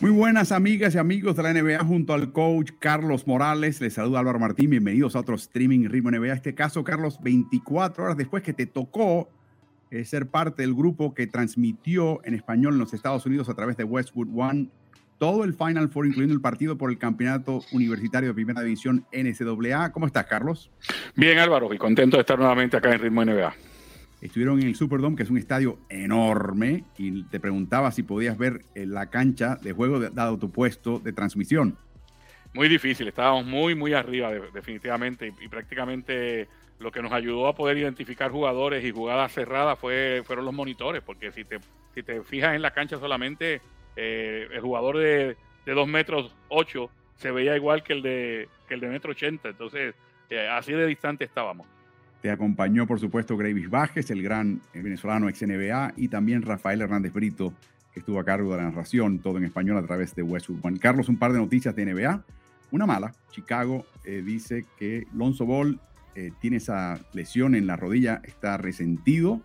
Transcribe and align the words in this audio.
Muy 0.00 0.12
buenas 0.12 0.50
amigas 0.50 0.94
y 0.94 0.98
amigos 0.98 1.36
de 1.36 1.42
la 1.42 1.52
NBA 1.52 1.84
junto 1.84 2.14
al 2.14 2.32
coach 2.32 2.70
Carlos 2.78 3.26
Morales. 3.26 3.82
Les 3.82 3.92
saluda 3.92 4.20
Álvaro 4.20 4.38
Martín. 4.38 4.70
Bienvenidos 4.70 5.14
a 5.14 5.20
otro 5.20 5.34
streaming 5.34 5.90
Ritmo 5.90 6.10
NBA. 6.10 6.32
Este 6.32 6.54
caso, 6.54 6.82
Carlos, 6.84 7.18
24 7.22 8.04
horas 8.04 8.16
después 8.16 8.42
que 8.42 8.54
te 8.54 8.64
tocó 8.64 9.28
eh, 9.90 10.06
ser 10.06 10.28
parte 10.28 10.62
del 10.62 10.74
grupo 10.74 11.12
que 11.12 11.26
transmitió 11.26 12.24
en 12.24 12.32
español 12.32 12.72
en 12.72 12.78
los 12.78 12.94
Estados 12.94 13.26
Unidos 13.26 13.50
a 13.50 13.54
través 13.54 13.76
de 13.76 13.84
Westwood 13.84 14.28
One 14.34 14.68
todo 15.18 15.44
el 15.44 15.52
Final 15.52 15.90
Four, 15.90 16.06
incluyendo 16.06 16.34
el 16.34 16.40
partido 16.40 16.78
por 16.78 16.90
el 16.90 16.96
campeonato 16.96 17.62
universitario 17.70 18.30
de 18.30 18.34
primera 18.34 18.62
división 18.62 19.04
NCAA. 19.12 19.92
¿Cómo 19.92 20.06
estás, 20.06 20.24
Carlos? 20.24 20.70
Bien, 21.14 21.38
Álvaro, 21.38 21.74
y 21.74 21.76
contento 21.76 22.16
de 22.16 22.22
estar 22.22 22.38
nuevamente 22.38 22.78
acá 22.78 22.90
en 22.90 23.00
Ritmo 23.00 23.22
NBA. 23.22 23.52
Estuvieron 24.20 24.60
en 24.60 24.68
el 24.68 24.76
Superdome, 24.76 25.16
que 25.16 25.22
es 25.22 25.30
un 25.30 25.38
estadio 25.38 25.78
enorme, 25.88 26.84
y 26.98 27.22
te 27.24 27.40
preguntaba 27.40 27.90
si 27.90 28.02
podías 28.02 28.36
ver 28.36 28.62
eh, 28.74 28.84
la 28.84 29.08
cancha 29.08 29.56
de 29.56 29.72
juego 29.72 29.98
dado 30.10 30.38
tu 30.38 30.50
puesto 30.50 30.98
de 30.98 31.12
transmisión. 31.12 31.76
Muy 32.52 32.68
difícil, 32.68 33.08
estábamos 33.08 33.46
muy, 33.46 33.74
muy 33.74 33.94
arriba 33.94 34.30
definitivamente 34.52 35.32
y, 35.40 35.48
prácticamente 35.48 36.48
lo 36.80 36.90
que 36.90 37.02
nos 37.02 37.12
ayudó 37.12 37.46
a 37.46 37.54
poder 37.54 37.76
identificar 37.76 38.30
jugadores 38.30 38.84
y 38.84 38.90
jugadas 38.90 39.32
cerradas 39.32 39.78
fue, 39.78 40.22
fueron 40.24 40.44
los 40.46 40.54
monitores, 40.54 41.02
porque 41.02 41.30
si 41.30 41.44
te, 41.44 41.58
si 41.94 42.02
te 42.02 42.22
fijas 42.22 42.54
en 42.54 42.62
la 42.62 42.72
cancha 42.72 42.98
solamente, 42.98 43.60
eh, 43.96 44.48
el 44.50 44.60
jugador 44.60 44.98
de, 44.98 45.36
de 45.64 45.72
2 45.72 45.88
metros 45.88 46.34
8 46.48 46.90
se 47.16 47.30
veía 47.30 47.54
igual 47.54 47.82
que 47.82 47.92
el 47.92 48.02
de, 48.02 48.48
que 48.66 48.74
el 48.74 48.80
de 48.80 48.88
metro 48.88 49.12
80, 49.12 49.50
entonces 49.50 49.94
eh, 50.30 50.48
así 50.48 50.72
de 50.72 50.86
distante 50.86 51.24
estábamos. 51.24 51.66
Te 52.22 52.30
acompañó, 52.30 52.86
por 52.86 53.00
supuesto, 53.00 53.36
Gravis 53.36 53.70
Bajes, 53.70 54.10
el 54.10 54.22
gran 54.22 54.60
eh, 54.74 54.82
venezolano 54.82 55.28
ex 55.28 55.42
NBA, 55.42 55.94
y 55.96 56.08
también 56.08 56.42
Rafael 56.42 56.82
Hernández 56.82 57.12
Brito, 57.12 57.54
que 57.94 58.00
estuvo 58.00 58.20
a 58.20 58.24
cargo 58.24 58.50
de 58.52 58.58
la 58.58 58.64
narración, 58.64 59.20
todo 59.20 59.38
en 59.38 59.44
español 59.44 59.78
a 59.78 59.82
través 59.82 60.14
de 60.14 60.22
Westwood 60.22 60.60
Juan 60.60 60.76
Carlos, 60.76 61.08
un 61.08 61.16
par 61.16 61.32
de 61.32 61.38
noticias 61.38 61.74
de 61.74 61.86
NBA. 61.86 62.22
Una 62.72 62.86
mala, 62.86 63.14
Chicago 63.30 63.86
eh, 64.04 64.22
dice 64.24 64.66
que 64.78 65.06
Lonzo 65.14 65.46
Ball 65.46 65.80
eh, 66.14 66.30
tiene 66.40 66.58
esa 66.58 67.00
lesión 67.14 67.54
en 67.54 67.66
la 67.66 67.76
rodilla, 67.76 68.20
está 68.24 68.58
resentido 68.58 69.40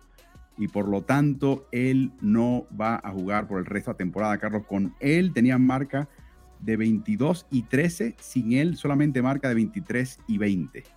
y 0.58 0.68
por 0.68 0.88
lo 0.88 1.02
tanto 1.02 1.66
él 1.72 2.12
no 2.20 2.66
va 2.78 3.00
a 3.02 3.10
jugar 3.10 3.46
por 3.46 3.58
el 3.58 3.66
resto 3.66 3.90
de 3.90 3.94
la 3.94 3.98
temporada. 3.98 4.38
Carlos, 4.38 4.64
con 4.66 4.94
él 5.00 5.32
tenía 5.32 5.58
marca 5.58 6.08
de 6.60 6.76
22 6.76 7.46
y 7.50 7.62
13, 7.62 8.16
sin 8.18 8.52
él 8.52 8.76
solamente 8.76 9.22
marca 9.22 9.48
de 9.48 9.54
23 9.54 10.20
y 10.26 10.38
20. 10.38 10.95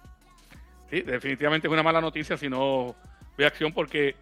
Sí, 0.89 1.01
definitivamente 1.01 1.67
es 1.67 1.73
una 1.73 1.83
mala 1.83 2.01
noticia 2.01 2.37
si 2.37 2.49
no 2.49 2.95
ve 3.37 3.45
acción 3.45 3.71
porque 3.71 4.15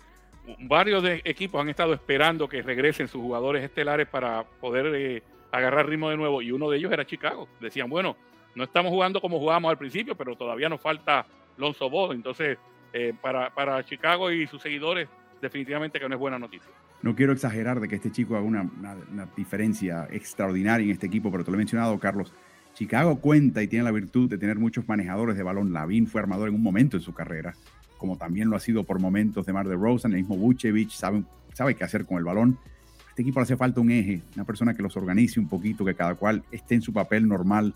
varios 0.59 1.03
de 1.03 1.21
equipos 1.23 1.61
han 1.61 1.69
estado 1.69 1.93
esperando 1.93 2.47
que 2.47 2.61
regresen 2.61 3.07
sus 3.07 3.21
jugadores 3.21 3.63
estelares 3.63 4.07
para 4.07 4.43
poder 4.43 4.93
eh, 4.95 5.23
agarrar 5.51 5.87
ritmo 5.87 6.09
de 6.09 6.17
nuevo 6.17 6.41
y 6.41 6.51
uno 6.51 6.69
de 6.69 6.77
ellos 6.77 6.91
era 6.91 7.05
Chicago. 7.05 7.47
Decían, 7.59 7.89
bueno, 7.89 8.15
no 8.55 8.63
estamos 8.63 8.91
jugando 8.91 9.21
como 9.21 9.39
jugábamos 9.39 9.71
al 9.71 9.77
principio, 9.77 10.15
pero 10.15 10.35
todavía 10.35 10.69
nos 10.69 10.81
falta 10.81 11.25
Lonzo 11.57 11.89
Ball. 11.89 12.15
Entonces, 12.15 12.57
eh, 12.93 13.13
para, 13.21 13.53
para 13.53 13.83
Chicago 13.85 14.31
y 14.31 14.47
sus 14.47 14.61
seguidores, 14.61 15.07
definitivamente 15.41 15.99
que 15.99 16.07
no 16.07 16.15
es 16.15 16.19
buena 16.19 16.39
noticia. 16.39 16.71
No 17.01 17.15
quiero 17.15 17.31
exagerar 17.31 17.79
de 17.79 17.87
que 17.87 17.95
este 17.95 18.11
chico 18.11 18.35
haga 18.35 18.45
una, 18.45 18.63
una 18.63 19.27
diferencia 19.35 20.07
extraordinaria 20.11 20.85
en 20.85 20.91
este 20.91 21.07
equipo, 21.07 21.31
pero 21.31 21.43
te 21.43 21.51
lo 21.51 21.55
he 21.55 21.59
mencionado, 21.59 21.97
Carlos 21.99 22.33
Chicago 22.77 23.19
cuenta 23.19 23.63
y 23.63 23.67
tiene 23.67 23.85
la 23.85 23.91
virtud 23.91 24.29
de 24.29 24.37
tener 24.37 24.59
muchos 24.59 24.87
manejadores 24.87 25.35
de 25.35 25.41
balón. 25.41 25.73
Lavin 25.73 26.05
fue 26.05 26.21
armador 26.21 26.49
en 26.49 26.53
un 26.53 26.61
momento 26.61 26.95
en 26.95 27.01
su 27.01 27.11
carrera, 27.11 27.55
como 27.97 28.17
también 28.17 28.51
lo 28.51 28.55
ha 28.55 28.59
sido 28.59 28.83
por 28.83 28.99
momentos 28.99 29.47
de 29.47 29.53
Mar 29.53 29.67
de 29.67 29.75
Rosen. 29.75 30.11
El 30.11 30.19
mismo 30.19 30.37
Vucevic 30.37 30.91
sabe, 30.91 31.23
sabe 31.53 31.73
qué 31.73 31.83
hacer 31.83 32.05
con 32.05 32.19
el 32.19 32.23
balón. 32.23 32.59
A 33.07 33.09
este 33.09 33.23
equipo 33.23 33.39
le 33.39 33.45
hace 33.45 33.57
falta 33.57 33.81
un 33.81 33.89
eje, 33.89 34.21
una 34.35 34.45
persona 34.45 34.75
que 34.75 34.83
los 34.83 34.95
organice 34.95 35.39
un 35.39 35.47
poquito, 35.47 35.83
que 35.85 35.95
cada 35.95 36.13
cual 36.13 36.43
esté 36.51 36.75
en 36.75 36.83
su 36.83 36.93
papel 36.93 37.27
normal. 37.27 37.73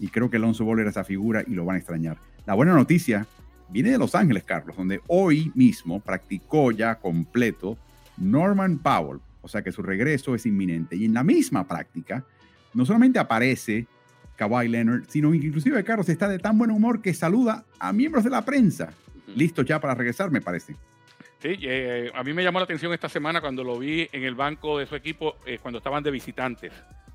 Y 0.00 0.08
creo 0.08 0.28
que 0.28 0.38
Alonso 0.38 0.64
Ball 0.64 0.80
era 0.80 0.90
esa 0.90 1.04
figura 1.04 1.44
y 1.46 1.54
lo 1.54 1.64
van 1.64 1.76
a 1.76 1.78
extrañar. 1.78 2.18
La 2.44 2.54
buena 2.54 2.74
noticia 2.74 3.28
viene 3.68 3.92
de 3.92 3.98
Los 3.98 4.16
Ángeles, 4.16 4.42
Carlos, 4.42 4.76
donde 4.76 5.00
hoy 5.06 5.52
mismo 5.54 6.00
practicó 6.00 6.72
ya 6.72 6.96
completo 6.96 7.78
Norman 8.16 8.78
Powell. 8.78 9.20
O 9.42 9.48
sea 9.48 9.62
que 9.62 9.70
su 9.70 9.82
regreso 9.82 10.34
es 10.34 10.44
inminente. 10.44 10.96
Y 10.96 11.04
en 11.04 11.14
la 11.14 11.22
misma 11.22 11.68
práctica, 11.68 12.24
no 12.74 12.84
solamente 12.84 13.20
aparece 13.20 13.86
Kawhi 14.40 14.68
Leonard, 14.68 15.04
sino 15.06 15.34
inclusive 15.34 15.84
Carlos 15.84 16.08
está 16.08 16.26
de 16.26 16.38
tan 16.38 16.56
buen 16.56 16.70
humor 16.70 17.02
que 17.02 17.12
saluda 17.12 17.66
a 17.78 17.92
miembros 17.92 18.24
de 18.24 18.30
la 18.30 18.42
prensa. 18.42 18.90
Listo 19.36 19.60
ya 19.60 19.78
para 19.78 19.94
regresar, 19.94 20.30
me 20.30 20.40
parece. 20.40 20.76
Sí, 21.40 21.58
eh, 21.60 22.10
a 22.14 22.24
mí 22.24 22.32
me 22.32 22.42
llamó 22.42 22.58
la 22.58 22.64
atención 22.64 22.90
esta 22.94 23.10
semana 23.10 23.42
cuando 23.42 23.62
lo 23.62 23.78
vi 23.78 24.08
en 24.12 24.24
el 24.24 24.34
banco 24.34 24.78
de 24.78 24.86
su 24.86 24.96
equipo 24.96 25.36
eh, 25.44 25.58
cuando 25.60 25.76
estaban 25.76 26.02
de 26.02 26.10
visitantes. 26.10 26.72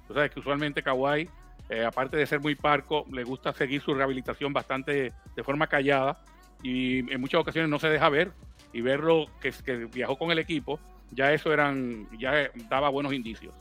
Tú 0.08 0.14
sabes 0.14 0.30
que 0.30 0.40
usualmente 0.40 0.84
Kawhi, 0.84 1.28
eh, 1.70 1.84
aparte 1.84 2.16
de 2.16 2.28
ser 2.28 2.42
muy 2.42 2.54
parco, 2.54 3.08
le 3.12 3.24
gusta 3.24 3.54
seguir 3.54 3.82
su 3.82 3.96
rehabilitación 3.96 4.54
bastante 4.54 5.12
de 5.36 5.44
forma 5.44 5.66
callada 5.66 6.24
y 6.62 7.12
en 7.12 7.20
muchas 7.20 7.42
ocasiones 7.42 7.72
no 7.72 7.80
se 7.80 7.90
deja 7.90 8.08
ver 8.10 8.34
y 8.72 8.82
verlo 8.82 9.26
que, 9.42 9.52
que 9.52 9.86
viajó 9.86 10.16
con 10.20 10.30
el 10.30 10.38
equipo, 10.38 10.80
ya 11.10 11.34
eso 11.34 11.52
eran, 11.52 12.08
ya 12.20 12.52
daba 12.70 12.90
buenos 12.90 13.14
indicios. 13.14 13.56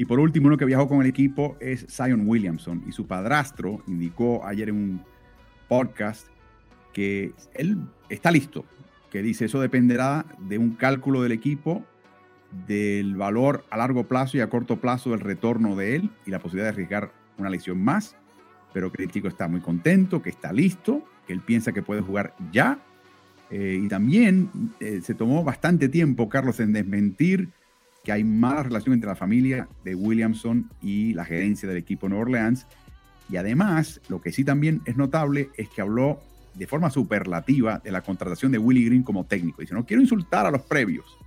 Y 0.00 0.06
por 0.06 0.18
último, 0.18 0.46
uno 0.46 0.56
que 0.56 0.64
viajó 0.64 0.88
con 0.88 1.02
el 1.02 1.06
equipo 1.06 1.58
es 1.60 1.86
Zion 1.90 2.26
Williamson. 2.26 2.82
Y 2.88 2.92
su 2.92 3.06
padrastro 3.06 3.82
indicó 3.86 4.46
ayer 4.46 4.70
en 4.70 4.76
un 4.76 5.04
podcast 5.68 6.26
que 6.94 7.34
él 7.52 7.76
está 8.08 8.30
listo, 8.30 8.64
que 9.10 9.20
dice 9.20 9.44
eso 9.44 9.60
dependerá 9.60 10.24
de 10.38 10.56
un 10.56 10.70
cálculo 10.70 11.20
del 11.22 11.32
equipo, 11.32 11.84
del 12.66 13.14
valor 13.14 13.66
a 13.68 13.76
largo 13.76 14.04
plazo 14.04 14.38
y 14.38 14.40
a 14.40 14.48
corto 14.48 14.80
plazo 14.80 15.10
del 15.10 15.20
retorno 15.20 15.76
de 15.76 15.96
él 15.96 16.10
y 16.24 16.30
la 16.30 16.38
posibilidad 16.38 16.68
de 16.68 16.76
arriesgar 16.76 17.12
una 17.36 17.50
lesión 17.50 17.84
más. 17.84 18.16
Pero 18.72 18.90
que 18.90 19.02
el 19.02 19.10
chico 19.10 19.28
está 19.28 19.48
muy 19.48 19.60
contento, 19.60 20.22
que 20.22 20.30
está 20.30 20.50
listo, 20.50 21.04
que 21.26 21.34
él 21.34 21.42
piensa 21.42 21.72
que 21.72 21.82
puede 21.82 22.00
jugar 22.00 22.34
ya. 22.50 22.78
Eh, 23.50 23.78
y 23.84 23.88
también 23.88 24.48
eh, 24.80 25.02
se 25.02 25.12
tomó 25.12 25.44
bastante 25.44 25.90
tiempo, 25.90 26.30
Carlos, 26.30 26.58
en 26.58 26.72
desmentir 26.72 27.50
que 28.04 28.12
hay 28.12 28.24
mala 28.24 28.62
relación 28.62 28.94
entre 28.94 29.08
la 29.08 29.16
familia 29.16 29.68
de 29.84 29.94
Williamson 29.94 30.70
y 30.80 31.12
la 31.14 31.24
gerencia 31.24 31.68
del 31.68 31.78
equipo 31.78 32.08
Nueva 32.08 32.22
Orleans. 32.22 32.66
Y 33.28 33.36
además, 33.36 34.00
lo 34.08 34.20
que 34.20 34.32
sí 34.32 34.44
también 34.44 34.80
es 34.86 34.96
notable 34.96 35.50
es 35.56 35.68
que 35.68 35.82
habló 35.82 36.20
de 36.54 36.66
forma 36.66 36.90
superlativa 36.90 37.78
de 37.78 37.92
la 37.92 38.02
contratación 38.02 38.52
de 38.52 38.58
Willie 38.58 38.86
Green 38.86 39.02
como 39.02 39.24
técnico. 39.24 39.60
Dice, 39.60 39.74
no 39.74 39.86
quiero 39.86 40.02
insultar 40.02 40.46
a 40.46 40.50
los 40.50 40.62
previos, 40.62 41.18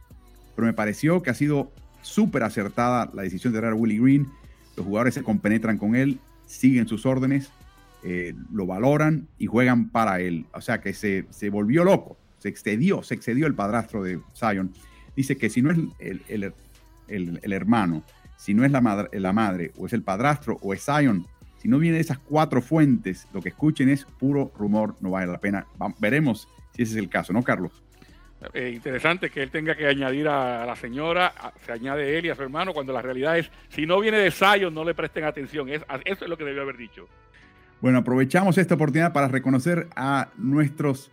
pero 0.55 0.65
me 0.65 0.73
pareció 0.73 1.21
que 1.21 1.29
ha 1.29 1.33
sido 1.33 1.71
súper 2.01 2.43
acertada 2.43 3.09
la 3.13 3.21
decisión 3.21 3.53
de 3.53 3.59
traer 3.59 3.73
a 3.73 3.77
Willie 3.77 3.99
Green. 3.99 4.27
Los 4.75 4.85
jugadores 4.85 5.13
se 5.13 5.23
compenetran 5.23 5.77
con 5.77 5.95
él, 5.95 6.19
siguen 6.45 6.87
sus 6.87 7.05
órdenes, 7.05 7.51
eh, 8.03 8.33
lo 8.51 8.65
valoran 8.65 9.27
y 9.37 9.45
juegan 9.45 9.89
para 9.89 10.19
él. 10.19 10.45
O 10.53 10.61
sea 10.61 10.81
que 10.81 10.93
se, 10.93 11.25
se 11.29 11.49
volvió 11.49 11.85
loco, 11.85 12.17
se 12.39 12.49
excedió, 12.49 13.01
se 13.03 13.13
excedió 13.13 13.47
el 13.47 13.55
padrastro 13.55 14.03
de 14.03 14.19
Zion 14.35 14.73
dice 15.15 15.37
que 15.37 15.49
si 15.49 15.61
no 15.61 15.71
es 15.71 15.77
el, 15.99 16.53
el, 17.07 17.53
hermano, 17.53 18.03
si 18.37 18.53
no 18.53 18.65
es 18.65 18.71
la 18.71 18.81
madre, 18.81 19.19
la 19.19 19.33
madre, 19.33 19.71
o 19.77 19.85
es 19.85 19.93
el 19.93 20.03
padrastro, 20.03 20.57
o 20.61 20.73
es 20.73 20.83
Zion, 20.83 21.25
si 21.57 21.67
no 21.69 21.79
viene 21.79 21.95
de 21.95 22.01
esas 22.01 22.19
cuatro 22.19 22.61
fuentes, 22.61 23.27
lo 23.33 23.41
que 23.41 23.49
escuchen 23.49 23.89
es 23.89 24.05
puro 24.05 24.51
rumor, 24.57 24.95
no 24.99 25.11
vale 25.11 25.31
la 25.31 25.39
pena. 25.39 25.65
veremos 25.99 26.49
si 26.71 26.83
ese 26.83 26.93
es 26.93 26.97
el 26.97 27.09
caso, 27.09 27.31
¿no, 27.31 27.41
Carlos? 27.41 27.83
Eh, 28.53 28.71
interesante 28.75 29.29
que 29.29 29.41
él 29.41 29.49
tenga 29.49 29.75
que 29.75 29.87
añadir 29.87 30.27
a, 30.27 30.65
la 30.65 30.75
señora, 30.75 31.33
se 31.65 31.71
añade 31.71 32.17
él 32.17 32.25
y 32.25 32.29
a 32.29 32.35
su 32.35 32.41
hermano, 32.41 32.73
cuando 32.73 32.91
la 32.91 33.01
realidad 33.01 33.37
es, 33.37 33.49
si 33.69 33.85
no 33.85 33.99
viene 34.01 34.17
de 34.17 34.31
Zion, 34.31 34.73
no 34.73 34.83
le 34.83 34.93
presten 34.93 35.23
atención. 35.23 35.69
Es, 35.69 35.85
eso 36.03 36.25
es 36.25 36.29
lo 36.29 36.37
que 36.37 36.43
debió 36.43 36.63
haber 36.63 36.75
dicho. 36.75 37.07
Bueno, 37.79 37.99
aprovechamos 37.99 38.57
esta 38.57 38.75
oportunidad 38.75 39.13
para 39.13 39.27
reconocer 39.27 39.87
a 39.95 40.29
nuestros 40.37 41.11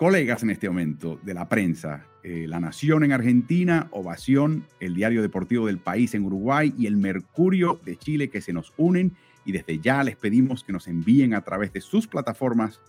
colegas 0.00 0.42
en 0.42 0.48
este 0.48 0.66
momento 0.66 1.20
de 1.22 1.34
la 1.34 1.50
prensa, 1.50 2.06
eh, 2.22 2.46
La 2.48 2.58
Nación 2.58 3.04
en 3.04 3.12
Argentina, 3.12 3.88
Ovación, 3.90 4.66
el 4.80 4.94
Diario 4.94 5.20
Deportivo 5.20 5.66
del 5.66 5.76
País 5.76 6.14
en 6.14 6.24
Uruguay 6.24 6.72
y 6.78 6.86
el 6.86 6.96
Mercurio 6.96 7.78
de 7.84 7.98
Chile 7.98 8.30
que 8.30 8.40
se 8.40 8.54
nos 8.54 8.72
unen 8.78 9.14
y 9.44 9.52
desde 9.52 9.78
ya 9.78 10.02
les 10.02 10.16
pedimos 10.16 10.64
que 10.64 10.72
nos 10.72 10.88
envíen 10.88 11.34
a 11.34 11.42
través 11.42 11.74
de 11.74 11.82
sus 11.82 12.06
plataformas 12.06 12.80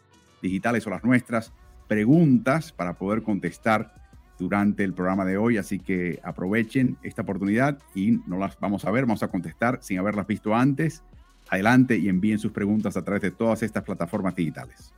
digitales 0.42 0.88
o 0.88 0.90
las 0.90 1.04
nuestras 1.04 1.52
preguntas 1.90 2.72
para 2.72 2.94
poder 2.94 3.24
contestar 3.24 3.94
durante 4.40 4.86
el 4.86 4.94
programa 4.94 5.25
de 5.25 5.36
hoy, 5.36 5.58
así 5.58 5.80
que 5.80 6.22
aprovechen 6.24 6.96
esta 7.04 7.24
oportunidad 7.24 7.78
y 7.94 8.22
no 8.25 8.38
las 8.38 8.58
vamos 8.58 8.86
a 8.86 8.92
ver, 8.92 9.06
vamos 9.06 9.22
a 9.22 9.28
contestar 9.28 9.80
sin 9.81 10.00
haberlas 10.00 10.28
visto 10.28 10.56
antes. 10.56 11.04
Adelante 11.50 11.98
y 11.98 12.08
envíen 12.08 12.40
sus 12.40 12.54
preguntas 12.54 12.96
a 12.96 13.04
través 13.04 13.22
de 13.22 13.31
todas 13.31 13.63
estas 13.63 13.84
plataformas 13.84 14.34
digitales. 14.34 14.94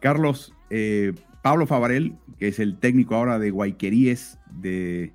Carlos, 0.00 0.54
eh, 0.70 1.14
Pablo 1.42 1.66
Favarel, 1.66 2.16
que 2.38 2.48
es 2.48 2.58
el 2.58 2.78
técnico 2.78 3.14
ahora 3.14 3.38
de 3.38 3.50
Guayqueríes 3.50 4.38
de 4.50 5.12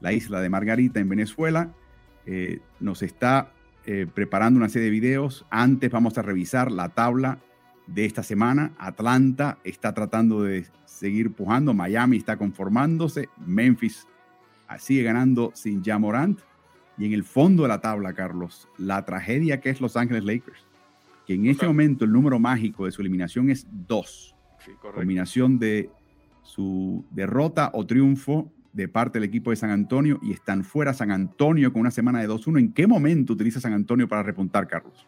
la 0.00 0.12
isla 0.12 0.40
de 0.40 0.48
Margarita 0.48 1.00
en 1.00 1.08
Venezuela, 1.08 1.72
eh, 2.26 2.60
nos 2.80 3.02
está 3.02 3.52
eh, 3.84 4.06
preparando 4.12 4.58
una 4.58 4.68
serie 4.68 4.86
de 4.86 4.90
videos. 4.90 5.44
Antes 5.50 5.90
vamos 5.90 6.18
a 6.18 6.22
revisar 6.22 6.70
la 6.70 6.90
tabla 6.90 7.38
de 7.86 8.04
esta 8.04 8.22
semana. 8.22 8.72
Atlanta 8.78 9.58
está 9.64 9.92
tratando 9.92 10.42
de 10.42 10.66
seguir 10.84 11.32
pujando, 11.32 11.74
Miami 11.74 12.16
está 12.16 12.36
conformándose, 12.36 13.28
Memphis 13.44 14.06
sigue 14.78 15.02
ganando 15.02 15.50
sin 15.54 15.84
Jamorant. 15.84 16.40
Y 16.98 17.06
en 17.06 17.12
el 17.12 17.24
fondo 17.24 17.62
de 17.64 17.70
la 17.70 17.80
tabla, 17.80 18.12
Carlos, 18.12 18.68
la 18.78 19.04
tragedia 19.04 19.60
que 19.60 19.70
es 19.70 19.80
Los 19.80 19.96
Ángeles 19.96 20.24
Lakers, 20.24 20.66
que 21.26 21.34
en 21.34 21.46
este 21.46 21.66
momento 21.66 22.04
el 22.04 22.12
número 22.12 22.38
mágico 22.38 22.86
de 22.86 22.92
su 22.92 23.00
eliminación 23.00 23.50
es 23.50 23.66
dos. 23.70 24.34
Combinación 24.80 25.58
de 25.58 25.90
su 26.42 27.04
derrota 27.10 27.70
o 27.74 27.86
triunfo 27.86 28.50
de 28.72 28.88
parte 28.88 29.18
del 29.18 29.28
equipo 29.28 29.50
de 29.50 29.56
San 29.56 29.70
Antonio 29.70 30.18
y 30.22 30.32
están 30.32 30.64
fuera 30.64 30.94
San 30.94 31.10
Antonio 31.10 31.72
con 31.72 31.80
una 31.80 31.90
semana 31.90 32.20
de 32.20 32.28
2-1. 32.28 32.58
¿En 32.58 32.72
qué 32.72 32.86
momento 32.86 33.32
utiliza 33.32 33.60
San 33.60 33.72
Antonio 33.72 34.08
para 34.08 34.22
repuntar, 34.22 34.66
Carlos? 34.66 35.06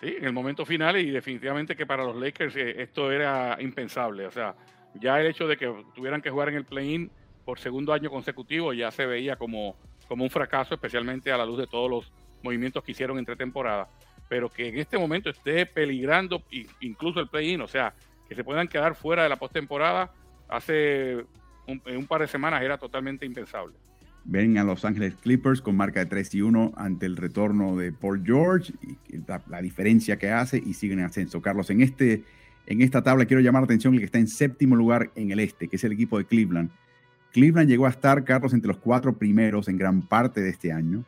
Sí, 0.00 0.14
en 0.16 0.24
el 0.24 0.32
momento 0.32 0.64
final 0.64 0.96
y 0.98 1.10
definitivamente 1.10 1.74
que 1.74 1.86
para 1.86 2.04
los 2.04 2.16
Lakers 2.16 2.54
eh, 2.56 2.82
esto 2.82 3.10
era 3.10 3.56
impensable. 3.60 4.26
O 4.26 4.30
sea, 4.30 4.54
ya 4.94 5.20
el 5.20 5.26
hecho 5.26 5.48
de 5.48 5.56
que 5.56 5.72
tuvieran 5.94 6.22
que 6.22 6.30
jugar 6.30 6.50
en 6.50 6.56
el 6.56 6.64
play-in 6.64 7.10
por 7.44 7.58
segundo 7.58 7.92
año 7.92 8.10
consecutivo 8.10 8.72
ya 8.72 8.90
se 8.90 9.06
veía 9.06 9.36
como, 9.36 9.76
como 10.06 10.22
un 10.22 10.30
fracaso, 10.30 10.74
especialmente 10.74 11.32
a 11.32 11.38
la 11.38 11.46
luz 11.46 11.58
de 11.58 11.66
todos 11.66 11.90
los 11.90 12.12
movimientos 12.42 12.84
que 12.84 12.92
hicieron 12.92 13.18
entre 13.18 13.36
temporadas. 13.36 13.88
Pero 14.28 14.50
que 14.50 14.68
en 14.68 14.78
este 14.78 14.98
momento 14.98 15.30
esté 15.30 15.66
peligrando 15.66 16.42
incluso 16.80 17.20
el 17.20 17.28
play-in, 17.28 17.60
o 17.60 17.68
sea, 17.68 17.94
que 18.28 18.34
se 18.34 18.44
puedan 18.44 18.68
quedar 18.68 18.94
fuera 18.94 19.22
de 19.22 19.28
la 19.28 19.36
postemporada, 19.36 20.12
hace 20.48 21.24
un, 21.66 22.06
par 22.06 22.20
de 22.20 22.28
semanas 22.28 22.62
era 22.62 22.78
totalmente 22.78 23.26
impensable 23.26 23.74
ven 24.24 24.58
a 24.58 24.64
Los 24.64 24.84
Ángeles 24.84 25.14
Clippers 25.14 25.62
con 25.62 25.74
marca 25.76 26.00
de 26.00 26.06
3 26.06 26.34
y 26.34 26.42
1 26.42 26.74
ante 26.76 27.06
el 27.06 27.16
retorno 27.16 27.76
de 27.76 27.92
Paul 27.92 28.22
George, 28.24 28.74
y 28.82 29.18
la, 29.26 29.62
diferencia 29.62 30.18
que 30.18 30.30
hace 30.30 30.62
y 30.64 30.74
siguen 30.74 30.98
en 30.98 31.06
ascenso. 31.06 31.40
Carlos, 31.40 31.70
en, 31.70 31.80
este, 31.80 32.24
en 32.66 32.82
esta 32.82 33.02
tabla 33.02 33.24
quiero 33.24 33.40
llamar 33.40 33.62
la 33.62 33.64
atención 33.64 33.94
el 33.94 34.00
que 34.00 34.06
está 34.06 34.18
en 34.18 34.28
séptimo 34.28 34.76
lugar 34.76 35.10
en 35.14 35.30
el 35.30 35.40
este, 35.40 35.68
que 35.68 35.76
es 35.76 35.84
el 35.84 35.92
equipo 35.92 36.18
de 36.18 36.26
Cleveland. 36.26 36.70
Cleveland 37.32 37.70
llegó 37.70 37.86
a 37.86 37.90
estar, 37.90 38.22
Carlos, 38.24 38.52
entre 38.52 38.68
los 38.68 38.78
cuatro 38.78 39.16
primeros 39.16 39.66
en 39.68 39.78
gran 39.78 40.02
parte 40.02 40.42
de 40.42 40.50
este 40.50 40.72
año, 40.72 41.04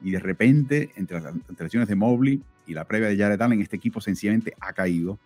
y 0.00 0.10
de 0.10 0.20
repente, 0.20 0.90
entre 0.96 1.20
las 1.20 1.34
lesiones 1.58 1.88
de 1.88 1.96
Mobley 1.96 2.42
y 2.66 2.74
la 2.74 2.84
previa 2.84 3.08
de 3.08 3.16
Jared 3.16 3.40
Allen, 3.40 3.60
este 3.60 3.76
equipo 3.76 4.00
sencillamente 4.00 4.54
ha 4.60 4.72
caído 4.72 5.18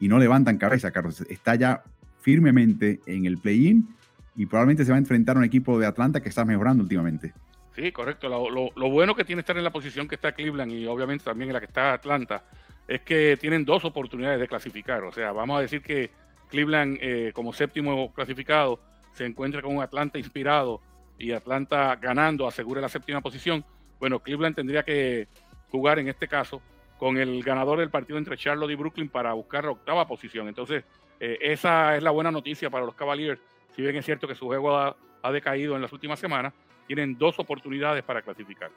y 0.00 0.08
no 0.08 0.18
levantan 0.18 0.58
cabeza, 0.58 0.90
Carlos. 0.90 1.20
Está 1.22 1.54
ya 1.54 1.82
firmemente 2.20 3.00
en 3.06 3.26
el 3.26 3.38
play-in 3.38 3.88
y 4.34 4.46
probablemente 4.46 4.84
se 4.84 4.90
va 4.90 4.96
a 4.96 4.98
enfrentar 4.98 5.36
a 5.36 5.38
un 5.38 5.44
equipo 5.44 5.78
de 5.78 5.86
Atlanta 5.86 6.20
que 6.20 6.28
está 6.28 6.44
mejorando 6.44 6.82
últimamente. 6.82 7.32
Sí, 7.74 7.92
correcto. 7.92 8.28
Lo, 8.28 8.90
bueno 8.90 9.14
que 9.14 9.24
tiene 9.24 9.40
estar 9.40 9.56
en 9.56 9.64
la 9.64 9.70
posición 9.70 10.08
que 10.08 10.14
está 10.14 10.32
Cleveland 10.32 10.72
y 10.72 10.86
obviamente 10.86 11.24
también 11.24 11.50
en 11.50 11.54
la 11.54 11.60
que 11.60 11.66
está 11.66 11.92
Atlanta 11.92 12.44
es 12.88 13.02
que 13.02 13.36
tienen 13.38 13.64
dos 13.64 13.84
oportunidades 13.84 14.40
de 14.40 14.48
clasificar. 14.48 15.04
O 15.04 15.12
sea, 15.12 15.32
vamos 15.32 15.58
a 15.58 15.62
decir 15.62 15.82
que 15.82 16.10
Cleveland 16.48 16.98
eh, 17.00 17.32
como 17.34 17.52
séptimo 17.52 18.12
clasificado 18.14 18.80
se 19.12 19.26
encuentra 19.26 19.62
con 19.62 19.76
un 19.76 19.82
Atlanta 19.82 20.18
inspirado 20.18 20.80
y 21.18 21.32
Atlanta 21.32 21.96
ganando 21.96 22.46
asegura 22.46 22.80
la 22.80 22.88
séptima 22.88 23.20
posición. 23.20 23.64
Bueno, 23.98 24.20
Cleveland 24.20 24.56
tendría 24.56 24.82
que 24.82 25.28
jugar 25.70 25.98
en 25.98 26.08
este 26.08 26.28
caso 26.28 26.60
con 26.98 27.16
el 27.18 27.42
ganador 27.42 27.78
del 27.78 27.90
partido 27.90 28.18
entre 28.18 28.36
Charlotte 28.36 28.70
y 28.70 28.74
Brooklyn 28.74 29.08
para 29.08 29.32
buscar 29.32 29.64
la 29.64 29.72
octava 29.72 30.06
posición. 30.06 30.48
Entonces, 30.48 30.84
eh, 31.20 31.38
esa 31.40 31.96
es 31.96 32.02
la 32.02 32.10
buena 32.10 32.30
noticia 32.30 32.70
para 32.70 32.86
los 32.86 32.94
Cavaliers 32.94 33.40
si 33.76 33.82
bien 33.82 33.94
es 33.94 34.06
cierto 34.06 34.26
que 34.26 34.34
su 34.34 34.46
juego 34.46 34.74
ha, 34.74 34.96
decaído 35.32 35.76
en 35.76 35.82
las 35.82 35.92
últimas 35.92 36.18
semanas, 36.18 36.54
tienen 36.86 37.18
dos 37.18 37.38
oportunidades 37.40 38.02
para 38.04 38.22
clasificar. 38.22 38.70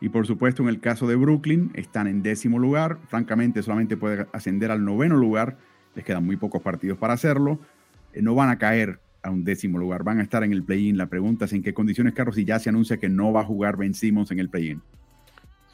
Y 0.00 0.08
por 0.08 0.26
supuesto, 0.26 0.62
en 0.62 0.70
el 0.70 0.80
caso 0.80 1.06
de 1.06 1.14
Brooklyn, 1.14 1.70
están 1.74 2.06
en 2.06 2.22
décimo 2.22 2.58
lugar. 2.58 2.98
Francamente, 3.06 3.62
solamente 3.62 3.96
puede 3.96 4.26
ascender 4.32 4.70
al 4.70 4.84
noveno 4.84 5.16
lugar. 5.16 5.58
Les 5.94 6.04
quedan 6.04 6.24
muy 6.24 6.36
pocos 6.36 6.62
partidos 6.62 6.98
para 6.98 7.12
hacerlo. 7.12 7.60
Eh, 8.12 8.22
no 8.22 8.34
van 8.34 8.48
a 8.48 8.58
caer 8.58 8.98
a 9.24 9.30
un 9.30 9.42
décimo 9.42 9.78
lugar. 9.78 10.04
Van 10.04 10.20
a 10.20 10.22
estar 10.22 10.44
en 10.44 10.52
el 10.52 10.62
play-in. 10.62 10.96
La 10.96 11.06
pregunta 11.06 11.46
es 11.46 11.52
en 11.54 11.62
qué 11.62 11.72
condiciones, 11.72 12.12
Carlos, 12.12 12.36
y 12.38 12.44
ya 12.44 12.58
se 12.58 12.68
anuncia 12.68 12.98
que 12.98 13.08
no 13.08 13.32
va 13.32 13.40
a 13.40 13.44
jugar 13.44 13.76
Ben 13.76 13.94
Simmons 13.94 14.30
en 14.30 14.38
el 14.38 14.50
play-in. 14.50 14.82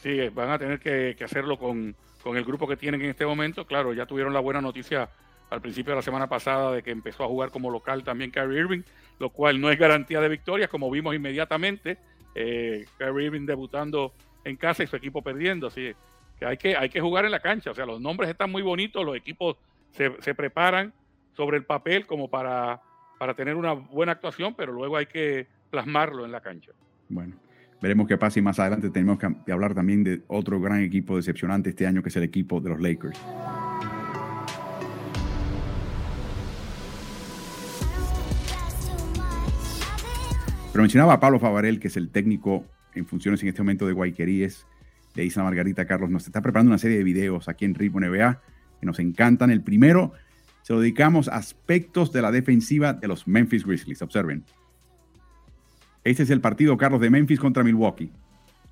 Sí, 0.00 0.29
van 0.35 0.50
a 0.50 0.58
tener 0.58 0.79
que, 0.79 1.17
hacerlo 1.23 1.58
con, 1.58 1.94
con, 2.23 2.37
el 2.37 2.44
grupo 2.44 2.67
que 2.67 2.76
tienen 2.76 3.02
en 3.02 3.11
este 3.11 3.26
momento. 3.26 3.67
Claro, 3.67 3.93
ya 3.93 4.06
tuvieron 4.06 4.32
la 4.32 4.41
buena 4.41 4.61
noticia 4.61 5.11
al 5.50 5.61
principio 5.61 5.93
de 5.93 5.97
la 5.97 6.02
semana 6.02 6.29
pasada 6.29 6.73
de 6.73 6.82
que 6.82 6.93
empezó 6.93 7.25
a 7.25 7.26
jugar 7.26 7.50
como 7.50 7.70
local 7.70 8.05
también 8.05 8.31
Kyrie 8.31 8.61
Irving, 8.61 8.82
lo 9.19 9.31
cual 9.31 9.61
no 9.61 9.69
es 9.69 9.79
garantía 9.79 10.20
de 10.20 10.29
victorias, 10.29 10.70
como 10.70 10.91
vimos 10.91 11.14
inmediatamente. 11.14 11.99
Eh, 12.37 12.87
Kyrie 12.99 13.26
Irving 13.26 13.47
debutando 13.47 14.14
en 14.44 14.56
casa 14.56 14.85
y 14.85 14.87
su 14.87 14.94
equipo 14.94 15.23
perdiendo. 15.23 15.67
Así 15.67 15.93
que 16.38 16.47
hay, 16.47 16.56
que 16.56 16.76
hay 16.76 16.88
que 16.88 17.00
jugar 17.00 17.25
en 17.25 17.32
la 17.32 17.41
cancha. 17.41 17.73
O 17.73 17.75
sea, 17.75 17.85
los 17.85 18.00
nombres 18.00 18.31
están 18.31 18.50
muy 18.52 18.62
bonitos, 18.62 19.05
los 19.05 19.17
equipos 19.17 19.56
se, 19.91 20.14
se 20.20 20.37
preparan 20.37 20.93
sobre 21.37 21.56
el 21.56 21.64
papel 21.64 22.06
como 22.06 22.29
para, 22.29 22.81
para 23.20 23.34
tener 23.34 23.55
una 23.55 23.75
buena 23.75 24.12
actuación, 24.12 24.55
pero 24.56 24.72
luego 24.72 24.96
hay 24.96 25.05
que 25.05 25.46
plasmarlo 25.68 26.25
en 26.25 26.33
la 26.33 26.40
cancha. 26.40 26.73
Bueno, 27.11 27.37
veremos 27.78 28.09
qué 28.09 28.16
pasa 28.16 28.38
y 28.38 28.42
más 28.42 28.59
adelante 28.59 28.88
tenemos 28.88 29.18
que 29.18 29.52
hablar 29.52 29.75
también 29.75 30.02
de 30.02 30.23
otro 30.26 30.59
gran 30.59 30.80
equipo 30.80 31.16
decepcionante 31.16 31.68
este 31.68 31.87
año, 31.87 32.02
que 32.02 32.09
es 32.09 32.16
el 32.16 32.23
equipo 32.23 32.62
de 32.62 32.71
los 32.71 32.80
Lakers. 32.80 33.21
Pero 40.73 40.80
mencionaba 40.80 41.12
a 41.12 41.21
Pablo 41.21 41.38
Favarel, 41.38 41.78
que 41.78 41.88
es 41.88 41.99
el 41.99 42.09
técnico 42.09 42.64
en 42.95 43.04
funciones 43.04 43.42
en 43.42 43.50
este 43.50 43.61
momento 43.61 43.87
de 43.87 43.92
Guayqueríes, 43.92 44.66
de 45.14 45.26
Isla 45.26 45.42
Margarita 45.42 45.87
Carlos. 45.87 46.09
Nos 46.09 46.25
está 46.25 46.40
preparando 46.40 46.71
una 46.71 46.78
serie 46.78 46.97
de 46.97 47.04
videos 47.04 47.50
aquí 47.50 47.66
en 47.66 47.75
Ritmo 47.75 48.00
NBA 48.00 48.40
que 48.80 48.87
nos 48.87 48.99
encantan. 48.99 49.50
El 49.50 49.62
primero 49.62 50.14
se 50.71 50.77
dedicamos 50.77 51.27
a 51.27 51.35
aspectos 51.35 52.12
de 52.12 52.23
la 52.23 52.31
defensiva 52.31 52.93
de 52.93 53.09
los 53.09 53.27
Memphis 53.27 53.67
Grizzlies. 53.67 54.03
Observen. 54.03 54.45
Este 56.05 56.23
es 56.23 56.31
el 56.31 56.41
partido, 56.41 56.77
Carlos, 56.77 57.00
de 57.00 57.11
Memphis 57.11 57.41
contra 57.41 57.65
Milwaukee. 57.65 58.12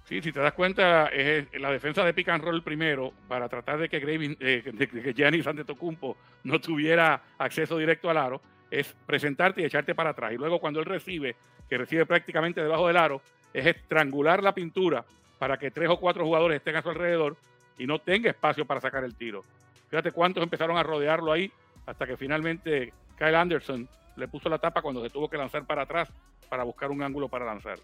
Sí, 0.04 0.22
si 0.22 0.30
te 0.30 0.38
das 0.38 0.52
cuenta, 0.52 1.10
la 1.58 1.72
defensa 1.72 2.04
de 2.04 2.14
pick 2.14 2.28
and 2.28 2.44
roll 2.44 2.62
primero 2.62 3.12
para 3.26 3.48
tratar 3.48 3.80
de 3.80 3.88
que, 3.88 3.98
Graving, 3.98 4.36
eh, 4.38 4.62
de 4.72 4.88
que 4.88 5.12
Giannis 5.12 5.48
Antetokounmpo 5.48 6.16
no 6.44 6.60
tuviera 6.60 7.20
acceso 7.36 7.76
directo 7.76 8.08
al 8.08 8.16
aro, 8.16 8.40
es 8.70 8.94
presentarte 9.04 9.62
y 9.62 9.64
echarte 9.64 9.96
para 9.96 10.10
atrás. 10.10 10.32
Y 10.32 10.36
luego 10.36 10.60
cuando 10.60 10.78
él 10.78 10.86
recibe, 10.86 11.34
que 11.68 11.78
recibe 11.78 12.06
prácticamente 12.06 12.62
debajo 12.62 12.86
del 12.86 12.96
aro, 12.96 13.20
es 13.52 13.66
estrangular 13.66 14.40
la 14.40 14.54
pintura 14.54 15.04
para 15.40 15.58
que 15.58 15.72
tres 15.72 15.88
o 15.88 15.98
cuatro 15.98 16.24
jugadores 16.24 16.58
estén 16.58 16.76
a 16.76 16.82
su 16.82 16.90
alrededor 16.90 17.36
y 17.76 17.88
no 17.88 17.98
tenga 17.98 18.30
espacio 18.30 18.64
para 18.64 18.80
sacar 18.80 19.02
el 19.02 19.16
tiro. 19.16 19.42
Fíjate 19.90 20.12
cuántos 20.12 20.44
empezaron 20.44 20.76
a 20.76 20.84
rodearlo 20.84 21.32
ahí 21.32 21.50
hasta 21.88 22.06
que 22.06 22.16
finalmente 22.18 22.92
Kyle 23.16 23.34
Anderson 23.34 23.88
le 24.16 24.28
puso 24.28 24.48
la 24.50 24.58
tapa 24.58 24.82
cuando 24.82 25.02
se 25.02 25.08
tuvo 25.08 25.28
que 25.30 25.38
lanzar 25.38 25.64
para 25.64 25.82
atrás 25.82 26.10
para 26.48 26.62
buscar 26.62 26.90
un 26.90 27.02
ángulo 27.02 27.28
para 27.28 27.46
lanzar. 27.46 27.78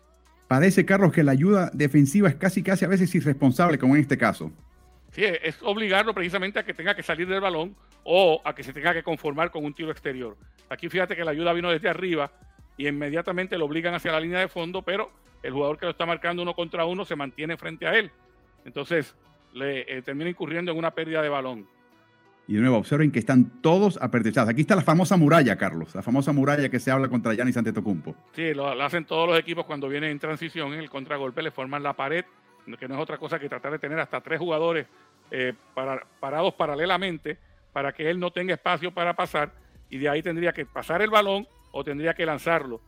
Parece, 0.47 0.85
Carlos, 0.85 1.11
que 1.11 1.23
la 1.23 1.33
ayuda 1.33 1.71
defensiva 1.73 2.29
es 2.29 2.35
casi, 2.35 2.63
casi 2.63 2.85
a 2.85 2.89
veces 2.89 3.15
irresponsable, 3.15 3.79
como 3.79 3.95
en 3.97 4.03
este 4.03 4.19
caso. 4.19 4.53
Sí, 5.13 5.25
es 5.25 5.63
obligarlo 5.63 6.13
precisamente 6.13 6.59
a 6.59 6.65
que 6.65 6.75
tenga 6.75 6.95
que 6.95 7.03
salir 7.03 7.27
del 7.27 7.41
balón 7.41 7.75
o 8.03 8.43
a 8.45 8.55
que 8.55 8.63
se 8.63 8.75
tenga 8.75 8.93
que 8.93 9.03
conformar 9.03 9.51
con 9.51 9.65
un 9.65 9.73
tiro 9.73 9.91
exterior. 9.91 10.37
Aquí 10.69 10.91
fíjate 10.91 11.17
que 11.17 11.25
la 11.25 11.31
ayuda 11.31 11.55
vino 11.55 11.71
desde 11.71 11.89
arriba 11.89 12.31
y 12.77 12.87
inmediatamente 12.87 13.57
lo 13.57 13.65
obligan 13.65 13.95
hacia 13.95 14.13
la 14.13 14.21
línea 14.21 14.41
de 14.41 14.49
fondo, 14.49 14.83
pero 14.83 15.11
el 15.43 15.53
jugador 15.53 15.79
que 15.79 15.87
lo 15.87 15.93
está 15.93 16.05
marcando 16.05 16.43
uno 16.43 16.55
contra 16.55 16.85
uno 16.85 17.07
se 17.07 17.17
mantiene 17.17 17.57
frente 17.57 17.87
a 17.87 17.95
él. 17.95 18.11
Entonces 18.67 19.15
le 19.55 19.81
eh, 19.83 20.03
termina 20.03 20.29
incurriendo 20.29 20.73
en 20.73 20.79
una 20.79 20.91
pérdida 20.91 21.23
de 21.23 21.29
balón. 21.31 21.74
Y 22.47 22.55
de 22.55 22.61
nuevo, 22.61 22.77
observen 22.77 23.11
que 23.11 23.19
están 23.19 23.63
todos 23.63 23.99
apertechados. 24.03 24.51
Aquí 24.51 24.61
está 24.61 24.77
la 24.77 24.83
famosa 24.83 25.17
muralla, 25.17 25.57
Carlos, 25.57 25.95
la 25.95 26.03
famosa 26.03 26.33
muralla 26.33 26.69
que 26.69 26.79
se 26.79 26.91
habla 26.91 27.09
contra 27.09 27.33
Yanis 27.33 27.57
Antetokounmpo. 27.57 28.15
Sí, 28.33 28.53
lo, 28.53 28.69
hacen 28.83 29.07
todos 29.07 29.29
los 29.29 29.39
equipos 29.39 29.65
cuando 29.65 29.89
vienen 29.89 30.11
en 30.11 30.19
transición, 30.19 30.75
en 30.75 30.81
el 30.81 30.91
contragolpe 30.91 31.43
le 31.43 31.51
forman 31.51 31.83
la 31.83 31.95
pared, 31.95 32.25
que 32.79 32.89
no 32.89 32.95
es 32.95 33.01
otra 33.01 33.19
cosa 33.19 33.39
que 33.39 33.49
tratar 33.49 33.73
de 33.73 33.79
tener 33.79 33.99
hasta 33.99 34.21
tres 34.21 34.39
jugadores 34.39 34.87
eh, 35.31 35.55
para, 35.75 36.07
parados 36.21 36.55
paralelamente 36.55 37.39
para 37.73 37.93
que 37.93 38.09
él 38.09 38.19
no 38.21 38.31
tenga 38.31 38.55
espacio 38.55 38.93
para 38.93 39.15
pasar 39.15 39.53
y 39.91 39.99
de 39.99 40.09
ahí 40.09 40.23
tendría 40.23 40.53
que 40.53 40.65
pasar 40.65 41.03
el 41.03 41.11
balón 41.11 41.47
o 41.73 41.83
tendría 41.85 42.15
que 42.15 42.25
lanzarlo. 42.25 42.81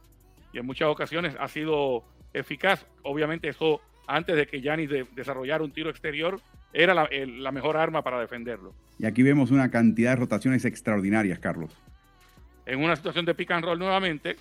Y 0.52 0.58
en 0.58 0.66
muchas 0.66 0.88
ocasiones 0.88 1.36
ha 1.38 1.48
sido 1.48 2.04
eficaz. 2.32 2.86
Obviamente 3.02 3.48
eso 3.48 3.80
antes 4.06 4.36
de 4.36 4.46
que 4.46 4.60
Yanis 4.60 4.88
de, 4.88 5.06
desarrollara 5.14 5.64
un 5.64 5.72
tiro 5.72 5.90
exterior 5.90 6.40
era 6.76 6.92
la, 6.95 7.52
mejor 7.52 7.78
arma 7.78 8.02
para 8.02 8.21
defenderlo. 8.21 8.75
Y 8.99 9.06
aquí 9.06 9.23
vemos 9.23 9.50
una 9.50 9.71
cantidad 9.71 10.11
de 10.11 10.16
rotaciones 10.16 10.64
extraordinarias, 10.66 11.38
Carlos. 11.38 11.75
En 12.66 12.83
una 12.83 12.95
situación 12.95 13.25
de 13.25 13.35
pick 13.35 13.50
and 13.50 13.64
roll 13.64 13.78
nuevamente, 13.78 14.37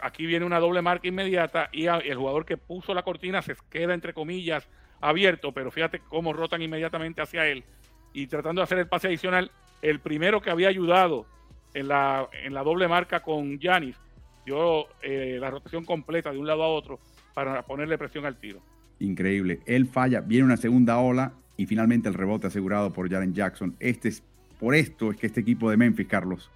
aquí 0.00 0.24
viene 0.24 0.46
una 0.46 0.58
doble 0.58 0.80
marca 0.80 1.08
inmediata 1.08 1.68
y 1.72 1.86
el 1.86 2.16
jugador 2.16 2.46
que 2.46 2.56
puso 2.56 2.94
la 2.94 3.02
cortina 3.02 3.42
se 3.42 3.54
queda 3.68 3.92
entre 3.92 4.14
comillas 4.14 4.66
abierto, 5.00 5.52
pero 5.52 5.70
fíjate 5.70 6.00
cómo 6.00 6.32
rotan 6.32 6.62
inmediatamente 6.62 7.20
hacia 7.20 7.46
él 7.46 7.64
y 8.14 8.26
tratando 8.26 8.60
de 8.60 8.64
hacer 8.64 8.78
el 8.78 8.88
pase 8.88 9.08
adicional, 9.08 9.50
el 9.82 10.00
primero 10.00 10.40
que 10.40 10.50
había 10.50 10.68
ayudado 10.68 11.26
en 11.74 11.88
la, 11.88 12.28
en 12.32 12.54
la 12.54 12.62
doble 12.62 12.88
marca 12.88 13.20
con 13.20 13.58
Yanis 13.58 13.96
dio 14.44 14.86
eh, 15.02 15.36
la 15.38 15.50
rotación 15.50 15.84
completa 15.84 16.32
de 16.32 16.38
un 16.38 16.46
lado 16.46 16.62
a 16.62 16.68
otro 16.68 16.98
para 17.34 17.62
ponerle 17.62 17.98
presión 17.98 18.24
al 18.24 18.38
tiro. 18.38 18.60
Increíble. 19.00 19.60
Él 19.66 19.86
falla, 19.86 20.20
viene 20.20 20.44
una 20.44 20.56
segunda 20.56 20.98
ola 20.98 21.32
y 21.56 21.66
finalmente 21.66 22.08
el 22.08 22.14
rebote 22.14 22.46
asegurado 22.46 22.92
por 22.92 23.10
Jaren 23.10 23.34
Jackson. 23.34 23.74
Este 23.80 24.08
es, 24.08 24.22
por 24.58 24.74
esto 24.74 25.10
es 25.10 25.16
que 25.16 25.26
este 25.26 25.40
equipo 25.40 25.70
de 25.70 25.76
Memphis, 25.76 26.06
Carlos, 26.06 26.50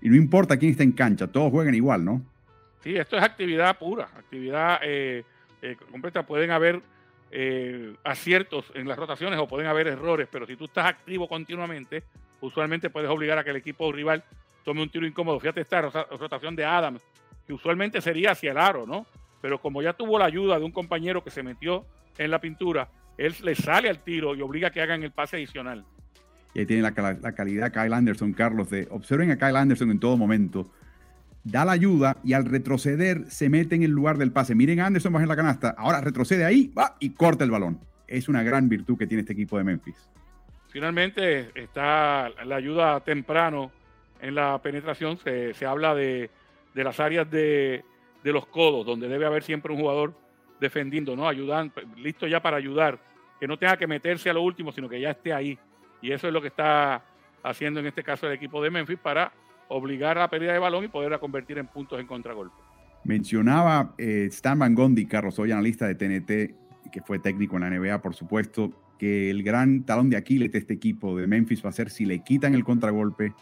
y 0.00 0.08
no 0.08 0.16
importa 0.16 0.56
quién 0.56 0.70
está 0.70 0.84
en 0.84 0.92
cancha, 0.92 1.26
todos 1.26 1.50
juegan 1.50 1.74
igual, 1.74 2.04
¿no? 2.04 2.22
Sí, 2.80 2.96
esto 2.96 3.16
es 3.16 3.22
actividad 3.22 3.76
pura, 3.76 4.04
actividad 4.16 4.78
eh, 4.82 5.24
eh, 5.60 5.76
completa. 5.90 6.24
Pueden 6.24 6.50
haber 6.50 6.80
aciertos 8.04 8.72
en 8.74 8.88
las 8.88 8.96
rotaciones 8.96 9.38
o 9.38 9.46
pueden 9.46 9.66
haber 9.66 9.86
errores, 9.88 10.28
pero 10.32 10.46
si 10.46 10.56
tú 10.56 10.64
estás 10.64 10.86
activo 10.86 11.28
continuamente, 11.28 12.04
usualmente 12.40 12.88
puedes 12.88 13.10
obligar 13.10 13.36
a 13.36 13.44
que 13.44 13.50
el 13.50 13.56
equipo 13.56 13.92
rival 13.92 14.24
tome 14.64 14.82
un 14.82 14.88
tiro 14.88 15.06
incómodo. 15.06 15.38
Fíjate 15.38 15.60
esta 15.60 15.82
rotación 15.82 16.56
de 16.56 16.64
Adams, 16.64 17.02
que 17.46 17.52
usualmente 17.52 18.00
sería 18.00 18.30
hacia 18.30 18.52
el 18.52 18.58
aro, 18.58 18.86
¿no? 18.86 19.04
Pero 19.40 19.60
como 19.60 19.82
ya 19.82 19.92
tuvo 19.92 20.18
la 20.18 20.24
ayuda 20.24 20.58
de 20.58 20.64
un 20.64 20.72
compañero 20.72 21.22
que 21.22 21.30
se 21.30 21.42
metió 21.42 21.86
en 22.16 22.30
la 22.30 22.40
pintura, 22.40 22.88
él 23.16 23.34
le 23.42 23.54
sale 23.54 23.88
al 23.88 24.02
tiro 24.02 24.34
y 24.34 24.42
obliga 24.42 24.68
a 24.68 24.70
que 24.70 24.80
hagan 24.80 25.02
el 25.02 25.12
pase 25.12 25.36
adicional. 25.36 25.84
Y 26.54 26.60
ahí 26.60 26.66
tiene 26.66 26.82
la, 26.82 27.18
la 27.20 27.32
calidad 27.32 27.72
Kyle 27.72 27.92
Anderson, 27.92 28.32
Carlos, 28.32 28.70
de 28.70 28.88
observen 28.90 29.30
a 29.30 29.36
Kyle 29.36 29.56
Anderson 29.56 29.90
en 29.90 30.00
todo 30.00 30.16
momento. 30.16 30.70
Da 31.44 31.64
la 31.64 31.72
ayuda 31.72 32.16
y 32.24 32.32
al 32.32 32.44
retroceder 32.44 33.30
se 33.30 33.48
mete 33.48 33.76
en 33.76 33.82
el 33.82 33.90
lugar 33.90 34.18
del 34.18 34.32
pase. 34.32 34.54
Miren 34.54 34.80
Anderson 34.80 35.12
baja 35.12 35.22
en 35.24 35.28
la 35.28 35.36
canasta. 35.36 35.74
Ahora 35.78 36.00
retrocede 36.00 36.44
ahí, 36.44 36.72
va 36.76 36.96
y 36.98 37.10
corta 37.10 37.44
el 37.44 37.50
balón. 37.50 37.80
Es 38.06 38.28
una 38.28 38.42
gran 38.42 38.68
virtud 38.68 38.98
que 38.98 39.06
tiene 39.06 39.20
este 39.20 39.34
equipo 39.34 39.56
de 39.58 39.64
Memphis. 39.64 40.10
Finalmente 40.68 41.50
está 41.54 42.30
la 42.44 42.56
ayuda 42.56 43.00
temprano 43.00 43.70
en 44.20 44.34
la 44.34 44.60
penetración. 44.60 45.18
Se, 45.18 45.54
se 45.54 45.64
habla 45.64 45.94
de 45.94 46.30
de 46.78 46.84
las 46.84 47.00
áreas 47.00 47.28
de, 47.28 47.84
los 48.32 48.46
codos, 48.46 48.86
donde 48.86 49.08
debe 49.08 49.26
haber 49.26 49.42
siempre 49.42 49.72
un 49.72 49.80
jugador 49.80 50.14
defendiendo, 50.60 51.14
¿no? 51.16 51.28
Ayudando, 51.28 51.74
listo 51.96 52.26
ya 52.26 52.40
para 52.40 52.56
ayudar, 52.56 52.98
que 53.38 53.46
no 53.46 53.58
tenga 53.58 53.76
que 53.76 53.86
meterse 53.86 54.30
a 54.30 54.32
lo 54.32 54.42
último, 54.42 54.72
sino 54.72 54.88
que 54.88 55.00
ya 55.00 55.10
esté 55.10 55.32
ahí. 55.32 55.58
Y 56.02 56.12
eso 56.12 56.26
es 56.26 56.32
lo 56.32 56.40
que 56.40 56.48
está 56.48 57.04
haciendo 57.42 57.80
en 57.80 57.86
este 57.86 58.02
caso 58.02 58.26
el 58.26 58.32
equipo 58.32 58.62
de 58.62 58.70
Memphis 58.70 58.98
para 58.98 59.32
obligar 59.68 60.16
a 60.18 60.22
la 60.22 60.30
pérdida 60.30 60.52
de 60.52 60.58
balón 60.58 60.84
y 60.84 60.88
poderla 60.88 61.18
convertir 61.18 61.58
en 61.58 61.66
puntos 61.66 62.00
en 62.00 62.06
contragolpe. 62.06 62.56
Mencionaba 63.04 63.94
eh, 63.98 64.26
Stan 64.30 64.58
Van 64.58 64.74
Gondi, 64.74 65.06
Carlos, 65.06 65.38
hoy 65.38 65.52
analista 65.52 65.86
de 65.86 65.94
TNT, 65.94 66.90
que 66.90 67.02
fue 67.04 67.18
técnico 67.18 67.56
en 67.56 67.62
la 67.62 67.70
NBA, 67.70 68.02
por 68.02 68.14
supuesto, 68.14 68.72
que 68.98 69.30
el 69.30 69.42
gran 69.42 69.84
talón 69.84 70.10
de 70.10 70.16
Aquiles 70.16 70.50
de 70.50 70.58
este 70.58 70.74
equipo 70.74 71.16
de 71.16 71.26
Memphis 71.26 71.64
va 71.64 71.68
a 71.68 71.72
ser 71.72 71.90
si 71.90 72.04
le 72.04 72.20
quitan 72.20 72.54
el 72.54 72.64
contragolpe, 72.64 73.34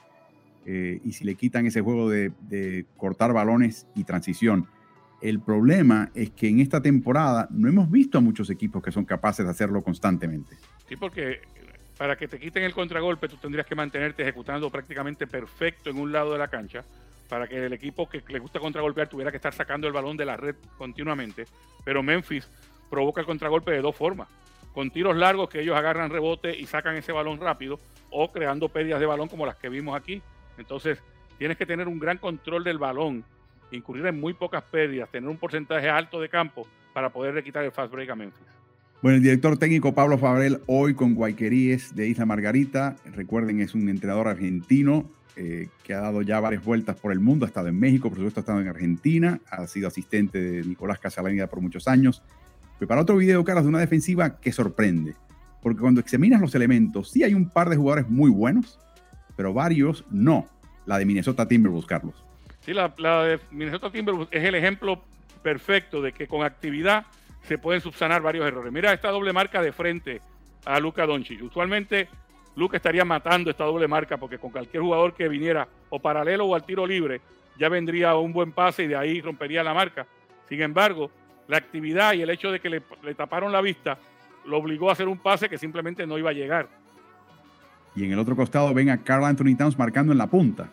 eh, 0.69 1.01
y 1.05 1.13
si 1.13 1.25
le 1.25 1.37
quitan 1.37 1.65
ese 1.67 1.81
juego 1.81 2.11
de, 2.11 2.85
cortar 2.97 3.33
balones 3.33 3.87
y 3.95 4.03
transición. 4.03 4.67
El 5.29 5.41
problema 5.41 6.11
es 6.15 6.31
que 6.31 6.49
en 6.49 6.61
esta 6.61 6.81
temporada 6.81 7.49
no 7.51 7.69
hemos 7.69 7.91
visto 7.91 8.19
a 8.19 8.21
muchos 8.21 8.49
equipos 8.49 8.81
que 8.81 8.93
son 8.93 9.05
capaces 9.05 9.45
de 9.45 9.51
hacerlo 9.51 9.83
constantemente. 9.83 10.57
Sí, 10.89 10.95
porque 10.95 11.41
para 11.99 12.15
que 12.17 12.29
te 12.29 12.39
quiten 12.39 12.63
el 12.63 12.73
contragolpe 12.73 13.29
tú 13.29 13.37
tendrías 13.37 13.67
que 13.67 13.75
mantenerte 13.75 14.23
ejecutando 14.23 14.71
prácticamente 14.71 15.27
perfecto 15.27 15.91
en 15.91 15.99
un 15.99 16.13
lado 16.13 16.33
de 16.33 16.39
la 16.39 16.47
cancha 16.47 16.85
para 17.29 17.49
que 17.49 17.67
el 17.67 17.73
equipo 17.73 18.09
que 18.09 18.23
le 18.29 18.39
gusta 18.39 18.61
contragolpear 18.61 19.09
tuviera 19.09 19.33
que 19.33 19.39
estar 19.39 19.53
sacando 19.53 19.89
el 19.89 19.93
balón 19.93 20.17
de 20.17 20.27
la 20.27 20.37
red 20.37 20.55
continuamente. 20.79 21.47
Pero 21.85 22.05
Memphis 22.05 22.49
provoca 22.89 23.21
el 23.21 23.27
contragolpe 23.27 23.73
de 23.73 23.81
dos 23.81 23.97
formas. 23.97 24.29
Con 24.73 24.93
tiros 24.93 25.17
largos 25.17 25.49
que 25.49 25.61
ellos 25.61 25.77
agarran 25.77 26.09
rebote 26.09 26.57
y 26.57 26.67
sacan 26.67 26.95
ese 26.95 27.11
balón 27.11 27.41
rápido 27.41 27.81
o 28.11 28.31
creando 28.31 28.69
pérdidas 28.69 29.01
de 29.01 29.07
balón 29.07 29.29
como 29.29 29.45
las 29.45 29.57
que 29.57 29.69
vimos 29.69 29.97
aquí 29.97 30.23
entonces, 30.59 31.03
tienes 31.39 31.57
que 31.57 31.67
tener 31.67 31.89
un 31.89 31.99
gran 31.99 32.19
control 32.19 32.65
del 32.65 32.79
balón, 32.79 33.25
incurrir 33.71 34.07
en 34.07 34.21
muy 34.21 34.35
pocas 34.35 34.63
pérdidas, 34.65 35.11
tener 35.11 35.29
un 35.29 35.37
porcentaje 35.37 35.89
alto 35.89 36.21
de 36.21 36.29
campo 36.29 36.67
para 36.93 37.11
poder 37.11 37.43
quitar 37.43 37.65
el 37.65 37.73
fast 37.73 37.93
break 37.93 38.11
a 38.11 38.17
Memphis. 38.17 38.47
Bueno, 39.03 39.17
el 39.17 39.23
director 39.23 39.59
técnico 39.59 39.95
Pablo 39.95 40.17
Fabrel 40.17 40.61
hoy 40.67 40.95
con 40.95 41.15
Guayqueríes 41.15 41.95
de 41.95 42.09
Isla 42.09 42.25
Margarita. 42.25 42.97
Recuerden, 43.15 43.61
es 43.61 43.75
un 43.75 43.89
entrenador 43.89 44.27
argentino 44.27 45.11
eh, 45.37 45.69
que 45.85 45.93
ha 45.93 46.01
dado 46.01 46.23
ya 46.23 46.41
varias 46.41 46.65
vueltas 46.65 46.97
por 46.97 47.13
el 47.13 47.21
mundo, 47.21 47.45
ha 47.45 47.49
estado 47.49 47.69
en 47.69 47.79
México, 47.79 48.09
por 48.09 48.17
supuesto 48.17 48.41
ha 48.41 48.43
estado 48.43 48.61
en 48.61 48.69
Argentina, 48.69 49.39
ha 49.51 49.67
sido 49.67 49.89
asistente 49.89 50.41
de 50.41 50.65
Nicolás 50.65 50.99
Casalanida 50.99 51.47
por 51.47 51.61
muchos 51.61 51.87
años. 51.89 52.23
Prepara 52.79 53.03
otro 53.03 53.17
video, 53.19 53.45
Carlos, 53.45 53.65
de 53.65 53.69
una 53.69 53.81
defensiva 53.81 54.41
que 54.41 54.51
sorprende, 54.51 55.15
porque 55.61 55.81
cuando 55.81 56.01
examinas 56.01 56.41
los 56.41 56.55
elementos, 56.55 57.11
sí 57.11 57.23
hay 57.23 57.35
un 57.35 57.51
par 57.51 57.69
de 57.69 57.77
jugadores 57.77 58.09
muy 58.09 58.31
buenos, 58.31 58.79
pero 59.37 59.53
varios 59.53 60.07
no. 60.11 60.47
La 60.87 60.99
de 60.99 61.05
Minnesota 61.05 61.47
Timberwolves, 61.47 61.87
Carlos. 61.87 62.26
Sí, 62.67 62.75
la, 62.75 62.89
de 62.89 63.39
Minnesota 63.53 63.91
Timberwolves 63.91 64.29
es 64.33 64.43
el 64.43 64.57
ejemplo 64.57 65.01
perfecto 65.41 66.03
de 66.03 66.11
que 66.11 66.27
con 66.27 66.45
actividad 66.45 67.07
se 67.43 67.59
pueden 67.59 67.81
subsanar 67.81 68.21
varios 68.23 68.45
errores. 68.45 68.73
Mira 68.73 68.93
esta 68.93 69.11
doble 69.11 69.33
marca 69.33 69.63
de 69.63 69.71
frente 69.71 70.21
a 70.65 70.81
Luca 70.81 71.07
Doncic. 71.07 71.41
Usualmente 71.45 72.09
Luca 72.57 72.79
estaría 72.79 73.05
matando 73.05 73.51
esta 73.51 73.63
doble 73.63 73.87
marca 73.87 74.17
porque 74.17 74.39
con 74.39 74.51
cualquier 74.51 74.83
jugador 74.83 75.15
que 75.15 75.29
viniera 75.29 75.69
o 75.91 76.01
paralelo 76.01 76.47
o 76.47 76.57
al 76.57 76.65
tiro 76.65 76.85
libre 76.85 77.21
ya 77.57 77.69
vendría 77.69 78.17
un 78.17 78.33
buen 78.33 78.51
pase 78.51 78.83
y 78.83 78.89
de 78.89 78.97
ahí 78.97 79.21
rompería 79.21 79.63
la 79.63 79.73
marca. 79.73 80.05
Sin 80.49 80.61
embargo, 80.61 81.13
la 81.47 81.59
actividad 81.59 82.15
y 82.15 82.23
el 82.23 82.31
hecho 82.31 82.51
de 82.51 82.59
que 82.59 82.69
le, 82.69 82.83
le 83.05 83.15
taparon 83.15 83.53
la 83.53 83.61
vista 83.61 83.97
lo 84.45 84.59
obligó 84.59 84.91
a 84.91 84.95
hacer 84.95 85.07
un 85.07 85.19
pase 85.19 85.49
que 85.49 85.57
simplemente 85.57 86.05
no 86.05 86.19
iba 86.19 86.31
a 86.31 86.33
llegar. 86.35 86.69
Y 87.95 88.07
en 88.07 88.13
el 88.13 88.19
otro 88.19 88.35
costado 88.35 88.75
ven 88.75 88.91
a 88.91 89.05
Carl 89.05 89.25
Anthony 89.25 89.57
Towns 89.57 89.79
marcando 89.79 90.11
en 90.11 90.19
la 90.19 90.27
punta. 90.27 90.69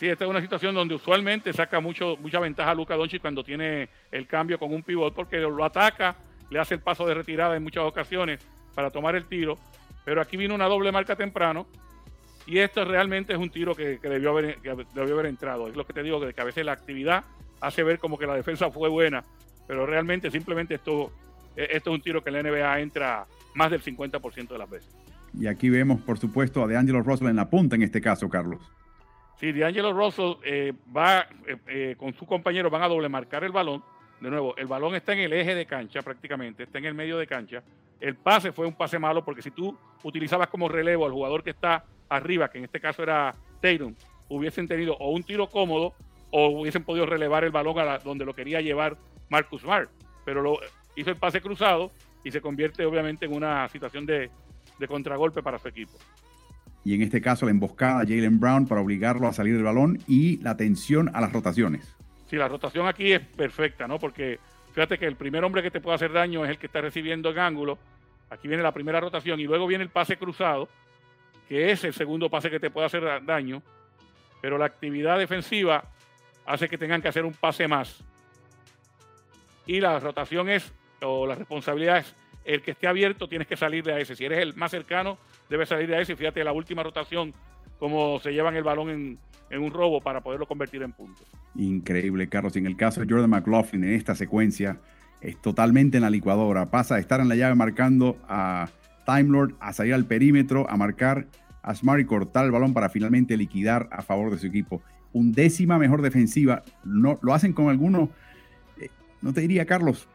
Sí, 0.00 0.08
esta 0.08 0.24
es 0.24 0.30
una 0.30 0.40
situación 0.40 0.74
donde 0.74 0.94
usualmente 0.94 1.52
saca 1.52 1.78
mucho, 1.78 2.16
mucha 2.22 2.40
ventaja 2.40 2.70
a 2.70 2.74
Luca 2.74 2.96
Doncic 2.96 3.20
cuando 3.20 3.44
tiene 3.44 3.90
el 4.10 4.26
cambio 4.26 4.58
con 4.58 4.72
un 4.72 4.82
pivot 4.82 5.14
porque 5.14 5.36
lo 5.36 5.62
ataca, 5.62 6.16
le 6.48 6.58
hace 6.58 6.72
el 6.72 6.80
paso 6.80 7.06
de 7.06 7.12
retirada 7.12 7.54
en 7.54 7.62
muchas 7.62 7.84
ocasiones 7.84 8.40
para 8.74 8.88
tomar 8.88 9.14
el 9.14 9.26
tiro. 9.26 9.58
Pero 10.06 10.22
aquí 10.22 10.38
vino 10.38 10.54
una 10.54 10.68
doble 10.68 10.90
marca 10.90 11.16
temprano 11.16 11.66
y 12.46 12.60
esto 12.60 12.82
realmente 12.86 13.34
es 13.34 13.38
un 13.38 13.50
tiro 13.50 13.74
que, 13.74 13.98
debió, 13.98 14.30
haber, 14.30 15.26
entrado. 15.26 15.68
Es 15.68 15.76
lo 15.76 15.86
que 15.86 15.92
te 15.92 16.02
digo, 16.02 16.18
que 16.18 16.40
a 16.40 16.44
veces 16.44 16.64
la 16.64 16.72
actividad 16.72 17.24
hace 17.60 17.82
ver 17.82 17.98
como 17.98 18.16
que 18.16 18.26
la 18.26 18.34
defensa 18.34 18.70
fue 18.70 18.88
buena, 18.88 19.22
pero 19.68 19.84
realmente 19.84 20.30
simplemente 20.30 20.76
esto, 20.76 21.12
esto 21.56 21.90
es 21.90 21.94
un 21.94 22.00
tiro 22.00 22.24
que 22.24 22.30
la 22.30 22.42
NBA 22.42 22.80
entra 22.80 23.26
más 23.54 23.70
del 23.70 23.82
50% 23.82 24.48
de 24.48 24.58
las 24.58 24.70
veces. 24.70 24.96
Y 25.38 25.46
aquí 25.46 25.68
vemos, 25.68 26.00
por 26.00 26.18
supuesto, 26.18 26.64
a 26.64 26.66
DeAngelo 26.66 27.02
Russell 27.02 27.28
en 27.28 27.36
la 27.36 27.50
punta 27.50 27.76
en 27.76 27.82
este 27.82 28.00
caso, 28.00 28.30
Carlos. 28.30 28.62
Sí, 29.40 29.52
DeAngelo 29.52 29.94
Russell 29.94 30.34
eh, 30.44 30.74
va 30.94 31.20
eh, 31.46 31.56
eh, 31.66 31.94
con 31.96 32.12
su 32.12 32.26
compañero, 32.26 32.68
van 32.68 32.82
a 32.82 32.88
doble 32.88 33.08
marcar 33.08 33.42
el 33.42 33.52
balón. 33.52 33.82
De 34.20 34.28
nuevo, 34.28 34.54
el 34.58 34.66
balón 34.66 34.94
está 34.94 35.14
en 35.14 35.20
el 35.20 35.32
eje 35.32 35.54
de 35.54 35.64
cancha 35.64 36.02
prácticamente, 36.02 36.64
está 36.64 36.76
en 36.76 36.84
el 36.84 36.92
medio 36.92 37.16
de 37.16 37.26
cancha. 37.26 37.62
El 37.98 38.16
pase 38.16 38.52
fue 38.52 38.66
un 38.66 38.74
pase 38.74 38.98
malo 38.98 39.24
porque 39.24 39.40
si 39.40 39.50
tú 39.50 39.74
utilizabas 40.02 40.48
como 40.48 40.68
relevo 40.68 41.06
al 41.06 41.12
jugador 41.12 41.42
que 41.42 41.50
está 41.50 41.86
arriba, 42.10 42.50
que 42.50 42.58
en 42.58 42.64
este 42.64 42.80
caso 42.80 43.02
era 43.02 43.34
Tatum, 43.62 43.94
hubiesen 44.28 44.68
tenido 44.68 44.94
o 44.98 45.10
un 45.10 45.22
tiro 45.22 45.48
cómodo 45.48 45.94
o 46.30 46.48
hubiesen 46.48 46.84
podido 46.84 47.06
relevar 47.06 47.42
el 47.44 47.50
balón 47.50 47.78
a 47.78 47.98
donde 47.98 48.26
lo 48.26 48.34
quería 48.34 48.60
llevar 48.60 48.98
Marcus 49.30 49.62
Smart. 49.62 49.88
Pero 50.26 50.42
lo, 50.42 50.58
hizo 50.96 51.08
el 51.08 51.16
pase 51.16 51.40
cruzado 51.40 51.92
y 52.24 52.30
se 52.30 52.42
convierte 52.42 52.84
obviamente 52.84 53.24
en 53.24 53.34
una 53.34 53.66
situación 53.70 54.04
de 54.04 54.30
contragolpe 54.86 55.42
para 55.42 55.58
su 55.58 55.68
equipo. 55.68 55.96
Y 56.84 56.94
en 56.94 57.02
este 57.02 57.20
caso 57.20 57.44
la 57.46 57.50
emboscada 57.50 58.00
a 58.00 58.06
Jalen 58.06 58.40
Brown 58.40 58.66
para 58.66 58.80
obligarlo 58.80 59.28
a 59.28 59.32
salir 59.32 59.54
del 59.54 59.64
balón 59.64 59.98
y 60.06 60.38
la 60.38 60.52
atención 60.52 61.10
a 61.14 61.20
las 61.20 61.32
rotaciones. 61.32 61.94
Sí, 62.28 62.36
la 62.36 62.48
rotación 62.48 62.86
aquí 62.86 63.12
es 63.12 63.20
perfecta, 63.20 63.86
¿no? 63.86 63.98
Porque 63.98 64.38
fíjate 64.72 64.98
que 64.98 65.06
el 65.06 65.16
primer 65.16 65.44
hombre 65.44 65.62
que 65.62 65.70
te 65.70 65.80
puede 65.80 65.96
hacer 65.96 66.12
daño 66.12 66.44
es 66.44 66.50
el 66.50 66.58
que 66.58 66.66
está 66.66 66.80
recibiendo 66.80 67.30
el 67.30 67.38
ángulo. 67.38 67.78
Aquí 68.30 68.48
viene 68.48 68.62
la 68.62 68.72
primera 68.72 69.00
rotación 69.00 69.40
y 69.40 69.44
luego 69.44 69.66
viene 69.66 69.84
el 69.84 69.90
pase 69.90 70.16
cruzado, 70.16 70.68
que 71.48 71.72
es 71.72 71.82
el 71.84 71.92
segundo 71.92 72.30
pase 72.30 72.50
que 72.50 72.60
te 72.60 72.70
puede 72.70 72.86
hacer 72.86 73.02
daño. 73.26 73.62
Pero 74.40 74.56
la 74.56 74.66
actividad 74.66 75.18
defensiva 75.18 75.84
hace 76.46 76.68
que 76.68 76.78
tengan 76.78 77.02
que 77.02 77.08
hacer 77.08 77.24
un 77.24 77.34
pase 77.34 77.66
más. 77.68 78.02
Y 79.66 79.80
la 79.80 79.98
rotación 79.98 80.48
es, 80.48 80.72
o 81.02 81.26
la 81.26 81.34
responsabilidad 81.34 81.98
es 81.98 82.14
el 82.54 82.62
que 82.62 82.72
esté 82.72 82.86
abierto 82.86 83.28
tienes 83.28 83.46
que 83.46 83.56
salir 83.56 83.84
de 83.84 84.00
ese. 84.00 84.16
Si 84.16 84.24
eres 84.24 84.40
el 84.40 84.54
más 84.54 84.70
cercano, 84.70 85.18
debes 85.48 85.68
salir 85.68 85.88
de 85.88 86.00
ese. 86.00 86.16
Fíjate 86.16 86.42
la 86.42 86.52
última 86.52 86.82
rotación, 86.82 87.32
cómo 87.78 88.18
se 88.20 88.32
llevan 88.32 88.56
el 88.56 88.64
balón 88.64 88.90
en, 88.90 89.18
un 89.62 89.72
robo 89.72 90.00
para 90.00 90.20
poderlo 90.20 90.46
convertir 90.46 90.82
en 90.82 90.92
puntos. 90.92 91.26
Increíble, 91.56 92.28
Carlos. 92.28 92.54
En 92.56 92.66
el 92.66 92.76
caso 92.76 93.00
de 93.00 93.12
Jordan 93.12 93.30
McLaughlin, 93.30 93.84
en 93.84 93.94
esta 93.94 94.14
secuencia, 94.14 94.80
es 95.20 95.40
totalmente 95.40 95.96
en 95.96 96.02
la 96.02 96.10
licuadora. 96.10 96.70
Pasa 96.70 96.94
de 96.94 97.00
estar 97.00 97.20
en 97.20 97.28
la 97.28 97.34
llave 97.34 97.54
marcando 97.56 98.16
a 98.28 98.68
Time 99.06 99.24
Lord 99.24 99.54
a 99.58 99.72
salir 99.72 99.94
al 99.94 100.06
perímetro, 100.06 100.70
a 100.70 100.76
marcar 100.76 101.26
a 101.62 101.74
Smart 101.74 102.00
y 102.00 102.04
cortar 102.04 102.44
el 102.44 102.52
balón 102.52 102.72
para 102.72 102.88
finalmente 102.88 103.36
liquidar 103.36 103.88
a 103.90 104.02
favor 104.02 104.30
de 104.30 104.38
su 104.38 104.46
equipo. 104.46 104.82
Undécima 105.12 105.78
mejor 105.78 106.02
defensiva. 106.02 106.62
No, 106.84 107.18
lo 107.22 107.34
hacen 107.34 107.52
con 107.52 107.68
algunos. 107.68 108.08
Eh, 108.80 108.88
no 109.20 109.32
te 109.32 109.40
diría, 109.40 109.66
Carlos, 109.66 110.08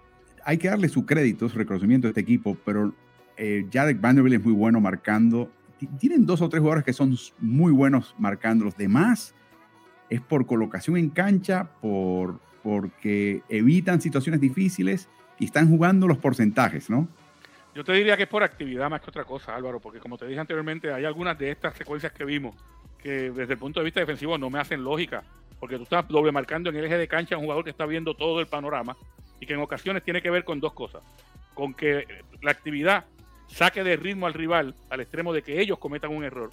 hay 0.46 0.60
que 0.60 0.70
darle 0.70 0.88
su 0.88 1.06
crédito, 1.06 1.50
su 1.50 1.58
reconocimiento 1.58 2.08
a 2.08 2.10
este 2.10 2.22
equipo, 2.22 2.56
pero 2.64 2.94
eh, 3.36 3.66
Jarek 3.74 4.00
Vanderbilt 4.00 4.36
es 4.36 4.46
muy 4.46 4.54
bueno 4.54 4.80
marcando. 4.80 5.52
Tienen 6.00 6.26
dos 6.26 6.42
o 6.42 6.48
tres 6.48 6.62
jugadores 6.62 6.86
que 6.86 6.94
son 6.94 7.18
muy 7.40 7.74
buenos 7.74 8.14
marcando. 8.20 8.64
Los 8.64 8.78
demás 8.78 9.34
es 10.10 10.22
por 10.22 10.46
colocación 10.46 10.98
en 10.98 11.10
cancha, 11.10 11.72
por, 11.82 12.40
porque 12.64 13.42
evitan 13.50 14.00
situaciones 14.00 14.40
difíciles 14.40 15.10
y 15.40 15.46
están 15.46 15.68
jugando 15.68 16.08
los 16.08 16.20
porcentajes, 16.20 16.92
¿no? 16.92 17.08
Yo 17.74 17.84
te 17.84 17.92
diría 17.94 18.16
que 18.16 18.24
es 18.24 18.30
por 18.30 18.44
actividad 18.44 18.90
más 18.90 19.02
que 19.02 19.10
otra 19.10 19.26
cosa, 19.26 19.54
Álvaro, 19.56 19.80
porque 19.80 20.00
como 20.00 20.18
te 20.18 20.28
dije 20.28 20.40
anteriormente, 20.40 20.94
hay 20.94 21.06
algunas 21.06 21.38
de 21.40 21.52
estas 21.52 21.76
secuencias 21.76 22.14
que 22.14 22.24
vimos 22.24 22.56
que 23.02 23.32
desde 23.32 23.54
el 23.54 23.60
punto 23.60 23.80
de 23.80 23.84
vista 23.84 24.00
defensivo 24.00 24.38
no 24.38 24.50
me 24.52 24.60
hacen 24.60 24.84
lógica, 24.84 25.24
porque 25.60 25.76
tú 25.76 25.84
estás 25.84 26.08
doble 26.08 26.32
marcando 26.32 26.70
en 26.70 26.76
el 26.78 26.86
eje 26.86 26.98
de 26.98 27.08
cancha 27.08 27.36
a 27.36 27.38
un 27.40 27.46
jugador 27.46 27.64
que 27.64 27.72
está 27.72 27.86
viendo 27.86 28.14
todo 28.14 28.40
el 28.40 28.48
panorama 28.48 28.96
y 29.40 29.46
que 29.46 29.54
en 29.54 29.60
ocasiones 29.60 30.04
tiene 30.04 30.22
que 30.22 30.30
ver 30.30 30.44
con 30.44 30.60
dos 30.60 30.74
cosas, 30.74 31.04
con 31.54 31.74
que 31.74 32.06
la 32.42 32.52
actividad 32.52 33.06
saque 33.48 33.84
de 33.84 33.96
ritmo 33.96 34.28
al 34.28 34.34
rival 34.34 34.76
al 34.90 35.02
extremo 35.02 35.34
de 35.34 35.42
que 35.42 35.62
ellos 35.62 35.78
cometan 35.78 36.12
un 36.12 36.24
error, 36.24 36.52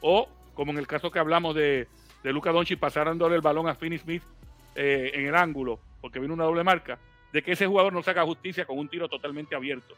o 0.00 0.28
como 0.54 0.72
en 0.72 0.78
el 0.78 0.86
caso 0.86 1.10
que 1.10 1.18
hablamos 1.18 1.54
de, 1.54 1.88
de 2.22 2.32
Luca 2.32 2.50
Doncic 2.50 2.78
pasándole 2.78 3.36
el 3.36 3.42
balón 3.42 3.68
a 3.68 3.74
Finney 3.74 3.98
Smith 3.98 4.22
eh, 4.74 5.10
en 5.14 5.26
el 5.26 5.34
ángulo, 5.34 5.80
porque 6.00 6.18
viene 6.18 6.34
una 6.34 6.44
doble 6.44 6.64
marca, 6.64 6.98
de 7.32 7.42
que 7.42 7.52
ese 7.52 7.66
jugador 7.66 7.92
no 7.92 8.02
saca 8.02 8.24
justicia 8.24 8.64
con 8.64 8.78
un 8.78 8.88
tiro 8.88 9.08
totalmente 9.08 9.54
abierto. 9.54 9.94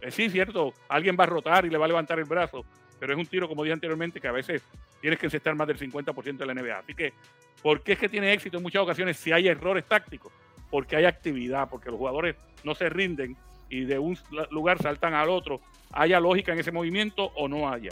Eh, 0.00 0.10
sí, 0.10 0.28
cierto, 0.28 0.74
alguien 0.88 1.16
va 1.18 1.24
a 1.24 1.28
rotar 1.28 1.64
y 1.64 1.70
le 1.70 1.78
va 1.78 1.84
a 1.84 1.88
levantar 1.88 2.18
el 2.18 2.24
brazo, 2.24 2.64
pero 2.98 3.12
es 3.12 3.18
un 3.18 3.26
tiro, 3.26 3.48
como 3.48 3.62
dije 3.62 3.72
anteriormente, 3.72 4.20
que 4.20 4.28
a 4.28 4.32
veces 4.32 4.62
tienes 5.00 5.18
que 5.18 5.26
encestar 5.26 5.54
más 5.54 5.66
del 5.66 5.78
50% 5.78 6.36
de 6.36 6.46
la 6.46 6.54
NBA. 6.54 6.78
Así 6.78 6.94
que, 6.94 7.12
¿por 7.62 7.82
qué 7.82 7.92
es 7.92 7.98
que 7.98 8.08
tiene 8.08 8.32
éxito 8.32 8.56
en 8.56 8.62
muchas 8.62 8.82
ocasiones 8.82 9.16
si 9.16 9.32
hay 9.32 9.48
errores 9.48 9.84
tácticos? 9.86 10.32
Porque 10.72 10.96
hay 10.96 11.04
actividad, 11.04 11.68
porque 11.68 11.90
los 11.90 11.98
jugadores 11.98 12.34
no 12.64 12.74
se 12.74 12.88
rinden 12.88 13.36
y 13.68 13.84
de 13.84 13.98
un 13.98 14.18
lugar 14.50 14.80
saltan 14.82 15.12
al 15.12 15.28
otro, 15.28 15.60
haya 15.92 16.18
lógica 16.18 16.52
en 16.52 16.60
ese 16.60 16.72
movimiento 16.72 17.26
o 17.36 17.46
no 17.46 17.70
haya. 17.70 17.90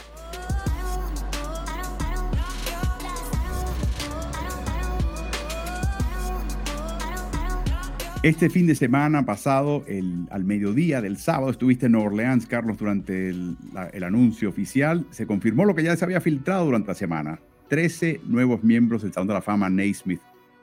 Este 8.23 8.49
fin 8.49 8.65
de 8.65 8.73
semana 8.73 9.25
pasado, 9.25 9.83
el, 9.87 10.27
al 10.31 10.43
mediodía 10.43 11.01
del 11.01 11.17
sábado, 11.17 11.51
estuviste 11.51 11.85
en 11.85 11.91
Nueva 11.91 12.07
Orleans, 12.07 12.47
Carlos, 12.47 12.77
durante 12.79 13.29
el, 13.29 14.03
anuncio 14.03 14.49
oficial. 14.49 15.05
Se 15.11 15.27
confirmó 15.27 15.65
lo 15.65 15.75
que 15.75 15.83
ya 15.83 15.95
se 15.95 16.05
había 16.05 16.21
filtrado 16.21 16.65
durante 16.65 16.87
la 16.89 16.95
semana. 16.95 17.39
Trece 17.67 18.21
nuevos 18.25 18.63
miembros 18.63 19.03
del 19.03 19.13
Salón 19.13 19.27
de 19.27 19.33
la 19.35 19.41
Fama 19.41 19.69
Naismith 19.69 20.21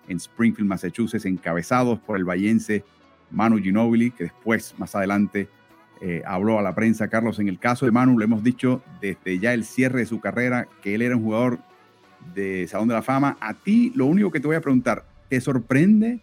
en 0.09 0.17
Springfield, 0.17 0.69
Massachusetts, 0.69 1.25
encabezados 1.25 1.99
por 1.99 2.17
el 2.17 2.25
vallense 2.25 2.85
Manu 3.31 3.59
Ginobili, 3.59 4.11
que 4.11 4.25
después, 4.25 4.75
más 4.79 4.95
adelante, 4.95 5.49
eh, 6.01 6.23
habló 6.27 6.59
a 6.59 6.63
la 6.63 6.75
prensa. 6.75 7.09
Carlos, 7.09 7.39
en 7.39 7.49
el 7.49 7.59
caso 7.59 7.87
de 7.87 7.93
Manu, 7.93 8.19
lo 8.19 8.25
hemos 8.25 8.43
dicho 8.43 8.83
desde 9.01 9.39
ya 9.39 9.53
el 9.53 9.65
cierre 9.65 10.01
de 10.01 10.07
su 10.07 10.21
carrera, 10.21 10.69
que 10.83 10.95
él 10.95 11.03
era 11.03 11.17
un 11.17 11.25
jugador 11.25 11.59
de 12.35 12.67
Salón 12.69 12.89
de 12.89 12.95
la 12.95 13.03
Fama. 13.03 13.37
A 13.41 13.55
ti, 13.55 13.93
lo 13.95 14.07
único 14.07 14.31
que 14.31 14.41
te 14.41 14.47
voy 14.47 14.57
a 14.57 14.61
preguntar, 14.61 15.05
¿te 15.29 15.41
sorprende 15.41 16.21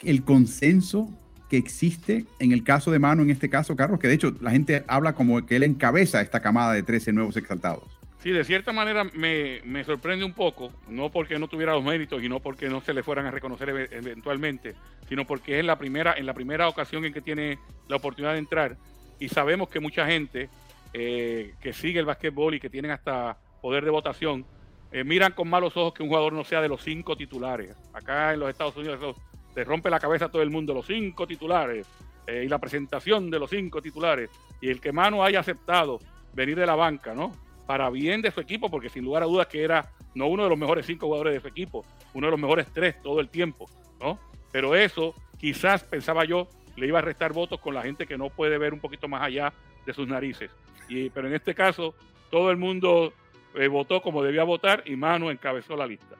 el 0.00 0.24
consenso 0.24 1.10
que 1.48 1.56
existe 1.56 2.26
en 2.38 2.52
el 2.52 2.64
caso 2.64 2.90
de 2.90 2.98
Mano, 2.98 3.22
en 3.22 3.30
este 3.30 3.48
caso, 3.50 3.76
Carlos, 3.76 4.00
que 4.00 4.08
de 4.08 4.14
hecho 4.14 4.34
la 4.40 4.50
gente 4.50 4.84
habla 4.88 5.14
como 5.14 5.44
que 5.44 5.56
él 5.56 5.62
encabeza 5.62 6.20
esta 6.20 6.40
camada 6.40 6.72
de 6.72 6.82
13 6.82 7.12
nuevos 7.12 7.36
exaltados. 7.36 7.93
Sí, 8.24 8.30
de 8.30 8.42
cierta 8.42 8.72
manera 8.72 9.04
me, 9.04 9.84
sorprende 9.84 10.24
un 10.24 10.32
poco, 10.32 10.72
no 10.88 11.10
porque 11.10 11.38
no 11.38 11.46
tuviera 11.46 11.74
los 11.74 11.84
méritos 11.84 12.22
y 12.22 12.28
no 12.30 12.40
porque 12.40 12.70
no 12.70 12.80
se 12.80 12.94
le 12.94 13.02
fueran 13.02 13.26
a 13.26 13.30
reconocer 13.30 13.68
eventualmente, 13.68 14.74
sino 15.06 15.26
porque 15.26 15.58
es 15.58 15.64
la 15.66 15.76
primera, 15.76 16.14
en 16.16 16.24
la 16.24 16.32
primera 16.32 16.66
ocasión 16.66 17.04
en 17.04 17.12
que 17.12 17.20
tiene 17.20 17.58
la 17.86 17.96
oportunidad 17.96 18.32
de 18.32 18.38
entrar 18.38 18.78
y 19.18 19.28
sabemos 19.28 19.68
que 19.68 19.78
mucha 19.78 20.06
gente 20.06 20.48
eh, 20.94 21.52
que 21.60 21.74
sigue 21.74 22.00
el 22.00 22.06
básquetbol 22.06 22.54
y 22.54 22.60
que 22.60 22.70
tienen 22.70 22.92
hasta 22.92 23.36
poder 23.60 23.84
de 23.84 23.90
votación, 23.90 24.46
eh, 24.90 25.04
miran 25.04 25.32
con 25.32 25.50
malos 25.50 25.76
ojos 25.76 25.92
que 25.92 26.02
un 26.02 26.08
jugador 26.08 26.32
no 26.32 26.44
sea 26.44 26.62
de 26.62 26.68
los 26.68 26.82
cinco 26.82 27.18
titulares. 27.18 27.76
Acá 27.92 28.32
en 28.32 28.40
los 28.40 28.48
Estados 28.48 28.74
Unidos 28.78 29.16
le 29.54 29.64
rompe 29.64 29.90
la 29.90 30.00
cabeza 30.00 30.24
a 30.24 30.30
todo 30.30 30.40
el 30.40 30.48
mundo 30.48 30.72
los 30.72 30.86
cinco 30.86 31.26
titulares 31.26 31.86
eh, 32.26 32.44
y 32.46 32.48
la 32.48 32.56
presentación 32.56 33.30
de 33.30 33.38
los 33.38 33.50
cinco 33.50 33.82
titulares 33.82 34.30
y 34.62 34.70
el 34.70 34.80
que 34.80 34.92
Manu 34.92 35.22
haya 35.22 35.40
aceptado 35.40 35.98
venir 36.32 36.58
de 36.58 36.64
la 36.64 36.74
banca, 36.74 37.12
¿no? 37.12 37.44
Para 37.66 37.90
bien 37.90 38.22
de 38.22 38.30
su 38.30 38.40
equipo, 38.40 38.70
porque 38.70 38.88
sin 38.88 39.04
lugar 39.04 39.22
a 39.22 39.26
dudas 39.26 39.46
que 39.46 39.62
era 39.62 39.90
no 40.14 40.26
uno 40.26 40.44
de 40.44 40.48
los 40.48 40.58
mejores 40.58 40.86
cinco 40.86 41.06
jugadores 41.06 41.34
de 41.34 41.40
su 41.40 41.48
equipo, 41.48 41.84
uno 42.12 42.26
de 42.26 42.30
los 42.32 42.40
mejores 42.40 42.66
tres 42.72 43.00
todo 43.02 43.20
el 43.20 43.28
tiempo, 43.28 43.68
¿no? 44.00 44.18
Pero 44.52 44.74
eso 44.74 45.14
quizás 45.38 45.82
pensaba 45.84 46.24
yo 46.24 46.48
le 46.76 46.86
iba 46.86 46.98
a 46.98 47.02
restar 47.02 47.32
votos 47.32 47.60
con 47.60 47.74
la 47.74 47.82
gente 47.82 48.06
que 48.06 48.18
no 48.18 48.30
puede 48.30 48.58
ver 48.58 48.74
un 48.74 48.80
poquito 48.80 49.08
más 49.08 49.22
allá 49.22 49.52
de 49.86 49.92
sus 49.92 50.08
narices. 50.08 50.50
Y, 50.88 51.10
pero 51.10 51.28
en 51.28 51.34
este 51.34 51.54
caso 51.54 51.94
todo 52.30 52.50
el 52.50 52.56
mundo 52.56 53.12
eh, 53.54 53.68
votó 53.68 54.02
como 54.02 54.22
debía 54.22 54.44
votar 54.44 54.82
y 54.86 54.96
Manu 54.96 55.30
encabezó 55.30 55.76
la 55.76 55.86
lista. 55.86 56.16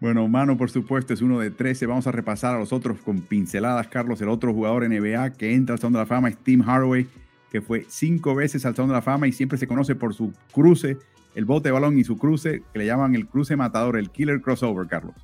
Bueno, 0.00 0.26
Mano, 0.28 0.56
por 0.56 0.70
supuesto, 0.70 1.12
es 1.12 1.20
uno 1.20 1.38
de 1.40 1.50
13. 1.50 1.84
Vamos 1.84 2.06
a 2.06 2.12
repasar 2.12 2.56
a 2.56 2.58
los 2.58 2.72
otros 2.72 2.98
con 3.00 3.20
pinceladas. 3.20 3.88
Carlos, 3.88 4.22
el 4.22 4.30
otro 4.30 4.54
jugador 4.54 4.88
NBA 4.88 5.34
que 5.34 5.52
entra 5.52 5.74
al 5.74 5.78
Salón 5.78 5.92
de 5.92 5.98
la 5.98 6.06
Fama 6.06 6.30
es 6.30 6.38
Tim 6.38 6.62
que 7.50 7.60
fue 7.60 7.84
cinco 7.88 8.34
veces 8.34 8.64
al 8.64 8.74
Salón 8.74 8.90
de 8.90 8.94
la 8.94 9.02
Fama 9.02 9.26
y 9.26 9.32
siempre 9.32 9.58
se 9.58 9.66
conoce 9.66 9.94
por 9.94 10.14
su 10.14 10.32
cruce, 10.52 10.98
el 11.34 11.44
bote 11.44 11.68
de 11.68 11.72
balón 11.72 11.98
y 11.98 12.04
su 12.04 12.16
cruce, 12.16 12.62
que 12.72 12.78
le 12.78 12.86
llaman 12.86 13.14
el 13.14 13.26
cruce 13.26 13.56
matador, 13.56 13.96
el 13.96 14.10
killer 14.10 14.40
crossover, 14.40 14.86
Carlos. 14.86 15.14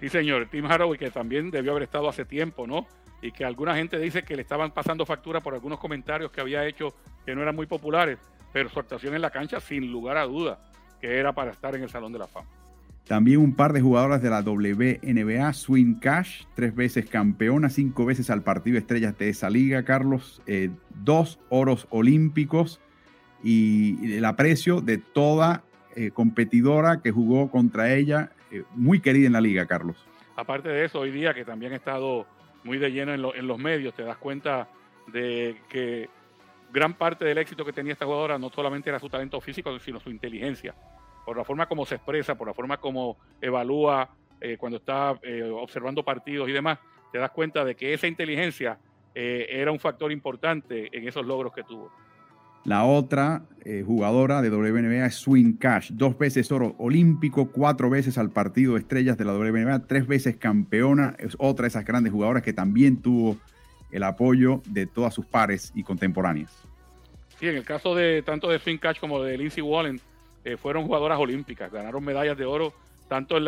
Sí, 0.00 0.08
señor. 0.08 0.48
Tim 0.50 0.64
Hardaway, 0.64 0.98
que 0.98 1.10
también 1.10 1.50
debió 1.50 1.72
haber 1.72 1.84
estado 1.84 2.08
hace 2.08 2.24
tiempo, 2.24 2.66
¿no? 2.66 2.86
Y 3.20 3.32
que 3.32 3.44
alguna 3.44 3.74
gente 3.74 3.98
dice 3.98 4.22
que 4.22 4.34
le 4.34 4.42
estaban 4.42 4.72
pasando 4.72 5.04
factura 5.04 5.40
por 5.40 5.54
algunos 5.54 5.78
comentarios 5.78 6.30
que 6.30 6.40
había 6.40 6.66
hecho 6.66 6.94
que 7.26 7.34
no 7.34 7.42
eran 7.42 7.54
muy 7.54 7.66
populares, 7.66 8.18
pero 8.52 8.70
su 8.70 8.80
actuación 8.80 9.14
en 9.14 9.20
la 9.20 9.30
cancha, 9.30 9.60
sin 9.60 9.92
lugar 9.92 10.16
a 10.16 10.24
duda, 10.24 10.58
que 11.00 11.18
era 11.18 11.34
para 11.34 11.50
estar 11.50 11.74
en 11.74 11.82
el 11.82 11.90
Salón 11.90 12.12
de 12.12 12.18
la 12.18 12.26
Fama. 12.26 12.48
También 13.10 13.40
un 13.40 13.56
par 13.56 13.72
de 13.72 13.80
jugadoras 13.80 14.22
de 14.22 14.30
la 14.30 14.40
WNBA, 14.40 15.52
Swing 15.52 15.98
Cash, 15.98 16.44
tres 16.54 16.76
veces 16.76 17.10
campeona, 17.10 17.68
cinco 17.68 18.06
veces 18.06 18.30
al 18.30 18.44
partido 18.44 18.78
estrellas 18.78 19.18
de 19.18 19.30
esa 19.30 19.50
liga, 19.50 19.84
Carlos, 19.84 20.40
eh, 20.46 20.70
dos 20.90 21.40
oros 21.48 21.88
olímpicos 21.90 22.80
y 23.42 24.14
el 24.14 24.24
aprecio 24.24 24.80
de 24.80 24.98
toda 24.98 25.64
eh, 25.96 26.12
competidora 26.12 27.02
que 27.02 27.10
jugó 27.10 27.50
contra 27.50 27.92
ella, 27.92 28.30
eh, 28.52 28.62
muy 28.76 29.00
querida 29.00 29.26
en 29.26 29.32
la 29.32 29.40
liga, 29.40 29.66
Carlos. 29.66 29.96
Aparte 30.36 30.68
de 30.68 30.84
eso, 30.84 31.00
hoy 31.00 31.10
día 31.10 31.34
que 31.34 31.44
también 31.44 31.72
ha 31.72 31.76
estado 31.76 32.28
muy 32.62 32.78
de 32.78 32.92
lleno 32.92 33.12
en, 33.12 33.24
en 33.36 33.46
los 33.48 33.58
medios, 33.58 33.92
te 33.92 34.04
das 34.04 34.18
cuenta 34.18 34.68
de 35.08 35.56
que 35.68 36.08
gran 36.72 36.94
parte 36.94 37.24
del 37.24 37.38
éxito 37.38 37.64
que 37.64 37.72
tenía 37.72 37.94
esta 37.94 38.04
jugadora 38.04 38.38
no 38.38 38.50
solamente 38.50 38.88
era 38.88 39.00
su 39.00 39.08
talento 39.08 39.40
físico, 39.40 39.76
sino 39.80 39.98
su 39.98 40.10
inteligencia 40.10 40.76
por 41.30 41.36
la 41.36 41.44
forma 41.44 41.66
como 41.66 41.86
se 41.86 41.94
expresa, 41.94 42.34
por 42.34 42.48
la 42.48 42.54
forma 42.54 42.78
como 42.78 43.16
evalúa 43.40 44.10
eh, 44.40 44.56
cuando 44.58 44.78
está 44.78 45.16
eh, 45.22 45.44
observando 45.44 46.02
partidos 46.02 46.48
y 46.48 46.52
demás, 46.52 46.80
te 47.12 47.18
das 47.18 47.30
cuenta 47.30 47.64
de 47.64 47.76
que 47.76 47.94
esa 47.94 48.08
inteligencia 48.08 48.80
eh, 49.14 49.46
era 49.48 49.70
un 49.70 49.78
factor 49.78 50.10
importante 50.10 50.88
en 50.90 51.06
esos 51.06 51.24
logros 51.24 51.52
que 51.52 51.62
tuvo. 51.62 51.88
La 52.64 52.84
otra 52.84 53.44
jugadora 53.86 54.42
de 54.42 54.50
WNBA 54.50 55.06
es 55.06 55.14
Swing 55.14 55.52
Cash, 55.52 55.92
dos 55.92 56.18
veces 56.18 56.50
oro 56.50 56.74
olímpico, 56.78 57.52
cuatro 57.52 57.88
veces 57.88 58.18
al 58.18 58.30
partido 58.30 58.74
de 58.74 58.80
estrellas 58.80 59.16
de 59.16 59.24
la 59.24 59.32
WNBA, 59.32 59.86
tres 59.86 60.08
veces 60.08 60.34
campeona, 60.34 61.14
es 61.20 61.36
otra 61.38 61.62
de 61.62 61.68
esas 61.68 61.84
grandes 61.84 62.12
jugadoras 62.12 62.42
que 62.42 62.52
también 62.52 63.00
tuvo 63.00 63.36
el 63.92 64.02
apoyo 64.02 64.62
de 64.66 64.86
todas 64.86 65.14
sus 65.14 65.26
pares 65.26 65.70
y 65.76 65.84
contemporáneas. 65.84 66.50
Sí, 67.38 67.46
en 67.46 67.54
el 67.54 67.64
caso 67.64 67.94
de 67.94 68.20
tanto 68.22 68.48
de 68.50 68.58
Swing 68.58 68.78
Cash 68.78 68.98
como 68.98 69.22
de 69.22 69.38
Lindsay 69.38 69.62
Wallen, 69.62 70.00
eh, 70.44 70.56
fueron 70.56 70.86
jugadoras 70.86 71.18
olímpicas, 71.18 71.70
ganaron 71.70 72.02
medallas 72.02 72.36
de 72.36 72.46
oro 72.46 72.72
tanto 73.08 73.36
en, 73.36 73.46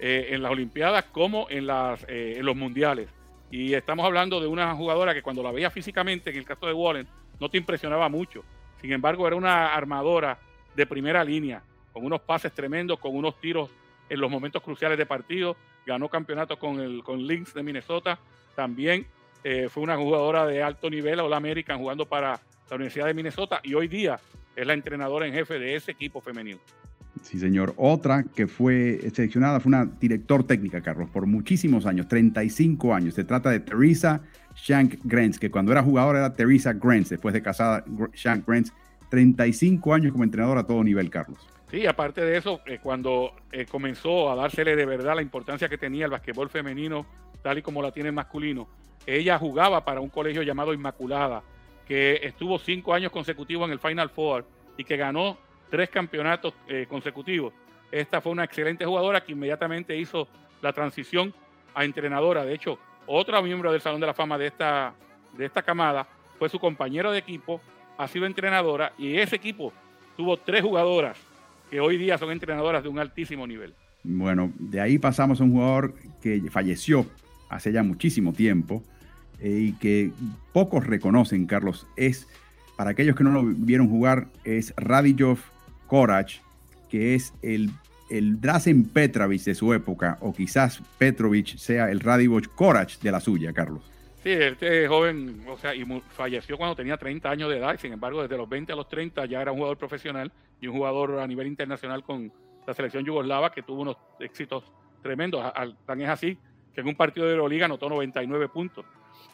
eh, 0.00 0.28
en 0.30 0.42
las 0.42 0.50
Olimpiadas 0.50 1.04
como 1.04 1.46
eh, 1.48 2.34
en 2.36 2.44
los 2.44 2.56
mundiales. 2.56 3.08
Y 3.50 3.74
estamos 3.74 4.04
hablando 4.04 4.40
de 4.40 4.46
una 4.46 4.74
jugadora 4.74 5.14
que 5.14 5.22
cuando 5.22 5.42
la 5.42 5.52
veía 5.52 5.70
físicamente, 5.70 6.30
en 6.30 6.36
el 6.36 6.44
caso 6.44 6.66
de 6.66 6.72
Wallen, 6.72 7.06
no 7.38 7.48
te 7.48 7.58
impresionaba 7.58 8.08
mucho. 8.08 8.44
Sin 8.80 8.92
embargo, 8.92 9.26
era 9.26 9.36
una 9.36 9.74
armadora 9.74 10.38
de 10.74 10.86
primera 10.86 11.22
línea, 11.22 11.62
con 11.92 12.04
unos 12.04 12.20
pases 12.22 12.52
tremendos, 12.52 12.98
con 12.98 13.14
unos 13.14 13.40
tiros 13.40 13.70
en 14.08 14.20
los 14.20 14.30
momentos 14.30 14.62
cruciales 14.62 14.98
de 14.98 15.06
partido. 15.06 15.56
Ganó 15.86 16.08
campeonato 16.08 16.58
con 16.58 16.80
el 16.80 17.02
con 17.02 17.26
Lynx 17.26 17.54
de 17.54 17.62
Minnesota. 17.62 18.18
También 18.54 19.06
fue 19.42 19.82
una 19.82 19.96
jugadora 19.96 20.46
de 20.46 20.62
alto 20.62 20.88
nivel, 20.90 21.18
All 21.20 21.32
American, 21.32 21.78
jugando 21.78 22.06
para 22.06 22.40
la 22.68 22.76
Universidad 22.76 23.06
de 23.06 23.14
Minnesota. 23.14 23.60
Y 23.64 23.74
hoy 23.74 23.88
día 23.88 24.20
es 24.62 24.66
la 24.66 24.74
entrenadora 24.74 25.26
en 25.26 25.32
jefe 25.32 25.58
de 25.58 25.76
ese 25.76 25.92
equipo 25.92 26.20
femenino. 26.20 26.58
Sí, 27.22 27.38
señor. 27.38 27.74
Otra 27.76 28.24
que 28.34 28.46
fue 28.46 29.00
seleccionada 29.12 29.60
fue 29.60 29.68
una 29.68 29.84
director 29.84 30.44
técnica, 30.44 30.80
Carlos, 30.80 31.10
por 31.10 31.26
muchísimos 31.26 31.86
años, 31.86 32.08
35 32.08 32.94
años. 32.94 33.14
Se 33.14 33.24
trata 33.24 33.50
de 33.50 33.60
Teresa 33.60 34.22
Shank 34.54 35.00
Grants, 35.04 35.38
que 35.38 35.50
cuando 35.50 35.72
era 35.72 35.82
jugadora 35.82 36.20
era 36.20 36.34
Teresa 36.34 36.72
Grants, 36.72 37.10
después 37.10 37.34
de 37.34 37.42
casada 37.42 37.84
Shank 38.14 38.46
Grants, 38.46 38.72
35 39.10 39.92
años 39.92 40.12
como 40.12 40.24
entrenadora 40.24 40.60
a 40.60 40.66
todo 40.66 40.82
nivel, 40.82 41.10
Carlos. 41.10 41.46
Sí, 41.70 41.86
aparte 41.86 42.22
de 42.22 42.36
eso, 42.36 42.60
eh, 42.66 42.78
cuando 42.82 43.32
eh, 43.52 43.66
comenzó 43.66 44.30
a 44.30 44.34
dársele 44.34 44.74
de 44.74 44.86
verdad 44.86 45.14
la 45.14 45.22
importancia 45.22 45.68
que 45.68 45.78
tenía 45.78 46.06
el 46.06 46.10
basquetbol 46.10 46.48
femenino, 46.48 47.06
tal 47.42 47.58
y 47.58 47.62
como 47.62 47.82
la 47.82 47.92
tiene 47.92 48.08
el 48.08 48.14
masculino, 48.14 48.68
ella 49.06 49.38
jugaba 49.38 49.84
para 49.84 50.00
un 50.00 50.08
colegio 50.08 50.42
llamado 50.42 50.74
Inmaculada, 50.74 51.42
que 51.90 52.20
estuvo 52.22 52.56
cinco 52.60 52.94
años 52.94 53.10
consecutivos 53.10 53.66
en 53.66 53.72
el 53.72 53.80
Final 53.80 54.10
Four 54.10 54.46
y 54.76 54.84
que 54.84 54.96
ganó 54.96 55.36
tres 55.68 55.90
campeonatos 55.90 56.54
eh, 56.68 56.86
consecutivos. 56.88 57.52
Esta 57.90 58.20
fue 58.20 58.30
una 58.30 58.44
excelente 58.44 58.84
jugadora 58.84 59.24
que 59.24 59.32
inmediatamente 59.32 59.96
hizo 59.98 60.28
la 60.62 60.72
transición 60.72 61.34
a 61.74 61.84
entrenadora. 61.84 62.44
De 62.44 62.54
hecho, 62.54 62.78
otra 63.08 63.42
miembro 63.42 63.72
del 63.72 63.80
Salón 63.80 64.00
de 64.00 64.06
la 64.06 64.14
Fama 64.14 64.38
de 64.38 64.46
esta, 64.46 64.94
de 65.36 65.46
esta 65.46 65.62
camada 65.62 66.06
fue 66.38 66.48
su 66.48 66.60
compañero 66.60 67.10
de 67.10 67.18
equipo, 67.18 67.60
ha 67.98 68.06
sido 68.06 68.24
entrenadora 68.24 68.92
y 68.96 69.16
ese 69.16 69.34
equipo 69.34 69.72
tuvo 70.16 70.36
tres 70.36 70.62
jugadoras 70.62 71.18
que 71.72 71.80
hoy 71.80 71.98
día 71.98 72.18
son 72.18 72.30
entrenadoras 72.30 72.84
de 72.84 72.88
un 72.88 73.00
altísimo 73.00 73.48
nivel. 73.48 73.74
Bueno, 74.04 74.52
de 74.60 74.80
ahí 74.80 75.00
pasamos 75.00 75.40
a 75.40 75.42
un 75.42 75.54
jugador 75.54 75.94
que 76.22 76.40
falleció 76.52 77.04
hace 77.48 77.72
ya 77.72 77.82
muchísimo 77.82 78.32
tiempo 78.32 78.80
y 79.42 79.72
que 79.74 80.10
pocos 80.52 80.86
reconocen, 80.86 81.46
Carlos. 81.46 81.86
Es, 81.96 82.28
para 82.76 82.90
aquellos 82.90 83.16
que 83.16 83.24
no 83.24 83.30
lo 83.30 83.42
vieron 83.44 83.88
jugar, 83.88 84.26
es 84.44 84.74
Radijov 84.76 85.38
Korach, 85.86 86.34
que 86.88 87.14
es 87.14 87.32
el, 87.42 87.70
el 88.10 88.40
Drazen 88.40 88.84
Petrovic 88.84 89.42
de 89.42 89.54
su 89.54 89.72
época, 89.72 90.18
o 90.20 90.32
quizás 90.32 90.82
Petrovic 90.98 91.56
sea 91.56 91.90
el 91.90 92.00
Radivoj 92.00 92.46
Korach 92.54 92.98
de 92.98 93.12
la 93.12 93.20
suya, 93.20 93.52
Carlos. 93.52 93.82
Sí, 94.22 94.30
este 94.30 94.86
joven, 94.86 95.42
o 95.48 95.56
sea, 95.56 95.74
y 95.74 95.84
falleció 96.10 96.58
cuando 96.58 96.76
tenía 96.76 96.98
30 96.98 97.30
años 97.30 97.48
de 97.48 97.56
edad, 97.56 97.78
sin 97.80 97.94
embargo, 97.94 98.20
desde 98.20 98.36
los 98.36 98.46
20 98.48 98.72
a 98.72 98.76
los 98.76 98.86
30 98.86 99.24
ya 99.24 99.40
era 99.40 99.50
un 99.50 99.56
jugador 99.56 99.78
profesional 99.78 100.30
y 100.60 100.66
un 100.66 100.76
jugador 100.76 101.18
a 101.20 101.26
nivel 101.26 101.46
internacional 101.46 102.02
con 102.02 102.30
la 102.66 102.74
selección 102.74 103.04
yugoslava 103.04 103.50
que 103.50 103.62
tuvo 103.62 103.80
unos 103.80 103.96
éxitos 104.18 104.64
tremendos. 105.02 105.42
Tan 105.86 106.00
es 106.02 106.08
así 106.08 106.36
que 106.74 106.82
en 106.82 106.88
un 106.88 106.94
partido 106.94 107.26
de 107.26 107.32
Euroliga 107.32 107.64
anotó 107.64 107.88
99 107.88 108.48
puntos. 108.48 108.84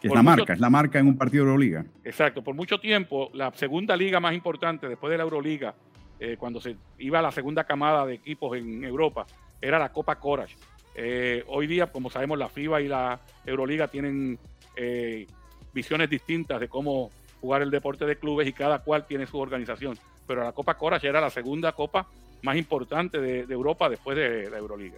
Que 0.01 0.09
es 0.09 0.14
la 0.14 0.22
marca, 0.22 0.53
es 0.53 0.61
la 0.61 0.70
marca 0.70 0.99
en 0.99 1.07
un 1.07 1.16
partido 1.16 1.44
de 1.44 1.51
Euroliga. 1.51 1.85
Exacto, 2.05 2.42
por 2.42 2.55
mucho 2.55 2.79
tiempo, 2.79 3.31
la 3.33 3.53
segunda 3.53 3.96
liga 3.96 4.20
más 4.20 4.35
importante 4.35 4.88
después 4.88 5.11
de 5.11 5.16
la 5.16 5.25
Euroliga, 5.25 5.75
eh, 6.18 6.37
cuando 6.38 6.61
se 6.61 6.77
iba 6.99 7.18
a 7.18 7.22
la 7.22 7.33
segunda 7.33 7.64
camada 7.64 8.07
de 8.07 8.14
equipos 8.14 8.57
en 8.57 8.85
Europa, 8.85 9.27
era 9.61 9.79
la 9.79 9.90
Copa 9.90 10.16
Courage. 10.16 10.57
Eh, 10.94 11.44
hoy 11.49 11.66
día, 11.66 11.87
como 11.88 12.11
sabemos, 12.11 12.38
la 12.38 12.49
FIBA 12.49 12.81
y 12.81 12.88
la 12.88 13.20
Euroliga 13.44 13.88
tienen 13.88 14.38
eh, 14.77 15.27
visiones 15.75 16.09
distintas 16.09 16.59
de 16.59 16.68
cómo 16.68 17.11
jugar 17.40 17.62
el 17.62 17.70
deporte 17.70 18.07
de 18.07 18.16
clubes 18.16 18.49
y 18.49 18.53
cada 18.53 18.79
cual 18.79 19.07
tiene 19.07 19.27
su 19.27 19.38
organización. 19.38 19.99
Pero 20.27 20.42
la 20.42 20.53
Copa 20.53 20.75
Courage 20.75 21.07
era 21.07 21.20
la 21.20 21.31
segunda 21.31 21.72
copa 21.72 22.07
más 22.42 22.57
importante 22.57 23.20
de, 23.20 23.40
Europa 23.53 23.88
después 23.88 24.16
de 24.16 24.51
la 24.51 24.59
Euroliga. 24.59 24.96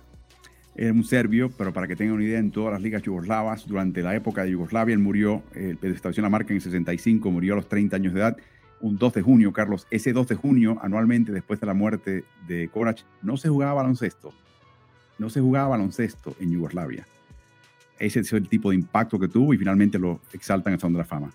Era 0.81 0.93
un 0.93 1.03
serbio, 1.03 1.51
pero 1.51 1.73
para 1.73 1.89
que 1.89 1.97
tengan 1.97 2.15
una 2.15 2.23
idea, 2.23 2.39
en 2.39 2.53
todas 2.53 2.73
las 2.73 2.81
ligas 2.81 3.03
yugoslavas, 3.03 3.67
durante 3.67 4.01
la 4.01 4.15
época 4.15 4.45
de 4.45 4.53
Yugoslavia, 4.53 4.93
él 4.93 5.01
murió, 5.01 5.43
eh, 5.57 5.77
estableció 5.83 6.23
la 6.23 6.29
marca 6.29 6.51
en 6.51 6.59
el 6.59 6.63
65, 6.63 7.33
murió 7.33 7.55
a 7.55 7.57
los 7.57 7.69
30 7.69 7.97
años 7.97 8.15
de 8.15 8.21
edad, 8.21 8.37
un 8.81 8.97
2 8.97 9.15
de 9.15 9.23
junio, 9.23 9.53
Carlos. 9.53 9.89
Ese 9.91 10.13
2 10.13 10.29
de 10.29 10.37
junio, 10.37 10.79
anualmente, 10.81 11.33
después 11.33 11.59
de 11.59 11.67
la 11.67 11.75
muerte 11.75 12.23
de 12.47 12.69
Korac, 12.69 13.05
no 13.23 13.37
se 13.37 13.49
jugaba 13.49 13.75
baloncesto. 13.75 14.33
No 15.19 15.31
se 15.31 15.41
jugaba 15.41 15.71
baloncesto 15.71 16.37
en 16.39 16.53
Yugoslavia. 16.53 17.09
Ese 17.99 18.21
es 18.21 18.33
el 18.33 18.49
tipo 18.49 18.71
de 18.71 18.77
impacto 18.77 19.19
que 19.19 19.27
tuvo 19.27 19.53
y 19.55 19.59
finalmente 19.59 19.99
lo 19.99 20.21
exaltan 20.33 20.75
al 20.75 20.79
Salón 20.79 20.93
de 20.93 20.99
la 20.99 21.05
Fama. 21.05 21.33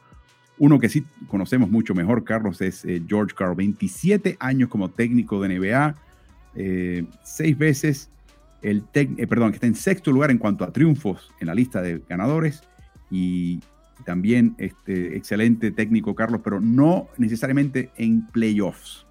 Uno 0.58 0.80
que 0.80 0.88
sí 0.88 1.04
conocemos 1.28 1.70
mucho 1.70 1.94
mejor, 1.94 2.24
Carlos, 2.24 2.62
es 2.62 2.86
eh, 2.86 3.04
George 3.06 3.36
Carl. 3.36 3.56
27 3.56 4.38
años 4.40 4.70
como 4.70 4.90
técnico 4.90 5.42
de 5.42 5.60
NBA, 5.60 5.96
eh, 6.56 7.06
seis 7.24 7.58
veces 7.58 8.10
el 8.64 8.84
eh, 8.94 9.28
perdón, 9.28 9.52
que 9.52 9.56
está 9.56 9.68
en 9.68 9.76
sexto 9.76 10.12
lugar 10.12 10.32
en 10.32 10.38
cuanto 10.38 10.64
a 10.64 10.72
triunfos 10.72 11.32
en 11.40 11.48
la 11.48 11.56
lista 11.56 11.82
de 11.82 12.02
ganadores 12.08 12.64
y 13.12 13.60
también 14.06 14.56
este 14.58 15.16
excelente 15.16 15.72
técnico 15.72 16.16
Carlos, 16.16 16.42
pero 16.44 16.60
no 16.60 17.08
necesariamente 17.18 17.92
en 17.98 18.28
playoffs. 18.28 19.06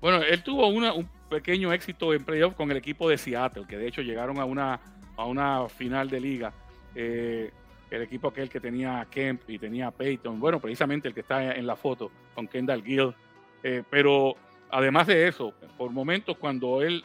Bueno, 0.00 0.22
él 0.22 0.42
tuvo 0.42 0.68
un 0.68 1.08
pequeño 1.28 1.72
éxito 1.72 2.14
en 2.14 2.24
playoffs 2.24 2.56
con 2.56 2.70
el 2.70 2.76
equipo 2.76 3.08
de 3.08 3.18
Seattle, 3.18 3.66
que 3.68 3.76
de 3.76 3.88
hecho 3.88 4.02
llegaron 4.02 4.38
a 4.38 4.44
una, 4.44 4.80
a 5.16 5.26
una 5.26 5.68
final 5.68 6.08
de 6.08 6.20
liga. 6.20 6.52
Eh, 6.94 7.50
el 7.90 8.02
equipo 8.02 8.28
aquel 8.28 8.48
que 8.48 8.60
tenía 8.60 9.06
Kemp 9.10 9.48
y 9.48 9.58
tenía 9.58 9.90
Peyton, 9.90 10.38
bueno, 10.38 10.60
precisamente 10.60 11.08
el 11.08 11.14
que 11.14 11.20
está 11.20 11.54
en 11.54 11.66
la 11.66 11.76
foto 11.76 12.10
con 12.34 12.46
Kendall 12.46 12.82
Gill. 12.84 13.14
Eh, 13.62 13.82
pero 13.90 14.36
además 14.70 15.06
de 15.06 15.28
eso, 15.28 15.52
por 15.76 15.90
momentos 15.90 16.36
cuando 16.38 16.82
él 16.82 17.04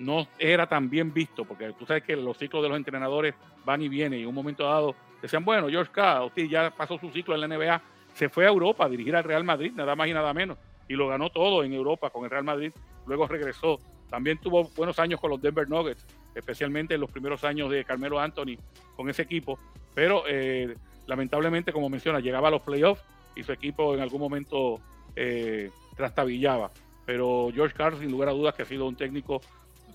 no 0.00 0.26
era 0.38 0.66
tan 0.66 0.88
bien 0.88 1.12
visto, 1.12 1.44
porque 1.44 1.72
tú 1.78 1.84
sabes 1.84 2.02
que 2.02 2.16
los 2.16 2.36
ciclos 2.38 2.62
de 2.62 2.70
los 2.70 2.78
entrenadores 2.78 3.34
van 3.64 3.82
y 3.82 3.88
vienen, 3.88 4.18
y 4.18 4.22
en 4.22 4.28
un 4.28 4.34
momento 4.34 4.64
dado 4.64 4.96
decían, 5.20 5.44
bueno, 5.44 5.68
George 5.68 5.92
K. 5.92 6.24
usted 6.24 6.44
ya 6.46 6.70
pasó 6.70 6.98
su 6.98 7.10
ciclo 7.10 7.34
en 7.34 7.42
la 7.42 7.48
NBA, 7.48 7.82
se 8.14 8.28
fue 8.30 8.46
a 8.46 8.48
Europa 8.48 8.86
a 8.86 8.88
dirigir 8.88 9.14
al 9.14 9.24
Real 9.24 9.44
Madrid, 9.44 9.72
nada 9.74 9.94
más 9.94 10.08
y 10.08 10.14
nada 10.14 10.32
menos, 10.32 10.56
y 10.88 10.94
lo 10.94 11.06
ganó 11.06 11.30
todo 11.30 11.62
en 11.62 11.74
Europa 11.74 12.08
con 12.08 12.24
el 12.24 12.30
Real 12.30 12.44
Madrid, 12.44 12.72
luego 13.06 13.26
regresó. 13.26 13.78
También 14.08 14.38
tuvo 14.38 14.64
buenos 14.74 14.98
años 14.98 15.20
con 15.20 15.30
los 15.30 15.40
Denver 15.40 15.68
Nuggets, 15.68 16.06
especialmente 16.34 16.94
en 16.94 17.00
los 17.02 17.10
primeros 17.10 17.44
años 17.44 17.70
de 17.70 17.84
Carmelo 17.84 18.18
Anthony 18.18 18.56
con 18.96 19.08
ese 19.10 19.22
equipo, 19.22 19.58
pero 19.94 20.24
eh, 20.26 20.74
lamentablemente, 21.06 21.72
como 21.72 21.90
menciona, 21.90 22.20
llegaba 22.20 22.48
a 22.48 22.50
los 22.52 22.62
playoffs 22.62 23.04
y 23.36 23.42
su 23.42 23.52
equipo 23.52 23.94
en 23.94 24.00
algún 24.00 24.20
momento 24.20 24.80
eh, 25.14 25.70
trastabillaba. 25.94 26.70
Pero 27.04 27.50
George 27.52 27.74
Carl, 27.74 27.98
sin 27.98 28.10
lugar 28.10 28.30
a 28.30 28.32
dudas, 28.32 28.54
que 28.54 28.62
ha 28.62 28.66
sido 28.66 28.86
un 28.86 28.96
técnico 28.96 29.40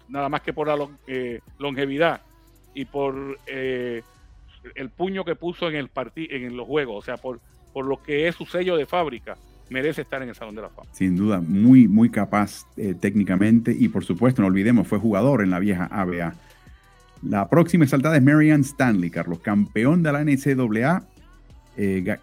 nada 0.09 0.29
más 0.29 0.41
que 0.41 0.53
por 0.53 0.67
la 0.67 0.87
eh, 1.07 1.39
longevidad 1.59 2.21
y 2.73 2.85
por 2.85 3.39
eh, 3.47 4.03
el 4.75 4.89
puño 4.89 5.23
que 5.23 5.35
puso 5.35 5.69
en 5.69 5.75
el 5.75 5.89
en 6.15 6.57
los 6.57 6.67
juegos, 6.67 6.97
o 6.97 7.05
sea, 7.05 7.17
por, 7.17 7.39
por 7.73 7.85
lo 7.85 8.01
que 8.01 8.27
es 8.27 8.35
su 8.35 8.45
sello 8.45 8.75
de 8.75 8.85
fábrica, 8.85 9.37
merece 9.69 10.01
estar 10.01 10.21
en 10.21 10.29
el 10.29 10.35
Salón 10.35 10.55
de 10.55 10.61
la 10.61 10.69
Fama. 10.69 10.89
Sin 10.91 11.15
duda, 11.15 11.41
muy, 11.41 11.87
muy 11.87 12.09
capaz 12.09 12.65
eh, 12.77 12.95
técnicamente 12.99 13.75
y 13.77 13.87
por 13.87 14.03
supuesto, 14.03 14.41
no 14.41 14.47
olvidemos, 14.47 14.87
fue 14.87 14.99
jugador 14.99 15.41
en 15.41 15.49
la 15.49 15.59
vieja 15.59 15.85
ABA. 15.85 16.35
La 17.23 17.49
próxima 17.49 17.85
exaltada 17.85 18.17
es 18.17 18.23
Marianne 18.23 18.63
Stanley, 18.63 19.09
Carlos, 19.09 19.39
campeón 19.39 20.03
de 20.03 20.11
la 20.11 20.23
NCAA, 20.23 21.03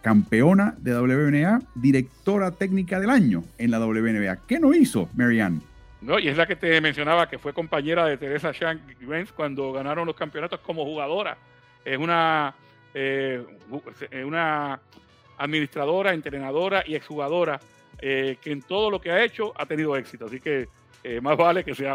campeona 0.00 0.74
de 0.78 0.94
WNA, 0.94 1.60
directora 1.74 2.52
técnica 2.52 3.00
del 3.00 3.10
año 3.10 3.44
en 3.58 3.70
la 3.70 3.80
WNBA. 3.80 4.46
¿Qué 4.46 4.60
no 4.60 4.72
hizo 4.72 5.08
Marianne? 5.14 5.60
No, 6.02 6.18
y 6.18 6.28
es 6.28 6.36
la 6.36 6.46
que 6.46 6.56
te 6.56 6.80
mencionaba 6.80 7.28
que 7.28 7.38
fue 7.38 7.52
compañera 7.52 8.06
de 8.06 8.16
Teresa 8.16 8.50
Shank 8.52 8.80
cuando 9.36 9.72
ganaron 9.72 10.06
los 10.06 10.16
campeonatos 10.16 10.60
como 10.60 10.84
jugadora. 10.84 11.36
Es 11.84 11.96
una, 11.96 12.54
eh, 12.92 13.44
una 14.24 14.80
administradora, 15.38 16.12
entrenadora 16.12 16.82
y 16.86 16.96
exjugadora 16.96 17.60
eh, 18.00 18.36
que 18.40 18.50
en 18.50 18.62
todo 18.62 18.90
lo 18.90 19.00
que 19.00 19.12
ha 19.12 19.22
hecho 19.22 19.52
ha 19.56 19.64
tenido 19.64 19.96
éxito. 19.96 20.26
Así 20.26 20.40
que 20.40 20.68
eh, 21.04 21.20
más 21.20 21.36
vale 21.36 21.64
que 21.64 21.74
sea 21.74 21.94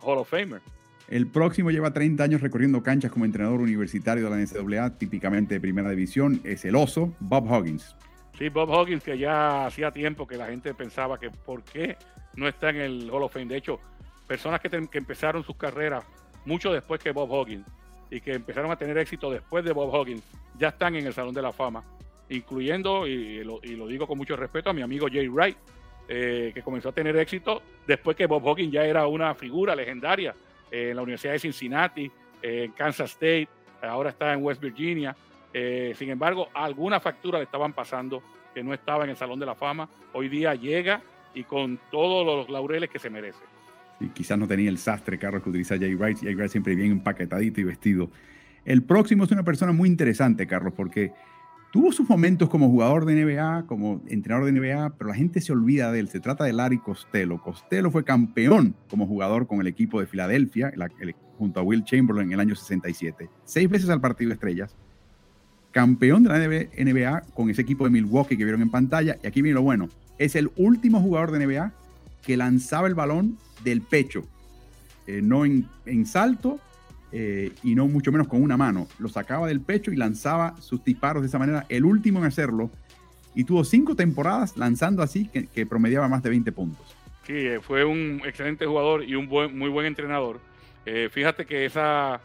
Hall 0.00 0.18
of 0.18 0.28
Famer. 0.28 0.60
El 1.08 1.26
próximo 1.26 1.70
lleva 1.70 1.92
30 1.92 2.22
años 2.22 2.40
recorriendo 2.40 2.82
canchas 2.82 3.10
como 3.10 3.24
entrenador 3.24 3.60
universitario 3.60 4.24
de 4.24 4.30
la 4.30 4.36
NCAA, 4.36 4.98
típicamente 4.98 5.54
de 5.54 5.60
primera 5.60 5.90
división. 5.90 6.40
Es 6.44 6.64
el 6.64 6.76
oso, 6.76 7.12
Bob 7.18 7.50
Hoggins. 7.50 7.96
Sí, 8.38 8.48
Bob 8.48 8.70
Hoggins, 8.70 9.02
que 9.02 9.18
ya 9.18 9.66
hacía 9.66 9.90
tiempo 9.90 10.26
que 10.26 10.36
la 10.36 10.46
gente 10.46 10.74
pensaba 10.74 11.18
que 11.18 11.30
por 11.30 11.62
qué 11.62 11.96
no 12.34 12.48
está 12.48 12.70
en 12.70 12.76
el 12.76 13.10
Hall 13.10 13.22
of 13.22 13.32
Fame. 13.32 13.46
De 13.46 13.56
hecho, 13.56 13.78
personas 14.26 14.60
que, 14.60 14.70
empezaron 14.92 15.44
sus 15.44 15.56
carreras 15.56 16.04
mucho 16.44 16.72
después 16.72 17.00
que 17.00 17.12
Bob 17.12 17.30
Hoggins 17.30 17.66
y 18.10 18.20
que 18.20 18.32
empezaron 18.32 18.70
a 18.70 18.76
tener 18.76 18.96
éxito 18.98 19.30
después 19.30 19.64
de 19.64 19.72
Bob 19.72 19.92
Hoggins, 19.92 20.22
ya 20.58 20.68
están 20.68 20.94
en 20.96 21.06
el 21.06 21.14
Salón 21.14 21.34
de 21.34 21.42
la 21.42 21.52
Fama, 21.52 21.82
incluyendo, 22.28 23.06
y 23.06 23.42
lo, 23.44 23.60
digo 23.86 24.06
con 24.06 24.18
mucho 24.18 24.36
respeto, 24.36 24.70
a 24.70 24.72
mi 24.72 24.82
amigo 24.82 25.06
Jay 25.10 25.28
Wright, 25.28 25.56
eh, 26.08 26.50
que 26.54 26.62
comenzó 26.62 26.90
a 26.90 26.92
tener 26.92 27.16
éxito 27.16 27.62
después 27.86 28.16
que 28.16 28.26
Bob 28.26 28.44
Hoggins 28.44 28.72
ya 28.72 28.84
era 28.84 29.06
una 29.06 29.34
figura 29.34 29.74
legendaria 29.74 30.34
eh, 30.70 30.90
en 30.90 30.96
la 30.96 31.02
Universidad 31.02 31.32
de 31.32 31.38
Cincinnati, 31.38 32.10
eh, 32.42 32.64
en 32.64 32.72
Kansas 32.72 33.12
State, 33.12 33.48
ahora 33.82 34.10
está 34.10 34.32
en 34.32 34.42
West 34.42 34.60
Virginia. 34.60 35.16
Sin 35.52 36.10
embargo, 36.10 36.48
alguna 36.54 37.00
factura 37.00 37.38
le 37.38 37.44
estaban 37.44 37.72
pasando 37.72 38.22
que 38.54 38.62
no 38.62 38.74
estaba 38.74 39.04
en 39.04 39.10
el 39.10 39.16
Salón 39.16 39.38
de 39.38 39.46
la 39.46 39.54
Fama. 39.54 39.88
Hoy 40.12 40.28
día 40.28 40.54
llega 40.54 41.02
y 41.34 41.44
con 41.44 41.78
todos 41.90 42.26
los 42.26 42.50
laureles 42.50 42.90
que 42.90 42.98
se 42.98 43.10
merece. 43.10 43.40
Quizás 44.14 44.38
no 44.38 44.48
tenía 44.48 44.68
el 44.68 44.78
sastre 44.78 45.18
Carlos 45.18 45.42
que 45.42 45.50
utiliza 45.50 45.78
Jay 45.78 45.94
Wright. 45.94 46.18
Jay 46.18 46.34
Wright 46.34 46.50
siempre 46.50 46.74
bien 46.74 46.92
empaquetadito 46.92 47.60
y 47.60 47.64
vestido. 47.64 48.10
El 48.64 48.82
próximo 48.82 49.24
es 49.24 49.30
una 49.30 49.44
persona 49.44 49.72
muy 49.72 49.88
interesante, 49.88 50.46
Carlos, 50.46 50.72
porque 50.76 51.12
Tuvo 51.72 51.90
sus 51.90 52.06
momentos 52.06 52.50
como 52.50 52.68
jugador 52.68 53.06
de 53.06 53.14
NBA, 53.24 53.64
como 53.66 54.02
entrenador 54.06 54.44
de 54.44 54.52
NBA, 54.52 54.90
pero 54.98 55.08
la 55.08 55.16
gente 55.16 55.40
se 55.40 55.52
olvida 55.52 55.90
de 55.90 56.00
él. 56.00 56.08
Se 56.08 56.20
trata 56.20 56.44
de 56.44 56.52
Larry 56.52 56.76
Costello. 56.76 57.40
Costello 57.40 57.90
fue 57.90 58.04
campeón 58.04 58.76
como 58.90 59.06
jugador 59.06 59.46
con 59.46 59.58
el 59.62 59.66
equipo 59.66 59.98
de 59.98 60.06
Filadelfia, 60.06 60.70
junto 61.38 61.60
a 61.60 61.62
Will 61.62 61.82
Chamberlain 61.82 62.28
en 62.28 62.34
el 62.34 62.40
año 62.40 62.54
67. 62.54 63.30
Seis 63.44 63.70
veces 63.70 63.88
al 63.88 64.02
partido 64.02 64.34
estrellas. 64.34 64.76
Campeón 65.72 66.22
de 66.22 66.28
la 66.28 66.38
NBA 66.38 67.22
con 67.34 67.50
ese 67.50 67.62
equipo 67.62 67.84
de 67.84 67.90
Milwaukee 67.90 68.36
que 68.36 68.44
vieron 68.44 68.62
en 68.62 68.70
pantalla. 68.70 69.18
Y 69.22 69.26
aquí 69.26 69.42
viene 69.42 69.54
lo 69.54 69.62
bueno. 69.62 69.88
Es 70.18 70.36
el 70.36 70.50
último 70.56 71.00
jugador 71.00 71.32
de 71.32 71.44
NBA 71.44 71.72
que 72.24 72.36
lanzaba 72.36 72.86
el 72.86 72.94
balón 72.94 73.38
del 73.64 73.80
pecho. 73.80 74.24
Eh, 75.06 75.20
no 75.22 75.44
en, 75.44 75.66
en 75.84 76.06
salto, 76.06 76.60
eh, 77.10 77.52
y 77.62 77.74
no 77.74 77.86
mucho 77.88 78.12
menos 78.12 78.28
con 78.28 78.42
una 78.42 78.56
mano. 78.56 78.86
Lo 78.98 79.08
sacaba 79.08 79.46
del 79.46 79.60
pecho 79.60 79.90
y 79.90 79.96
lanzaba 79.96 80.56
sus 80.60 80.84
disparos 80.84 81.22
de 81.22 81.28
esa 81.28 81.38
manera, 81.38 81.66
el 81.68 81.84
último 81.84 82.20
en 82.20 82.26
hacerlo. 82.26 82.70
Y 83.34 83.44
tuvo 83.44 83.64
cinco 83.64 83.96
temporadas 83.96 84.56
lanzando 84.56 85.02
así 85.02 85.28
que, 85.28 85.66
promediaba 85.66 86.08
más 86.08 86.22
de 86.22 86.30
20 86.30 86.52
puntos. 86.52 86.94
Sí, 87.26 87.34
eh, 87.34 87.60
fue 87.60 87.84
un 87.84 88.20
excelente 88.24 88.66
jugador 88.66 89.04
y 89.04 89.14
un 89.14 89.26
muy 89.26 89.70
buen 89.70 89.86
entrenador. 89.86 90.40
Fíjate 91.12 91.46
que 91.46 91.64
esa, 91.64 92.20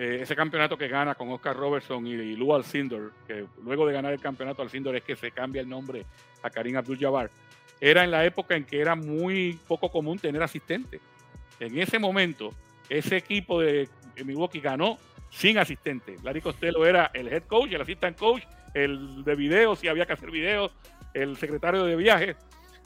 ese 0.00 0.34
campeonato 0.34 0.78
que 0.78 0.88
gana 0.88 1.14
con 1.14 1.30
Oscar 1.30 1.54
Robertson 1.54 2.06
y, 2.06 2.34
Lou 2.34 2.54
Alcindor, 2.54 3.12
que 3.26 3.44
luego 3.62 3.86
de 3.86 3.92
ganar 3.92 4.14
el 4.14 4.20
campeonato 4.20 4.62
Alcindor 4.62 4.96
es 4.96 5.02
que 5.02 5.14
se 5.14 5.30
cambia 5.30 5.60
el 5.60 5.68
nombre 5.68 6.06
a 6.42 6.48
Karim 6.48 6.76
Abdul-Jabbar, 6.76 7.30
era 7.78 8.02
en 8.02 8.10
la 8.10 8.24
época 8.24 8.56
en 8.56 8.64
que 8.64 8.80
era 8.80 8.94
muy 8.94 9.58
poco 9.68 9.90
común 9.90 10.18
tener 10.18 10.42
asistentes. 10.42 11.02
En 11.58 11.78
ese 11.78 11.98
momento, 11.98 12.54
ese 12.88 13.18
equipo 13.18 13.60
de 13.60 13.90
Milwaukee 14.24 14.60
ganó 14.60 14.96
sin 15.28 15.58
asistente. 15.58 16.16
Larry 16.22 16.40
Costello 16.40 16.86
era 16.86 17.10
el 17.12 17.28
head 17.28 17.42
coach, 17.42 17.72
el 17.72 17.82
assistant 17.82 18.18
coach, 18.18 18.42
el 18.72 19.22
de 19.22 19.34
videos, 19.34 19.80
si 19.80 19.88
había 19.88 20.06
que 20.06 20.14
hacer 20.14 20.30
videos, 20.30 20.72
el 21.12 21.36
secretario 21.36 21.84
de 21.84 21.96
viajes. 21.96 22.36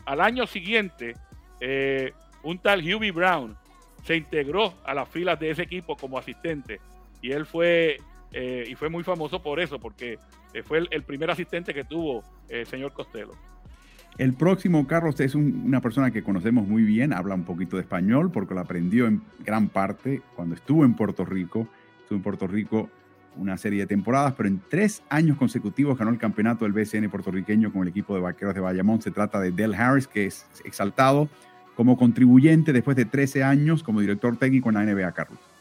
Al 0.04 0.20
año 0.20 0.48
siguiente, 0.48 1.14
eh, 1.60 2.12
un 2.42 2.58
tal 2.58 2.80
Hubie 2.80 3.12
Brown 3.12 3.56
se 4.02 4.16
integró 4.16 4.74
a 4.84 4.94
las 4.94 5.08
filas 5.08 5.38
de 5.38 5.50
ese 5.50 5.62
equipo 5.62 5.96
como 5.96 6.18
asistente 6.18 6.80
y 7.24 7.32
él 7.32 7.46
fue 7.46 7.96
eh, 8.32 8.64
y 8.68 8.74
fue 8.74 8.90
muy 8.90 9.02
famoso 9.02 9.42
por 9.42 9.58
eso, 9.58 9.80
porque 9.80 10.18
eh, 10.52 10.62
fue 10.62 10.86
el, 10.90 11.02
primer 11.04 11.30
asistente 11.30 11.72
que 11.72 11.84
tuvo 11.84 12.22
el 12.50 12.66
señor 12.66 12.92
Costello. 12.92 13.32
El 14.18 14.34
próximo, 14.34 14.86
Carlos, 14.86 15.18
es 15.20 15.34
una 15.34 15.80
persona 15.80 16.10
que 16.10 16.22
conocemos 16.22 16.68
muy 16.68 16.82
bien, 16.82 17.14
habla 17.14 17.34
un 17.34 17.44
poquito 17.44 17.76
de 17.76 17.82
español 17.82 18.30
porque 18.30 18.52
lo 18.52 18.60
aprendió 18.60 19.06
en 19.06 19.22
gran 19.42 19.68
parte 19.68 20.20
cuando 20.36 20.54
estuvo 20.54 20.84
en 20.84 20.94
Puerto 20.94 21.24
Rico. 21.24 21.66
Estuvo 22.02 22.18
en 22.18 22.22
Puerto 22.22 22.46
Rico 22.46 22.90
una 23.36 23.56
serie 23.56 23.80
de 23.80 23.86
temporadas, 23.86 24.34
pero 24.36 24.48
en 24.48 24.60
tres 24.68 25.02
años 25.08 25.38
consecutivos 25.38 25.96
ganó 25.96 26.10
el 26.10 26.18
campeonato 26.18 26.66
del 26.66 26.72
BCN 26.74 27.08
puertorriqueño 27.08 27.72
con 27.72 27.82
el 27.82 27.88
equipo 27.88 28.14
de 28.14 28.20
vaqueros 28.20 28.54
de 28.54 28.60
Bayamón. 28.60 29.00
Se 29.00 29.10
trata 29.10 29.40
de 29.40 29.50
Del 29.50 29.74
Harris, 29.74 30.06
que 30.06 30.26
es 30.26 30.46
exaltado 30.64 31.30
como 31.74 31.96
contribuyente 31.96 32.72
después 32.72 32.96
de 32.96 33.06
13 33.06 33.42
años 33.42 33.82
como 33.82 34.00
director 34.00 34.36
técnico 34.36 34.68
en 34.68 34.74
la 34.74 34.84
NBA, 34.84 35.10
Carlos. 35.12 35.53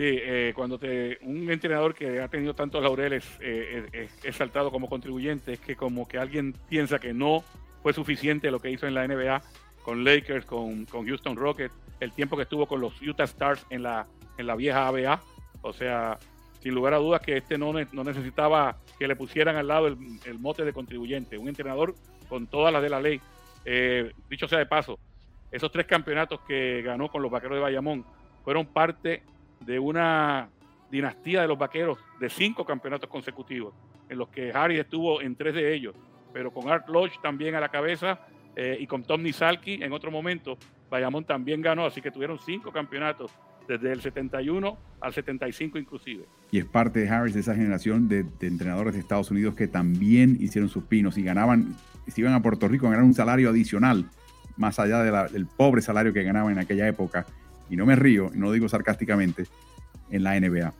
Sí, 0.00 0.06
eh, 0.18 0.54
cuando 0.56 0.78
te, 0.78 1.18
un 1.20 1.50
entrenador 1.50 1.94
que 1.94 2.22
ha 2.22 2.28
tenido 2.28 2.54
tantos 2.54 2.82
laureles 2.82 3.22
eh, 3.38 3.86
es 3.92 4.24
exaltado 4.24 4.70
como 4.70 4.88
contribuyente, 4.88 5.52
es 5.52 5.60
que 5.60 5.76
como 5.76 6.08
que 6.08 6.16
alguien 6.16 6.54
piensa 6.70 6.98
que 6.98 7.12
no 7.12 7.44
fue 7.82 7.92
suficiente 7.92 8.50
lo 8.50 8.60
que 8.60 8.70
hizo 8.70 8.86
en 8.86 8.94
la 8.94 9.06
NBA 9.06 9.42
con 9.82 10.02
Lakers, 10.02 10.46
con, 10.46 10.86
Houston 10.86 11.36
Rockets, 11.36 11.74
el 12.00 12.12
tiempo 12.12 12.38
que 12.38 12.44
estuvo 12.44 12.64
con 12.64 12.80
los 12.80 12.94
Utah 13.02 13.24
Stars 13.24 13.66
en 13.68 13.82
la, 13.82 14.06
en 14.38 14.46
la 14.46 14.56
vieja 14.56 14.88
ABA. 14.88 15.20
O 15.60 15.74
sea, 15.74 16.18
sin 16.62 16.74
lugar 16.74 16.94
a 16.94 16.96
dudas 16.96 17.20
que 17.20 17.36
este 17.36 17.58
no, 17.58 17.74
no 17.92 18.02
necesitaba 18.02 18.78
que 18.98 19.06
le 19.06 19.16
pusieran 19.16 19.56
al 19.56 19.68
lado 19.68 19.86
el, 19.86 20.38
mote 20.38 20.64
de 20.64 20.72
contribuyente, 20.72 21.36
un 21.36 21.48
entrenador 21.48 21.94
con 22.26 22.46
todas 22.46 22.72
las 22.72 22.82
de 22.82 22.88
la 22.88 23.02
ley. 23.02 23.20
Eh, 23.66 24.14
dicho 24.30 24.48
sea 24.48 24.60
de 24.60 24.64
paso, 24.64 24.98
esos 25.52 25.70
tres 25.70 25.84
campeonatos 25.84 26.40
que 26.48 26.80
ganó 26.80 27.10
con 27.10 27.20
los 27.20 27.30
Vaqueros 27.30 27.58
de 27.58 27.62
Bayamón 27.64 28.06
fueron 28.42 28.64
parte 28.64 29.22
de 29.60 29.78
una 29.78 30.48
dinastía 30.90 31.42
de 31.42 31.48
los 31.48 31.58
Vaqueros 31.58 31.98
de 32.18 32.28
cinco 32.28 32.64
campeonatos 32.64 33.08
consecutivos, 33.08 33.74
en 34.08 34.18
los 34.18 34.28
que 34.28 34.52
Harry 34.52 34.78
estuvo 34.78 35.20
en 35.20 35.36
tres 35.36 35.54
de 35.54 35.74
ellos 35.74 35.94
pero 36.32 36.50
con 36.52 36.68
Art 36.68 36.88
Lodge 36.88 37.20
también 37.22 37.54
a 37.54 37.60
la 37.60 37.68
cabeza 37.68 38.20
eh, 38.56 38.76
y 38.80 38.86
con 38.86 39.02
Tom 39.02 39.22
Nisalki 39.22 39.82
en 39.82 39.92
otro 39.92 40.10
momento, 40.10 40.58
Bayamón 40.90 41.24
también 41.24 41.60
ganó, 41.60 41.86
así 41.86 42.00
que 42.00 42.10
tuvieron 42.10 42.38
cinco 42.44 42.72
campeonatos 42.72 43.30
desde 43.68 43.92
el 43.92 44.00
71 44.00 44.76
al 45.00 45.12
75 45.12 45.78
inclusive. 45.78 46.24
Y 46.50 46.58
es 46.58 46.64
parte 46.64 47.00
de 47.00 47.08
Harris 47.08 47.34
de 47.34 47.40
esa 47.40 47.54
generación 47.54 48.08
de, 48.08 48.26
entrenadores 48.40 48.94
de 48.94 49.00
Estados 49.00 49.30
Unidos 49.30 49.54
que 49.54 49.68
también 49.68 50.36
hicieron 50.40 50.68
sus 50.68 50.84
pinos 50.84 51.16
y 51.18 51.22
ganaban, 51.22 51.76
si 52.08 52.20
iban 52.20 52.34
a 52.34 52.42
Puerto 52.42 52.66
Rico, 52.66 52.86
ganaron 52.86 53.06
un 53.06 53.14
salario 53.14 53.50
adicional, 53.50 54.06
más 54.56 54.78
allá 54.78 55.02
del 55.28 55.46
pobre 55.46 55.82
salario 55.82 56.12
que 56.12 56.24
ganaban 56.24 56.52
en 56.52 56.58
aquella 56.58 56.88
época. 56.88 57.26
Y 57.70 57.76
no 57.76 57.86
me 57.86 57.96
río, 57.96 58.30
no 58.34 58.52
digo 58.52 58.68
sarcásticamente, 58.68 59.46
en 60.10 60.24
la 60.24 60.38
NBA. 60.38 60.74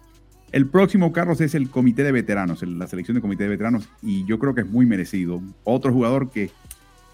El 0.52 0.66
próximo, 0.66 1.12
Carlos, 1.12 1.40
es 1.40 1.54
el 1.54 1.70
comité 1.70 2.02
de 2.02 2.10
veteranos, 2.10 2.62
la 2.62 2.88
selección 2.88 3.14
de 3.14 3.20
comité 3.20 3.44
de 3.44 3.50
veteranos, 3.50 3.88
y 4.02 4.24
yo 4.24 4.38
creo 4.40 4.54
que 4.54 4.62
es 4.62 4.66
muy 4.66 4.84
merecido. 4.84 5.40
Otro 5.62 5.92
jugador 5.92 6.30
que 6.30 6.50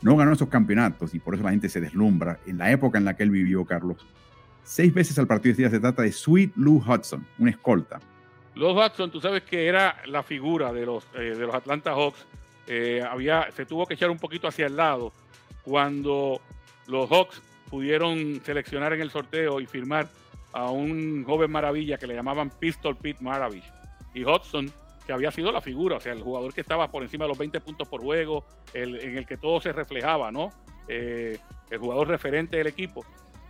no 0.01 0.17
ganó 0.17 0.33
esos 0.33 0.49
campeonatos 0.49 1.15
y 1.15 1.19
por 1.19 1.35
eso 1.35 1.43
la 1.43 1.51
gente 1.51 1.69
se 1.69 1.81
deslumbra 1.81 2.39
en 2.47 2.59
la 2.59 2.71
época 2.71 2.99
en 2.99 3.05
la 3.05 3.15
que 3.15 3.23
él 3.23 3.31
vivió, 3.31 3.65
Carlos. 3.65 4.07
Seis 4.63 4.93
veces 4.93 5.19
al 5.19 5.27
partido 5.27 5.55
de 5.55 5.59
día 5.59 5.71
se 5.71 5.81
trata 5.81 6.03
de 6.03 6.13
Sweet 6.13 6.53
Lou 6.57 6.83
Hudson, 6.83 7.27
una 7.39 7.51
escolta. 7.51 8.01
Lou 8.55 8.73
Hudson, 8.73 9.11
tú 9.11 9.21
sabes 9.21 9.43
que 9.43 9.67
era 9.67 9.97
la 10.07 10.23
figura 10.23 10.73
de 10.73 10.87
los, 10.87 11.07
eh, 11.15 11.35
de 11.37 11.47
los 11.47 11.55
Atlanta 11.55 11.93
Hawks. 11.93 12.27
Eh, 12.67 13.03
había, 13.09 13.51
se 13.53 13.67
tuvo 13.67 13.87
que 13.87 13.95
echar 13.95 14.11
un 14.11 14.19
poquito 14.19 14.49
hacia 14.49 14.67
el 14.67 14.77
lado 14.77 15.13
cuando 15.63 16.41
los 16.87 17.09
Hawks 17.11 17.43
pudieron 17.71 18.41
seleccionar 18.45 18.93
en 18.93 19.01
el 19.01 19.11
sorteo 19.11 19.61
y 19.61 19.67
firmar 19.67 20.09
a 20.53 20.71
un 20.71 21.25
joven 21.25 21.51
maravilla 21.51 21.99
que 21.99 22.07
le 22.07 22.15
llamaban 22.15 22.51
Pistol 22.51 22.97
Pete 22.97 23.23
Maravich. 23.23 23.71
Y 24.15 24.25
Hudson, 24.25 24.73
que 25.07 25.13
había 25.13 25.31
sido 25.31 25.53
la 25.53 25.61
figura, 25.61 25.97
o 25.97 26.01
sea, 26.01 26.13
el 26.13 26.23
jugador 26.23 26.55
que 26.55 26.63
estaba 26.63 26.91
por 26.91 27.03
encima 27.03 27.25
de 27.25 27.29
los 27.29 27.39
20 27.39 27.61
puntos 27.61 27.89
por 27.89 28.01
juego, 28.01 28.45
el, 28.73 28.99
en 29.01 29.19
el 29.19 29.27
que 29.27 29.37
todo 29.37 29.61
se 29.61 29.73
reflejaba, 29.73 30.33
¿no? 30.33 30.51
Eh, 30.89 31.39
el 31.71 31.79
jugador 31.79 32.09
referente 32.09 32.57
del 32.57 32.69
equipo. 32.69 33.05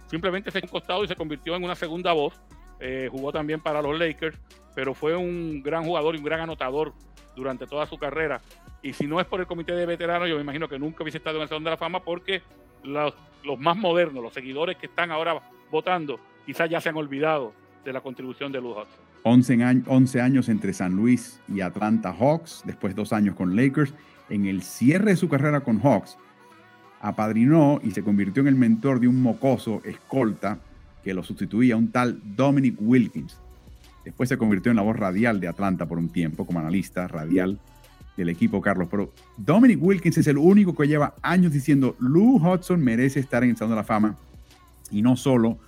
Simplemente 0.06 0.50
se 0.50 0.58
encostado 0.58 1.04
y 1.04 1.08
se 1.08 1.16
convirtió 1.16 1.54
en 1.54 1.64
una 1.64 1.74
segunda 1.74 2.12
voz. 2.12 2.34
Eh, 2.80 3.08
jugó 3.10 3.32
también 3.32 3.60
para 3.60 3.80
los 3.80 3.98
Lakers, 3.98 4.38
pero 4.74 4.94
fue 4.94 5.16
un 5.16 5.62
gran 5.62 5.84
jugador 5.84 6.14
y 6.14 6.18
un 6.18 6.24
gran 6.24 6.40
anotador 6.40 6.92
durante 7.34 7.66
toda 7.66 7.86
su 7.86 7.98
carrera. 7.98 8.40
Y 8.82 8.92
si 8.92 9.06
no 9.06 9.20
es 9.20 9.26
por 9.26 9.40
el 9.40 9.46
comité 9.46 9.74
de 9.74 9.86
veteranos, 9.86 10.28
yo 10.28 10.36
me 10.36 10.42
imagino 10.42 10.68
que 10.68 10.78
nunca 10.78 11.02
hubiese 11.02 11.18
estado 11.18 11.36
en 11.36 11.42
el 11.42 11.48
Salón 11.48 11.64
de 11.64 11.70
la 11.70 11.76
Fama 11.76 12.00
porque 12.00 12.42
los, 12.86 13.14
más 13.58 13.76
modernos, 13.76 14.22
los 14.22 14.32
seguidores 14.32 14.76
que 14.76 14.86
están 14.86 15.10
ahora 15.10 15.40
votando, 15.70 16.18
quizás 16.44 16.70
ya 16.70 16.80
se 16.80 16.88
han 16.88 16.96
olvidado 16.96 17.52
de 17.84 17.92
la 17.92 18.00
contribución 18.00 18.52
de 18.52 18.60
Lou 18.60 18.72
Hudson. 18.72 19.06
11, 19.22 20.20
años 20.20 20.48
entre 20.48 20.72
San 20.72 20.94
Luis 20.94 21.40
y 21.48 21.60
Atlanta 21.60 22.12
Hawks, 22.12 22.62
después 22.64 22.94
dos 22.94 23.12
años 23.12 23.34
con 23.34 23.56
Lakers. 23.56 23.92
En 24.28 24.46
el 24.46 24.62
cierre 24.62 25.10
de 25.10 25.16
su 25.16 25.28
carrera 25.28 25.60
con 25.60 25.80
Hawks, 25.80 26.16
apadrinó 27.00 27.80
y 27.82 27.90
se 27.90 28.02
convirtió 28.02 28.42
en 28.42 28.48
el 28.48 28.54
mentor 28.54 29.00
de 29.00 29.08
un 29.08 29.20
mocoso 29.22 29.80
escolta 29.84 30.58
que 31.02 31.14
lo 31.14 31.22
sustituía, 31.22 31.76
un 31.76 31.90
tal 31.90 32.20
Dominic 32.36 32.76
Wilkins. 32.80 33.40
Después 34.04 34.28
se 34.28 34.38
convirtió 34.38 34.70
en 34.70 34.76
la 34.76 34.82
voz 34.82 34.96
radial 34.96 35.40
de 35.40 35.48
Atlanta 35.48 35.86
por 35.86 35.98
un 35.98 36.08
tiempo, 36.08 36.46
como 36.46 36.60
analista 36.60 37.08
radial 37.08 37.58
del 38.16 38.28
equipo 38.28 38.60
Carlos. 38.60 38.88
Pero 38.90 39.12
Dominic 39.36 39.82
Wilkins 39.82 40.18
es 40.18 40.26
el 40.26 40.38
único 40.38 40.74
que 40.74 40.88
lleva 40.88 41.14
años 41.22 41.52
diciendo, 41.52 41.96
Lou 41.98 42.36
Hudson 42.36 42.82
merece 42.82 43.20
estar 43.20 43.44
en 43.44 43.50
el 43.50 43.56
Salón 43.56 43.72
de 43.72 43.76
la 43.76 43.84
Fama. 43.84 44.16
Y 44.90 45.02
no 45.02 45.16
solo 45.16 45.58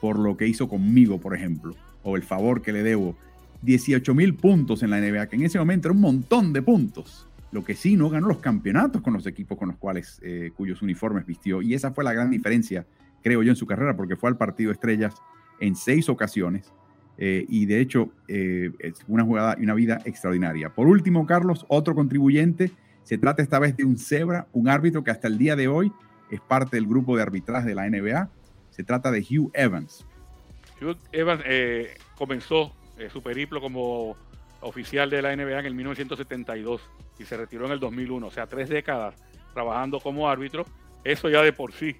por 0.00 0.18
lo 0.18 0.36
que 0.36 0.46
hizo 0.46 0.68
conmigo, 0.68 1.18
por 1.18 1.34
ejemplo, 1.34 1.74
o 2.02 2.16
el 2.16 2.22
favor 2.22 2.62
que 2.62 2.72
le 2.72 2.82
debo. 2.82 3.16
18 3.62 4.14
mil 4.14 4.34
puntos 4.34 4.82
en 4.82 4.90
la 4.90 5.00
NBA, 5.00 5.28
que 5.28 5.36
en 5.36 5.44
ese 5.44 5.58
momento 5.58 5.88
era 5.88 5.94
un 5.94 6.02
montón 6.02 6.52
de 6.52 6.60
puntos. 6.60 7.26
Lo 7.50 7.64
que 7.64 7.74
sí 7.74 7.96
no 7.96 8.10
ganó 8.10 8.28
los 8.28 8.38
campeonatos 8.38 9.00
con 9.00 9.14
los 9.14 9.26
equipos 9.26 9.56
con 9.56 9.68
los 9.68 9.78
cuales, 9.78 10.20
eh, 10.22 10.50
cuyos 10.54 10.82
uniformes 10.82 11.24
vistió. 11.24 11.62
Y 11.62 11.72
esa 11.72 11.92
fue 11.92 12.04
la 12.04 12.12
gran 12.12 12.30
diferencia, 12.30 12.86
creo 13.22 13.42
yo, 13.42 13.50
en 13.50 13.56
su 13.56 13.64
carrera, 13.64 13.96
porque 13.96 14.16
fue 14.16 14.28
al 14.28 14.36
partido 14.36 14.70
estrellas 14.70 15.14
en 15.60 15.76
seis 15.76 16.08
ocasiones. 16.08 16.70
Eh, 17.18 17.44
y 17.48 17.66
de 17.66 17.80
hecho, 17.80 18.10
eh, 18.28 18.70
es 18.80 18.94
una 19.06 19.24
jugada 19.24 19.56
y 19.58 19.64
una 19.64 19.74
vida 19.74 20.00
extraordinaria. 20.04 20.70
Por 20.70 20.86
último, 20.86 21.26
Carlos, 21.26 21.64
otro 21.68 21.94
contribuyente. 21.94 22.70
Se 23.04 23.18
trata 23.18 23.42
esta 23.42 23.58
vez 23.58 23.76
de 23.76 23.84
un 23.84 23.98
cebra, 23.98 24.46
un 24.52 24.68
árbitro 24.68 25.04
que 25.04 25.10
hasta 25.10 25.28
el 25.28 25.38
día 25.38 25.56
de 25.56 25.68
hoy 25.68 25.92
es 26.30 26.40
parte 26.40 26.76
del 26.76 26.86
grupo 26.86 27.16
de 27.16 27.22
arbitraje 27.22 27.68
de 27.68 27.74
la 27.74 27.88
NBA 27.88 28.30
se 28.74 28.82
trata 28.82 29.12
de 29.12 29.20
Hugh 29.20 29.52
Evans. 29.54 30.04
Hugh 30.80 30.98
Evans 31.12 31.42
eh, 31.46 31.96
comenzó 32.16 32.72
su 33.12 33.22
periplo 33.22 33.60
como 33.60 34.16
oficial 34.60 35.10
de 35.10 35.22
la 35.22 35.34
NBA 35.36 35.60
en 35.60 35.66
el 35.66 35.74
1972 35.74 36.80
y 37.18 37.24
se 37.24 37.36
retiró 37.36 37.66
en 37.66 37.72
el 37.72 37.80
2001, 37.80 38.26
o 38.26 38.30
sea, 38.30 38.46
tres 38.46 38.68
décadas 38.68 39.14
trabajando 39.52 40.00
como 40.00 40.28
árbitro. 40.28 40.64
Eso 41.04 41.28
ya 41.28 41.42
de 41.42 41.52
por 41.52 41.72
sí 41.72 41.96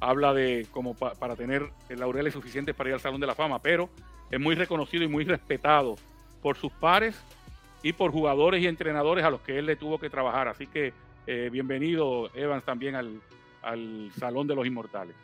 habla 0.00 0.34
de 0.34 0.66
como 0.70 0.94
para 0.94 1.36
tener 1.36 1.70
laureles 1.88 2.32
suficientes 2.32 2.74
para 2.74 2.90
ir 2.90 2.94
al 2.94 3.00
Salón 3.00 3.20
de 3.20 3.26
la 3.26 3.34
Fama, 3.34 3.60
pero 3.60 3.88
es 4.30 4.40
muy 4.40 4.54
reconocido 4.54 5.04
y 5.04 5.08
muy 5.08 5.24
respetado 5.24 5.96
por 6.42 6.56
sus 6.56 6.72
pares 6.72 7.20
y 7.82 7.92
por 7.92 8.10
jugadores 8.10 8.62
y 8.62 8.66
entrenadores 8.66 9.24
a 9.24 9.30
los 9.30 9.40
que 9.40 9.58
él 9.58 9.66
le 9.66 9.76
tuvo 9.76 9.98
que 9.98 10.10
trabajar. 10.10 10.48
Así 10.48 10.66
que 10.66 10.92
eh, 11.26 11.48
bienvenido, 11.52 12.30
Evans, 12.34 12.64
también 12.64 12.94
al, 12.94 13.20
al 13.62 14.10
Salón 14.18 14.46
de 14.46 14.54
los 14.54 14.66
Inmortales. 14.66 15.14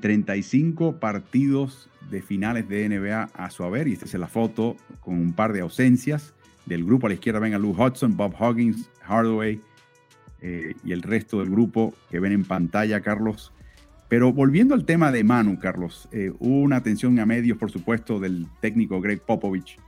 35 0.00 0.96
partidos 0.96 1.88
de 2.10 2.22
finales 2.22 2.68
de 2.68 2.88
NBA 2.88 3.28
a 3.34 3.50
su 3.50 3.64
haber, 3.64 3.88
y 3.88 3.92
esta 3.92 4.06
es 4.06 4.14
la 4.14 4.28
foto 4.28 4.76
con 5.00 5.14
un 5.14 5.32
par 5.32 5.52
de 5.52 5.60
ausencias 5.60 6.34
del 6.66 6.84
grupo. 6.84 7.06
A 7.06 7.10
la 7.10 7.14
izquierda 7.14 7.38
ven 7.38 7.54
a 7.54 7.58
Lou 7.58 7.70
Hudson, 7.70 8.16
Bob 8.16 8.34
Huggins, 8.40 8.90
Hardaway 9.02 9.60
eh, 10.40 10.74
y 10.84 10.92
el 10.92 11.02
resto 11.02 11.40
del 11.40 11.50
grupo 11.50 11.94
que 12.10 12.20
ven 12.20 12.32
en 12.32 12.44
pantalla, 12.44 13.00
Carlos. 13.00 13.52
Pero 14.08 14.32
volviendo 14.32 14.74
al 14.74 14.86
tema 14.86 15.12
de 15.12 15.22
Manu, 15.22 15.58
Carlos, 15.58 16.08
eh, 16.12 16.32
una 16.38 16.76
atención 16.76 17.18
a 17.20 17.26
medios, 17.26 17.58
por 17.58 17.70
supuesto, 17.70 18.18
del 18.18 18.46
técnico 18.60 19.00
Greg 19.00 19.20
Popovich 19.20 19.78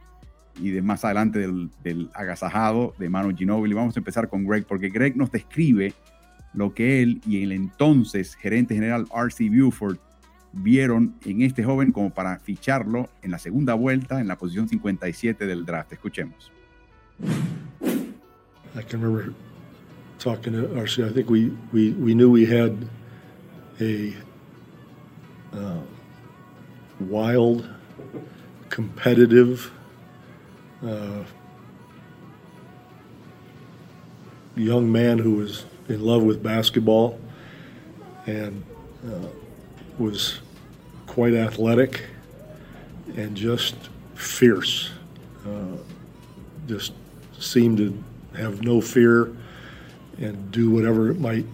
y 0.60 0.70
de 0.70 0.82
más 0.82 1.04
adelante 1.04 1.38
del, 1.38 2.10
agasajado 2.12 2.94
de 2.98 3.08
Manu 3.08 3.34
Ginobili. 3.34 3.74
Vamos 3.74 3.96
a 3.96 4.00
empezar 4.00 4.28
con 4.28 4.46
Greg, 4.46 4.66
porque 4.66 4.90
Greg 4.90 5.16
nos 5.16 5.30
describe 5.30 5.94
lo 6.52 6.74
que 6.74 7.02
él 7.02 7.22
y 7.26 7.42
el 7.42 7.52
entonces 7.52 8.34
gerente 8.34 8.74
general 8.74 9.06
R.C. 9.14 9.48
Buford 9.48 9.96
vieron 10.52 11.14
en 11.24 11.42
este 11.42 11.64
joven 11.64 11.92
como 11.92 12.10
para 12.10 12.38
ficharlo 12.40 13.08
en 13.22 13.30
la 13.30 13.38
segunda 13.38 13.74
vuelta 13.74 14.20
en 14.20 14.28
la 14.28 14.36
posición 14.36 14.68
57 14.68 15.46
del 15.46 15.64
draft. 15.64 15.92
Escuchemos. 15.92 16.52
I 18.76 18.82
can 18.82 19.00
remember 19.00 19.32
talking 20.18 20.52
to 20.52 20.78
R.C. 20.78 21.02
I 21.04 21.10
think 21.10 21.30
we, 21.30 21.50
we 21.72 22.14
knew 22.14 22.30
we 22.30 22.44
had 22.44 22.72
a 23.80 24.14
uh, 25.52 25.80
wild, 27.00 27.68
competitive, 28.68 29.72
uh, 30.86 31.24
young 34.56 34.90
man 34.90 35.18
who 35.18 35.36
was 35.36 35.64
in 35.88 36.00
love 36.00 36.22
with 36.22 36.42
basketball 36.42 37.18
and 38.26 38.62
uh, 39.06 39.26
was 39.98 40.40
quite 41.06 41.34
athletic 41.34 42.04
and 43.16 43.36
just 43.36 43.74
fierce. 44.14 44.90
Uh, 45.46 45.76
just 46.66 46.92
seemed 47.38 47.78
to 47.78 48.04
have 48.36 48.62
no 48.62 48.80
fear 48.80 49.34
and 50.18 50.52
do 50.52 50.70
whatever 50.70 51.10
it 51.10 51.18
might 51.18 51.46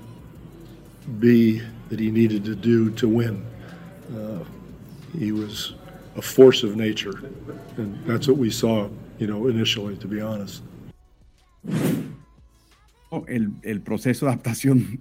be 1.20 1.62
that 1.88 2.00
he 2.00 2.10
needed 2.10 2.44
to 2.44 2.54
do 2.54 2.90
to 2.90 3.08
win. 3.08 3.44
Uh, 4.10 4.44
he 5.18 5.32
was 5.32 5.74
a 6.16 6.22
force 6.22 6.62
of 6.62 6.76
nature, 6.76 7.18
and 7.76 7.98
that's 8.06 8.28
what 8.28 8.36
we 8.36 8.50
saw, 8.50 8.88
you 9.18 9.26
know, 9.26 9.48
initially, 9.48 9.96
to 9.96 10.08
be 10.08 10.20
honest. 10.20 10.62
El, 13.28 13.52
el, 13.62 13.80
proceso 13.80 14.26
de 14.26 14.32
adaptación 14.32 14.98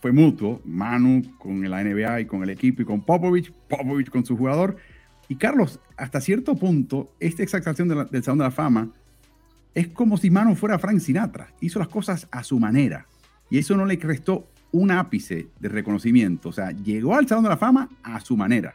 fue 0.00 0.12
mutuo, 0.12 0.60
Manu 0.64 1.22
con 1.38 1.68
la 1.68 1.82
NBA 1.82 2.20
y 2.20 2.24
con 2.26 2.42
el 2.42 2.50
equipo 2.50 2.82
y 2.82 2.84
con 2.84 3.02
Popovich, 3.02 3.52
Popovich 3.68 4.10
con 4.10 4.24
su 4.24 4.36
jugador. 4.36 4.76
Y 5.28 5.36
Carlos, 5.36 5.80
hasta 5.96 6.20
cierto 6.20 6.54
punto, 6.54 7.12
esta 7.20 7.42
exaltación 7.42 7.88
de 7.88 7.96
la, 7.96 8.04
del 8.04 8.22
Salón 8.22 8.38
de 8.38 8.44
la 8.44 8.50
Fama 8.50 8.90
es 9.74 9.88
como 9.88 10.16
si 10.16 10.30
Manu 10.30 10.54
fuera 10.54 10.78
Frank 10.78 11.00
Sinatra, 11.00 11.52
hizo 11.60 11.78
las 11.78 11.88
cosas 11.88 12.26
a 12.30 12.42
su 12.42 12.58
manera. 12.58 13.06
Y 13.50 13.58
eso 13.58 13.76
no 13.76 13.84
le 13.84 13.96
restó 13.96 14.46
un 14.72 14.90
ápice 14.90 15.48
de 15.58 15.68
reconocimiento, 15.68 16.50
o 16.50 16.52
sea, 16.52 16.70
llegó 16.70 17.14
al 17.14 17.26
Salón 17.26 17.44
de 17.44 17.50
la 17.50 17.56
Fama 17.56 17.88
a 18.02 18.20
su 18.20 18.36
manera. 18.36 18.74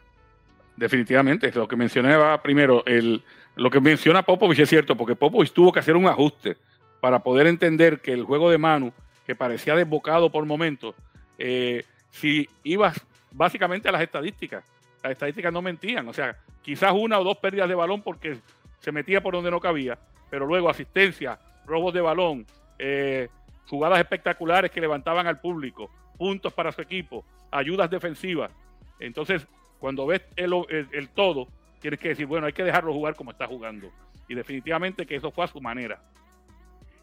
Definitivamente, 0.76 1.52
lo 1.52 1.68
que 1.68 1.76
mencionaba 1.76 2.42
primero, 2.42 2.84
el, 2.86 3.24
lo 3.56 3.70
que 3.70 3.80
menciona 3.80 4.24
Popovich 4.24 4.60
es 4.60 4.70
cierto, 4.70 4.98
porque 4.98 5.16
Popovich 5.16 5.54
tuvo 5.54 5.72
que 5.72 5.80
hacer 5.80 5.96
un 5.96 6.08
ajuste 6.08 6.58
para 7.00 7.20
poder 7.20 7.48
entender 7.48 8.02
que 8.02 8.14
el 8.14 8.24
juego 8.24 8.50
de 8.50 8.58
Manu, 8.58 8.92
que 9.28 9.36
parecía 9.36 9.76
desbocado 9.76 10.32
por 10.32 10.46
momentos, 10.46 10.96
eh, 11.38 11.84
si 12.10 12.48
ibas 12.64 13.00
básicamente 13.32 13.90
a 13.90 13.92
las 13.92 14.02
estadísticas, 14.02 14.64
las 15.04 15.12
estadísticas 15.12 15.54
no 15.54 15.62
mentían, 15.62 16.08
o 16.08 16.14
sea, 16.14 16.38
quizás 16.62 16.94
una 16.96 17.20
o 17.20 17.24
dos 17.24 17.38
pérdidas 17.38 17.70
de 17.70 17.76
balón 17.76 18.02
porque 18.02 18.38
se 18.80 18.92
metía 18.92 19.22
por 19.22 19.34
donde 19.34 19.52
no 19.52 19.60
cabía, 19.60 19.98
pero 20.30 20.46
luego 20.46 20.70
asistencia, 20.70 21.38
robos 21.66 21.94
de 21.94 22.02
balón, 22.02 22.46
eh, 22.80 23.30
jugadas 23.68 24.00
espectaculares 24.00 24.72
que 24.72 24.82
levantaban 24.82 25.28
al 25.28 25.40
público, 25.40 25.90
puntos 26.18 26.54
para 26.54 26.72
su 26.72 26.82
equipo, 26.82 27.26
ayudas 27.52 27.90
defensivas. 27.90 28.52
Entonces, 29.00 29.48
cuando 29.80 30.06
ves 30.06 30.22
el, 30.36 31.10
todo, 31.14 31.48
tienes 31.80 32.00
que 32.00 32.10
decir, 32.10 32.26
bueno, 32.26 32.48
hay 32.48 32.54
que 32.54 32.64
dejarlo 32.64 32.94
jugar 32.94 33.16
como 33.16 33.32
está 33.32 33.48
jugando. 33.48 33.92
Y 34.28 34.36
definitivamente 34.36 35.06
que 35.06 35.16
eso 35.16 35.32
fue 35.32 35.44
a 35.46 35.48
su 35.48 35.60
manera. 35.60 36.02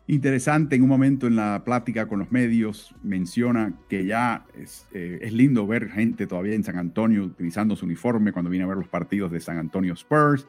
Interesante, 0.06 0.74
en 0.74 0.82
un 0.82 0.88
momento 0.88 1.26
en 1.26 1.36
la 1.36 1.62
plática 1.64 2.08
con 2.08 2.18
los 2.18 2.32
medios 2.32 2.94
menciona 3.02 3.74
que 3.88 4.06
ya 4.06 4.44
es, 4.58 4.88
eh, 4.92 5.28
lindo 5.30 5.66
ver 5.66 5.88
gente 5.90 6.26
todavía 6.26 6.54
en 6.54 6.64
San 6.64 6.78
Antonio 6.78 7.24
utilizando 7.24 7.76
su 7.76 7.84
uniforme 7.84 8.32
cuando 8.32 8.50
viene 8.50 8.64
a 8.64 8.68
ver 8.68 8.78
los 8.78 8.88
partidos 8.88 9.30
de 9.30 9.40
San 9.40 9.58
Antonio 9.58 9.92
Spurs. 9.92 10.48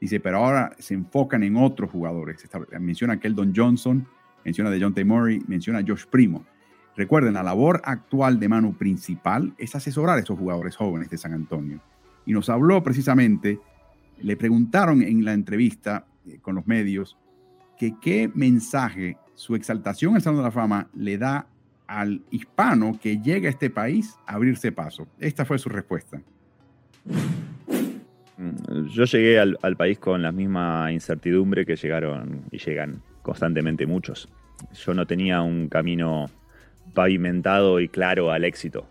Dice, 0.00 0.20
pero 0.20 0.38
ahora 0.38 0.76
se 0.78 0.94
enfocan 0.94 1.42
en 1.42 1.56
otros 1.56 1.90
jugadores. 1.90 2.48
menciona 2.80 3.14
a 3.14 3.20
Keldon 3.20 3.52
Johnson, 3.56 4.06
menciona 4.44 4.70
a 4.70 4.78
John 4.80 4.94
T. 4.94 5.04
Murray, 5.04 5.42
menciona 5.46 5.80
a 5.80 5.84
Josh 5.86 6.04
Primo. 6.06 6.44
Recuerden, 6.96 7.34
la 7.34 7.42
labor 7.42 7.80
actual 7.84 8.38
de 8.38 8.48
Manu 8.48 8.76
principal 8.76 9.54
es 9.56 9.74
asesorar 9.74 10.18
a 10.18 10.20
esos 10.20 10.38
jugadores 10.38 10.76
jóvenes 10.76 11.08
de 11.10 11.18
San 11.18 11.32
Antonio. 11.32 11.80
Y 12.26 12.32
nos 12.32 12.48
habló 12.48 12.82
precisamente, 12.82 13.58
le 14.20 14.36
preguntaron 14.36 15.02
en 15.02 15.24
la 15.24 15.32
entrevista 15.32 16.06
eh, 16.26 16.38
con 16.40 16.54
los 16.54 16.66
medios, 16.66 17.16
que 17.78 17.94
qué 18.00 18.30
mensaje 18.34 19.16
su 19.34 19.54
exaltación 19.54 20.14
al 20.14 20.22
Salón 20.22 20.38
de 20.38 20.44
la 20.44 20.50
Fama 20.50 20.88
le 20.94 21.18
da 21.18 21.46
al 21.86 22.22
hispano 22.30 22.98
que 23.00 23.18
llega 23.18 23.48
a 23.48 23.50
este 23.50 23.70
país 23.70 24.16
a 24.26 24.34
abrirse 24.34 24.70
paso. 24.70 25.08
Esta 25.18 25.44
fue 25.44 25.58
su 25.58 25.68
respuesta. 25.68 26.22
Mm, 28.38 28.86
yo 28.86 29.04
llegué 29.04 29.38
al, 29.38 29.76
país 29.76 29.98
con 29.98 30.22
la 30.22 30.32
misma 30.32 30.92
incertidumbre 30.92 31.66
que 31.66 31.76
llegaron 31.76 32.42
y 32.50 32.58
llegan 32.58 33.02
constantemente 33.22 33.86
muchos. 33.86 34.28
Yo 34.84 34.94
no 34.94 35.06
tenía 35.06 35.42
un 35.42 35.68
camino 35.68 36.30
pavimentado 36.94 37.80
y 37.80 37.88
claro 37.88 38.30
al 38.30 38.44
éxito. 38.44 38.86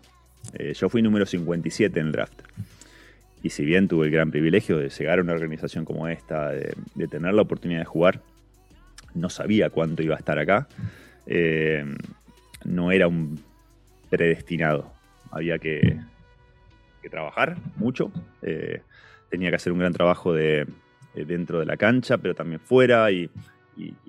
Eh, 0.54 0.74
yo 0.74 0.88
fui 0.88 1.02
número 1.02 1.26
57 1.26 1.98
en 2.00 2.06
el 2.06 2.12
draft. 2.12 2.42
Y 3.42 3.50
si 3.50 3.64
bien 3.64 3.88
tuve 3.88 4.06
el 4.06 4.12
gran 4.12 4.30
privilegio 4.30 4.78
de 4.78 4.88
llegar 4.88 5.18
a 5.18 5.22
una 5.22 5.32
organización 5.32 5.84
como 5.84 6.08
esta, 6.08 6.50
de, 6.50 6.74
tener 7.08 7.34
la 7.34 7.42
oportunidad 7.42 7.80
de 7.80 7.86
jugar, 7.86 8.20
no 9.14 9.28
sabía 9.28 9.70
cuánto 9.70 10.02
iba 10.02 10.14
a 10.14 10.18
estar 10.18 10.38
acá. 10.38 10.68
Eh, 11.26 11.84
no 12.64 12.92
era 12.92 13.08
un 13.08 13.40
predestinado. 14.10 14.92
Había 15.30 15.58
que, 15.58 15.98
trabajar 17.10 17.56
mucho. 17.76 18.12
Eh, 18.42 18.80
tenía 19.28 19.50
que 19.50 19.56
hacer 19.56 19.72
un 19.72 19.80
gran 19.80 19.92
trabajo 19.92 20.32
de, 20.32 20.66
dentro 21.14 21.58
de 21.58 21.66
la 21.66 21.76
cancha, 21.76 22.18
pero 22.18 22.34
también 22.34 22.60
fuera 22.60 23.10
y, 23.10 23.28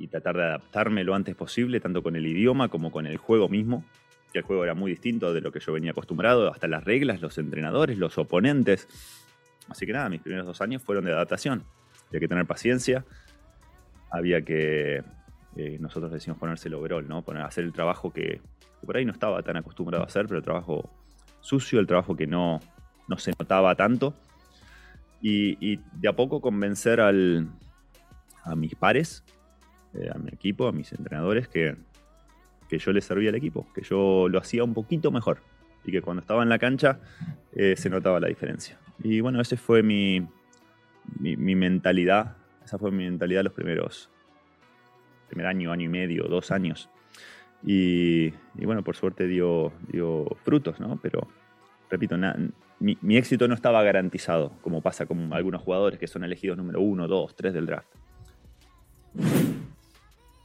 tratar 0.10 0.36
de 0.38 0.44
adaptarme 0.44 1.04
lo 1.04 1.16
antes 1.16 1.36
posible, 1.36 1.80
tanto 1.80 2.04
con 2.04 2.16
el 2.16 2.26
idioma 2.26 2.70
como 2.70 2.92
con 2.92 3.08
el 3.08 3.18
juego 3.18 3.50
mismo. 3.50 3.84
Que 4.32 4.40
el 4.40 4.46
juego 4.46 4.64
era 4.64 4.74
muy 4.74 4.92
distinto 4.92 5.34
de 5.34 5.42
lo 5.42 5.52
que 5.52 5.60
yo 5.60 5.74
venía 5.74 5.92
acostumbrado, 5.92 6.52
hasta 6.52 6.68
las 6.68 6.84
reglas, 6.84 7.22
los 7.22 7.38
entrenadores, 7.38 7.98
los 7.98 8.18
oponentes. 8.18 8.88
Así 9.70 9.86
que 9.86 9.94
nada, 9.94 10.10
mis 10.10 10.22
primeros 10.22 10.46
dos 10.46 10.62
años 10.62 10.82
fueron 10.82 11.06
de 11.06 11.12
adaptación. 11.12 11.64
Había 12.10 12.20
que 12.20 12.28
tener 12.28 12.46
paciencia, 12.46 13.06
había 14.12 14.44
que, 14.44 15.04
eh, 15.56 15.78
nosotros 15.80 16.12
decimos 16.12 16.40
ponerse 16.40 16.68
el 16.68 16.76
overall, 16.76 17.08
¿no? 17.08 17.22
Poner, 17.24 17.44
hacer 17.44 17.64
el 17.64 17.74
trabajo 17.74 18.12
que, 18.12 18.42
por 18.86 18.98
ahí 18.98 19.06
no 19.06 19.12
estaba 19.12 19.42
tan 19.44 19.58
acostumbrado 19.58 20.04
a 20.04 20.08
hacer, 20.08 20.26
pero 20.28 20.38
el 20.38 20.44
trabajo 20.44 20.90
sucio, 21.42 21.80
el 21.80 21.88
trabajo 21.88 22.16
que 22.16 22.28
no, 22.28 22.60
no 23.08 23.18
se 23.18 23.32
notaba 23.40 23.76
tanto. 23.76 24.14
Y, 25.22 25.78
de 25.78 26.10
a 26.10 26.14
poco 26.14 26.42
convencer 26.42 27.00
al, 27.00 27.48
a 28.44 28.56
mis 28.56 28.76
pares, 28.76 29.24
eh, 29.96 30.10
a 30.14 30.18
mi 30.18 30.30
equipo, 30.30 30.68
a 30.68 30.72
mis 30.72 30.92
entrenadores, 30.94 31.48
que, 31.48 31.76
que 32.70 32.80
yo 32.80 32.92
les 32.92 33.06
servía 33.06 33.30
al 33.30 33.36
equipo, 33.36 33.68
que 33.74 33.82
yo 33.82 34.28
lo 34.30 34.40
hacía 34.40 34.64
un 34.64 34.74
poquito 34.74 35.12
mejor 35.12 35.40
y 35.86 35.92
que 35.92 36.02
cuando 36.02 36.22
estaba 36.22 36.44
en 36.44 36.50
la 36.50 36.60
cancha 36.60 37.00
eh, 37.52 37.76
se 37.78 37.90
notaba 37.90 38.20
la 38.20 38.28
diferencia. 38.28 38.80
Y 39.04 39.22
bueno, 39.22 39.42
ese 39.42 39.58
fue 39.58 39.84
mi, 39.84 40.26
mi, 41.20 41.36
mi 41.36 41.56
mentalidad 41.56 42.38
esa 42.64 42.78
fue 42.78 42.92
mi 42.92 43.04
mentalidad 43.04 43.44
los 43.44 43.54
primeros, 43.54 44.10
primer 45.28 45.48
año, 45.48 45.72
año 45.72 45.86
y 45.86 45.90
medio, 45.90 46.24
dos 46.26 46.52
años. 46.52 46.90
Y, 47.66 48.32
bueno, 48.56 48.84
por 48.84 48.96
suerte 48.96 49.28
dio, 49.28 49.72
dio 49.88 50.26
frutos, 50.44 50.80
¿no? 50.80 51.00
Pero, 51.02 51.28
repito, 51.90 52.18
mi, 52.80 52.98
mi, 53.02 53.18
éxito 53.18 53.48
no 53.48 53.56
estaba 53.56 53.82
garantizado, 53.84 54.52
como 54.62 54.82
pasa 54.82 55.06
con 55.06 55.32
algunos 55.34 55.62
jugadores 55.62 56.00
que 56.00 56.08
son 56.08 56.24
elegidos 56.24 56.58
número 56.58 56.82
uno, 56.82 57.08
dos, 57.08 57.36
tres 57.36 57.54
del 57.54 57.66
draft. 57.66 57.88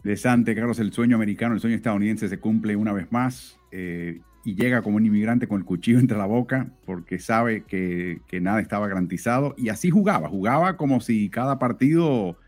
Interesante, 0.09 0.55
Carlos, 0.55 0.79
el 0.79 0.91
sueño 0.91 1.17
americano, 1.17 1.53
el 1.53 1.61
sueño 1.61 1.77
estadounidense 1.77 2.31
se 2.31 2.41
cumple 2.41 2.77
una 2.77 2.95
vez 2.95 3.13
más 3.13 3.61
eh, 3.71 4.23
y 4.43 4.55
llega 4.55 4.81
como 4.81 4.97
un 4.97 5.05
inmigrante 5.05 5.47
con 5.47 5.59
el 5.59 5.67
cuchillo 5.67 5.99
entre 5.99 6.17
la 6.17 6.25
boca 6.25 6.69
porque 6.87 7.19
sabe 7.19 7.65
que, 7.65 8.19
nada 8.41 8.63
estaba 8.63 8.89
garantizado 8.89 9.55
y 9.59 9.69
así 9.69 9.91
jugaba, 9.91 10.31
jugaba 10.31 10.79
como 10.79 11.03
si 11.03 11.29
cada 11.29 11.59
partido 11.59 12.39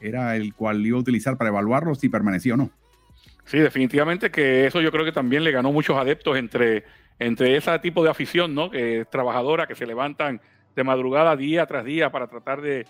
era 0.00 0.36
el 0.36 0.54
cual 0.54 0.86
iba 0.86 0.96
a 0.96 1.00
utilizar 1.00 1.36
para 1.36 1.50
evaluarlo 1.50 1.96
si 1.96 2.08
permanecía 2.08 2.54
o 2.54 2.56
no. 2.56 2.70
Sí, 3.46 3.58
definitivamente 3.58 4.30
que 4.30 4.66
eso 4.66 4.80
yo 4.80 4.92
creo 4.92 5.04
que 5.04 5.10
también 5.10 5.42
le 5.42 5.50
ganó 5.50 5.72
muchos 5.72 5.96
adeptos 5.96 6.36
entre, 6.36 6.84
entre 7.18 7.56
ese 7.56 7.76
tipo 7.80 8.04
de 8.04 8.10
afición, 8.10 8.54
¿no? 8.54 8.70
Que 8.70 9.00
es 9.00 9.10
trabajadora, 9.10 9.66
que 9.66 9.74
se 9.74 9.86
levantan 9.86 10.40
de 10.76 10.84
madrugada 10.84 11.34
día 11.34 11.66
tras 11.66 11.84
día 11.84 12.12
para 12.12 12.28
tratar 12.28 12.60
de, 12.60 12.86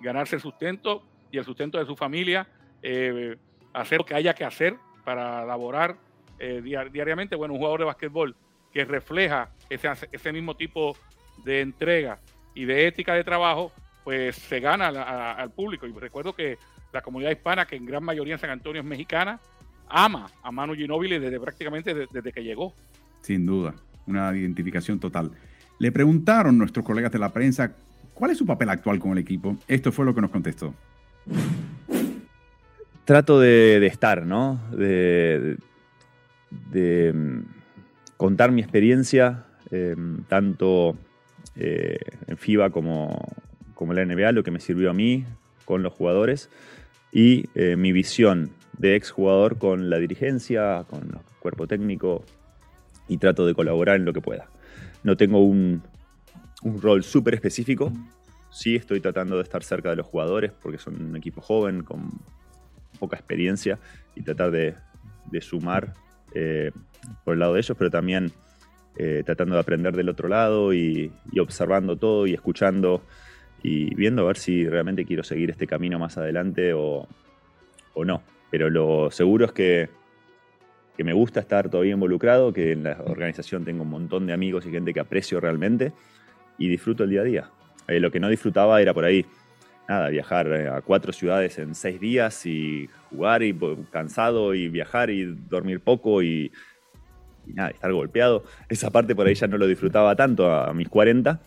ganarse 0.00 0.36
el 0.36 0.42
sustento 0.42 1.02
y 1.32 1.38
el 1.38 1.44
sustento 1.44 1.76
de 1.76 1.86
su 1.86 1.96
familia, 1.96 2.46
eh, 2.82 3.36
hacer 3.72 3.98
lo 3.98 4.04
que 4.04 4.14
haya 4.14 4.34
que 4.34 4.44
hacer 4.44 4.76
para 5.04 5.44
laborar 5.44 5.96
eh, 6.38 6.60
diariamente. 6.92 7.36
Bueno, 7.36 7.54
un 7.54 7.58
jugador 7.58 7.80
de 7.80 7.86
básquetbol 7.86 8.36
que 8.72 8.84
refleja 8.84 9.50
ese, 9.70 9.88
ese 10.12 10.32
mismo 10.32 10.56
tipo 10.56 10.96
de 11.44 11.60
entrega 11.60 12.18
y 12.54 12.64
de 12.64 12.86
ética 12.86 13.14
de 13.14 13.24
trabajo, 13.24 13.72
pues 14.04 14.36
se 14.36 14.60
gana 14.60 14.88
al 15.32 15.50
público. 15.50 15.86
Y 15.86 15.92
recuerdo 15.92 16.34
que 16.34 16.58
la 16.92 17.02
comunidad 17.02 17.30
hispana, 17.30 17.66
que 17.66 17.76
en 17.76 17.86
gran 17.86 18.02
mayoría 18.02 18.34
en 18.34 18.40
San 18.40 18.50
Antonio 18.50 18.80
es 18.80 18.86
mexicana, 18.86 19.40
ama 19.88 20.30
a 20.42 20.50
Manu 20.50 20.74
Ginóbili 20.74 21.18
desde 21.18 21.38
prácticamente 21.38 21.94
desde, 21.94 22.32
que 22.32 22.42
llegó. 22.42 22.74
Sin 23.20 23.46
duda, 23.46 23.74
una 24.06 24.34
identificación 24.36 24.98
total. 24.98 25.32
Le 25.78 25.92
preguntaron 25.92 26.56
nuestros 26.56 26.84
colegas 26.84 27.12
de 27.12 27.18
la 27.18 27.32
prensa 27.32 27.74
cuál 28.14 28.30
es 28.30 28.38
su 28.38 28.46
papel 28.46 28.70
actual 28.70 28.98
con 28.98 29.12
el 29.12 29.18
equipo. 29.18 29.56
Esto 29.68 29.92
fue 29.92 30.04
lo 30.04 30.14
que 30.14 30.22
nos 30.22 30.30
contestó. 30.30 30.74
Trato 33.06 33.40
de, 33.40 33.86
estar, 33.86 34.26
¿no? 34.26 34.60
De, 34.72 35.56
mm, 37.14 37.40
contar 38.16 38.50
mi 38.50 38.60
experiencia, 38.60 39.44
em, 39.70 40.24
tanto 40.24 40.96
eh, 41.54 41.98
en 42.26 42.36
FIBA 42.36 42.70
como, 42.70 43.32
como 43.74 43.92
en 43.92 43.96
la 43.96 44.02
NBA, 44.14 44.32
lo 44.32 44.42
que 44.42 44.50
me 44.50 44.58
sirvió 44.58 44.90
a 44.90 44.92
mí 44.92 45.24
con 45.64 45.84
los 45.84 45.92
jugadores 45.92 46.50
y 47.12 47.48
eh, 47.54 47.76
mi 47.76 47.92
visión 47.92 48.50
de 48.76 48.96
exjugador 48.96 49.56
con 49.56 49.88
la 49.88 49.98
dirigencia, 49.98 50.84
con 50.90 51.02
el 51.04 51.18
cuerpo 51.38 51.68
técnico 51.68 52.24
y 53.06 53.18
trato 53.18 53.46
de 53.46 53.54
colaborar 53.54 53.96
en 53.96 54.04
lo 54.04 54.12
que 54.12 54.20
pueda. 54.20 54.48
No 55.04 55.16
tengo 55.16 55.38
un, 55.44 55.80
rol 56.82 57.04
súper 57.04 57.34
específico, 57.34 57.92
sí 58.50 58.74
estoy 58.74 59.00
tratando 59.00 59.36
de 59.36 59.44
estar 59.44 59.62
cerca 59.62 59.90
de 59.90 59.96
los 59.96 60.06
jugadores 60.06 60.50
porque 60.60 60.78
son 60.78 61.00
un 61.00 61.16
equipo 61.16 61.40
joven 61.40 61.84
con 61.84 62.10
poca 62.96 63.16
experiencia 63.16 63.78
y 64.14 64.22
tratar 64.22 64.50
de, 64.50 64.74
sumar 65.40 65.92
eh, 66.34 66.70
por 67.24 67.34
el 67.34 67.40
lado 67.40 67.54
de 67.54 67.60
ellos, 67.60 67.76
pero 67.76 67.90
también 67.90 68.32
eh, 68.98 69.22
tratando 69.26 69.54
de 69.54 69.60
aprender 69.60 69.94
del 69.94 70.08
otro 70.08 70.28
lado 70.28 70.72
y, 70.72 71.12
observando 71.38 71.96
todo 71.96 72.26
y 72.26 72.32
escuchando 72.32 73.02
y 73.62 73.94
viendo 73.94 74.22
a 74.22 74.26
ver 74.26 74.38
si 74.38 74.66
realmente 74.66 75.04
quiero 75.04 75.22
seguir 75.22 75.50
este 75.50 75.66
camino 75.66 75.98
más 75.98 76.16
adelante 76.16 76.72
o, 76.72 77.06
no. 77.94 78.22
Pero 78.50 78.70
lo 78.70 79.10
seguro 79.10 79.44
es 79.44 79.52
que, 79.52 79.90
que, 80.96 81.04
me 81.04 81.12
gusta 81.12 81.40
estar 81.40 81.68
todavía 81.68 81.92
involucrado, 81.92 82.52
que 82.52 82.72
en 82.72 82.84
la 82.84 83.02
organización 83.04 83.64
tengo 83.64 83.82
un 83.82 83.90
montón 83.90 84.26
de 84.26 84.32
amigos 84.32 84.64
y 84.66 84.70
gente 84.70 84.94
que 84.94 85.00
aprecio 85.00 85.40
realmente 85.40 85.92
y 86.56 86.68
disfruto 86.68 87.04
el 87.04 87.10
día 87.10 87.20
a 87.20 87.24
día. 87.24 87.50
Eh, 87.88 88.00
lo 88.00 88.10
que 88.10 88.20
no 88.20 88.28
disfrutaba 88.28 88.80
era 88.80 88.94
por 88.94 89.04
ahí, 89.04 89.26
nada, 89.88 90.08
viajar 90.08 90.46
eh, 90.48 90.68
a 90.68 90.80
cuatro 90.80 91.12
ciudades 91.12 91.58
en 91.58 91.74
seis 91.74 92.00
días 92.00 92.46
y 92.46 92.88
jugar 93.10 93.42
y 93.42 93.56
cansado 93.90 94.54
y 94.54 94.68
viajar 94.68 95.10
y 95.10 95.24
dormir 95.24 95.80
poco 95.80 96.22
y, 96.22 96.52
nada, 97.46 97.70
estar 97.70 97.92
golpeado. 97.92 98.44
Esa 98.68 98.90
parte 98.90 99.14
por 99.14 99.26
ahí 99.26 99.34
ya 99.34 99.46
no 99.46 99.58
lo 99.58 99.66
disfrutaba 99.66 100.14
tanto 100.16 100.52
a 100.52 100.72
mis 100.72 100.88
40 100.88 101.40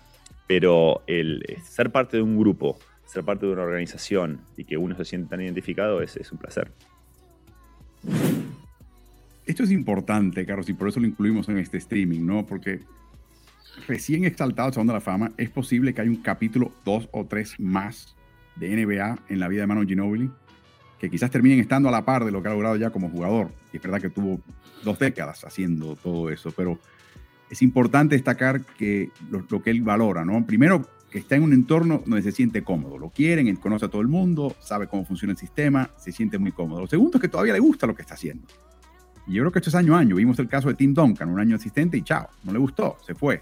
pero 0.50 1.04
el 1.06 1.46
ser 1.64 1.92
parte 1.92 2.18
de 2.18 2.24
un 2.24 2.36
grupo, 2.36 2.80
ser 3.06 3.24
parte 3.24 3.46
de 3.46 3.52
una 3.52 3.62
organización 3.62 4.42
y 4.58 4.64
que 4.64 4.78
uno 4.78 4.96
se 4.96 5.06
siente 5.06 5.30
tan 5.30 5.42
identificado 5.42 6.02
es, 6.02 6.18
un 6.32 6.40
placer. 6.40 6.72
Esto 9.46 9.62
es 9.62 9.70
importante, 9.70 10.48
Carlos, 10.48 10.68
y 10.68 10.74
por 10.74 10.90
eso 10.90 11.00
lo 11.00 11.06
incluimos 11.06 11.48
en 11.50 11.60
este 11.60 11.78
streaming, 11.78 12.26
¿no? 12.26 12.48
Porque 12.48 12.80
recién 13.88 14.26
exaltado 14.26 14.74
Salón 14.74 14.88
de 14.88 14.94
la 14.94 15.02
Fama, 15.02 15.32
es 15.38 15.52
posible 15.52 15.94
que 15.94 16.02
haya 16.02 16.10
un 16.10 16.24
capítulo 16.24 16.72
dos 16.84 17.08
o 17.12 17.28
tres 17.28 17.54
más 17.60 18.16
de 18.60 18.86
NBA 18.86 19.20
en 19.30 19.40
la 19.40 19.48
vida 19.48 19.62
de 19.62 19.68
Manu 19.68 19.88
Ginobili, 19.88 20.30
que 21.00 21.10
quizás 21.10 21.32
terminen 21.32 21.60
estando 21.60 21.90
a 21.90 21.92
la 21.92 22.04
par 22.04 22.26
de 22.26 22.32
lo 22.32 22.42
que 22.44 22.50
ha 22.50 22.52
logrado 22.52 22.76
ya 22.76 22.90
como 22.90 23.10
jugador. 23.10 23.52
Y 23.72 23.78
es 23.78 23.84
verdad 23.84 24.02
que 24.02 24.10
tuvo 24.10 24.42
dos 24.84 25.00
décadas 25.00 25.44
haciendo 25.46 25.96
todo 25.96 26.30
eso, 26.30 26.52
pero 26.52 26.80
es 27.50 27.62
importante 27.62 28.16
destacar 28.16 28.62
que 28.62 29.10
lo, 29.30 29.62
que 29.62 29.72
él 29.72 29.82
valora, 29.82 30.24
¿no? 30.26 30.46
Primero, 30.46 30.88
que 31.10 31.20
está 31.20 31.36
en 31.36 31.44
un 31.44 31.54
entorno 31.54 32.04
donde 32.06 32.22
se 32.22 32.32
siente 32.32 32.64
cómodo, 32.64 32.98
lo 32.98 33.10
quieren, 33.10 33.48
él 33.48 33.60
conoce 33.60 33.86
a 33.86 33.90
todo 33.90 34.02
el 34.02 34.08
mundo, 34.08 34.56
sabe 34.60 34.88
cómo 34.88 35.06
funciona 35.06 35.32
el 35.32 35.38
sistema, 35.38 35.90
se 35.98 36.12
siente 36.12 36.38
muy 36.38 36.52
cómodo. 36.52 36.82
Lo 36.82 36.88
segundo 36.88 37.18
es 37.18 37.22
que 37.22 37.30
todavía 37.30 37.54
le 37.54 37.60
gusta 37.60 37.88
lo 37.88 37.96
que 37.96 38.04
está 38.04 38.14
haciendo. 38.14 38.48
Y 39.26 39.34
yo 39.34 39.44
creo 39.44 39.52
que 39.52 39.60
esto 39.60 39.70
es 39.70 39.76
año 39.76 39.96
a 39.96 40.00
año. 40.00 40.16
Vimos 40.16 40.38
el 40.40 40.48
caso 40.48 40.68
de 40.68 40.76
Tim 40.76 40.94
Duncan, 40.94 41.30
un 41.30 41.40
año 41.40 41.56
asistente 41.56 41.98
y 41.98 42.04
chao, 42.04 42.28
no 42.44 42.52
le 42.52 42.60
gustó, 42.60 42.98
se 43.06 43.16
fue. 43.16 43.42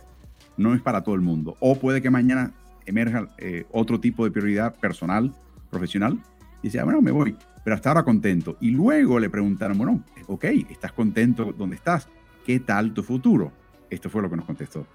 No 0.55 0.73
es 0.73 0.81
para 0.81 1.01
todo 1.01 1.15
el 1.15 1.21
mundo. 1.21 1.57
O 1.59 1.77
puede 1.77 2.01
que 2.01 2.09
mañana 2.09 2.53
emerja 2.87 3.27
eh, 3.37 3.65
otro 3.71 3.99
tipo 3.99 4.25
de 4.25 4.31
prioridad 4.31 4.73
personal, 4.75 5.31
profesional, 5.69 6.17
y 6.63 6.67
dice, 6.67 6.79
ah, 6.79 6.85
bueno, 6.85 7.01
me 7.01 7.11
voy, 7.11 7.35
pero 7.63 7.75
hasta 7.75 7.89
ahora 7.89 8.03
contento. 8.03 8.57
Y 8.59 8.71
luego 8.71 9.19
le 9.19 9.29
preguntaron, 9.29 9.77
bueno, 9.77 10.03
ok, 10.27 10.45
estás 10.69 10.93
contento 10.93 11.53
donde 11.55 11.75
estás, 11.75 12.07
¿qué 12.45 12.59
tal 12.59 12.93
tu 12.93 13.03
futuro? 13.03 13.51
Esto 13.89 14.09
fue 14.09 14.21
lo 14.21 14.29
que 14.29 14.37
nos 14.37 14.45
contestó. 14.45 14.87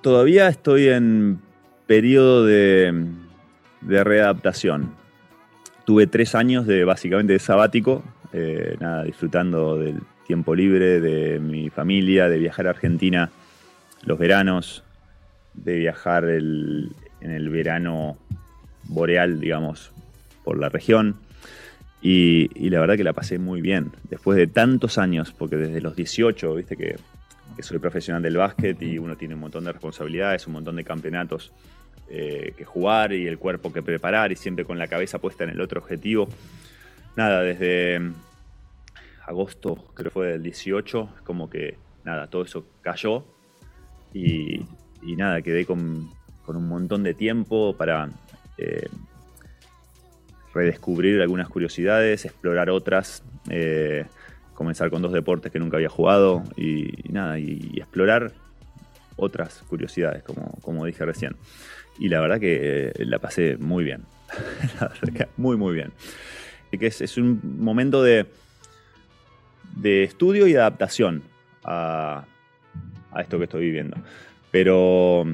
Todavía 0.00 0.48
estoy 0.48 0.88
en 0.88 1.38
periodo 1.86 2.46
de, 2.46 3.06
readaptación. 3.82 4.94
Tuve 5.84 6.06
tres 6.06 6.34
años 6.34 6.66
de 6.66 6.84
básicamente 6.84 7.34
de 7.34 7.38
sabático, 7.38 8.02
eh, 8.32 8.76
nada, 8.80 9.04
disfrutando 9.04 9.78
del 9.78 10.00
tiempo 10.26 10.54
libre, 10.54 11.00
de 11.00 11.38
mi 11.38 11.68
familia, 11.68 12.28
de 12.28 12.38
viajar 12.38 12.66
a 12.66 12.70
Argentina 12.70 13.30
los 14.04 14.18
veranos, 14.18 14.84
de 15.54 15.78
viajar 15.78 16.28
en 16.28 16.90
el 17.20 17.48
verano 17.48 18.18
boreal, 18.88 19.40
digamos, 19.40 19.92
por 20.44 20.58
la 20.58 20.68
región. 20.68 21.16
Y, 22.02 22.68
la 22.68 22.80
verdad 22.80 22.96
que 22.96 23.04
la 23.04 23.14
pasé 23.14 23.38
muy 23.38 23.62
bien. 23.62 23.92
Después 24.10 24.36
de 24.36 24.46
tantos 24.46 24.98
años, 24.98 25.32
porque 25.32 25.56
desde 25.56 25.80
los 25.80 25.96
18, 25.96 26.54
viste 26.54 26.76
que, 26.76 26.96
soy 27.60 27.78
profesional 27.78 28.20
del 28.20 28.36
básquet 28.36 28.80
y 28.82 28.98
uno 28.98 29.16
tiene 29.16 29.34
un 29.34 29.40
montón 29.40 29.64
de 29.64 29.72
responsabilidades, 29.72 30.46
un 30.46 30.54
montón 30.54 30.76
de 30.76 30.84
campeonatos 30.84 31.52
eh, 32.10 32.52
que 32.58 32.64
jugar 32.64 33.12
y 33.12 33.26
el 33.26 33.38
cuerpo 33.38 33.72
que 33.72 33.80
preparar 33.80 34.32
y 34.32 34.36
siempre 34.36 34.64
con 34.64 34.76
la 34.76 34.88
cabeza 34.88 35.18
puesta 35.18 35.44
en 35.44 35.50
el 35.50 35.60
otro 35.60 35.80
objetivo. 35.80 36.28
Nada, 37.16 37.42
desde 37.42 38.00
agosto, 39.24 39.76
creo 39.94 40.04
que 40.04 40.10
fue 40.10 40.26
del 40.32 40.42
18, 40.42 41.08
como 41.24 41.48
que 41.48 41.78
nada, 42.04 42.26
todo 42.26 42.42
eso 42.42 42.66
cayó 42.82 43.24
y, 44.12 44.66
nada, 45.16 45.42
quedé 45.42 45.66
con, 45.66 46.10
un 46.46 46.68
montón 46.68 47.02
de 47.02 47.14
tiempo 47.14 47.76
para 47.76 48.08
eh, 48.58 48.88
redescubrir 50.54 51.20
algunas 51.20 51.48
curiosidades, 51.48 52.24
explorar 52.24 52.70
otras, 52.70 53.22
eh, 53.50 54.06
comenzar 54.54 54.90
con 54.90 55.02
dos 55.02 55.12
deportes 55.12 55.52
que 55.52 55.58
nunca 55.58 55.76
había 55.76 55.88
jugado 55.88 56.42
y, 56.56 56.90
nada, 57.10 57.38
y, 57.38 57.72
explorar 57.76 58.32
otras 59.16 59.62
curiosidades, 59.68 60.22
como, 60.22 60.58
como 60.62 60.86
dije 60.86 61.04
recién. 61.04 61.36
Y 61.98 62.08
la 62.08 62.20
verdad 62.20 62.40
que 62.40 62.88
eh, 62.88 63.04
la 63.04 63.18
pasé 63.18 63.56
muy 63.56 63.84
bien. 63.84 64.02
la 64.80 64.88
verdad 64.88 65.12
que 65.12 65.28
muy, 65.36 65.56
muy 65.56 65.74
bien. 65.74 65.92
Y 66.72 66.78
que 66.78 66.86
es, 66.86 67.16
un 67.18 67.40
momento 67.58 68.02
de, 68.02 68.26
de 69.76 70.04
estudio 70.04 70.46
y 70.46 70.56
adaptación 70.56 71.22
a, 71.62 72.24
a 73.12 73.20
esto 73.20 73.38
que 73.38 73.44
estoy 73.44 73.66
viviendo. 73.66 73.96
Pero 74.54 75.26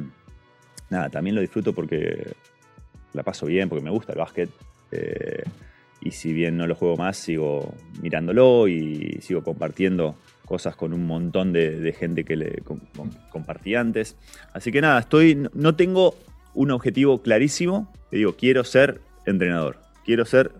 nada, 0.88 1.10
también 1.10 1.36
lo 1.36 1.42
disfruto 1.42 1.74
porque 1.74 2.32
la 3.12 3.22
paso 3.22 3.44
bien, 3.44 3.68
porque 3.68 3.84
me 3.84 3.90
gusta 3.90 4.14
el 4.14 4.18
básquet, 4.18 4.48
eh, 4.92 5.42
y 6.00 6.12
si 6.12 6.32
bien 6.32 6.56
no 6.56 6.66
lo 6.66 6.74
juego 6.74 6.96
más, 6.96 7.18
sigo 7.18 7.74
mirándolo 8.00 8.66
y 8.66 9.18
sigo 9.20 9.42
compartiendo 9.44 10.16
cosas 10.46 10.74
con 10.74 10.94
un 10.94 11.06
montón 11.06 11.52
de, 11.52 11.94
gente 11.98 12.24
que 12.24 12.34
le 12.34 12.62
compartí 13.28 13.74
antes. 13.74 14.16
Así 14.54 14.72
que 14.72 14.80
nada, 14.80 15.00
estoy, 15.00 15.46
no 15.52 15.76
tengo 15.76 16.16
un 16.54 16.70
objetivo 16.70 17.20
clarísimo. 17.20 17.92
Te 18.08 18.16
digo, 18.16 18.36
quiero 18.36 18.64
ser 18.64 19.02
entrenador, 19.26 19.76
quiero 20.02 20.24
ser 20.24 20.50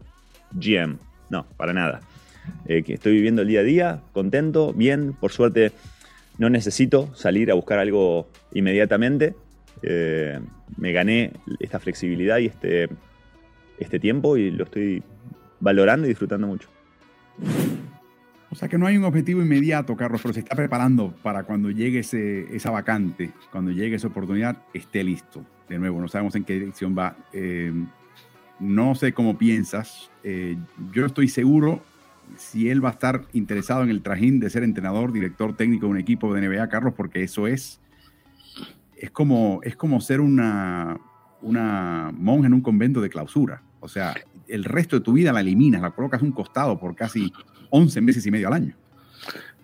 GM. 0.53 0.99
No, 1.31 1.47
para 1.57 1.73
nada. 1.73 2.03
Eh, 2.67 2.85
estoy 2.87 3.13
viviendo 3.13 3.41
el 3.41 3.49
día 3.49 3.61
a 3.61 3.65
día, 3.65 4.03
contento, 4.13 4.75
bien. 4.75 5.15
Por 5.15 5.33
suerte, 5.33 5.73
no 6.41 6.49
necesito 6.49 7.15
salir 7.15 7.51
a 7.51 7.55
buscar 7.55 7.79
algo 7.79 8.27
inmediatamente. 8.55 9.37
Eh, 9.83 10.41
me 10.79 10.93
gané 10.93 11.35
esta 11.61 11.79
flexibilidad 11.79 12.39
y 12.39 12.47
este 12.47 12.89
este 13.79 13.99
tiempo 13.99 14.37
y 14.37 14.51
lo 14.51 14.65
estoy 14.65 15.03
valorando 15.61 16.07
y 16.07 16.11
disfrutando 16.11 16.47
mucho. 16.47 16.69
O 18.51 18.55
sea 18.55 18.69
que 18.69 18.79
no 18.79 18.87
hay 18.87 18.97
un 18.97 19.05
objetivo 19.05 19.43
inmediato, 19.43 19.97
Carlos, 19.97 20.21
pero 20.23 20.35
se 20.35 20.41
está 20.41 20.57
preparando 20.57 21.15
para 21.23 21.45
cuando 21.45 21.71
llegue 21.71 22.01
ese, 22.01 22.55
esa 22.55 22.71
vacante, 22.71 23.31
cuando 23.53 23.71
llegue 23.71 23.97
esa 23.97 24.09
oportunidad, 24.09 24.63
esté 24.75 25.05
listo. 25.05 25.45
De 25.69 25.79
nuevo, 25.79 26.01
no 26.01 26.09
sabemos 26.09 26.35
en 26.35 26.45
qué 26.45 26.55
dirección 26.55 26.97
va. 26.99 27.17
Eh, 27.33 27.73
no 28.59 28.95
sé 28.95 29.13
cómo 29.13 29.39
piensas. 29.39 30.11
Eh, 30.25 30.57
yo 30.93 31.07
estoy 31.07 31.29
seguro 31.29 31.83
si 32.37 32.71
él 32.71 32.85
va 32.85 32.91
a 32.91 32.93
estar 32.93 33.23
interesado 33.33 33.83
en 33.83 33.91
el 33.91 34.03
trajín 34.03 34.41
de 34.41 34.51
ser 34.51 34.63
entrenador, 34.63 35.13
director 35.13 35.57
técnico 35.57 35.87
de 35.87 35.93
un 35.93 35.99
equipo 35.99 36.33
de 36.35 36.47
NBA, 36.47 36.69
Carlos, 36.69 36.95
porque 36.97 37.23
eso 37.23 37.47
es, 37.47 37.81
es, 38.97 39.11
como, 39.11 39.61
es 39.63 39.77
como 39.77 40.01
ser 40.01 40.21
una, 40.21 40.99
una 41.43 42.13
monja 42.15 42.47
en 42.47 42.55
un 42.55 42.61
convento 42.61 43.01
de 43.01 43.09
clausura. 43.09 43.63
O 43.81 43.89
sea, 43.89 44.15
el 44.49 44.65
resto 44.65 44.97
de 44.97 45.03
tu 45.03 45.13
vida 45.13 45.33
la 45.33 45.41
eliminas, 45.41 45.83
la 45.83 45.91
colocas 45.91 46.23
a 46.23 46.25
un 46.25 46.33
costado 46.33 46.79
por 46.79 46.95
casi 46.95 47.33
11 47.71 48.01
meses 48.01 48.27
y 48.27 48.31
medio 48.31 48.49
al 48.49 48.55
año. 48.55 48.77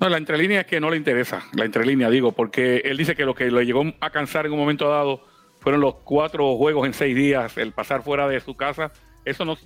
No, 0.00 0.08
la 0.08 0.18
entrelínea 0.18 0.60
es 0.60 0.66
que 0.66 0.80
no 0.80 0.90
le 0.90 0.98
interesa, 0.98 1.42
la 1.54 1.64
entrelínea 1.64 2.10
digo, 2.10 2.32
porque 2.32 2.82
él 2.84 2.98
dice 2.98 3.14
que 3.14 3.24
lo 3.24 3.34
que 3.34 3.50
le 3.50 3.64
llegó 3.64 3.82
a 4.00 4.10
cansar 4.10 4.44
en 4.44 4.52
un 4.52 4.58
momento 4.58 4.88
dado 4.88 5.22
fueron 5.60 5.80
los 5.80 5.96
cuatro 5.96 6.56
juegos 6.56 6.86
en 6.86 6.92
seis 6.92 7.16
días, 7.16 7.56
el 7.56 7.72
pasar 7.72 8.02
fuera 8.02 8.28
de 8.28 8.40
su 8.40 8.54
casa. 8.54 8.92
Eso 9.24 9.44
no, 9.44 9.56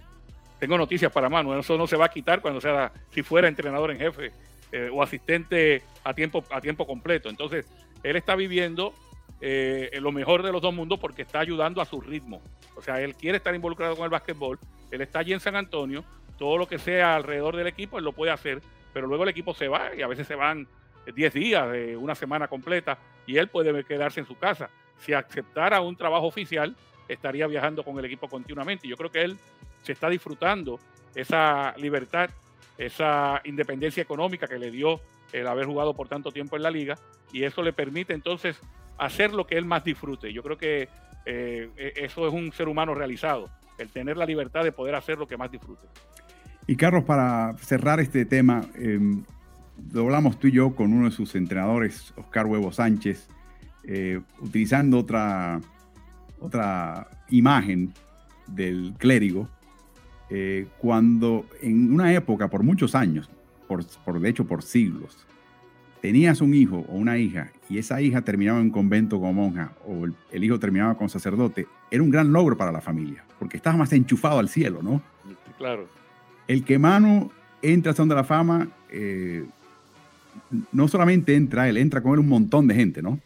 tengo 0.60 0.76
noticias 0.76 1.10
para 1.10 1.28
mano, 1.28 1.58
eso 1.58 1.76
no 1.78 1.86
se 1.86 1.96
va 1.96 2.04
a 2.04 2.10
quitar 2.10 2.42
cuando 2.42 2.60
sea, 2.60 2.92
si 3.10 3.22
fuera 3.22 3.48
entrenador 3.48 3.90
en 3.90 3.98
jefe 3.98 4.30
eh, 4.70 4.90
o 4.92 5.02
asistente 5.02 5.82
a 6.04 6.12
tiempo, 6.12 6.44
a 6.50 6.60
tiempo 6.60 6.86
completo. 6.86 7.30
Entonces, 7.30 7.66
él 8.02 8.14
está 8.14 8.36
viviendo 8.36 8.94
eh, 9.40 9.90
lo 10.00 10.12
mejor 10.12 10.42
de 10.42 10.52
los 10.52 10.60
dos 10.60 10.74
mundos 10.74 11.00
porque 11.00 11.22
está 11.22 11.40
ayudando 11.40 11.80
a 11.80 11.86
su 11.86 12.00
ritmo. 12.00 12.42
O 12.76 12.82
sea, 12.82 13.00
él 13.00 13.14
quiere 13.14 13.38
estar 13.38 13.54
involucrado 13.54 13.96
con 13.96 14.04
el 14.04 14.10
básquetbol, 14.10 14.58
él 14.90 15.00
está 15.00 15.20
allí 15.20 15.32
en 15.32 15.40
San 15.40 15.56
Antonio, 15.56 16.04
todo 16.38 16.58
lo 16.58 16.68
que 16.68 16.78
sea 16.78 17.16
alrededor 17.16 17.56
del 17.56 17.66
equipo, 17.66 17.98
él 17.98 18.04
lo 18.04 18.12
puede 18.12 18.30
hacer, 18.30 18.60
pero 18.92 19.06
luego 19.06 19.24
el 19.24 19.30
equipo 19.30 19.54
se 19.54 19.66
va 19.66 19.94
y 19.96 20.02
a 20.02 20.06
veces 20.06 20.26
se 20.26 20.34
van 20.34 20.68
10 21.14 21.32
días, 21.32 21.66
una 21.96 22.14
semana 22.14 22.48
completa, 22.48 22.98
y 23.26 23.38
él 23.38 23.48
puede 23.48 23.84
quedarse 23.84 24.20
en 24.20 24.26
su 24.26 24.36
casa. 24.36 24.70
Si 24.98 25.12
aceptara 25.14 25.80
un 25.80 25.96
trabajo 25.96 26.26
oficial, 26.26 26.76
estaría 27.08 27.46
viajando 27.46 27.82
con 27.82 27.98
el 27.98 28.04
equipo 28.04 28.28
continuamente. 28.28 28.86
Yo 28.86 28.96
creo 28.96 29.10
que 29.10 29.22
él 29.22 29.38
se 29.82 29.92
está 29.92 30.08
disfrutando 30.08 30.78
esa 31.14 31.74
libertad, 31.76 32.30
esa 32.78 33.40
independencia 33.44 34.02
económica 34.02 34.46
que 34.46 34.58
le 34.58 34.70
dio 34.70 35.00
el 35.32 35.46
haber 35.46 35.66
jugado 35.66 35.94
por 35.94 36.08
tanto 36.08 36.32
tiempo 36.32 36.56
en 36.56 36.62
la 36.62 36.70
liga, 36.70 36.96
y 37.32 37.44
eso 37.44 37.62
le 37.62 37.72
permite 37.72 38.12
entonces 38.12 38.60
hacer 38.98 39.32
lo 39.32 39.46
que 39.46 39.56
él 39.56 39.64
más 39.64 39.84
disfrute. 39.84 40.32
Yo 40.32 40.42
creo 40.42 40.58
que 40.58 40.88
eh, 41.26 41.70
e, 41.76 41.92
eso 42.04 42.26
es 42.26 42.32
un 42.32 42.52
ser 42.52 42.68
humano 42.68 42.94
realizado, 42.94 43.48
el 43.78 43.88
tener 43.88 44.16
la 44.16 44.26
libertad 44.26 44.64
de 44.64 44.72
poder 44.72 44.94
hacer 44.94 45.18
lo 45.18 45.26
que 45.26 45.36
más 45.36 45.50
disfrute. 45.50 45.86
Y 46.66 46.76
Carlos, 46.76 47.04
para 47.04 47.56
cerrar 47.58 48.00
este 48.00 48.24
tema, 48.24 48.62
eh, 48.74 48.98
lo 49.92 50.02
hablamos 50.02 50.38
tú 50.38 50.48
y 50.48 50.52
yo 50.52 50.74
con 50.74 50.92
uno 50.92 51.06
de 51.06 51.10
sus 51.10 51.34
entrenadores, 51.34 52.12
Oscar 52.16 52.46
Huevo 52.46 52.72
Sánchez, 52.72 53.28
eh, 53.84 54.20
utilizando 54.40 54.98
otra, 54.98 55.60
otra 56.38 57.08
imagen 57.30 57.94
del 58.46 58.94
clérigo, 58.98 59.48
eh, 60.30 60.66
cuando 60.78 61.46
en 61.60 61.92
una 61.92 62.12
época, 62.14 62.48
por 62.48 62.62
muchos 62.62 62.94
años, 62.94 63.28
por, 63.68 63.84
por, 64.04 64.20
de 64.20 64.28
hecho 64.28 64.46
por 64.46 64.62
siglos, 64.62 65.26
tenías 66.00 66.40
un 66.40 66.54
hijo 66.54 66.84
o 66.88 66.94
una 66.94 67.18
hija 67.18 67.52
y 67.68 67.78
esa 67.78 68.00
hija 68.00 68.22
terminaba 68.22 68.58
en 68.58 68.66
un 68.66 68.70
convento 68.70 69.20
como 69.20 69.32
monja 69.34 69.72
o 69.86 70.06
el, 70.06 70.14
el, 70.32 70.44
hijo 70.44 70.58
terminaba 70.58 70.96
con 70.96 71.08
sacerdote, 71.08 71.66
era 71.90 72.02
un 72.02 72.10
gran 72.10 72.32
logro 72.32 72.56
para 72.56 72.72
la 72.72 72.80
familia, 72.80 73.24
porque 73.38 73.56
estaba 73.56 73.76
más 73.76 73.92
enchufado 73.92 74.38
al 74.38 74.48
cielo, 74.48 74.82
¿no? 74.82 75.02
Claro 75.58 76.00
el 76.50 76.64
que 76.64 76.80
Manu 76.80 77.30
entra 77.62 77.90
al 77.90 77.96
Salón 77.96 78.08
de 78.08 78.14
la 78.16 78.24
Fama, 78.24 78.68
eh, 78.88 79.44
no 80.72 80.88
solamente 80.88 81.36
entra 81.36 81.68
él, 81.68 81.76
entra 81.76 82.02
con 82.02 82.14
él 82.14 82.18
un 82.18 82.28
montón 82.28 82.66
de 82.66 82.74
gente, 82.74 83.02
¿no? 83.02 83.20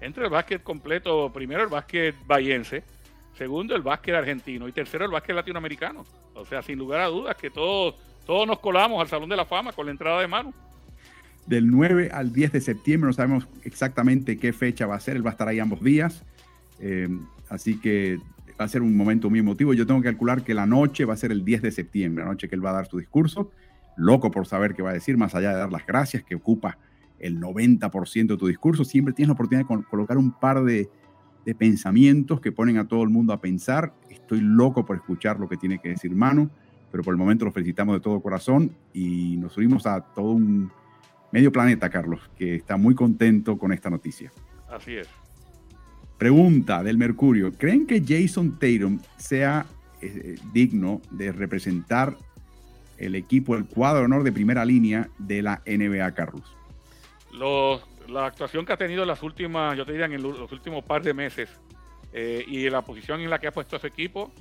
Entra 0.00 0.24
el 0.24 0.30
básquet 0.30 0.60
completo, 0.60 1.32
primero 1.32 1.62
el 1.62 1.68
básquet 1.68 2.16
bahiense, 2.26 2.82
segundo 3.36 3.74
el 3.74 3.82
básquet 3.82 4.14
argentino 4.14 4.66
y 4.68 4.72
tercero 4.72 5.04
el 5.04 5.10
básquet 5.10 5.34
latinoamericano. 5.34 6.04
O 6.34 6.44
sea, 6.44 6.62
sin 6.62 6.78
lugar 6.78 7.00
a 7.00 7.06
dudas 7.06 7.36
que 7.36 7.50
todos, 7.50 7.94
todos 8.26 8.46
nos 8.46 8.58
colamos 8.58 9.00
al 9.00 9.08
Salón 9.08 9.28
de 9.28 9.36
la 9.36 9.44
Fama 9.44 9.72
con 9.72 9.86
la 9.86 9.92
entrada 9.92 10.20
de 10.20 10.28
Manu. 10.28 10.52
Del 11.46 11.70
9 11.70 12.10
al 12.12 12.32
10 12.32 12.52
de 12.52 12.60
septiembre, 12.60 13.08
no 13.08 13.12
sabemos 13.12 13.46
exactamente 13.62 14.36
qué 14.38 14.52
fecha 14.52 14.86
va 14.86 14.96
a 14.96 15.00
ser, 15.00 15.16
él 15.16 15.24
va 15.24 15.30
a 15.30 15.32
estar 15.32 15.48
ahí 15.48 15.60
ambos 15.60 15.82
días. 15.82 16.24
Eh, 16.80 17.08
así 17.48 17.78
que 17.78 18.18
va 18.60 18.64
a 18.64 18.68
ser 18.68 18.82
un 18.82 18.96
momento 18.96 19.30
muy 19.30 19.38
emotivo. 19.38 19.74
Yo 19.74 19.86
tengo 19.86 20.00
que 20.00 20.08
calcular 20.08 20.42
que 20.42 20.54
la 20.54 20.66
noche 20.66 21.04
va 21.04 21.14
a 21.14 21.16
ser 21.16 21.30
el 21.30 21.44
10 21.44 21.62
de 21.62 21.70
septiembre, 21.70 22.24
la 22.24 22.30
noche 22.30 22.48
que 22.48 22.54
él 22.54 22.64
va 22.64 22.70
a 22.70 22.74
dar 22.74 22.86
su 22.86 22.98
discurso. 22.98 23.52
Loco 23.96 24.30
por 24.30 24.46
saber 24.46 24.74
qué 24.74 24.82
va 24.82 24.90
a 24.90 24.94
decir, 24.94 25.16
más 25.16 25.34
allá 25.34 25.50
de 25.50 25.58
dar 25.58 25.72
las 25.72 25.86
gracias, 25.86 26.24
que 26.24 26.34
ocupa 26.34 26.78
el 27.18 27.40
90% 27.40 28.26
de 28.26 28.36
tu 28.36 28.46
discurso. 28.46 28.84
Siempre 28.84 29.14
tienes 29.14 29.28
la 29.28 29.34
oportunidad 29.34 29.66
de 29.66 29.84
colocar 29.88 30.18
un 30.18 30.32
par 30.32 30.64
de, 30.64 30.90
de, 31.46 31.54
pensamientos 31.54 32.40
que 32.40 32.52
ponen 32.52 32.76
a 32.76 32.86
todo 32.86 33.02
el 33.02 33.08
mundo 33.08 33.32
a 33.32 33.40
pensar. 33.40 33.94
Estoy 34.10 34.40
loco 34.40 34.84
por 34.84 34.96
escuchar 34.96 35.40
lo 35.40 35.48
que 35.48 35.56
tiene 35.56 35.78
que 35.78 35.90
decir 35.90 36.14
Manu, 36.14 36.50
pero 36.90 37.02
por 37.02 37.14
el 37.14 37.18
momento 37.18 37.44
lo 37.44 37.52
felicitamos 37.52 37.94
de 37.94 38.00
todo 38.00 38.20
corazón 38.20 38.72
y 38.92 39.36
nos 39.36 39.56
unimos 39.56 39.86
a 39.86 40.00
todo 40.00 40.32
un 40.32 40.70
medio 41.32 41.52
planeta, 41.52 41.88
Carlos, 41.88 42.20
que 42.36 42.56
está 42.56 42.76
muy 42.76 42.94
contento 42.94 43.56
con 43.58 43.72
esta 43.72 43.88
noticia. 43.90 44.32
Así 44.68 44.96
es. 44.96 45.08
Pregunta 46.18 46.82
del 46.82 46.98
Mercurio. 46.98 47.52
¿Creen 47.52 47.86
que 47.86 48.02
Jason 48.06 48.58
Tatum 48.58 48.98
sea 49.16 49.66
eh, 50.00 50.36
digno 50.52 51.00
de 51.10 51.30
representar 51.32 52.16
el 52.98 53.14
equipo, 53.14 53.56
el 53.56 53.66
cuadro 53.66 54.00
de 54.00 54.04
honor 54.06 54.22
de 54.24 54.32
primera 54.32 54.64
línea 54.64 55.08
de 55.18 55.42
la 55.42 55.62
NBA, 55.66 56.12
Carlos? 56.14 56.56
La 58.08 58.26
actuación 58.26 58.64
que 58.64 58.72
ha 58.72 58.76
tenido 58.76 59.02
en 59.02 59.08
las 59.08 59.22
últimas, 59.22 59.76
yo 59.76 59.84
te 59.84 59.92
diría, 59.92 60.06
en 60.06 60.22
los 60.22 60.52
últimos 60.52 60.84
par 60.84 61.02
de 61.02 61.14
meses 61.14 61.50
eh, 62.12 62.44
y 62.46 62.68
la 62.70 62.82
posición 62.82 63.20
en 63.20 63.30
la 63.30 63.38
que 63.38 63.46
ha 63.46 63.52
puesto 63.52 63.76
ese 63.76 63.88
equipo, 63.88 64.32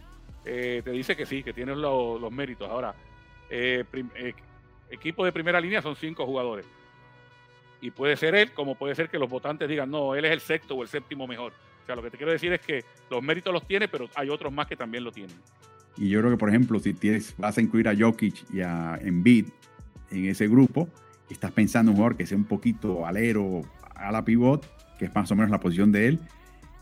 eh, 0.44 0.82
te 0.84 0.92
dice 0.92 1.16
que 1.16 1.26
sí, 1.26 1.44
que 1.44 1.54
tiene 1.54 1.76
los 1.76 2.32
méritos. 2.32 2.70
Ahora, 2.70 2.96
equipo 4.90 5.26
de 5.26 5.32
primera 5.32 5.60
línea 5.60 5.82
son 5.82 5.96
cinco 5.96 6.26
jugadores. 6.26 6.66
Y 7.82 7.92
puede 7.92 8.16
ser 8.16 8.36
él, 8.36 8.52
como 8.52 8.76
puede 8.76 8.96
ser 8.96 9.10
que 9.10 9.20
los 9.20 9.30
votantes 9.30 9.68
digan, 9.70 9.92
no, 9.92 10.16
él 10.16 10.26
es 10.26 10.32
el 10.32 10.40
sexto 10.40 10.76
o 10.76 10.82
el 10.82 10.88
séptimo 10.88 11.28
mejor. 11.28 11.54
O 11.84 11.86
sea, 11.86 11.96
lo 11.96 12.02
que 12.02 12.10
te 12.10 12.18
quiero 12.18 12.32
decir 12.32 12.52
es 12.52 12.62
que 12.62 12.84
los 13.12 13.22
méritos 13.22 13.54
los 13.54 13.68
tiene, 13.68 13.88
pero 13.88 14.10
hay 14.16 14.30
otros 14.30 14.52
más 14.52 14.66
que 14.66 14.76
también 14.76 15.04
lo 15.04 15.12
tienen. 15.12 15.36
Y 15.98 16.10
yo 16.10 16.20
creo 16.20 16.32
que, 16.32 16.38
por 16.38 16.50
ejemplo, 16.50 16.80
si 16.80 16.94
tienes, 16.94 17.36
vas 17.38 17.58
a 17.58 17.62
incluir 17.62 17.88
a 17.88 17.96
Jokic 17.96 18.36
y 18.52 18.62
a 18.62 18.98
Embiid 19.02 19.48
en 20.10 20.26
ese 20.26 20.48
grupo, 20.48 20.90
estás 21.30 21.52
pensando 21.52 21.92
en 21.92 21.94
un 21.94 21.98
jugador 21.98 22.18
que 22.18 22.26
sea 22.26 22.38
un 22.38 22.46
poquito 22.46 23.06
alero, 23.06 23.64
a 23.96 24.12
la 24.12 24.24
pivot, 24.26 24.66
que 24.98 25.06
es 25.06 25.16
más 25.16 25.32
o 25.32 25.36
menos 25.36 25.52
la 25.52 25.60
posición 25.60 25.92
de 25.92 26.08
él, 26.08 26.20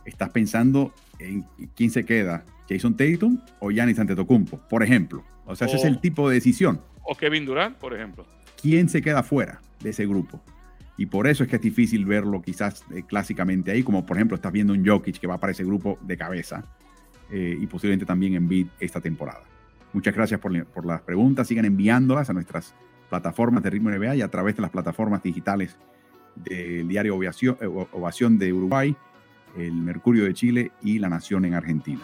estás 0.05 0.29
pensando 0.29 0.93
en 1.19 1.45
quién 1.75 1.89
se 1.91 2.05
queda, 2.05 2.43
Jason 2.67 2.95
Tatum 2.95 3.39
o 3.59 3.71
Giannis 3.71 3.99
Antetokounmpo, 3.99 4.57
por 4.69 4.83
ejemplo. 4.83 5.23
O 5.45 5.55
sea, 5.55 5.67
ese 5.67 5.77
es 5.77 5.85
el 5.85 5.99
tipo 5.99 6.29
de 6.29 6.35
decisión. 6.35 6.81
O 7.03 7.15
Kevin 7.15 7.45
Durant, 7.45 7.77
por 7.77 7.93
ejemplo. 7.93 8.25
¿Quién 8.61 8.89
se 8.89 9.01
queda 9.01 9.23
fuera 9.23 9.61
de 9.81 9.89
ese 9.89 10.05
grupo? 10.05 10.41
y 10.97 11.07
por 11.07 11.27
eso 11.27 11.43
es 11.43 11.49
que 11.49 11.55
es 11.55 11.61
difícil 11.61 12.05
verlo 12.05 12.41
quizás 12.41 12.85
eh, 12.93 13.03
clásicamente 13.07 13.71
ahí, 13.71 13.83
como 13.83 14.05
por 14.05 14.17
ejemplo 14.17 14.35
estás 14.35 14.51
viendo 14.51 14.73
un 14.73 14.85
Jokic 14.85 15.17
que 15.17 15.27
va 15.27 15.39
para 15.39 15.51
ese 15.51 15.63
grupo 15.63 15.97
de 16.01 16.17
cabeza 16.17 16.63
eh, 17.31 17.57
y 17.59 17.65
posiblemente 17.67 18.05
también 18.05 18.35
en 18.35 18.47
Beat 18.47 18.67
esta 18.79 19.01
temporada. 19.01 19.43
Muchas 19.91 20.13
gracias 20.13 20.39
por, 20.39 20.65
por, 20.67 20.85
las 20.85 21.01
preguntas, 21.01 21.47
sigan 21.47 21.65
enviándolas 21.65 22.29
a 22.29 22.33
nuestras 22.33 22.75
plataformas 23.13 23.61
de 23.61 23.69
Ritmo 23.69 23.91
NBA 23.91 24.15
y 24.15 24.21
a 24.23 24.27
través 24.27 24.55
de 24.55 24.63
las 24.63 24.71
plataformas 24.71 25.21
digitales 25.21 25.77
del 26.33 26.87
diario 26.87 27.15
Ovación, 27.15 27.57
eh, 27.61 27.67
Ovación 27.67 28.39
de 28.39 28.51
Uruguay, 28.51 28.95
el 29.55 29.73
Mercurio 29.73 30.23
de 30.23 30.33
Chile 30.33 30.71
y 30.81 30.97
La 30.97 31.09
Nación 31.09 31.45
en 31.45 31.53
Argentina. 31.53 32.01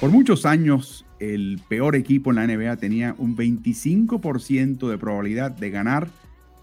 Por 0.00 0.10
muchos 0.10 0.44
años, 0.44 1.06
el 1.20 1.60
peor 1.68 1.94
equipo 1.94 2.30
en 2.30 2.36
la 2.36 2.46
NBA 2.48 2.76
tenía 2.78 3.14
un 3.18 3.36
25% 3.36 4.88
de 4.88 4.98
probabilidad 4.98 5.52
de 5.52 5.70
ganar 5.70 6.08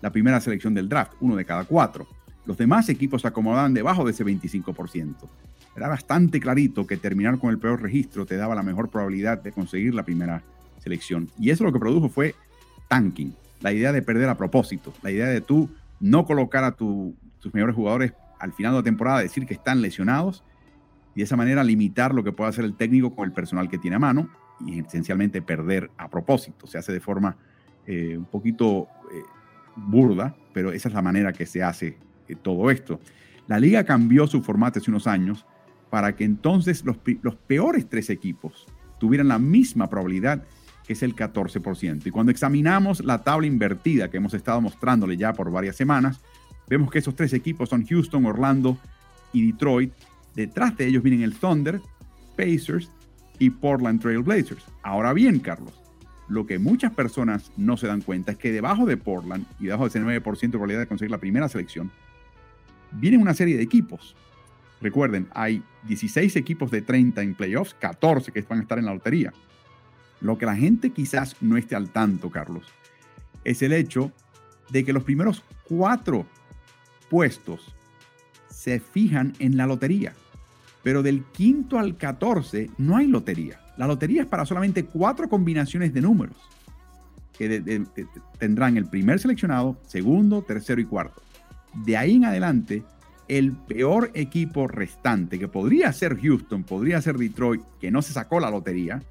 la 0.02 0.12
primera 0.12 0.42
selección 0.42 0.74
del 0.74 0.90
draft, 0.90 1.14
uno 1.22 1.38
de 1.38 1.46
cada 1.46 1.64
cuatro. 1.64 2.06
Los 2.48 2.58
demás 2.58 2.88
equipos 2.88 3.24
se 3.24 3.28
acomodaban 3.28 3.74
debajo 3.74 4.06
de 4.06 4.12
ese 4.12 4.26
25%. 4.26 5.16
Era 5.76 5.90
bastante 5.90 6.40
clarito 6.40 6.88
que 6.88 6.96
terminar 6.96 7.38
con 7.40 7.50
el 7.50 7.60
peor 7.60 7.82
registro 7.82 8.26
te 8.26 8.38
daba 8.38 8.56
la 8.56 8.64
mejor 8.64 8.90
probabilidad 8.90 9.44
de 9.44 9.52
conseguir 9.52 9.94
la 9.94 10.04
primera 10.04 10.42
selección. 10.80 11.30
Y 11.38 11.50
eso 11.50 11.66
lo 11.66 11.74
que 11.74 11.80
produjo 11.80 12.08
fue 12.08 12.36
tanking, 12.88 13.36
la 13.60 13.74
idea 13.74 13.92
de 13.92 14.02
perder 14.02 14.30
a 14.30 14.38
propósito, 14.38 14.94
la 15.04 15.12
idea 15.12 15.28
de 15.28 15.42
tú 15.42 15.70
no 16.00 16.26
colocar 16.26 16.64
a 16.64 16.72
tus 16.72 17.14
mejores 17.52 17.76
jugadores 17.76 18.14
al 18.40 18.54
final 18.54 18.72
de 18.72 18.80
la 18.80 18.84
temporada, 18.84 19.20
decir 19.20 19.46
que 19.46 19.54
están 19.54 19.82
lesionados 19.82 20.44
y 21.16 21.20
de 21.20 21.24
esa 21.26 21.36
manera 21.36 21.66
limitar 21.66 22.14
lo 22.14 22.24
que 22.24 22.32
puede 22.32 22.50
hacer 22.50 22.64
el 22.64 22.76
técnico 22.76 23.14
con 23.14 23.26
el 23.26 23.34
personal 23.34 23.68
que 23.68 23.78
tiene 23.78 23.98
a 23.98 24.00
mano 24.00 24.30
y 24.66 24.80
esencialmente 24.80 25.42
perder 25.42 25.92
a 25.98 26.08
propósito. 26.08 26.66
Se 26.66 26.78
hace 26.78 26.94
de 26.94 27.02
forma 27.02 27.36
eh, 27.86 28.18
un 28.18 28.26
poquito 28.26 28.88
eh, 29.12 29.22
burda, 29.76 30.34
pero 30.54 30.72
esa 30.72 30.88
es 30.88 30.96
la 30.96 31.02
manera 31.02 31.34
que 31.34 31.46
se 31.46 31.62
hace 31.62 31.98
todo 32.36 32.70
esto. 32.72 33.00
La 33.48 33.60
liga 33.60 33.86
cambió 33.86 34.28
su 34.28 34.42
formato 34.42 34.80
hace 34.80 34.92
unos 34.92 35.08
años 35.08 35.46
para 35.90 36.16
que 36.16 36.26
entonces 36.26 36.84
los, 36.84 36.98
los 37.22 37.36
peores 37.36 37.88
tres 37.90 38.10
equipos 38.10 38.68
tuvieran 39.00 39.28
la 39.28 39.40
misma 39.40 39.90
probabilidad, 39.90 40.44
que 40.86 40.94
es 40.94 41.04
el 41.04 41.16
14%. 41.16 42.06
Y 42.06 42.12
cuando 42.12 42.32
examinamos 42.32 43.04
la 43.04 43.24
tabla 43.24 43.48
invertida 43.48 44.10
que 44.10 44.18
hemos 44.18 44.34
estado 44.34 44.60
mostrándole 44.62 45.18
ya 45.18 45.34
por 45.34 45.52
varias 45.52 45.76
semanas, 45.76 46.20
vemos 46.70 46.92
que 46.92 47.00
esos 47.00 47.16
tres 47.16 47.34
equipos 47.34 47.70
son 47.70 47.86
Houston, 47.86 48.26
Orlando 48.26 48.78
y 49.32 49.52
Detroit. 49.52 49.94
Detrás 50.36 50.76
de 50.78 50.88
ellos 50.88 51.04
vienen 51.04 51.24
el 51.24 51.36
Thunder, 51.36 51.82
Pacers 52.36 52.92
y 53.40 53.50
Portland 53.50 54.02
Trail 54.02 54.20
Blazers. 54.20 54.66
Ahora 54.84 55.14
bien, 55.14 55.40
Carlos, 55.40 55.74
lo 56.28 56.46
que 56.46 56.60
muchas 56.60 56.92
personas 56.92 57.52
no 57.56 57.78
se 57.78 57.88
dan 57.88 58.02
cuenta 58.02 58.34
es 58.34 58.38
que 58.38 58.52
debajo 58.52 58.86
de 58.86 58.98
Portland 58.98 59.46
y 59.60 59.66
debajo 59.66 59.84
de 59.84 59.90
ese 59.90 60.02
9% 60.02 60.40
de 60.40 60.50
probabilidad 60.50 60.82
de 60.82 60.88
conseguir 60.88 61.12
la 61.12 61.20
primera 61.20 61.48
selección, 61.48 61.92
vienen 62.92 63.22
una 63.22 63.34
serie 63.34 63.58
de 63.58 63.64
equipos. 63.64 64.16
Recuerden, 64.82 65.28
hay 65.34 65.64
16 65.88 66.36
equipos 66.36 66.72
de 66.72 66.82
30 66.82 67.22
en 67.22 67.36
playoffs, 67.36 67.76
14 67.80 68.32
que 68.32 68.42
van 68.44 68.60
a 68.60 68.62
estar 68.62 68.78
en 68.78 68.86
la 68.86 68.94
lotería. 68.94 69.34
Lo 70.22 70.38
que 70.38 70.46
la 70.46 70.56
gente 70.56 70.92
quizás 70.92 71.36
no 71.42 71.58
esté 71.58 71.76
al 71.76 71.90
tanto, 71.90 72.30
Carlos, 72.30 72.66
es 73.44 73.62
el 73.62 73.74
hecho 73.74 74.12
de 74.70 74.84
que 74.84 74.94
los 74.94 75.04
primeros 75.04 75.44
cuatro 75.64 76.26
puestos 77.10 77.74
se 78.50 78.80
fijan 78.80 79.34
en 79.40 79.58
la 79.58 79.66
lotería. 79.66 80.14
Pero 80.84 81.04
del 81.04 81.24
quinto 81.24 81.80
al 81.80 81.98
14 81.98 82.70
no 82.78 82.98
hay 82.98 83.08
lotería. 83.08 83.60
La 83.78 83.88
lotería 83.88 84.24
es 84.24 84.28
para 84.28 84.46
solamente 84.46 84.86
cuatro 84.86 85.30
combinaciones 85.30 85.94
de 85.94 86.02
números 86.02 86.38
que 87.38 87.86
tendrán 88.40 88.78
el 88.78 88.88
primer 88.88 89.20
seleccionado, 89.20 89.78
segundo, 89.86 90.42
tercero 90.42 90.82
y 90.82 90.86
cuarto. 90.86 91.22
De 91.74 91.98
ahí 91.98 92.16
en 92.16 92.26
adelante, 92.26 92.84
el 93.28 93.52
peor 93.54 94.12
equipo 94.14 94.68
restante, 94.68 95.38
que 95.38 95.48
podría 95.48 95.92
ser 95.94 96.20
Houston, 96.20 96.64
podría 96.64 97.02
ser 97.02 97.18
Detroit, 97.18 97.62
que 97.80 97.92
no 97.92 98.02
se 98.02 98.14
sacó 98.14 98.40
la 98.40 98.50
lotería, 98.50 99.02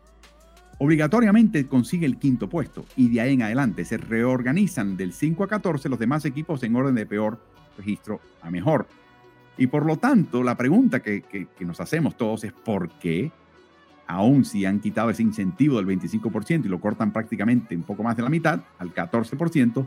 obligatoriamente 0.79 1.67
consigue 1.67 2.07
el 2.07 2.19
quinto 2.19 2.49
puesto. 2.49 2.85
Y 2.97 3.09
de 3.09 3.21
ahí 3.21 3.35
en 3.35 3.43
adelante 3.43 3.85
se 3.85 3.99
reorganizan 3.99 4.97
del 4.97 5.13
5 5.13 5.45
a 5.45 5.49
14 5.49 5.89
los 5.89 5.99
demás 5.99 6.25
equipos 6.25 6.63
en 6.63 6.77
orden 6.77 6.95
de 6.95 7.07
peor 7.07 7.39
registro 7.77 8.21
a 8.43 8.51
mejor. 8.51 8.87
Y 9.59 9.69
por 9.69 9.87
lo 9.87 9.97
tanto, 9.97 10.43
la 10.43 10.57
pregunta 10.57 11.01
que, 11.01 11.49
nos 11.61 11.81
hacemos 11.81 12.17
todos 12.17 12.45
es 12.45 12.53
¿por 12.53 12.91
qué? 12.99 13.33
Aún 14.07 14.45
si 14.45 14.65
han 14.65 14.81
quitado 14.81 15.11
ese 15.11 15.23
incentivo 15.23 15.79
del 15.79 15.87
25% 15.87 16.67
y 16.67 16.69
lo 16.69 16.81
cortan 16.81 17.13
prácticamente 17.13 17.75
un 17.75 17.83
poco 17.83 18.03
más 18.03 18.17
de 18.17 18.23
la 18.23 18.29
mitad, 18.29 18.61
al 18.79 18.95
14%, 18.95 19.87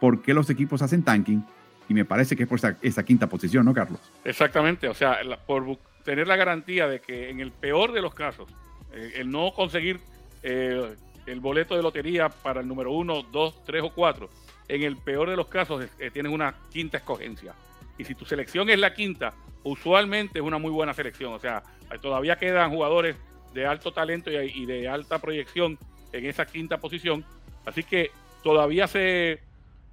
¿por 0.00 0.20
qué 0.20 0.34
los 0.34 0.50
equipos 0.50 0.82
hacen 0.82 1.02
tanking? 1.02 1.44
Y 1.88 1.94
me 1.94 2.04
parece 2.04 2.34
que 2.36 2.44
es 2.44 2.48
por 2.48 2.58
esa, 2.80 3.04
quinta 3.04 3.28
posición, 3.28 3.64
¿no, 3.64 3.74
Carlos? 3.74 4.00
Exactamente, 4.24 4.88
o 4.88 4.94
sea, 4.94 5.18
por 5.46 5.78
tener 6.04 6.26
la 6.26 6.36
garantía 6.36 6.86
de 6.88 7.00
que 7.00 7.30
en 7.30 7.40
el 7.40 7.50
peor 7.50 7.92
de 7.92 8.00
los 8.00 8.14
casos, 8.14 8.48
eh, 8.92 9.12
el 9.16 9.30
no 9.30 9.52
conseguir 9.52 10.00
eh, 10.42 10.94
el 11.26 11.40
boleto 11.40 11.76
de 11.76 11.82
lotería 11.82 12.28
para 12.28 12.60
el 12.60 12.68
número 12.68 12.92
uno, 12.92 13.22
dos, 13.22 13.64
tres 13.64 13.82
o 13.82 13.90
cuatro, 13.90 14.30
en 14.68 14.82
el 14.82 14.96
peor 14.96 15.28
de 15.28 15.36
los 15.36 15.48
casos 15.48 15.86
eh, 15.98 16.10
tienes 16.10 16.32
una 16.32 16.54
quinta 16.70 16.98
escogencia. 16.98 17.54
Y 17.98 18.04
si 18.04 18.14
tu 18.14 18.24
selección 18.24 18.70
es 18.70 18.78
la 18.78 18.94
quinta, 18.94 19.34
usualmente 19.62 20.38
es 20.38 20.44
una 20.44 20.58
muy 20.58 20.70
buena 20.70 20.94
selección. 20.94 21.32
O 21.32 21.38
sea, 21.38 21.62
todavía 22.00 22.36
quedan 22.36 22.70
jugadores 22.70 23.16
de 23.52 23.66
alto 23.66 23.92
talento 23.92 24.30
y, 24.30 24.66
de 24.66 24.88
alta 24.88 25.20
proyección 25.20 25.78
en 26.12 26.26
esa 26.26 26.44
quinta 26.44 26.78
posición. 26.78 27.24
Así 27.64 27.84
que 27.84 28.10
todavía 28.42 28.88
se, 28.88 29.40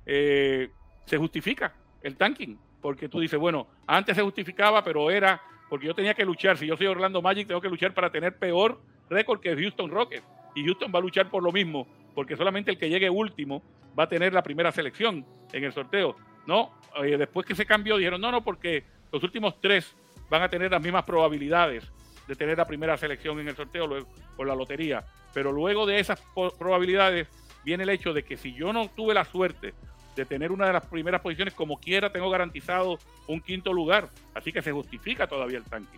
se 0.04 1.18
justifica 1.18 1.74
el 2.04 2.18
tanking. 2.18 2.58
Porque 2.82 3.08
tú 3.08 3.20
dices, 3.20 3.39
bueno, 3.39 3.68
antes 3.86 4.16
se 4.16 4.24
justificaba, 4.24 4.84
pero 4.84 5.12
era 5.12 5.41
porque 5.70 5.88
yo 5.88 5.95
tenía 5.95 6.14
que 6.14 6.26
luchar. 6.26 6.58
Si 6.58 6.68
yo 6.68 6.76
soy 6.76 6.88
Orlando 6.88 7.22
Magic, 7.22 7.47
tengo 7.47 7.62
que 7.62 7.70
luchar 7.70 7.93
para 7.93 8.12
tener 8.12 8.38
peor 8.38 8.82
récord 9.10 9.39
que 9.39 9.56
Houston 9.56 9.89
Rockets. 9.89 10.24
Y 10.56 10.66
Houston 10.66 10.91
va 10.93 10.99
a 10.99 11.02
luchar 11.02 11.30
por 11.30 11.41
lo 11.41 11.52
mismo, 11.52 11.88
porque 12.14 12.36
solamente 12.36 12.72
el 12.72 12.78
que 12.78 12.89
llegue 12.89 13.10
último 13.10 13.64
va 13.97 14.04
a 14.04 14.10
tener 14.10 14.34
la 14.34 14.43
primera 14.43 14.72
selección 14.72 15.26
en 15.54 15.64
el 15.64 15.72
sorteo. 15.72 16.16
No, 16.45 16.74
eh, 17.04 17.18
después 17.18 17.45
que 17.45 17.56
se 17.56 17.66
cambió, 17.66 17.97
dijeron, 17.97 18.20
no, 18.20 18.32
no, 18.32 18.43
porque 18.43 18.84
los 19.12 19.24
últimos 19.24 19.62
tres 19.62 19.95
van 20.30 20.41
a 20.41 20.49
tener 20.49 20.72
las 20.72 20.82
mismas 20.82 21.04
probabilidades 21.04 21.89
de 22.28 22.36
tener 22.36 22.58
la 22.58 22.66
primera 22.66 22.97
selección 22.97 23.39
en 23.39 23.47
el 23.47 23.56
sorteo 23.56 24.08
por 24.36 24.47
la 24.47 24.56
lotería. 24.56 25.06
Pero 25.34 25.52
luego 25.52 25.86
de 25.86 25.99
esas 25.99 26.22
probabilidades 26.58 27.28
viene 27.64 27.84
el 27.84 27.89
hecho 27.89 28.14
de 28.14 28.24
que 28.24 28.38
si 28.38 28.54
yo 28.54 28.74
no 28.74 28.89
tuve 28.89 29.14
la 29.14 29.26
suerte 29.26 29.74
de 30.16 30.26
tener 30.26 30.51
una 30.51 30.68
de 30.68 30.74
las 30.74 30.86
primeras 30.86 31.22
posiciones, 31.22 31.53
como 31.53 31.80
quiera, 31.80 32.12
tengo 32.12 32.30
garantizado 32.30 32.99
un 33.28 33.41
quinto 33.41 33.74
lugar. 33.74 34.09
Así 34.34 34.51
que 34.51 34.62
se 34.62 34.72
justifica 34.72 35.28
todavía 35.28 35.57
el 35.57 35.64
tanque. 35.64 35.97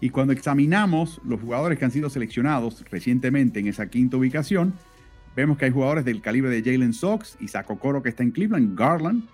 Y 0.00 0.10
cuando 0.10 0.32
examinamos 0.32 1.20
los 1.24 1.40
jugadores 1.40 1.78
que 1.78 1.84
han 1.84 1.90
sido 1.90 2.08
seleccionados 2.08 2.84
recientemente 2.90 3.58
en 3.58 3.66
esa 3.66 3.88
quinta 3.88 4.16
ubicación, 4.16 4.74
vemos 5.34 5.58
que 5.58 5.64
hay 5.64 5.70
jugadores 5.72 6.04
del 6.04 6.20
calibre 6.20 6.50
de 6.50 6.62
Jalen 6.62 6.92
Sox, 6.92 7.36
Isaac 7.40 7.68
Okoro 7.70 8.02
que 8.02 8.08
está 8.10 8.22
en 8.22 8.30
Cleveland, 8.30 8.78
Garland, 8.78 9.24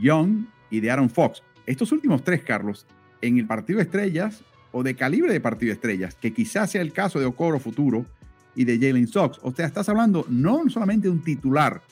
Young 0.00 0.46
y 0.70 0.80
de 0.80 0.90
Aaron 0.90 1.10
Fox. 1.10 1.42
Estos 1.66 1.90
últimos 1.90 2.22
tres, 2.22 2.42
Carlos, 2.42 2.86
en 3.20 3.38
el 3.38 3.46
partido 3.46 3.78
de 3.78 3.84
estrellas 3.84 4.42
o 4.72 4.84
de 4.84 4.94
calibre 4.94 5.32
de 5.32 5.40
partido 5.40 5.70
de 5.70 5.74
estrellas, 5.74 6.14
que 6.14 6.32
quizás 6.32 6.70
sea 6.70 6.82
el 6.82 6.92
caso 6.92 7.18
de 7.18 7.26
Okoro 7.26 7.58
futuro 7.58 8.06
y 8.54 8.64
de 8.64 8.78
Jalen 8.78 9.08
Sox. 9.08 9.38
O 9.42 9.52
sea, 9.52 9.66
estás 9.66 9.88
hablando 9.88 10.24
no 10.28 10.68
solamente 10.68 11.08
de 11.08 11.12
un 11.12 11.22
titular, 11.22 11.82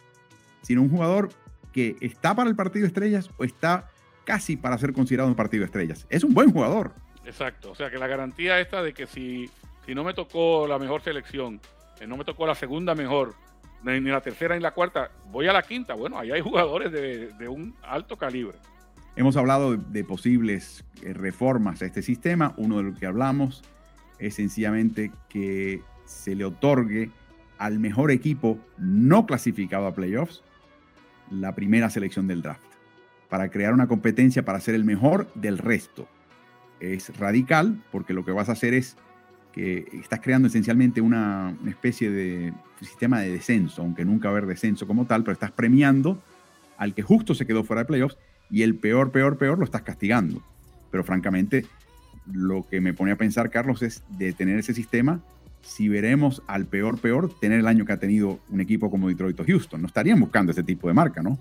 sino 0.63 0.83
un 0.83 0.91
jugador 0.91 1.31
que 1.79 1.97
está 2.01 2.35
para 2.35 2.51
el 2.51 2.57
partido 2.57 2.83
de 2.83 2.89
estrellas 2.89 3.31
o 3.37 3.45
está 3.45 3.89
casi 4.25 4.57
para 4.57 4.77
ser 4.79 4.93
considerado 4.93 5.29
un 5.29 5.37
partido 5.37 5.61
de 5.61 5.67
estrellas. 5.67 6.09
Es 6.11 6.25
un 6.25 6.35
buen 6.35 6.51
jugador. 6.51 6.91
Exacto. 7.25 7.71
O 7.71 7.75
sea, 7.77 7.89
que 7.89 7.99
la 7.99 8.09
garantía 8.09 8.59
esta 8.59 8.83
de 8.83 8.93
que 8.93 9.07
si, 9.07 9.49
si 9.87 9.95
no 9.95 10.03
me 10.03 10.13
tocó 10.13 10.67
la 10.67 10.81
mejor 10.81 11.03
selección, 11.03 11.61
eh, 12.01 12.07
no 12.09 12.17
me 12.17 12.25
tocó 12.25 12.49
la 12.49 12.57
segunda 12.57 12.97
mejor, 12.97 13.37
ni 13.85 14.01
la 14.01 14.21
tercera 14.21 14.57
ni 14.57 14.61
la 14.61 14.73
cuarta, 14.73 15.13
voy 15.31 15.47
a 15.47 15.53
la 15.53 15.63
quinta. 15.63 15.95
Bueno, 15.95 16.19
ahí 16.19 16.33
hay 16.33 16.41
jugadores 16.41 16.91
de, 16.91 17.49
un 17.49 17.77
alto 17.85 18.17
calibre. 18.17 18.59
Hemos 19.15 19.37
hablado 19.37 19.77
de, 19.77 20.03
posibles 20.03 20.85
eh, 21.03 21.13
reformas 21.13 21.81
a 21.83 21.87
este 21.87 22.03
sistema. 22.03 22.55
Uno 22.57 22.79
de 22.79 22.83
los 22.83 22.99
que 22.99 23.07
hablamos 23.07 23.63
es 24.19 24.35
sencillamente 24.35 25.13
que 25.29 25.85
se 26.07 26.35
le 26.35 26.45
otorgue 26.45 27.13
al 27.57 27.79
mejor 27.79 28.11
equipo 28.11 28.59
no 28.79 29.27
clasificado 29.27 29.87
a 29.87 29.95
playoffs 29.95 30.43
la 31.31 31.55
primera 31.55 31.91
selección 31.91 32.27
del 32.27 32.43
draft, 32.43 32.63
para 33.29 33.51
crear 33.51 33.75
una 33.75 33.89
competencia 33.89 34.45
para 34.45 34.61
ser 34.61 34.75
el 34.75 34.85
mejor 34.85 35.33
del 35.35 35.59
resto. 35.59 36.09
Es 36.81 37.17
radical 37.19 37.83
porque 37.91 38.15
lo 38.15 38.25
que 38.25 38.33
vas 38.33 38.49
a 38.49 38.53
hacer 38.53 38.75
es 38.75 38.97
que 39.53 39.89
estás 39.93 40.21
creando 40.21 40.49
esencialmente 40.49 41.01
una, 41.01 41.57
especie 41.67 42.11
de 42.11 42.53
sistema 42.81 43.21
de 43.21 43.33
descenso, 43.33 43.83
aunque 43.83 44.05
nunca 44.05 44.29
va 44.29 44.35
a 44.35 44.39
haber 44.39 44.49
descenso 44.49 44.87
como 44.87 45.07
tal, 45.07 45.23
pero 45.23 45.33
estás 45.33 45.51
premiando 45.51 46.23
al 46.77 46.95
que 46.95 47.03
justo 47.03 47.35
se 47.35 47.47
quedó 47.47 47.65
fuera 47.65 47.83
de 47.83 47.87
playoffs 47.87 48.17
y 48.51 48.63
el 48.63 48.77
peor, 48.77 49.11
peor, 49.11 49.37
peor 49.37 49.59
lo 49.59 49.65
estás 49.65 49.83
castigando. 49.83 50.43
Pero 50.91 51.03
francamente, 51.03 51.67
lo 52.33 52.67
que 52.69 52.81
me 52.81 52.95
pone 52.95 53.13
a 53.13 53.17
pensar, 53.17 53.51
Carlos, 53.51 53.83
es 53.83 54.05
de 54.17 54.33
tener 54.33 54.59
ese 54.59 54.75
sistema, 54.75 55.21
si 55.63 55.89
veremos 55.89 56.43
al 56.47 56.67
peor, 56.67 57.01
peor, 57.01 57.33
tener 57.39 57.61
el 57.61 57.67
año 57.67 57.85
que 57.85 57.93
ha 57.93 57.99
tenido 57.99 58.41
un 58.49 58.61
equipo 58.61 58.91
como 58.91 59.09
Detroit 59.09 59.39
o 59.41 59.45
Houston. 59.45 59.81
No 59.81 59.87
estarían 59.87 60.21
buscando 60.21 60.53
ese 60.53 60.63
tipo 60.63 60.89
de 60.89 60.95
marca, 60.95 61.23
¿no? 61.23 61.39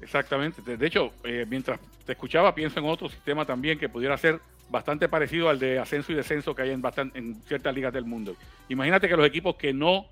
Exactamente. 0.00 0.76
De 0.76 0.86
hecho, 0.86 1.12
eh, 1.24 1.46
mientras 1.48 1.80
te 2.04 2.12
escuchaba, 2.12 2.54
pienso 2.54 2.78
en 2.78 2.86
otro 2.86 3.08
sistema 3.08 3.44
también 3.44 3.78
que 3.78 3.88
pudiera 3.88 4.16
ser 4.18 4.38
bastante 4.70 5.08
parecido 5.08 5.48
al 5.48 5.58
de 5.58 5.78
ascenso 5.78 6.12
y 6.12 6.14
descenso 6.14 6.54
que 6.54 6.62
hay 6.62 6.70
en, 6.70 7.34
ciertas 7.46 7.74
ligas 7.74 7.92
del 7.92 8.04
mundo. 8.04 8.36
Imagínate 8.68 9.08
que 9.08 9.16
los 9.16 9.26
equipos 9.26 9.56
que 9.56 9.72
no 9.72 10.06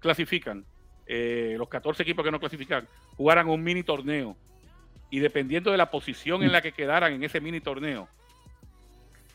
clasifican, 0.00 0.64
eh, 1.06 1.54
los 1.56 1.68
14 1.68 2.02
equipos 2.02 2.24
que 2.24 2.30
no 2.30 2.40
clasifican, 2.40 2.86
jugaran 3.16 3.48
un 3.48 3.62
mini 3.62 3.82
torneo 3.82 4.36
y 5.10 5.20
dependiendo 5.20 5.70
de 5.70 5.76
la 5.76 5.90
posición 5.90 6.42
en 6.42 6.52
la 6.52 6.60
que 6.60 6.72
quedaran 6.72 7.12
en 7.12 7.24
ese 7.24 7.40
mini 7.40 7.60
torneo, 7.60 8.08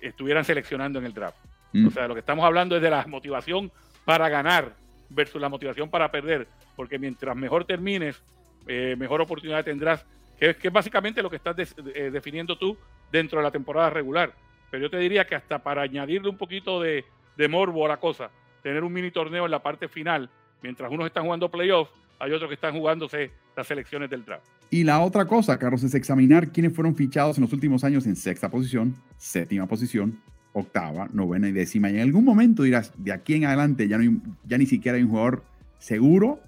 estuvieran 0.01 0.45
seleccionando 0.45 0.99
en 0.99 1.05
el 1.05 1.13
draft. 1.13 1.37
Mm. 1.73 1.87
O 1.87 1.91
sea, 1.91 2.07
lo 2.07 2.13
que 2.13 2.21
estamos 2.21 2.45
hablando 2.45 2.75
es 2.75 2.81
de 2.81 2.89
la 2.89 3.05
motivación 3.07 3.71
para 4.05 4.29
ganar 4.29 4.75
versus 5.09 5.41
la 5.41 5.49
motivación 5.49 5.89
para 5.89 6.11
perder, 6.11 6.47
porque 6.75 6.97
mientras 6.99 7.35
mejor 7.35 7.65
termines, 7.65 8.21
eh, 8.67 8.95
mejor 8.97 9.21
oportunidad 9.21 9.63
tendrás, 9.63 10.05
que, 10.37 10.55
es 10.61 10.73
básicamente 10.73 11.21
lo 11.21 11.29
que 11.29 11.37
estás 11.37 11.55
eh, 11.59 12.09
definiendo 12.11 12.57
tú 12.57 12.77
dentro 13.11 13.39
de 13.39 13.43
la 13.43 13.51
temporada 13.51 13.89
regular. 13.89 14.33
Pero 14.69 14.83
yo 14.83 14.89
te 14.89 14.97
diría 14.97 15.25
que 15.25 15.35
hasta 15.35 15.59
para 15.59 15.83
añadirle 15.83 16.29
un 16.29 16.37
poquito 16.37 16.81
de, 16.81 17.05
morbo 17.49 17.85
a 17.85 17.89
la 17.89 17.97
cosa, 17.97 18.29
tener 18.61 18.83
un 18.83 18.91
mini 18.91 19.11
torneo 19.11 19.45
en 19.45 19.51
la 19.51 19.61
parte 19.61 19.87
final, 19.87 20.29
mientras 20.61 20.91
unos 20.91 21.05
están 21.05 21.25
jugando 21.25 21.49
playoffs, 21.49 21.91
hay 22.19 22.31
otros 22.31 22.47
que 22.47 22.55
están 22.55 22.73
jugándose 22.73 23.31
las 23.55 23.67
selecciones 23.67 24.09
del 24.09 24.23
draft. 24.23 24.45
Y 24.69 24.83
la 24.83 25.01
otra 25.01 25.25
cosa, 25.25 25.59
Carlos, 25.59 25.83
es 25.83 25.93
examinar 25.93 26.51
quiénes 26.51 26.73
fueron 26.73 26.95
fichados 26.95 27.37
en 27.37 27.43
los 27.43 27.53
últimos 27.53 27.83
años 27.83 28.07
en 28.07 28.15
sexta 28.15 28.49
posición, 28.49 28.95
séptima 29.17 29.67
posición, 29.67 30.19
octava, 30.53 31.09
novena 31.11 31.49
y 31.49 31.51
décima. 31.51 31.89
Y 31.89 31.95
en 31.95 32.01
algún 32.01 32.23
momento 32.23 32.63
dirás, 32.63 32.93
de 32.97 33.11
aquí 33.11 33.33
en 33.33 33.45
adelante 33.45 33.87
ya, 33.87 33.97
no 33.97 34.21
ya 34.45 34.57
ni 34.57 34.65
siquiera 34.65 34.97
hay 34.97 35.03
un 35.03 35.09
jugador 35.09 35.43
seguro 35.79 36.39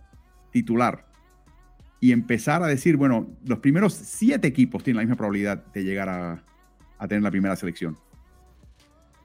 titular. 0.51 1.05
Y 1.99 2.11
empezar 2.11 2.63
a 2.63 2.67
decir, 2.67 2.97
bueno, 2.97 3.27
los 3.45 3.59
primeros 3.59 3.93
siete 3.93 4.47
equipos 4.47 4.83
tienen 4.83 4.97
la 4.97 5.03
misma 5.03 5.15
probabilidad 5.15 5.65
de 5.73 5.83
llegar 5.83 6.07
a, 6.07 6.43
a 6.97 7.07
tener 7.07 7.23
la 7.23 7.31
primera 7.31 7.55
selección. 7.55 7.97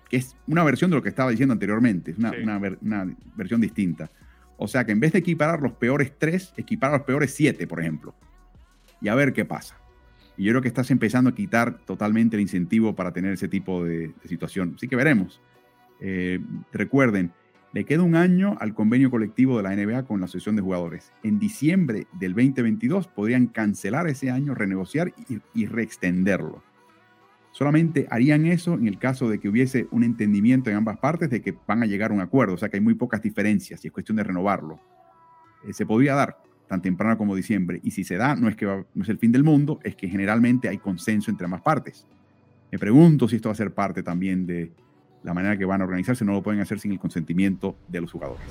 que 0.09 0.17
es 0.17 0.37
una 0.47 0.65
versión 0.65 0.91
de 0.91 0.97
lo 0.97 1.03
que 1.03 1.09
estaba 1.09 1.31
diciendo 1.31 1.53
anteriormente, 1.53 2.13
es 2.13 2.19
una, 2.19 2.33
una, 2.81 3.15
versión 3.37 3.61
distinta. 3.61 4.11
O 4.57 4.67
sea 4.67 4.85
que 4.85 4.93
en 4.93 5.01
vez 5.01 5.13
de 5.13 5.21
equiparar 5.21 5.61
los 5.61 5.73
peores 5.73 6.13
tres, 6.19 6.53
equiparar 6.57 6.99
los 6.99 7.07
peores 7.07 7.33
siete, 7.35 7.67
por 7.67 7.81
ejemplo. 7.81 8.15
Y 9.01 9.09
a 9.09 9.15
ver 9.15 9.33
qué 9.33 9.45
pasa. 9.45 9.77
Y 10.41 10.45
yo 10.45 10.53
creo 10.53 10.63
que 10.63 10.69
estás 10.69 10.91
empezando 10.91 11.29
a 11.29 11.35
quitar 11.35 11.81
totalmente 11.85 12.35
el 12.35 12.41
incentivo 12.41 12.95
para 12.95 13.13
tener 13.13 13.35
ese 13.35 13.47
tipo 13.47 13.85
de, 13.85 14.15
situación. 14.25 14.73
Así 14.75 14.89
que 14.89 14.97
veremos. 14.97 15.43
Eh, 16.01 16.41
recuerden, 16.73 17.31
le 17.75 17.85
queda 17.85 18.03
un 18.05 18.15
año 18.17 18.57
al 18.59 18.73
convenio 18.73 19.11
colectivo 19.11 19.59
de 19.59 19.65
la 19.65 19.77
NBA 19.77 20.07
con 20.07 20.19
la 20.19 20.25
Asociación 20.25 20.57
de 20.57 20.63
Jugadores. 20.63 21.13
En 21.23 21.39
diciembre 21.39 22.07
del 22.19 22.33
2022 22.33 23.07
podrían 23.09 23.49
cancelar 23.49 24.09
ese 24.09 24.31
año, 24.31 24.55
renegociar 24.55 25.13
y, 25.29 25.41
y 25.53 25.67
reextenderlo. 25.67 26.63
Solamente 27.51 28.07
harían 28.11 28.47
eso 28.47 28.73
en 28.73 28.89
el 28.89 28.99
caso 28.99 29.29
de 29.29 29.41
que 29.41 29.51
hubiese 29.51 29.89
un 29.91 30.05
entendimiento 30.05 30.71
en 30.71 30.77
ambas 30.77 30.97
partes 30.97 31.29
de 31.29 31.43
que 31.43 31.55
van 31.67 31.83
a 31.83 31.87
llegar 31.87 32.13
a 32.13 32.15
un 32.15 32.23
acuerdo, 32.23 32.55
o 32.55 32.57
sea 32.57 32.71
que 32.71 32.79
hay 32.79 32.83
muy 32.83 32.95
pocas 32.95 33.21
diferencias 33.21 33.85
y 33.85 33.89
es 33.89 33.93
cuestión 33.93 34.17
de 34.17 34.25
renovarlo. 34.25 34.81
Eh, 35.69 35.75
se 35.75 35.85
podría 35.85 36.15
dar 36.15 36.39
tan 36.71 36.81
temprano 36.81 37.19
como 37.19 37.35
diciembre 37.35 37.81
y 37.83 37.91
si 37.91 38.05
se 38.05 38.17
da 38.17 38.37
no 38.37 38.49
es 38.49 38.55
que 38.55 38.65
no 38.65 39.03
es 39.03 39.09
el 39.09 39.19
fin 39.19 39.33
del 39.33 39.43
mundo, 39.43 39.81
es 39.83 39.97
que 39.97 40.09
generalmente 40.09 40.69
hay 40.69 40.79
consenso 40.79 41.29
entre 41.29 41.47
ambas 41.47 41.63
partes. 41.63 42.07
Me 42.71 42.79
pregunto 42.79 43.27
si 43.27 43.35
esto 43.35 43.49
va 43.49 43.55
a 43.55 43.57
ser 43.57 43.75
parte 43.75 44.05
también 44.05 44.47
de 44.47 44.71
la 45.25 45.35
manera 45.35 45.57
que 45.57 45.65
van 45.65 45.81
a 45.81 45.85
organizarse, 45.85 46.25
no 46.25 46.31
lo 46.31 46.45
pueden 46.45 46.61
hacer 46.61 46.79
sin 46.79 46.93
el 46.93 47.01
consentimiento 47.01 47.77
de 47.89 48.01
los 48.01 48.13
jugadores. 48.13 48.47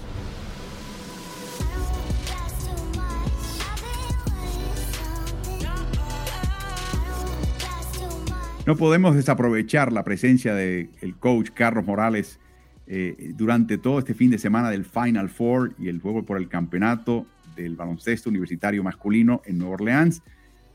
No 8.66 8.76
podemos 8.76 9.16
desaprovechar 9.16 9.94
la 9.94 10.04
presencia 10.04 10.54
del 10.54 11.16
coach 11.22 11.52
Carlos 11.54 11.86
Morales 11.86 12.38
eh, 12.86 13.32
durante 13.38 13.78
todo 13.78 14.00
este 14.00 14.14
fin 14.14 14.30
de 14.30 14.38
semana 14.38 14.70
del 14.70 14.84
Final 14.84 15.30
Four 15.30 15.74
y 15.80 15.88
el 15.88 16.02
juego 16.02 16.26
por 16.26 16.38
el 16.38 16.50
campeonato 16.50 17.26
del 17.56 17.76
baloncesto 17.76 18.30
universitario 18.30 18.84
masculino 18.84 19.42
en 19.46 19.58
Nueva 19.58 19.76
Orleans 19.76 20.22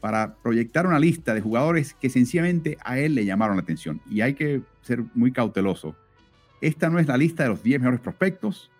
para 0.00 0.34
proyectar 0.36 0.86
una 0.86 0.98
lista 0.98 1.32
de 1.32 1.40
jugadores 1.40 1.94
que 1.94 2.10
sencillamente 2.10 2.76
a 2.84 2.98
él 2.98 3.14
le 3.14 3.24
llamaron 3.24 3.56
la 3.56 3.62
atención. 3.62 4.02
Y 4.10 4.20
hay 4.20 4.34
que 4.34 4.60
ser 4.82 5.02
muy 5.14 5.32
cauteloso. 5.32 5.96
Esta 6.60 6.90
no 6.90 6.98
es 6.98 7.06
la 7.06 7.16
lista 7.16 7.42
de 7.42 7.48
los 7.48 7.62
10 7.62 7.80
mejores 7.80 8.00
prospectos, 8.00 8.70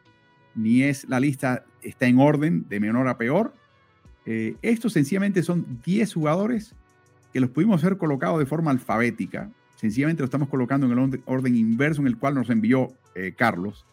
ni 0.55 0.83
es 0.83 1.09
la 1.09 1.21
lista, 1.21 1.65
está 1.83 2.07
en 2.07 2.19
orden 2.19 2.67
de 2.69 2.79
menor 2.79 3.09
a 3.09 3.17
peor. 3.17 3.55
Eh, 4.27 4.57
estos 4.63 4.93
sencillamente 4.93 5.43
son 5.43 5.81
10 5.85 6.13
jugadores 6.15 6.75
que 7.33 7.41
los 7.41 7.51
pudimos 7.51 7.83
haber 7.83 7.99
colocado 7.99 8.39
de 8.39 8.47
forma 8.47 8.71
alfabética. 8.71 9.51
Sencillamente 9.77 10.21
lo 10.21 10.27
estamos 10.27 10.49
colocando 10.49 10.87
en 10.87 10.93
el 10.93 11.23
orden 11.25 11.57
inverso 11.57 12.01
en 12.01 12.07
el 12.07 12.17
cual 12.17 12.35
nos 12.35 12.49
envió 12.51 12.93
eh, 13.15 13.35
Carlos. 13.37 13.85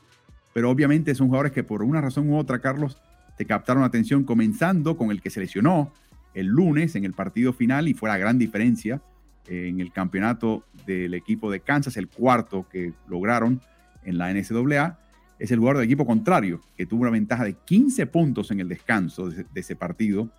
Pero 0.53 0.69
obviamente 0.69 1.15
son 1.15 1.27
jugadores 1.27 1.53
que 1.53 1.63
por 1.63 1.81
una 1.81 2.01
razón 2.01 2.29
u 2.29 2.37
otra, 2.37 2.59
Carlos, 2.59 2.97
te 3.41 3.47
captaron 3.47 3.81
atención, 3.81 4.23
comenzando 4.23 4.95
con 4.95 5.09
el 5.09 5.19
que 5.19 5.31
se 5.31 5.39
lesionó 5.39 5.91
el 6.35 6.45
lunes 6.45 6.95
en 6.95 7.05
el 7.05 7.13
partido 7.13 7.53
final 7.53 7.87
y 7.87 7.95
fue 7.95 8.07
la 8.07 8.19
gran 8.19 8.37
diferencia 8.37 9.01
eh, 9.47 9.65
en 9.67 9.79
el 9.79 9.91
campeonato 9.91 10.63
del 10.85 11.15
equipo 11.15 11.49
de 11.49 11.59
Kansas, 11.59 11.97
el 11.97 12.07
cuarto 12.07 12.67
que 12.69 12.93
lograron 13.09 13.59
en 14.03 14.19
la 14.19 14.31
NCAA. 14.31 14.99
Es 15.39 15.49
el 15.49 15.57
jugador 15.57 15.77
del 15.77 15.87
equipo 15.87 16.05
contrario, 16.05 16.61
que 16.77 16.85
tuvo 16.85 17.01
una 17.01 17.09
ventaja 17.09 17.43
de 17.43 17.53
15 17.53 18.05
puntos 18.05 18.51
en 18.51 18.59
el 18.59 18.69
descanso 18.69 19.31
de 19.31 19.47
ese 19.55 19.75
partido 19.75 20.29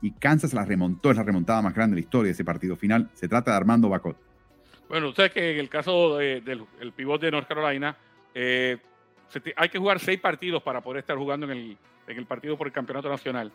y 0.00 0.12
Kansas 0.12 0.54
la 0.54 0.64
remontó, 0.64 1.10
es 1.10 1.16
la 1.16 1.24
remontada 1.24 1.60
más 1.62 1.74
grande 1.74 1.96
de 1.96 2.02
la 2.02 2.04
historia 2.04 2.28
de 2.28 2.34
ese 2.34 2.44
partido 2.44 2.76
final. 2.76 3.10
Se 3.14 3.26
trata 3.26 3.50
de 3.50 3.56
Armando 3.56 3.88
Bacot. 3.88 4.16
Bueno, 4.88 5.08
usted 5.08 5.32
que 5.32 5.50
en 5.50 5.58
el 5.58 5.68
caso 5.68 6.18
del 6.18 6.64
pivot 6.94 7.20
de 7.20 7.32
North 7.32 7.48
Carolina, 7.48 7.96
eh, 8.32 8.78
hay 9.56 9.68
que 9.68 9.78
jugar 9.78 9.98
seis 9.98 10.20
partidos 10.20 10.62
para 10.62 10.80
poder 10.80 11.00
estar 11.00 11.16
jugando 11.16 11.50
en 11.50 11.58
el, 11.58 11.78
partido 12.26 12.56
por 12.56 12.66
el 12.66 12.72
campeonato 12.72 13.08
nacional. 13.08 13.52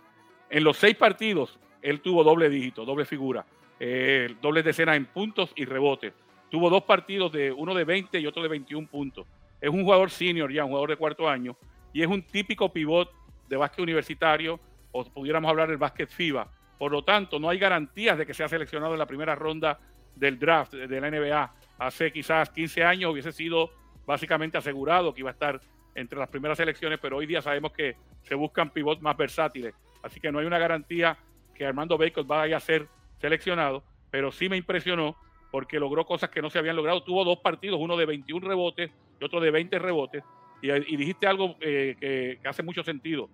En 0.50 0.64
los 0.64 0.78
seis 0.78 0.96
partidos, 0.96 1.60
él 1.82 2.02
tuvo 2.02 2.24
doble 2.24 2.50
dígito, 2.50 2.86
doble 2.86 3.06
figura, 3.06 3.46
eh, 3.80 4.36
doble 4.42 4.64
decena 4.64 4.96
en 4.96 5.06
puntos 5.06 5.52
y 5.56 5.66
rebotes. 5.66 6.14
Tuvo 6.50 6.70
dos 6.70 6.84
partidos, 6.84 7.32
de 7.32 7.52
uno 7.52 7.74
de 7.74 7.86
20 7.86 8.20
y 8.20 8.28
otro 8.28 8.44
de 8.44 8.50
21 8.50 8.88
puntos. 8.88 9.26
Es 9.62 9.70
un 9.70 9.84
jugador 9.84 10.10
senior 10.10 10.52
ya, 10.52 10.64
un 10.66 10.72
jugador 10.72 10.90
de 10.90 10.98
cuarto 10.98 11.30
año, 11.30 11.56
y 11.94 12.02
es 12.02 12.08
un 12.08 12.24
típico 12.24 12.72
pivot 12.72 13.10
de 13.48 13.58
básquet 13.58 13.84
universitario 13.84 14.60
o 14.92 15.04
pudiéramos 15.06 15.50
hablar 15.50 15.70
del 15.70 15.78
básquet 15.78 16.10
FIBA. 16.10 16.48
Por 16.78 16.92
lo 16.92 17.04
tanto, 17.04 17.40
no 17.40 17.50
hay 17.50 17.60
garantías 17.60 18.18
de 18.18 18.26
que 18.26 18.34
sea 18.34 18.48
seleccionado 18.48 18.94
en 18.94 19.00
la 19.00 19.06
primera 19.06 19.36
ronda 19.36 19.80
del 20.16 20.40
draft 20.40 20.74
de 20.74 21.02
la 21.02 21.10
NBA. 21.10 21.54
Hace 21.78 22.12
quizás 22.12 22.50
15 22.50 22.84
años 22.84 23.12
hubiese 23.12 23.32
sido 23.32 23.72
básicamente 24.06 24.58
asegurado 24.58 25.14
que 25.14 25.22
iba 25.22 25.30
a 25.30 25.34
estar 25.34 25.62
entre 25.96 26.20
las 26.20 26.30
primeras 26.30 26.58
selecciones, 26.58 27.00
pero 27.02 27.18
hoy 27.18 27.26
día 27.26 27.42
sabemos 27.42 27.72
que 27.72 27.96
se 28.24 28.36
buscan 28.36 28.70
pivots 28.70 29.02
más 29.02 29.18
versátiles. 29.18 29.74
Así 30.04 30.20
que 30.20 30.32
no 30.32 30.40
hay 30.40 30.46
una 30.46 30.60
garantía 30.60 31.18
que 31.54 31.66
Armando 31.66 31.98
Bacon 31.98 32.28
vaya 32.28 32.58
a 32.58 32.60
ser 32.60 32.88
seleccionado, 33.20 33.84
pero 34.10 34.32
sí 34.32 34.50
me 34.50 34.58
impresionó 34.58 35.16
porque 35.52 35.80
logró 35.80 36.06
cosas 36.06 36.30
que 36.30 36.42
no 36.42 36.50
se 36.50 36.60
habían 36.60 36.76
logrado. 36.76 37.04
Tuvo 37.04 37.24
dos 37.24 37.40
partidos, 37.40 37.80
uno 37.80 37.98
de 37.98 38.06
21 38.06 38.48
rebotes 38.48 38.90
y 39.20 39.24
otro 39.24 39.40
de 39.40 39.52
20 39.52 39.78
rebotes. 39.80 40.24
Y, 40.62 40.96
dijiste 40.96 41.28
algo 41.28 41.58
eh, 41.60 41.96
que, 42.00 42.48
hace 42.48 42.64
mucho 42.64 42.84
sentido 42.84 43.30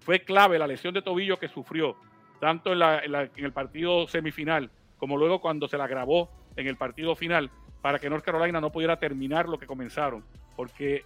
fue 0.00 0.20
clave 0.20 0.58
la 0.58 0.66
lesión 0.66 0.92
de 0.92 1.02
tobillo 1.02 1.38
que 1.38 1.48
sufrió, 1.48 1.96
tanto 2.40 2.72
en, 2.72 3.14
el 3.36 3.52
partido 3.52 4.06
semifinal 4.06 4.70
como 4.98 5.16
luego 5.16 5.40
cuando 5.40 5.66
se 5.66 5.78
la 5.78 5.86
grabó 5.86 6.30
en 6.56 6.66
el 6.66 6.76
partido 6.76 7.14
final, 7.14 7.50
para 7.80 7.98
que 7.98 8.10
North 8.10 8.24
Carolina 8.24 8.60
no 8.60 8.70
pudiera 8.70 8.98
terminar 8.98 9.48
lo 9.48 9.58
que 9.58 9.66
comenzaron, 9.66 10.24
porque 10.56 11.04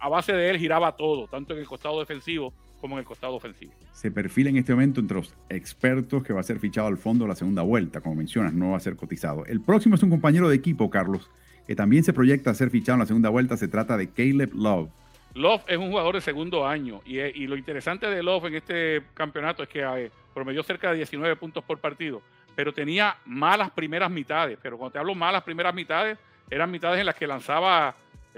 a 0.00 0.08
base 0.08 0.32
de 0.32 0.50
él 0.50 0.58
giraba 0.58 0.96
todo, 0.96 1.28
tanto 1.28 1.52
en 1.52 1.60
el 1.60 1.66
costado 1.66 2.00
defensivo 2.00 2.52
como 2.80 2.94
en 2.96 3.00
el 3.00 3.04
costado 3.04 3.34
ofensivo. 3.34 3.72
Se 3.92 4.10
perfila 4.10 4.50
en 4.50 4.56
este 4.56 4.72
momento 4.72 5.00
entre 5.00 5.18
los 5.18 5.34
expertos 5.50 6.22
que 6.22 6.32
va 6.32 6.40
a 6.40 6.42
ser 6.42 6.58
fichado 6.58 6.88
al 6.88 6.96
fondo 6.96 7.26
la 7.26 7.34
segunda 7.34 7.62
vuelta, 7.62 8.00
como 8.00 8.14
mencionas, 8.14 8.54
no 8.54 8.70
va 8.70 8.78
a 8.78 8.80
ser 8.80 8.96
cotizado. 8.96 9.44
El 9.46 9.60
próximo 9.60 9.94
es 9.94 10.02
un 10.02 10.10
compañero 10.10 10.48
de 10.48 10.56
equipo, 10.56 10.88
Carlos, 10.88 11.30
que 11.66 11.76
también 11.76 12.02
se 12.02 12.12
proyecta 12.12 12.50
a 12.50 12.54
ser 12.54 12.70
fichado 12.70 12.94
en 12.94 13.00
la 13.00 13.06
segunda 13.06 13.28
vuelta. 13.28 13.56
Se 13.56 13.68
trata 13.68 13.96
de 13.96 14.10
Caleb 14.10 14.54
Love. 14.54 14.90
Love 15.34 15.62
es 15.68 15.76
un 15.76 15.90
jugador 15.90 16.14
de 16.14 16.20
segundo 16.22 16.66
año 16.66 17.02
eh, 17.06 17.30
y, 17.34 17.46
lo 17.46 17.56
interesante 17.56 18.06
de 18.06 18.22
Love 18.22 18.46
en 18.46 18.54
este 18.56 19.02
campeonato 19.14 19.62
es 19.62 19.68
que 19.68 19.80
eh, 19.82 20.10
promedió 20.34 20.62
cerca 20.64 20.90
de 20.90 20.96
19 20.96 21.36
puntos 21.36 21.62
por 21.62 21.78
partido, 21.78 22.20
pero 22.56 22.72
tenía 22.72 23.16
malas 23.26 23.70
primeras 23.70 24.10
mitades. 24.10 24.58
Pero 24.60 24.78
cuando 24.78 24.92
te 24.92 24.98
hablo 24.98 25.14
malas 25.14 25.42
primeras 25.42 25.74
mitades, 25.74 26.18
eran 26.50 26.70
mitades 26.70 26.98
en 26.98 27.06
las 27.06 27.14
que 27.14 27.26
lanzaba 27.26 27.94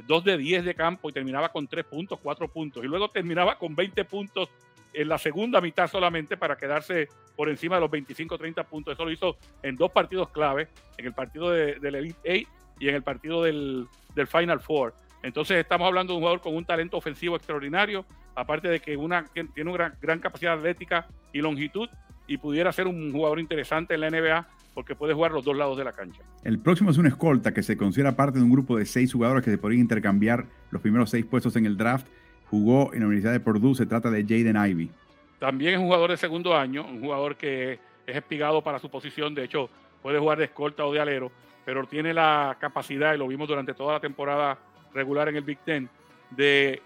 2 0.06 0.24
de 0.24 0.38
10 0.38 0.64
de 0.64 0.74
campo 0.74 1.10
y 1.10 1.12
terminaba 1.12 1.50
con 1.50 1.66
3 1.66 1.84
puntos, 1.84 2.18
4 2.22 2.48
puntos. 2.48 2.84
Y 2.84 2.86
luego 2.86 3.10
terminaba 3.10 3.58
con 3.58 3.74
20 3.74 4.04
puntos 4.04 4.48
en 4.92 5.08
la 5.08 5.18
segunda 5.18 5.60
mitad 5.60 5.88
solamente 5.88 6.36
para 6.36 6.56
quedarse 6.56 7.08
por 7.36 7.48
encima 7.48 7.76
de 7.76 7.80
los 7.82 7.90
25 7.90 8.38
30 8.38 8.64
puntos. 8.64 8.94
Eso 8.94 9.04
lo 9.04 9.10
hizo 9.10 9.36
en 9.62 9.76
dos 9.76 9.90
partidos 9.90 10.28
clave, 10.30 10.68
en 10.98 11.06
el 11.06 11.12
partido 11.12 11.50
del 11.50 11.94
Elite 11.94 12.46
8 12.46 12.50
y 12.80 12.88
en 12.88 12.94
el 12.94 13.02
partido 13.02 13.42
del, 13.42 13.86
del 14.14 14.26
Final 14.26 14.60
Four. 14.60 14.94
Entonces 15.22 15.58
estamos 15.58 15.86
hablando 15.86 16.12
de 16.12 16.16
un 16.16 16.22
jugador 16.22 16.40
con 16.40 16.56
un 16.56 16.64
talento 16.64 16.96
ofensivo 16.96 17.36
extraordinario, 17.36 18.04
aparte 18.34 18.68
de 18.68 18.80
que 18.80 18.96
una, 18.96 19.24
tiene 19.54 19.70
una 19.70 19.96
gran, 20.00 20.18
capacidad 20.18 20.54
atlética 20.54 21.06
y 21.32 21.40
longitud 21.40 21.88
y 22.26 22.38
pudiera 22.38 22.72
ser 22.72 22.86
un 22.86 23.12
jugador 23.12 23.40
interesante 23.40 23.94
en 23.94 24.00
la 24.00 24.10
NBA 24.10 24.48
porque 24.74 24.94
puede 24.94 25.12
jugar 25.12 25.32
los 25.32 25.44
dos 25.44 25.56
lados 25.56 25.76
de 25.76 25.84
la 25.84 25.92
cancha. 25.92 26.22
El 26.44 26.58
próximo 26.58 26.90
es 26.90 26.98
un 26.98 27.06
escolta 27.06 27.52
que 27.52 27.62
se 27.62 27.76
considera 27.76 28.16
parte 28.16 28.38
de 28.38 28.44
un 28.44 28.50
grupo 28.50 28.76
de 28.76 28.86
seis 28.86 29.12
jugadores 29.12 29.44
que 29.44 29.50
se 29.50 29.58
podrían 29.58 29.82
intercambiar 29.82 30.46
los 30.70 30.80
primeros 30.80 31.10
seis 31.10 31.26
puestos 31.26 31.56
en 31.56 31.66
el 31.66 31.76
draft. 31.76 32.06
Jugó 32.50 32.92
en 32.92 33.00
la 33.00 33.06
Universidad 33.06 33.32
de 33.32 33.40
Purdue, 33.40 33.74
se 33.74 33.86
trata 33.86 34.10
de 34.10 34.22
Jaden 34.22 34.56
Ivy. 34.56 34.90
También 35.38 35.74
es 35.74 35.80
un 35.80 35.86
jugador 35.86 36.10
de 36.10 36.16
segundo 36.16 36.56
año, 36.56 36.86
un 36.86 37.00
jugador 37.00 37.36
que 37.36 37.78
es 38.06 38.16
espigado 38.16 38.62
para 38.62 38.78
su 38.78 38.90
posición, 38.90 39.34
de 39.34 39.44
hecho 39.44 39.68
puede 40.02 40.18
jugar 40.18 40.38
de 40.38 40.44
escolta 40.44 40.84
o 40.84 40.92
de 40.92 41.00
alero, 41.00 41.30
pero 41.64 41.86
tiene 41.86 42.12
la 42.12 42.56
capacidad, 42.60 43.14
y 43.14 43.18
lo 43.18 43.28
vimos 43.28 43.48
durante 43.48 43.74
toda 43.74 43.94
la 43.94 44.00
temporada 44.00 44.58
regular 44.94 45.28
en 45.28 45.36
el 45.36 45.42
Big 45.42 45.58
Ten 45.58 45.88
de 46.30 46.82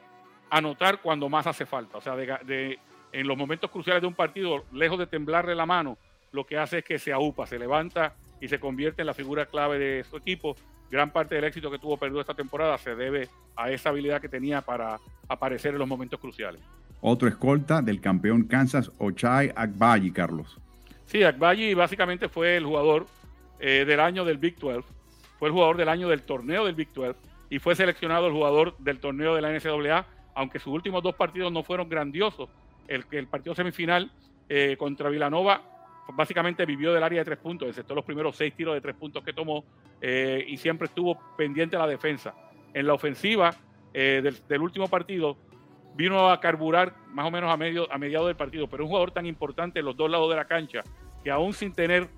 anotar 0.51 1.01
cuando 1.01 1.29
más 1.29 1.47
hace 1.47 1.67
falta. 1.67 1.99
O 1.99 2.01
sea, 2.01 2.17
de, 2.17 2.79
en 3.17 3.27
los 3.27 3.37
momentos 3.39 3.71
cruciales 3.71 4.03
de 4.03 4.07
un 4.07 4.15
partido, 4.15 4.65
lejos 4.73 4.99
de 4.99 5.07
temblarle 5.07 5.55
la 5.55 5.65
mano, 5.65 5.97
lo 6.33 6.45
que 6.45 6.59
hace 6.59 6.79
es 6.79 6.85
que 6.85 6.99
se 6.99 7.15
aupa, 7.15 7.47
se 7.47 7.59
levanta 7.59 8.15
y 8.43 8.49
se 8.49 8.61
convierte 8.61 9.01
en 9.01 9.07
la 9.07 9.15
figura 9.15 9.47
clave 9.47 9.79
de 9.79 10.05
su 10.05 10.19
equipo. 10.19 10.55
Gran 10.91 11.11
parte 11.11 11.35
del 11.35 11.45
éxito 11.45 11.71
que 11.71 11.79
tuvo 11.79 11.97
perdido 11.97 12.21
esta 12.21 12.35
temporada 12.35 12.77
se 12.77 12.95
debe 12.95 13.31
a 13.57 13.71
esa 13.71 13.89
habilidad 13.89 14.21
que 14.21 14.29
tenía 14.29 14.61
para 14.61 14.99
aparecer 15.29 15.73
en 15.73 15.79
los 15.79 15.89
momentos 15.89 16.21
cruciales. 16.21 16.61
Otro 17.01 17.27
escolta 17.27 17.81
del 17.81 18.03
campeón 18.03 18.45
Kansas, 18.45 18.93
Ochai 18.99 19.51
Agbayi, 19.57 20.11
Carlos. 20.13 20.59
Sí, 21.07 21.23
Agbayi 21.23 21.73
básicamente 21.73 22.29
fue 22.29 22.59
el 22.59 22.67
jugador 22.67 23.07
eh, 23.61 23.87
del 23.87 24.01
año 24.01 24.27
del 24.27 24.37
Big 24.37 24.59
12, 24.59 24.87
fue 25.39 25.49
el 25.49 25.55
jugador 25.55 25.79
del 25.79 25.89
año 25.89 26.09
del 26.09 26.21
torneo 26.21 26.67
del 26.67 26.75
Big 26.75 26.93
12 26.93 27.19
y 27.49 27.61
fue 27.61 27.75
seleccionado 27.75 28.27
el 28.27 28.35
jugador 28.35 28.77
del 28.77 29.01
torneo 29.01 29.35
de 29.35 29.41
la 29.41 29.51
NCAA, 29.53 30.05
aunque 30.35 30.59
sus 30.59 30.75
últimos 30.75 31.03
dos 31.03 31.15
partidos 31.15 31.51
no 31.51 31.63
fueron 31.63 31.89
grandiosos. 31.89 32.51
El, 32.89 33.05
el 33.11 33.27
partido 33.27 33.55
semifinal 33.55 34.11
eh, 34.49 34.77
contra 34.79 35.09
Vilanova 35.09 35.63
básicamente 36.15 36.65
vivió 36.65 36.93
del 36.93 37.03
área 37.03 37.21
de 37.21 37.25
tres 37.25 37.39
puntos, 37.39 37.69
excepto 37.69 37.95
los 37.95 38.05
primeros 38.05 38.37
seis 38.37 38.55
tiros 38.55 38.75
de 38.75 38.81
tres 38.81 38.95
puntos 38.95 39.25
que 39.25 39.33
tomó 39.33 39.65
eh, 40.01 40.45
y 40.47 40.57
siempre 40.57 40.87
estuvo 40.87 41.19
pendiente 41.37 41.77
a 41.77 41.81
la 41.81 41.87
defensa. 41.87 42.35
en 42.75 42.87
la 42.87 42.95
ofensiva 42.95 43.55
del, 43.93 44.37
del, 44.47 44.61
último 44.61 44.89
partido 44.89 45.39
vino 45.95 46.31
a 46.31 46.39
carburar 46.39 46.95
más 47.09 47.27
o 47.27 47.31
menos 47.31 47.51
a, 47.51 47.57
medio, 47.57 47.91
a 47.91 47.97
mediados 47.97 48.27
del 48.27 48.37
partido, 48.37 48.69
pero 48.69 48.85
un 48.85 48.89
jugador 48.91 49.11
tan 49.11 49.25
importante 49.25 49.79
en 49.79 49.87
los 49.87 49.97
dos 49.97 50.11
lados 50.11 50.29
de 50.29 50.37
la 50.37 50.45
cancha 50.45 50.83
que 51.25 51.31
aún 51.31 51.55
sin 51.55 51.73
tener 51.73 52.09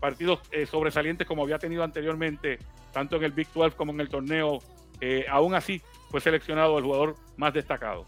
partidos 0.00 0.40
eh, 0.50 0.66
sobresalientes 0.66 1.26
como 1.26 1.42
había 1.42 1.58
tenido 1.58 1.82
anteriormente, 1.82 2.58
tanto 2.92 3.16
en 3.16 3.24
el 3.24 3.32
Big 3.32 3.48
12 3.52 3.76
como 3.76 3.92
en 3.92 4.00
el 4.00 4.08
torneo, 4.08 4.58
eh, 5.00 5.26
aún 5.28 5.54
así 5.54 5.80
fue 6.10 6.20
seleccionado 6.20 6.78
el 6.78 6.84
jugador 6.84 7.16
más 7.36 7.54
destacado. 7.54 8.06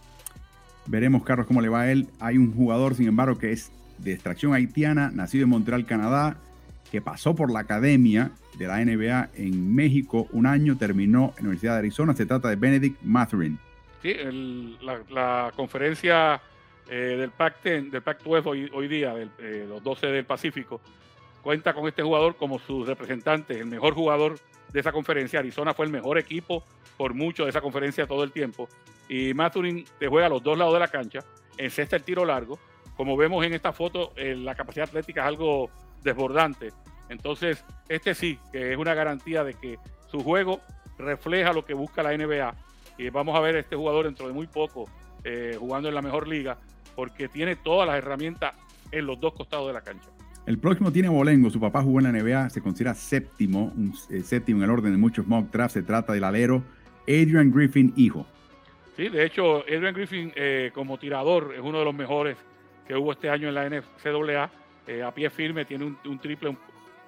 Veremos, 0.91 1.23
Carlos, 1.23 1.47
cómo 1.47 1.61
le 1.61 1.69
va 1.69 1.83
a 1.83 1.93
él. 1.93 2.09
Hay 2.19 2.37
un 2.37 2.53
jugador, 2.53 2.97
sin 2.97 3.07
embargo, 3.07 3.39
que 3.39 3.53
es 3.53 3.71
de 3.99 4.13
extracción 4.13 4.55
haitiana, 4.55 5.13
nacido 5.15 5.45
en 5.45 5.51
Montreal, 5.51 5.87
Canadá, 5.87 6.37
que 6.91 7.01
pasó 7.01 7.37
por 7.37 7.53
la 7.53 7.61
academia 7.61 8.33
de 8.59 8.67
la 8.67 8.85
NBA 8.85 9.31
en 9.37 9.73
México 9.73 10.27
un 10.33 10.47
año, 10.47 10.77
terminó 10.77 11.33
en 11.37 11.45
la 11.45 11.51
Universidad 11.51 11.75
de 11.75 11.79
Arizona. 11.79 12.13
Se 12.15 12.27
trata 12.27 12.49
de 12.49 12.57
Benedict 12.57 13.01
Matherin. 13.03 13.57
Sí, 14.03 14.17
la, 14.81 15.53
conferencia 15.55 16.43
eh, 16.91 17.17
del 17.21 17.31
Pac-10, 17.31 17.91
del 17.91 18.03
Pac-12 18.03 18.71
hoy, 18.73 18.89
día, 18.89 19.15
de 19.15 19.67
los 19.69 19.85
12 19.85 20.09
del 20.09 20.25
Pacífico, 20.25 20.81
cuenta 21.41 21.73
con 21.73 21.87
este 21.87 22.03
jugador 22.03 22.35
como 22.35 22.59
su 22.59 22.85
representante, 22.85 23.61
el 23.61 23.67
mejor 23.67 23.95
jugador 23.95 24.41
de 24.73 24.81
esa 24.81 24.91
conferencia. 24.91 25.39
Arizona 25.39 25.73
fue 25.73 25.87
el 25.87 25.93
mejor 25.93 26.19
equipo 26.19 26.65
por 26.97 27.15
mucho 27.15 27.45
de 27.45 27.51
esa 27.51 27.61
conferencia 27.61 28.09
todo 28.09 28.25
el 28.25 28.33
tiempo. 28.33 28.69
Y 29.11 29.35
Mathurin 29.35 29.85
te 29.99 30.07
juega 30.07 30.29
a 30.29 30.31
los 30.31 30.41
dos 30.41 30.57
lados 30.57 30.73
de 30.73 30.79
la 30.79 30.87
cancha, 30.87 31.19
encesta 31.59 31.97
el 31.97 32.05
tiro 32.05 32.25
largo. 32.25 32.61
Como 32.97 33.17
vemos 33.17 33.45
en 33.45 33.53
esta 33.55 33.73
foto, 33.73 34.13
eh, 34.15 34.37
la 34.37 34.55
capacidad 34.55 34.89
atlética 34.89 35.23
es 35.23 35.27
algo 35.27 35.69
desbordante. 36.05 36.73
Entonces, 37.09 37.65
este 37.89 38.15
sí, 38.15 38.39
que 38.53 38.71
es 38.71 38.79
una 38.79 38.95
garantía 38.95 39.43
de 39.43 39.55
que 39.55 39.81
su 40.13 40.23
juego 40.23 40.61
refleja 40.97 41.53
lo 41.53 41.65
que 41.65 41.75
busca 41.75 42.05
la 42.05 42.17
NBA. 42.17 42.55
Y 42.99 43.11
vamos 43.11 43.37
a 43.37 43.41
ver 43.41 43.57
a 43.57 43.59
este 43.59 43.75
jugador 43.75 44.05
dentro 44.05 44.29
de 44.29 44.33
muy 44.33 44.47
poco 44.47 44.89
eh, 45.25 45.57
jugando 45.59 45.89
en 45.89 45.97
la 45.97 46.03
mejor 46.03 46.29
liga, 46.29 46.59
porque 46.95 47.29
tiene 47.29 47.57
todas 47.57 47.89
las 47.89 47.99
herramientas 47.99 48.55
en 48.93 49.07
los 49.07 49.19
dos 49.19 49.35
costados 49.35 49.67
de 49.67 49.73
la 49.73 49.81
cancha. 49.81 50.09
El 50.47 50.59
próximo 50.59 50.93
tiene 50.93 51.09
Bolengo, 51.09 51.51
su 51.51 51.59
papá 51.59 51.83
jugó 51.83 51.99
en 51.99 52.13
la 52.13 52.13
NBA, 52.13 52.51
se 52.51 52.63
considera 52.63 52.95
séptimo, 52.95 53.73
eh, 54.09 54.23
séptimo 54.23 54.61
en 54.61 54.65
el 54.65 54.71
orden 54.71 54.93
de 54.93 54.99
muchos 54.99 55.27
mock 55.27 55.51
drafts. 55.51 55.73
Se 55.73 55.83
trata 55.83 56.13
del 56.13 56.23
alero 56.23 56.63
Adrian 57.09 57.51
Griffin, 57.51 57.93
hijo. 57.97 58.25
Sí, 59.01 59.09
de 59.09 59.25
hecho, 59.25 59.61
Adrian 59.61 59.95
Griffin 59.95 60.31
eh, 60.37 60.73
como 60.75 60.99
tirador 60.99 61.55
es 61.55 61.61
uno 61.63 61.79
de 61.79 61.87
los 61.87 61.95
mejores 61.95 62.37
que 62.87 62.95
hubo 62.95 63.13
este 63.13 63.31
año 63.31 63.49
en 63.49 63.55
la 63.55 63.67
NCAA. 63.67 64.51
Eh, 64.87 65.03
a 65.03 65.11
pie 65.11 65.31
firme, 65.31 65.65
tiene 65.65 65.87
un, 65.87 66.19
triple, 66.19 66.55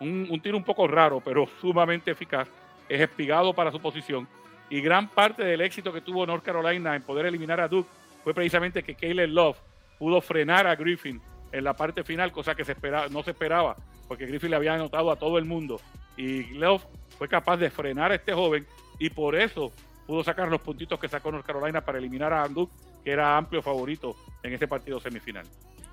un, 0.01 0.41
tiro 0.41 0.57
un 0.57 0.65
poco 0.65 0.89
raro, 0.89 1.21
pero 1.23 1.47
sumamente 1.61 2.13
eficaz. 2.13 2.49
Es 2.89 2.99
espigado 2.99 3.53
para 3.53 3.71
su 3.71 3.79
posición. 3.79 4.27
Y 4.71 4.81
gran 4.81 5.07
parte 5.11 5.45
del 5.45 5.61
éxito 5.61 5.93
que 5.93 6.01
tuvo 6.01 6.25
North 6.25 6.43
Carolina 6.43 6.97
en 6.97 7.03
poder 7.03 7.27
eliminar 7.27 7.61
a 7.61 7.69
Duke 7.69 7.91
fue 8.25 8.33
precisamente 8.33 8.83
que 8.83 8.95
Caleb 8.95 9.29
Love 9.29 9.59
pudo 9.99 10.23
frenar 10.23 10.67
a 10.67 10.77
Griffin 10.77 11.21
en 11.53 11.63
la 11.63 11.77
parte 11.77 12.05
final, 12.05 12.33
cosa 12.33 12.55
que 12.55 12.65
no 13.11 13.23
se 13.23 13.33
esperaba, 13.33 13.77
porque 14.09 14.25
Griffith 14.25 14.49
le 14.49 14.57
había 14.57 14.73
anotado 14.73 15.11
a 15.11 15.17
todo 15.17 15.37
el 15.37 15.45
mundo. 15.45 15.79
Y 16.17 16.55
Love 16.55 16.87
fue 17.19 17.29
capaz 17.29 17.59
de 17.59 17.69
frenar 17.69 18.13
a 18.13 18.15
este 18.15 18.33
joven 18.33 18.67
y 18.99 19.11
por 19.11 19.35
eso 19.35 19.71
pudo 20.07 20.25
sacar 20.25 20.49
los 20.49 20.61
puntitos 20.61 20.99
que 20.99 21.09
sacó 21.09 21.31
North 21.31 21.47
Carolina 21.47 21.81
para 21.81 21.99
eliminar 21.99 22.33
a 22.33 22.45
Anduk, 22.45 22.71
que 23.05 23.11
era 23.11 23.37
amplio 23.37 23.63
favorito 23.63 24.17
en 24.43 24.53
este 24.53 24.69
partido 24.69 25.01
semifinal. 25.01 25.47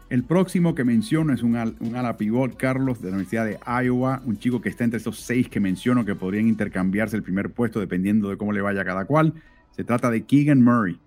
El 0.10 0.24
próximo 0.24 0.74
que 0.74 0.84
menciono 0.84 1.34
es 1.34 1.44
un, 1.44 1.56
un 1.80 1.96
ala 1.96 2.18
pivot, 2.18 2.58
Carlos, 2.58 3.00
de 3.00 3.10
la 3.10 3.18
Universidad 3.18 3.46
de 3.46 3.60
Iowa, 3.84 4.22
un 4.26 4.40
chico 4.40 4.60
que 4.60 4.70
está 4.70 4.84
entre 4.84 5.00
esos 5.00 5.20
seis 5.20 5.48
que 5.48 5.60
menciono 5.60 6.04
que 6.04 6.16
podrían 6.16 6.48
intercambiarse 6.48 7.16
el 7.16 7.22
primer 7.22 7.52
puesto 7.52 7.80
dependiendo 7.80 8.30
de 8.30 8.38
cómo 8.38 8.52
le 8.52 8.62
vaya 8.62 8.82
a 8.82 8.86
cada 8.86 9.06
cual. 9.06 9.34
Se 9.72 9.84
trata 9.84 10.10
de 10.10 10.26
Keegan 10.26 10.64
Murray. 10.64 11.00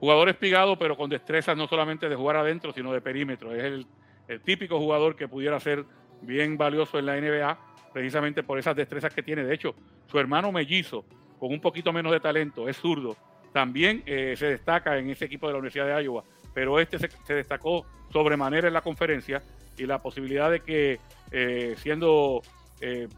Jugador 0.00 0.30
espigado, 0.30 0.78
pero 0.78 0.96
con 0.96 1.10
destrezas 1.10 1.54
no 1.58 1.68
solamente 1.68 2.08
de 2.08 2.16
jugar 2.16 2.36
adentro, 2.36 2.72
sino 2.72 2.90
de 2.90 3.02
perímetro. 3.02 3.54
Es 3.54 3.64
el, 3.64 4.40
típico 4.40 4.78
jugador 4.78 5.14
que 5.14 5.28
pudiera 5.28 5.60
ser 5.60 5.84
bien 6.22 6.56
valioso 6.56 6.98
en 6.98 7.06
la 7.06 7.20
NBA, 7.20 7.58
precisamente 7.92 8.42
por 8.42 8.58
esas 8.58 8.74
destrezas 8.74 9.12
que 9.12 9.22
tiene. 9.22 9.44
De 9.44 9.52
hecho, 9.52 9.74
su 10.06 10.18
hermano 10.18 10.50
mellizo, 10.50 11.04
con 11.40 11.50
un 11.50 11.60
poquito 11.60 11.92
menos 11.92 12.12
de 12.12 12.20
talento, 12.20 12.68
es 12.68 12.76
zurdo, 12.76 13.16
también 13.52 14.02
eh, 14.06 14.34
se 14.36 14.46
destaca 14.46 14.98
en 14.98 15.10
ese 15.10 15.24
equipo 15.24 15.46
de 15.46 15.54
la 15.54 15.58
Universidad 15.58 15.86
de 15.86 16.04
Iowa, 16.04 16.22
pero 16.54 16.78
este 16.78 16.98
se, 16.98 17.34
destacó 17.34 17.84
sobremanera 18.12 18.68
en 18.68 18.74
la 18.74 18.82
conferencia 18.82 19.42
y 19.76 19.86
la 19.86 20.00
posibilidad 20.00 20.50
de 20.50 20.60
que 20.60 21.00
eh, 21.32 21.74
siendo 21.78 22.42
eh, 22.80 23.08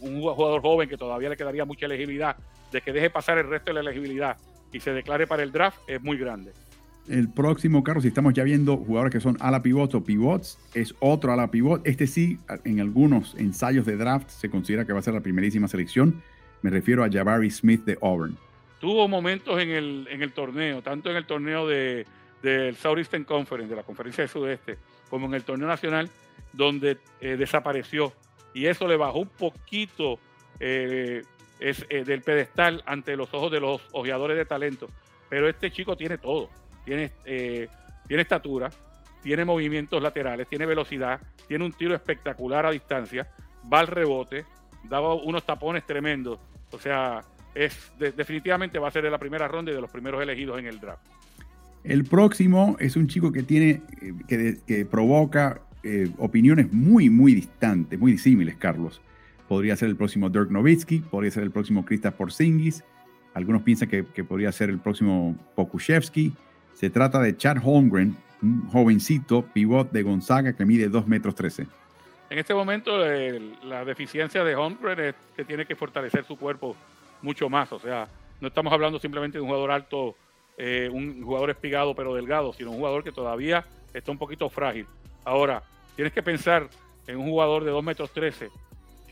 un 0.00 0.22
jugador 0.22 0.62
joven 0.62 0.88
que 0.88 0.96
todavía 0.96 1.28
le 1.28 1.36
quedaría 1.36 1.64
mucha 1.64 1.86
elegibilidad, 1.86 2.36
de 2.72 2.80
que 2.80 2.92
deje 2.92 3.10
pasar 3.10 3.38
el 3.38 3.48
resto 3.48 3.70
de 3.70 3.74
la 3.74 3.80
elegibilidad 3.80 4.36
y 4.72 4.80
se 4.80 4.92
declare 4.92 5.26
para 5.26 5.42
el 5.42 5.52
draft 5.52 5.78
es 5.86 6.02
muy 6.02 6.16
grande. 6.16 6.52
El 7.08 7.30
próximo, 7.30 7.82
Carlos, 7.82 8.02
si 8.02 8.08
estamos 8.08 8.34
ya 8.34 8.44
viendo 8.44 8.76
jugadores 8.76 9.12
que 9.12 9.20
son 9.20 9.38
ala 9.40 9.62
pivots 9.62 9.94
o 9.94 10.04
pivots, 10.04 10.58
es 10.74 10.94
otro 11.00 11.32
ala 11.32 11.50
pivot. 11.50 11.86
Este 11.86 12.06
sí, 12.06 12.38
en 12.64 12.80
algunos 12.80 13.34
ensayos 13.36 13.86
de 13.86 13.96
draft 13.96 14.28
se 14.28 14.50
considera 14.50 14.84
que 14.84 14.92
va 14.92 14.98
a 14.98 15.02
ser 15.02 15.14
la 15.14 15.22
primerísima 15.22 15.68
selección. 15.68 16.22
Me 16.62 16.70
refiero 16.70 17.04
a 17.04 17.10
Jabari 17.10 17.50
Smith 17.50 17.84
de 17.84 17.98
Auburn. 18.00 18.36
Tuvo 18.80 19.08
momentos 19.08 19.60
en 19.60 19.70
el, 19.70 20.08
en 20.10 20.22
el 20.22 20.32
torneo, 20.32 20.82
tanto 20.82 21.10
en 21.10 21.16
el 21.16 21.26
torneo 21.26 21.66
de, 21.66 22.06
del 22.42 22.76
Southeastern 22.76 23.24
Conference, 23.24 23.70
de 23.70 23.76
la 23.76 23.82
Conferencia 23.82 24.22
del 24.22 24.28
Sudeste, 24.28 24.78
como 25.10 25.26
en 25.26 25.34
el 25.34 25.44
torneo 25.44 25.66
nacional, 25.66 26.10
donde 26.52 26.98
eh, 27.20 27.36
desapareció. 27.36 28.12
Y 28.54 28.66
eso 28.66 28.86
le 28.86 28.96
bajó 28.96 29.20
un 29.20 29.28
poquito 29.28 30.18
eh, 30.60 31.22
es 31.60 31.84
eh, 31.88 32.04
del 32.04 32.22
pedestal 32.22 32.82
ante 32.86 33.16
los 33.16 33.32
ojos 33.34 33.50
de 33.50 33.60
los 33.60 33.82
ojeadores 33.92 34.36
de 34.36 34.44
talento. 34.44 34.88
Pero 35.28 35.48
este 35.48 35.70
chico 35.70 35.96
tiene 35.96 36.18
todo. 36.18 36.48
Tiene, 36.84 37.12
tiene 37.26 38.22
estatura, 38.22 38.70
tiene 39.22 39.44
movimientos 39.44 40.02
laterales, 40.02 40.48
tiene 40.48 40.64
velocidad, 40.64 41.20
tiene 41.46 41.66
un 41.66 41.72
tiro 41.72 41.94
espectacular 41.94 42.64
a 42.64 42.70
distancia, 42.70 43.30
va 43.70 43.80
al 43.80 43.88
rebote, 43.88 44.46
daba 44.84 45.14
unos 45.14 45.44
tapones 45.44 45.84
tremendos. 45.86 46.38
O 46.72 46.78
sea, 46.78 47.22
es 47.54 47.92
definitivamente 47.98 48.78
va 48.78 48.88
a 48.88 48.90
ser 48.90 49.04
de 49.04 49.10
la 49.10 49.18
primera 49.18 49.48
ronda 49.48 49.72
y 49.72 49.74
de 49.74 49.80
los 49.80 49.90
primeros 49.90 50.22
elegidos 50.22 50.58
en 50.58 50.66
el 50.66 50.80
draft. 50.80 51.02
El 51.84 52.04
próximo 52.04 52.76
es 52.80 52.96
un 52.96 53.06
chico 53.06 53.32
que 53.32 53.42
tiene, 53.42 53.82
eh, 54.28 54.58
que, 54.66 54.84
provoca 54.84 55.62
opiniones 56.18 56.70
muy, 56.72 57.08
muy 57.08 57.34
distantes, 57.34 57.98
muy 57.98 58.12
disímiles, 58.12 58.56
Carlos. 58.56 59.00
Podría 59.48 59.76
ser 59.76 59.88
el 59.88 59.96
próximo 59.96 60.28
Dirk 60.28 60.50
Nowitzki, 60.50 60.98
podría 60.98 61.30
ser 61.30 61.44
el 61.44 61.50
próximo 61.50 61.84
Kristaps 61.84 62.16
Porzingis. 62.16 62.84
Algunos 63.32 63.62
piensan 63.62 63.88
que, 63.88 64.02
podría 64.24 64.52
ser 64.52 64.68
el 64.68 64.78
próximo 64.78 65.36
Pokushevsky. 65.54 66.34
Se 66.74 66.90
trata 66.90 67.20
de 67.20 67.36
Chad 67.36 67.58
Holmgren, 67.62 68.16
un 68.42 68.66
jovencito 68.68 69.46
pivot 69.46 69.90
de 69.90 70.02
Gonzaga 70.02 70.52
que 70.52 70.66
mide 70.66 70.88
2 70.88 71.06
metros 71.06 71.34
13. 71.34 71.66
En 72.30 72.38
este 72.38 72.54
momento 72.54 72.98
la 72.98 73.84
deficiencia 73.84 74.44
de 74.44 74.54
Holmgren 74.54 75.00
es 75.00 75.14
que 75.34 75.44
tiene 75.44 75.64
que 75.64 75.74
fortalecer 75.74 76.24
su 76.24 76.36
cuerpo 76.36 76.76
mucho 77.22 77.48
más. 77.48 77.72
O 77.72 77.78
sea, 77.78 78.06
no 78.40 78.48
estamos 78.48 78.72
hablando 78.72 78.98
simplemente 78.98 79.38
de 79.38 79.42
un 79.42 79.48
jugador 79.48 79.70
alto, 79.70 80.14
eh, 80.58 80.90
un 80.92 81.22
jugador 81.22 81.50
espigado 81.50 81.94
pero 81.94 82.14
delgado, 82.14 82.52
sino 82.52 82.70
un 82.70 82.76
jugador 82.76 83.02
que 83.02 83.12
todavía 83.12 83.64
está 83.94 84.10
un 84.10 84.18
poquito 84.18 84.50
frágil. 84.50 84.86
Ahora, 85.24 85.62
tienes 85.96 86.12
que 86.12 86.22
pensar 86.22 86.68
en 87.06 87.16
un 87.16 87.30
jugador 87.30 87.64
de 87.64 87.70
2 87.70 87.82
metros 87.82 88.12
13 88.12 88.50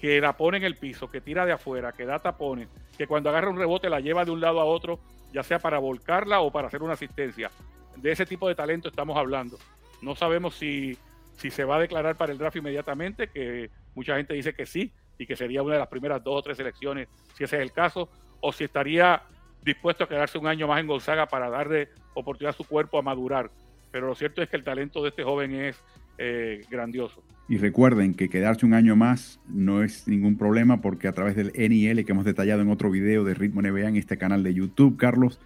que 0.00 0.20
la 0.20 0.36
pone 0.36 0.58
en 0.58 0.64
el 0.64 0.76
piso, 0.76 1.10
que 1.10 1.22
tira 1.22 1.46
de 1.46 1.52
afuera, 1.52 1.92
que 1.92 2.04
da 2.04 2.18
tapones, 2.18 2.68
que 2.98 3.06
cuando 3.06 3.30
agarra 3.30 3.48
un 3.48 3.58
rebote 3.58 3.88
la 3.88 4.00
lleva 4.00 4.26
de 4.26 4.30
un 4.30 4.42
lado 4.42 4.60
a 4.60 4.64
otro, 4.66 5.00
ya 5.32 5.42
sea 5.42 5.58
para 5.58 5.78
volcarla 5.78 6.40
o 6.40 6.52
para 6.52 6.68
hacer 6.68 6.82
una 6.82 6.92
asistencia. 6.92 7.50
De 7.96 8.12
ese 8.12 8.26
tipo 8.26 8.46
de 8.46 8.54
talento 8.54 8.88
estamos 8.88 9.16
hablando. 9.16 9.58
No 10.02 10.14
sabemos 10.14 10.54
si, 10.54 10.98
si 11.36 11.50
se 11.50 11.64
va 11.64 11.76
a 11.76 11.80
declarar 11.80 12.16
para 12.16 12.32
el 12.32 12.38
draft 12.38 12.56
inmediatamente, 12.56 13.28
que 13.28 13.70
mucha 13.94 14.16
gente 14.16 14.34
dice 14.34 14.54
que 14.54 14.66
sí, 14.66 14.92
y 15.18 15.26
que 15.26 15.36
sería 15.36 15.62
una 15.62 15.74
de 15.74 15.80
las 15.80 15.88
primeras 15.88 16.22
dos 16.22 16.38
o 16.38 16.42
tres 16.42 16.56
selecciones, 16.56 17.08
si 17.34 17.44
ese 17.44 17.56
es 17.56 17.62
el 17.62 17.72
caso, 17.72 18.08
o 18.40 18.52
si 18.52 18.64
estaría 18.64 19.22
dispuesto 19.64 20.04
a 20.04 20.08
quedarse 20.08 20.38
un 20.38 20.46
año 20.46 20.68
más 20.68 20.80
en 20.80 20.86
Gonzaga 20.86 21.26
para 21.26 21.50
darle 21.50 21.88
oportunidad 22.14 22.54
a 22.54 22.56
su 22.56 22.64
cuerpo 22.64 22.98
a 22.98 23.02
madurar. 23.02 23.50
Pero 23.90 24.06
lo 24.06 24.14
cierto 24.14 24.42
es 24.42 24.48
que 24.48 24.56
el 24.56 24.64
talento 24.64 25.02
de 25.02 25.08
este 25.08 25.24
joven 25.24 25.54
es 25.54 25.82
eh, 26.18 26.64
grandioso. 26.70 27.22
Y 27.48 27.58
recuerden 27.58 28.14
que 28.14 28.28
quedarse 28.28 28.66
un 28.66 28.74
año 28.74 28.96
más 28.96 29.40
no 29.48 29.82
es 29.82 30.08
ningún 30.08 30.36
problema 30.36 30.80
porque 30.80 31.08
a 31.08 31.12
través 31.12 31.36
del 31.36 31.52
NIL 31.56 32.04
que 32.04 32.12
hemos 32.12 32.24
detallado 32.24 32.62
en 32.62 32.70
otro 32.70 32.90
video 32.90 33.24
de 33.24 33.34
Ritmo 33.34 33.62
NBA 33.62 33.88
en 33.88 33.96
este 33.96 34.18
canal 34.18 34.42
de 34.42 34.52
YouTube, 34.52 34.96
Carlos, 34.96 35.40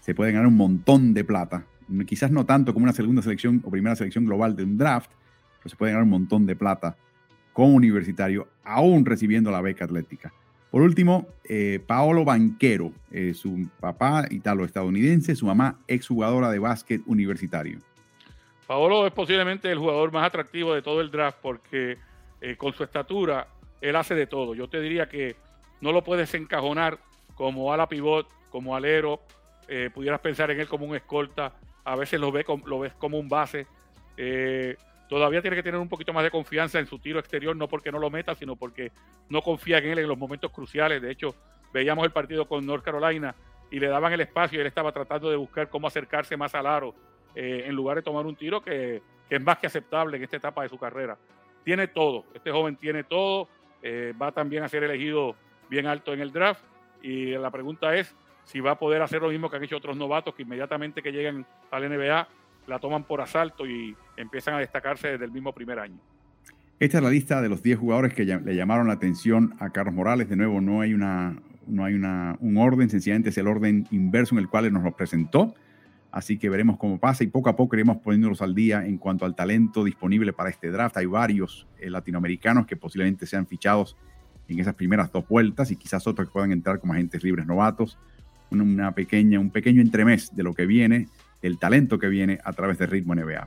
se 0.00 0.14
puede 0.14 0.32
ganar 0.32 0.48
un 0.48 0.56
montón 0.56 1.14
de 1.14 1.24
plata. 1.24 1.64
Quizás 2.06 2.32
no 2.32 2.44
tanto 2.46 2.74
como 2.74 2.84
una 2.84 2.92
segunda 2.92 3.22
selección 3.22 3.62
o 3.64 3.70
primera 3.70 3.94
selección 3.94 4.24
global 4.24 4.56
de 4.56 4.64
un 4.64 4.76
draft, 4.76 5.10
pero 5.66 5.70
se 5.70 5.76
puede 5.76 5.92
ganar 5.92 6.04
un 6.04 6.10
montón 6.10 6.46
de 6.46 6.54
plata 6.54 6.96
como 7.52 7.74
universitario, 7.74 8.46
aún 8.62 9.04
recibiendo 9.04 9.50
la 9.50 9.60
beca 9.60 9.84
atlética. 9.84 10.32
Por 10.70 10.82
último, 10.82 11.26
eh, 11.48 11.80
Paolo 11.84 12.24
Banquero, 12.24 12.92
eh, 13.10 13.34
su 13.34 13.66
papá 13.80 14.26
italo-estadounidense, 14.30 15.34
su 15.34 15.46
mamá 15.46 15.78
exjugadora 15.88 16.50
de 16.50 16.60
básquet 16.60 17.02
universitario. 17.06 17.80
Paolo 18.68 19.06
es 19.06 19.12
posiblemente 19.12 19.72
el 19.72 19.78
jugador 19.78 20.12
más 20.12 20.24
atractivo 20.24 20.72
de 20.72 20.82
todo 20.82 21.00
el 21.00 21.10
draft 21.10 21.38
porque 21.42 21.98
eh, 22.40 22.56
con 22.56 22.72
su 22.72 22.84
estatura 22.84 23.48
él 23.80 23.96
hace 23.96 24.14
de 24.14 24.28
todo. 24.28 24.54
Yo 24.54 24.68
te 24.68 24.80
diría 24.80 25.08
que 25.08 25.34
no 25.80 25.90
lo 25.90 26.04
puedes 26.04 26.32
encajonar 26.34 27.00
como 27.34 27.72
ala 27.72 27.88
pivot, 27.88 28.28
como 28.50 28.76
alero, 28.76 29.20
pudieras 29.92 30.20
pensar 30.20 30.50
en 30.52 30.60
él 30.60 30.68
como 30.68 30.86
un 30.86 30.94
escolta, 30.94 31.54
a 31.84 31.96
veces 31.96 32.20
lo, 32.20 32.30
ve, 32.30 32.46
lo 32.66 32.78
ves 32.78 32.92
como 32.94 33.18
un 33.18 33.28
base. 33.28 33.66
Todavía 35.08 35.40
tiene 35.40 35.56
que 35.56 35.62
tener 35.62 35.80
un 35.80 35.88
poquito 35.88 36.12
más 36.12 36.24
de 36.24 36.30
confianza 36.30 36.78
en 36.78 36.86
su 36.86 36.98
tiro 36.98 37.18
exterior, 37.18 37.56
no 37.56 37.68
porque 37.68 37.92
no 37.92 37.98
lo 37.98 38.10
meta, 38.10 38.34
sino 38.34 38.56
porque 38.56 38.92
no 39.28 39.42
confía 39.42 39.78
en 39.78 39.86
él 39.86 39.98
en 40.00 40.08
los 40.08 40.18
momentos 40.18 40.50
cruciales. 40.50 41.02
De 41.02 41.10
hecho, 41.10 41.34
veíamos 41.72 42.04
el 42.04 42.12
partido 42.12 42.46
con 42.46 42.66
North 42.66 42.84
Carolina 42.84 43.34
y 43.70 43.80
le 43.80 43.88
daban 43.88 44.12
el 44.12 44.20
espacio 44.20 44.58
y 44.58 44.60
él 44.60 44.66
estaba 44.66 44.92
tratando 44.92 45.30
de 45.30 45.36
buscar 45.36 45.68
cómo 45.68 45.86
acercarse 45.86 46.36
más 46.36 46.54
al 46.54 46.66
aro 46.66 46.94
eh, 47.34 47.64
en 47.66 47.74
lugar 47.74 47.96
de 47.96 48.02
tomar 48.02 48.26
un 48.26 48.36
tiro 48.36 48.62
que, 48.62 49.02
es 49.28 49.40
más 49.40 49.58
que 49.58 49.66
aceptable 49.66 50.16
en 50.16 50.24
esta 50.24 50.36
etapa 50.36 50.62
de 50.62 50.68
su 50.68 50.78
carrera. 50.78 51.18
Tiene 51.64 51.88
todo, 51.88 52.24
este 52.32 52.52
joven 52.52 52.76
tiene 52.76 53.02
todo, 53.02 53.48
va 54.20 54.32
también 54.32 54.62
a 54.62 54.68
ser 54.68 54.84
elegido 54.84 55.36
bien 55.68 55.86
alto 55.86 56.12
en 56.12 56.20
el 56.20 56.32
draft 56.32 56.62
y 57.02 57.32
la 57.32 57.50
pregunta 57.50 57.94
es 57.94 58.14
si 58.44 58.60
va 58.60 58.72
a 58.72 58.78
poder 58.78 59.02
hacer 59.02 59.22
lo 59.22 59.28
mismo 59.28 59.50
que 59.50 59.56
han 59.56 59.64
hecho 59.64 59.76
otros 59.76 59.96
novatos 59.96 60.34
que 60.34 60.42
inmediatamente 60.42 61.02
que 61.02 61.12
llegan 61.12 61.46
al 61.70 61.88
NBA 61.88 62.28
la 62.66 62.78
toman 62.78 63.04
por 63.04 63.20
asalto 63.20 63.66
y 63.66 63.96
empiezan 64.16 64.54
a 64.54 64.58
destacarse 64.58 65.08
desde 65.08 65.24
el 65.24 65.32
mismo 65.32 65.52
primer 65.52 65.78
año. 65.78 65.98
Esta 66.78 66.98
es 66.98 67.04
la 67.04 67.10
lista 67.10 67.40
de 67.40 67.48
los 67.48 67.62
10 67.62 67.78
jugadores 67.78 68.12
que 68.12 68.24
le 68.24 68.54
llamaron 68.54 68.88
la 68.88 68.94
atención 68.94 69.54
a 69.60 69.70
Carlos 69.70 69.94
Morales. 69.94 70.28
De 70.28 70.36
nuevo, 70.36 70.60
no 70.60 70.82
hay, 70.82 70.92
una, 70.92 71.40
no 71.66 71.84
hay 71.84 71.94
una, 71.94 72.36
un 72.40 72.58
orden, 72.58 72.90
sencillamente 72.90 73.30
es 73.30 73.38
el 73.38 73.46
orden 73.46 73.86
inverso 73.90 74.34
en 74.34 74.40
el 74.40 74.48
cual 74.48 74.70
nos 74.72 74.84
lo 74.84 74.94
presentó. 74.94 75.54
Así 76.10 76.38
que 76.38 76.48
veremos 76.48 76.76
cómo 76.76 76.98
pasa 76.98 77.24
y 77.24 77.28
poco 77.28 77.48
a 77.48 77.56
poco 77.56 77.76
iremos 77.76 77.98
poniéndolos 77.98 78.42
al 78.42 78.54
día 78.54 78.84
en 78.86 78.98
cuanto 78.98 79.24
al 79.24 79.34
talento 79.34 79.84
disponible 79.84 80.32
para 80.32 80.50
este 80.50 80.70
draft. 80.70 80.96
Hay 80.98 81.06
varios 81.06 81.66
eh, 81.78 81.90
latinoamericanos 81.90 82.66
que 82.66 82.76
posiblemente 82.76 83.26
sean 83.26 83.46
fichados 83.46 83.96
en 84.48 84.60
esas 84.60 84.74
primeras 84.74 85.10
dos 85.10 85.26
vueltas 85.28 85.70
y 85.70 85.76
quizás 85.76 86.06
otros 86.06 86.28
que 86.28 86.32
puedan 86.32 86.52
entrar 86.52 86.78
como 86.78 86.92
agentes 86.92 87.22
libres 87.22 87.46
novatos. 87.46 87.98
Una 88.50 88.92
pequeña, 88.92 89.40
un 89.40 89.50
pequeño 89.50 89.82
entremés 89.82 90.34
de 90.34 90.42
lo 90.42 90.54
que 90.54 90.66
viene, 90.66 91.08
el 91.46 91.58
talento 91.58 91.98
que 91.98 92.08
viene 92.08 92.38
a 92.44 92.52
través 92.52 92.78
de 92.78 92.86
Ritmo 92.86 93.14
NBA. 93.14 93.46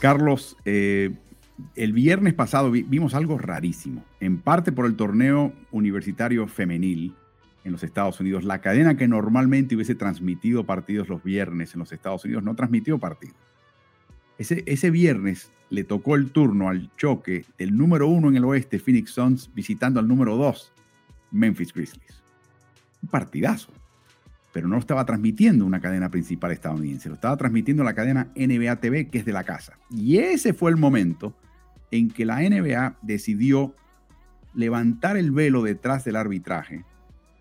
Carlos, 0.00 0.56
eh, 0.64 1.10
el 1.76 1.92
viernes 1.92 2.32
pasado 2.32 2.70
vimos 2.70 3.14
algo 3.14 3.36
rarísimo, 3.36 4.02
en 4.18 4.38
parte 4.38 4.72
por 4.72 4.86
el 4.86 4.96
torneo 4.96 5.52
universitario 5.70 6.46
femenil, 6.46 7.14
en 7.64 7.72
los 7.72 7.82
Estados 7.82 8.18
Unidos. 8.20 8.44
La 8.44 8.60
cadena 8.60 8.96
que 8.96 9.06
normalmente 9.06 9.74
hubiese 9.74 9.94
transmitido 9.94 10.64
partidos 10.64 11.08
los 11.10 11.22
viernes 11.22 11.74
en 11.74 11.80
los 11.80 11.92
Estados 11.92 12.24
Unidos 12.24 12.42
no 12.42 12.54
transmitió 12.54 12.98
partidos. 12.98 13.36
Ese, 14.40 14.90
viernes 14.90 15.52
le 15.68 15.84
tocó 15.84 16.16
el 16.16 16.30
turno 16.30 16.70
al 16.70 16.90
choque 16.96 17.44
del 17.58 17.76
número 17.76 18.08
uno 18.08 18.30
en 18.30 18.36
el 18.36 18.44
oeste, 18.46 18.78
Phoenix 18.78 19.10
Suns, 19.10 19.50
visitando 19.54 20.00
al 20.00 20.08
número 20.08 20.34
dos, 20.38 20.72
Memphis 21.30 21.74
Grizzlies. 21.74 22.22
Un 23.02 23.10
partidazo. 23.10 23.70
Pero 24.54 24.66
no 24.66 24.76
lo 24.76 24.80
estaba 24.80 25.04
transmitiendo 25.04 25.66
una 25.66 25.78
cadena 25.78 26.10
principal 26.10 26.52
estadounidense, 26.52 27.10
lo 27.10 27.16
estaba 27.16 27.36
transmitiendo 27.36 27.84
la 27.84 27.92
cadena 27.92 28.28
NBA 28.34 28.76
TV, 28.76 29.08
que 29.08 29.18
es 29.18 29.26
de 29.26 29.34
la 29.34 29.44
casa. 29.44 29.78
Y 29.90 30.16
ese 30.16 30.54
fue 30.54 30.70
el 30.70 30.78
momento 30.78 31.36
en 31.90 32.08
que 32.08 32.24
la 32.24 32.40
NBA 32.40 32.96
decidió 33.02 33.74
levantar 34.54 35.18
el 35.18 35.32
velo 35.32 35.62
detrás 35.62 36.02
del 36.06 36.16
arbitraje 36.16 36.86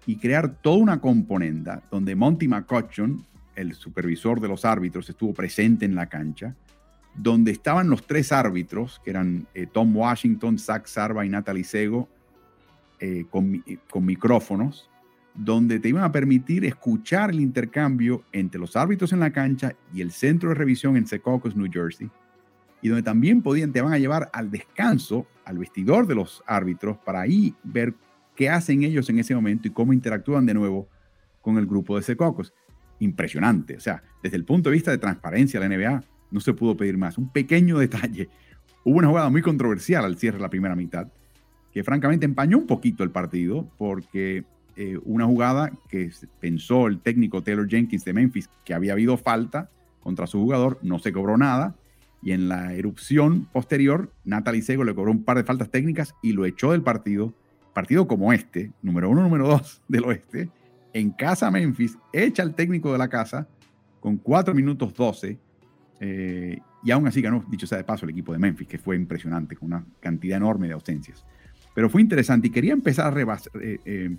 y 0.06 0.18
crear 0.18 0.62
toda 0.62 0.80
una 0.80 1.00
componenda 1.00 1.82
donde 1.90 2.18
Monty 2.18 2.50
McCutcheon, 2.50 3.26
el 3.56 3.74
supervisor 3.74 4.42
de 4.42 4.50
los 4.50 4.66
árbitros, 4.66 5.10
estuvo 5.10 5.34
presente 5.34 5.86
en 5.86 5.96
la 5.96 6.08
cancha, 6.08 6.58
donde 7.16 7.52
estaban 7.52 7.90
los 7.90 8.06
tres 8.06 8.32
árbitros, 8.32 9.02
que 9.04 9.10
eran 9.10 9.48
eh, 9.54 9.66
Tom 9.66 9.96
Washington, 9.96 10.58
Zach 10.58 10.86
Sarva 10.86 11.26
y 11.26 11.30
Natalie 11.30 11.64
Sego, 11.64 12.08
eh, 13.00 13.26
con, 13.30 13.64
con 13.90 14.06
micrófonos, 14.06 14.90
donde 15.34 15.80
te 15.80 15.90
iban 15.90 16.04
a 16.04 16.12
permitir 16.12 16.66
escuchar 16.66 17.30
el 17.30 17.40
intercambio 17.40 18.24
entre 18.32 18.60
los 18.60 18.76
árbitros 18.76 19.14
en 19.14 19.20
la 19.20 19.32
cancha 19.32 19.74
y 19.94 20.02
el 20.02 20.12
centro 20.12 20.50
de 20.50 20.56
revisión 20.56 20.98
en 20.98 21.08
Secaucus, 21.08 21.56
New 21.56 21.70
Jersey, 21.72 22.10
y 22.82 22.90
donde 22.90 23.04
también 23.04 23.42
podían, 23.42 23.72
te 23.72 23.82
van 23.82 23.94
a 23.94 23.98
llevar 23.98 24.30
al 24.34 24.52
descanso, 24.52 25.28
al 25.46 25.58
vestidor 25.58 26.08
de 26.08 26.16
los 26.16 26.44
árbitros, 26.46 26.98
para 26.98 27.22
ahí 27.22 27.54
ver 27.64 27.94
qué 28.36 28.50
hacen 28.50 28.84
ellos 28.84 29.10
en 29.10 29.20
ese 29.20 29.36
momento 29.36 29.68
y 29.68 29.72
cómo 29.72 29.94
interactúan 29.94 30.46
de 30.46 30.54
nuevo 30.54 30.88
con 31.42 31.58
el 31.58 31.66
grupo 31.66 31.98
de 31.98 32.04
Secocos. 32.04 32.54
Impresionante. 33.00 33.76
O 33.78 33.80
sea, 33.80 34.04
desde 34.22 34.38
el 34.38 34.46
punto 34.46 34.70
de 34.70 34.76
vista 34.76 34.92
de 34.92 34.98
transparencia 34.98 35.60
la 35.60 35.70
NBA, 35.70 36.04
no 36.32 36.40
se 36.40 36.54
pudo 36.54 36.78
pedir 36.78 36.98
más. 36.98 37.18
Un 37.18 37.30
pequeño 37.30 37.78
detalle. 37.78 38.30
Hubo 38.84 38.98
una 38.98 39.08
jugada 39.08 39.30
muy 39.30 39.42
controversial 39.42 40.06
al 40.06 40.18
cierre 40.18 40.38
de 40.38 40.44
la 40.44 40.50
primera 40.50 40.76
mitad, 40.76 41.08
que 41.72 41.84
francamente 41.84 42.26
empañó 42.26 42.58
un 42.58 42.68
poquito 42.68 43.04
el 43.04 43.12
partido, 43.12 43.70
porque 43.78 44.46
eh, 44.76 44.98
una 45.04 45.26
jugada 45.26 45.72
que 45.90 46.12
pensó 46.40 46.88
el 46.88 47.00
técnico 47.00 47.44
Taylor 47.44 47.68
Jenkins 47.68 48.06
de 48.06 48.14
Memphis 48.14 48.50
que 48.64 48.74
había 48.74 48.94
habido 48.94 49.18
falta 49.18 49.70
contra 50.02 50.28
su 50.28 50.40
jugador, 50.40 50.80
no 50.82 51.00
se 51.00 51.12
cobró 51.12 51.38
nada, 51.38 51.76
y 52.22 52.32
en 52.32 52.50
la 52.50 52.74
erupción 52.74 53.46
posterior, 53.46 54.14
Natalie 54.24 54.62
Sego 54.62 54.84
le 54.84 54.96
cobró 54.96 55.12
un 55.12 55.24
par 55.24 55.38
de 55.38 55.44
faltas 55.44 55.70
técnicas 55.70 56.16
y 56.22 56.34
lo 56.34 56.46
echó 56.46 56.72
del 56.72 56.82
partido 56.82 57.34
partido 57.74 58.08
como 58.08 58.34
este, 58.34 58.72
número 58.82 59.10
uno, 59.10 59.22
número 59.22 59.48
dos 59.48 59.82
del 59.88 60.04
oeste, 60.06 60.50
en 60.94 61.12
casa 61.12 61.52
Memphis, 61.52 61.98
echa 62.12 62.44
al 62.44 62.56
técnico 62.56 62.92
de 62.92 62.98
la 62.98 63.08
casa 63.08 63.48
con 64.00 64.18
4 64.18 64.54
minutos 64.54 64.94
12, 64.94 65.38
eh, 66.00 66.60
y 66.84 66.92
aún 66.92 67.08
así 67.08 67.22
ganó, 67.22 67.44
dicho 67.50 67.68
sea 67.68 67.78
de 67.78 67.84
paso, 67.84 68.06
el 68.06 68.12
equipo 68.12 68.32
de 68.32 68.40
Memphis, 68.40 68.68
que 68.68 68.78
fue 68.78 68.96
impresionante, 68.96 69.56
con 69.56 69.68
una 69.68 69.86
cantidad 70.00 70.38
enorme 70.38 70.68
de 70.68 70.74
ausencias. 70.74 71.26
Pero 71.76 71.90
fue 71.90 72.02
interesante 72.02 72.48
y 72.48 72.52
quería 72.52 72.74
empezar 72.74 73.18
a 73.18 73.38
eh, 73.62 73.80
eh, 73.86 74.18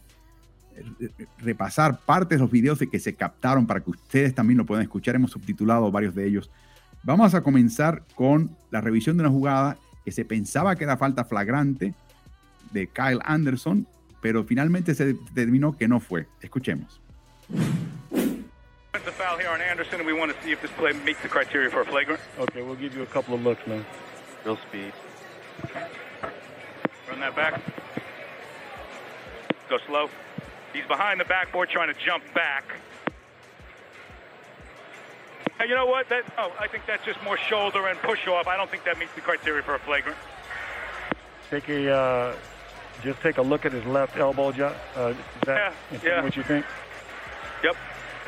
repasar 1.39 2.01
partes 2.01 2.39
de 2.39 2.43
los 2.43 2.51
videos 2.51 2.79
de 2.79 2.89
que 2.89 2.99
se 2.99 3.15
captaron 3.15 3.67
para 3.67 3.81
que 3.81 3.91
ustedes 3.91 4.35
también 4.35 4.59
lo 4.59 4.67
puedan 4.67 4.83
escuchar. 4.83 5.15
Hemos 5.15 5.31
subtitulado 5.31 5.91
varios 5.91 6.15
de 6.15 6.27
ellos. 6.27 6.51
Vamos 7.03 7.35
a 7.35 7.43
comenzar 7.43 8.05
con 8.15 8.51
la 8.71 8.81
revisión 8.81 9.17
de 9.17 9.23
una 9.23 9.31
jugada 9.31 9.79
que 10.05 10.13
se 10.13 10.25
pensaba 10.25 10.77
que 10.77 10.85
era 10.85 10.97
falta 10.97 11.25
flagrante, 11.25 11.95
de 12.73 12.87
Kyle 12.87 13.21
Anderson, 13.25 13.87
pero 14.21 14.45
finalmente 14.45 14.95
se 14.95 15.15
determinó 15.15 15.77
que 15.77 15.89
no 15.89 16.01
fue. 16.01 16.27
Escuchemos. 16.41 17.01
The 19.05 19.13
foul 19.13 19.39
here 19.39 19.49
on 19.49 19.63
Anderson, 19.63 19.95
and 19.95 20.07
we 20.07 20.13
want 20.13 20.35
to 20.35 20.43
see 20.43 20.53
if 20.53 20.61
this 20.61 20.71
play 20.73 20.93
meets 20.93 21.23
the 21.23 21.29
criteria 21.29 21.71
for 21.71 21.81
a 21.81 21.87
flagrant. 21.87 22.21
Okay, 22.39 22.61
we'll 22.61 22.75
give 22.75 22.95
you 22.95 23.03
a 23.03 23.07
couple 23.07 23.35
of 23.35 23.43
looks, 23.43 23.67
man. 23.67 23.85
Real 24.45 24.59
speed. 24.69 24.93
Run 27.09 27.21
that 27.21 27.35
back. 27.35 27.63
Go 29.71 29.79
slow. 29.87 30.11
He's 30.75 30.85
behind 30.87 31.19
the 31.19 31.25
backboard 31.25 31.71
trying 31.71 31.93
to 31.93 31.99
jump 32.05 32.23
back. 32.35 32.65
Hey, 35.59 35.67
you 35.69 35.75
know 35.75 35.87
what? 35.87 36.09
That, 36.11 36.25
oh, 36.37 36.53
I 36.61 36.69
think 36.69 36.85
that's 36.87 37.05
just 37.05 37.23
more 37.23 37.39
shoulder 37.39 37.87
and 37.87 37.99
push 38.01 38.27
off. 38.29 38.47
I 38.47 38.57
don't 38.57 38.71
think 38.71 38.85
that 38.85 38.99
meets 38.99 39.15
the 39.15 39.23
criteria 39.23 39.63
for 39.63 39.75
a 39.75 39.79
flagrant. 39.79 40.19
Take 41.51 41.69
a 41.69 41.91
uh, 41.91 42.37
just 43.03 43.21
take 43.23 43.39
a 43.39 43.43
look 43.43 43.65
at 43.65 43.73
his 43.73 43.85
left 43.87 44.19
elbow, 44.19 44.53
John. 44.53 44.75
Uh, 44.95 45.09
is 45.09 45.17
that 45.47 45.75
yeah, 45.93 45.99
yeah. 46.05 46.23
what 46.23 46.37
you 46.37 46.43
think? 46.43 46.67
Yep. 47.65 47.77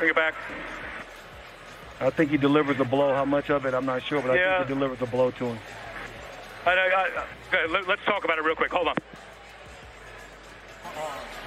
Bring 0.03 0.11
it 0.11 0.15
back. 0.17 0.35
I 2.01 2.09
think 2.09 2.29
he 2.29 2.35
delivered 2.35 2.77
the 2.77 2.83
blow. 2.83 3.13
How 3.13 3.23
much 3.23 3.49
of 3.49 3.65
it, 3.65 3.73
I'm 3.73 3.85
not 3.85 4.03
sure, 4.03 4.21
but 4.21 4.35
yeah. 4.35 4.55
I 4.55 4.57
think 4.57 4.67
he 4.67 4.73
delivered 4.73 4.99
the 4.99 5.05
blow 5.05 5.31
to 5.31 5.45
him. 5.45 5.57
I, 6.65 6.71
I, 6.71 7.23
I, 7.53 7.67
let, 7.67 7.87
us 7.87 7.99
talk 8.05 8.25
about 8.25 8.37
it 8.37 8.43
real 8.43 8.57
quick. 8.57 8.69
Hold 8.71 8.89
on. 8.89 8.95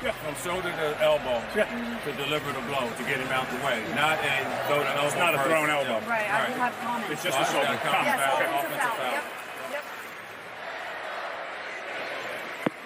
Yeah, 0.03 0.13
from 0.13 0.35
shoulder 0.41 0.73
to 0.73 1.03
elbow 1.05 1.43
yeah. 1.55 1.69
to 2.01 2.13
deliver 2.17 2.51
the 2.53 2.65
blow 2.65 2.89
to 2.89 3.03
get 3.05 3.21
him 3.21 3.29
out 3.29 3.45
the 3.51 3.57
way. 3.57 3.85
Not 3.95 4.25
a 4.25 4.65
throw 4.69 4.81
the 4.81 4.89
elbow. 4.89 5.07
It's 5.07 5.17
not 5.17 5.35
a 5.35 5.43
thrown 5.45 5.69
elbow. 5.69 6.01
Yeah. 6.01 6.09
Right, 6.09 6.25
I 6.25 6.47
do 6.47 6.53
have 6.55 6.75
comments. 6.81 7.13
It's 7.13 7.25
just 7.25 7.39
a 7.39 7.45
shoulder. 7.53 7.77
Yes, 7.77 8.21
foul, 8.25 8.41
offensive 8.41 8.81
foul. 8.81 9.13
Yep. 9.13 9.25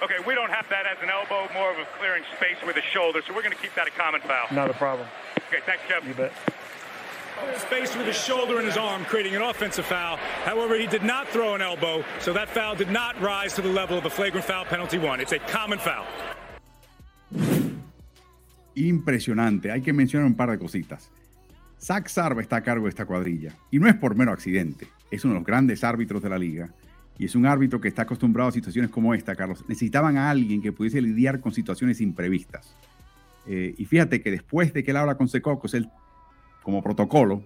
Okay, 0.03 0.16
we 0.26 0.34
don't 0.34 0.51
have 0.51 0.66
that 0.70 0.86
as 0.86 0.96
an 1.03 1.11
elbow, 1.11 1.53
more 1.53 1.70
of 1.70 1.78
a 1.78 1.84
clearing 1.98 2.24
space 2.36 2.57
with 2.64 2.76
a 2.76 2.82
shoulder, 2.92 3.20
so 3.26 3.34
we're 3.34 3.42
going 3.42 3.55
to 3.55 3.61
keep 3.61 3.74
that 3.74 3.86
a 3.86 3.90
common 3.90 4.22
foul. 4.22 4.46
Not 4.51 4.70
a 4.70 4.74
problem. 4.74 5.07
Okay, 5.48 5.59
thanks, 5.66 5.82
Kevin. 5.86 6.09
You 6.09 6.14
bet. 6.14 6.32
Space 7.59 7.94
with 7.96 8.07
his 8.07 8.16
shoulder 8.16 8.59
and 8.59 8.66
his 8.66 8.76
arm, 8.76 9.05
creating 9.05 9.36
an 9.36 9.42
offensive 9.42 9.84
foul. 9.84 10.16
However, 10.44 10.78
he 10.78 10.86
did 10.86 11.03
not 11.03 11.28
throw 11.28 11.55
an 11.55 11.61
elbow, 11.61 12.03
so 12.18 12.32
that 12.32 12.48
foul 12.48 12.74
did 12.74 12.90
not 12.90 13.20
rise 13.20 13.55
to 13.55 13.62
the 13.62 13.68
level 13.68 13.98
of 13.98 14.07
a 14.07 14.11
flagrant 14.11 14.46
foul 14.46 14.64
penalty 14.64 14.98
one. 14.98 15.20
It's 15.20 15.32
a 15.32 15.38
common 15.38 15.78
foul. 15.78 16.07
Impresionante. 18.74 19.70
Hay 19.70 19.82
que 19.82 19.92
mencionar 19.92 20.26
un 20.26 20.34
par 20.34 20.51
de 20.51 20.59
cositas. 20.59 21.11
Zach 21.78 22.09
Sarva 22.09 22.40
está 22.40 22.57
a 22.57 22.62
cargo 22.62 22.84
de 22.84 22.90
esta 22.90 23.05
cuadrilla. 23.05 23.53
Y 23.70 23.78
no 23.78 23.88
es 23.88 23.94
por 23.94 24.14
mero 24.14 24.32
accidente. 24.32 24.88
Es 25.11 25.24
uno 25.24 25.34
de 25.34 25.40
los 25.40 25.46
grandes 25.46 25.82
árbitros 25.84 26.22
de 26.22 26.28
la 26.28 26.38
liga 26.38 26.70
y 27.20 27.26
es 27.26 27.34
un 27.34 27.44
árbitro 27.44 27.82
que 27.82 27.88
está 27.88 28.02
acostumbrado 28.02 28.48
a 28.48 28.52
situaciones 28.52 28.90
como 28.90 29.12
esta, 29.12 29.36
Carlos. 29.36 29.62
Necesitaban 29.68 30.16
a 30.16 30.30
alguien 30.30 30.62
que 30.62 30.72
pudiese 30.72 31.02
lidiar 31.02 31.40
con 31.40 31.52
situaciones 31.52 32.00
imprevistas. 32.00 32.74
Eh, 33.46 33.74
y 33.76 33.84
fíjate 33.84 34.22
que 34.22 34.30
después 34.30 34.72
de 34.72 34.82
que 34.82 34.90
él 34.90 34.96
habla 34.96 35.16
con 35.16 35.28
Secocos, 35.28 35.74
él, 35.74 35.90
como 36.62 36.82
protocolo, 36.82 37.44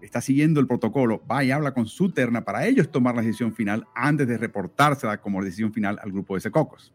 está 0.00 0.20
siguiendo 0.20 0.60
el 0.60 0.68
protocolo, 0.68 1.20
va 1.28 1.42
y 1.42 1.50
habla 1.50 1.74
con 1.74 1.86
su 1.86 2.12
terna 2.12 2.44
para 2.44 2.64
ellos 2.64 2.92
tomar 2.92 3.16
la 3.16 3.22
decisión 3.22 3.52
final 3.52 3.88
antes 3.92 4.28
de 4.28 4.38
reportársela 4.38 5.20
como 5.20 5.42
decisión 5.42 5.72
final 5.72 5.98
al 6.00 6.12
grupo 6.12 6.36
de 6.36 6.42
Secocos. 6.42 6.92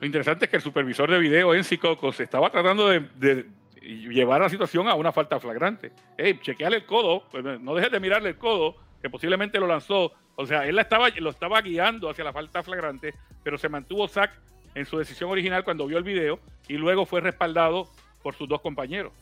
Lo 0.00 0.06
interesante 0.06 0.46
es 0.46 0.50
que 0.50 0.56
el 0.56 0.62
supervisor 0.62 1.08
de 1.08 1.20
video 1.20 1.54
en 1.54 1.62
Secocos 1.62 2.18
estaba 2.18 2.50
tratando 2.50 2.88
de, 2.88 3.46
llevar 3.80 4.40
la 4.40 4.48
situación 4.48 4.88
a 4.88 4.94
una 4.94 5.12
falta 5.12 5.38
flagrante. 5.38 5.92
Hey, 6.18 6.36
chequeale 6.42 6.78
el 6.78 6.84
codo, 6.84 7.22
pues, 7.30 7.44
no 7.44 7.76
dejes 7.76 7.92
de 7.92 8.00
mirarle 8.00 8.30
el 8.30 8.38
codo, 8.38 8.74
que 9.04 9.10
posiblemente 9.10 9.60
lo 9.60 9.66
lanzó. 9.66 10.12
O 10.34 10.46
sea, 10.46 10.66
él 10.66 10.76
la 10.76 10.80
estaba, 10.80 11.10
lo 11.10 11.28
estaba 11.28 11.60
guiando 11.60 12.08
hacia 12.08 12.24
la 12.24 12.32
falta 12.32 12.62
flagrante, 12.62 13.12
pero 13.42 13.58
se 13.58 13.68
mantuvo 13.68 14.08
Zach 14.08 14.30
en 14.74 14.86
su 14.86 14.96
decisión 14.96 15.28
original 15.28 15.62
cuando 15.62 15.86
vio 15.86 15.98
el 15.98 16.04
video 16.04 16.40
y 16.68 16.78
luego 16.78 17.04
fue 17.04 17.20
respaldado 17.20 17.86
por 18.22 18.34
sus 18.34 18.48
dos 18.48 18.62
compañeros. 18.62 19.12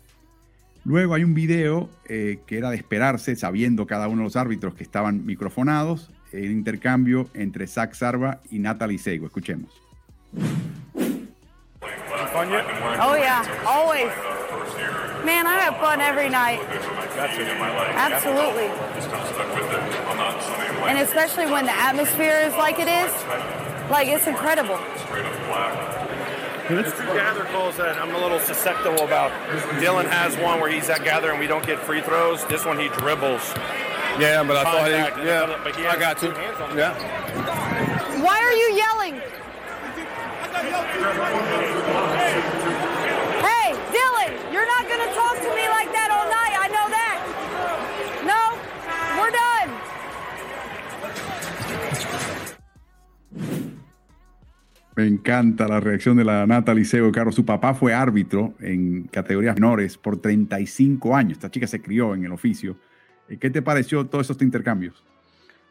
Luego 0.84 1.14
hay 1.14 1.24
un 1.24 1.34
video 1.34 1.90
eh, 2.08 2.38
que 2.46 2.58
era 2.58 2.70
de 2.70 2.76
esperarse, 2.76 3.34
sabiendo 3.34 3.84
cada 3.84 4.06
uno 4.06 4.18
de 4.18 4.24
los 4.26 4.36
árbitros 4.36 4.76
que 4.76 4.84
estaban 4.84 5.26
microfonados, 5.26 6.10
el 6.30 6.52
intercambio 6.52 7.28
entre 7.34 7.66
Zach 7.66 7.92
Sarva 7.94 8.40
y 8.52 8.60
Natalie 8.60 8.98
Sego. 8.98 9.26
Escuchemos. 9.26 9.72
Oh 13.00 13.16
yeah, 13.16 13.42
always. 13.66 14.31
Man, 15.24 15.46
I 15.46 15.58
have 15.60 15.76
fun 15.78 16.00
every 16.00 16.28
night. 16.28 16.60
Absolutely. 17.96 18.66
And 20.88 20.98
especially 20.98 21.46
when 21.46 21.64
the 21.64 21.72
atmosphere 21.72 22.40
is 22.44 22.54
like 22.54 22.78
it 22.80 22.88
is, 22.88 23.12
like 23.90 24.08
it's 24.08 24.26
incredible. 24.26 24.78
There's 26.68 26.92
two 26.92 27.04
gather 27.14 27.44
calls 27.44 27.76
that 27.76 27.98
I'm 27.98 28.14
a 28.14 28.18
little 28.18 28.40
susceptible 28.40 29.04
about. 29.04 29.30
Dylan 29.80 30.08
has 30.08 30.36
one 30.38 30.60
where 30.60 30.70
he's 30.70 30.88
at 30.88 31.04
gather 31.04 31.30
and 31.30 31.38
we 31.38 31.46
don't 31.46 31.66
get 31.66 31.78
free 31.78 32.00
throws. 32.00 32.44
This 32.46 32.64
one 32.64 32.78
he 32.78 32.88
dribbles. 32.88 33.52
Yeah, 34.18 34.42
but 34.42 34.56
I 34.56 34.64
thought 34.64 34.86
he, 34.86 35.24
yeah, 35.24 35.60
but 35.62 35.76
he 35.76 35.86
I 35.86 35.98
got 35.98 36.18
two 36.18 36.28
to. 36.32 36.34
hands 36.34 36.60
on 36.60 36.72
it. 36.72 36.76
Yeah. 36.78 38.22
Why 38.22 38.38
are 38.38 38.52
you 38.52 38.74
yelling? 38.76 39.20
Me 54.94 55.06
encanta 55.06 55.66
la 55.66 55.80
reacción 55.80 56.16
de 56.16 56.24
la 56.24 56.46
Natalie 56.46 56.84
Sego, 56.84 57.10
Carlos. 57.12 57.34
Su 57.34 57.46
papá 57.46 57.72
fue 57.72 57.94
árbitro 57.94 58.54
en 58.60 59.04
categorías 59.04 59.54
menores 59.54 59.96
por 59.96 60.20
35 60.20 61.16
años. 61.16 61.32
Esta 61.32 61.50
chica 61.50 61.66
se 61.66 61.80
crió 61.80 62.14
en 62.14 62.24
el 62.24 62.32
oficio. 62.32 62.76
Eh, 63.28 63.38
¿Qué 63.38 63.48
te 63.48 63.62
pareció 63.62 64.06
todos 64.06 64.28
estos 64.28 64.42
intercambios? 64.42 65.02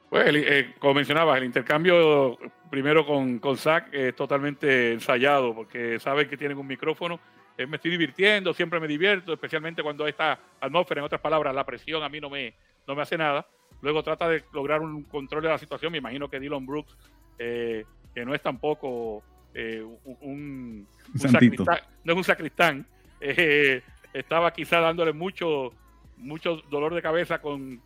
Pues, 0.09 0.25
eh, 0.33 0.73
como 0.79 0.95
mencionabas, 0.95 1.37
el 1.37 1.45
intercambio 1.45 2.37
primero 2.69 3.05
con, 3.05 3.39
con 3.39 3.57
Zach 3.57 3.87
es 3.93 4.15
totalmente 4.15 4.93
ensayado, 4.93 5.53
porque 5.53 5.99
saben 5.99 6.27
que 6.27 6.35
tienen 6.35 6.57
un 6.57 6.67
micrófono. 6.67 7.19
Eh, 7.57 7.67
me 7.67 7.75
estoy 7.75 7.91
divirtiendo, 7.91 8.53
siempre 8.53 8.79
me 8.79 8.87
divierto, 8.87 9.33
especialmente 9.33 9.83
cuando 9.83 10.07
esta 10.07 10.39
atmósfera, 10.59 10.99
en 10.99 11.05
otras 11.05 11.21
palabras, 11.21 11.53
la 11.53 11.65
presión 11.65 12.01
a 12.01 12.09
mí 12.09 12.19
no 12.19 12.29
me, 12.29 12.55
no 12.87 12.95
me 12.95 13.03
hace 13.03 13.17
nada. 13.17 13.47
Luego 13.81 14.03
trata 14.03 14.27
de 14.27 14.43
lograr 14.53 14.81
un 14.81 15.03
control 15.03 15.43
de 15.43 15.49
la 15.49 15.57
situación. 15.57 15.91
Me 15.91 15.99
imagino 15.99 16.29
que 16.29 16.39
Dylan 16.39 16.65
Brooks, 16.65 16.97
eh, 17.37 17.85
que 18.13 18.25
no 18.25 18.33
es 18.35 18.41
tampoco 18.41 19.23
eh, 19.53 19.81
un, 19.83 20.17
un- 20.21 20.87
un 21.13 21.19
santito. 21.19 21.65
sacristán, 21.65 21.89
no 22.03 22.13
es 22.13 22.17
un 22.17 22.23
sacristán, 22.23 22.85
eh, 23.21 23.81
estaba 24.13 24.51
quizá 24.53 24.79
dándole 24.79 25.13
mucho, 25.13 25.73
mucho 26.17 26.57
dolor 26.69 26.93
de 26.93 27.01
cabeza 27.01 27.39
con, 27.41 27.81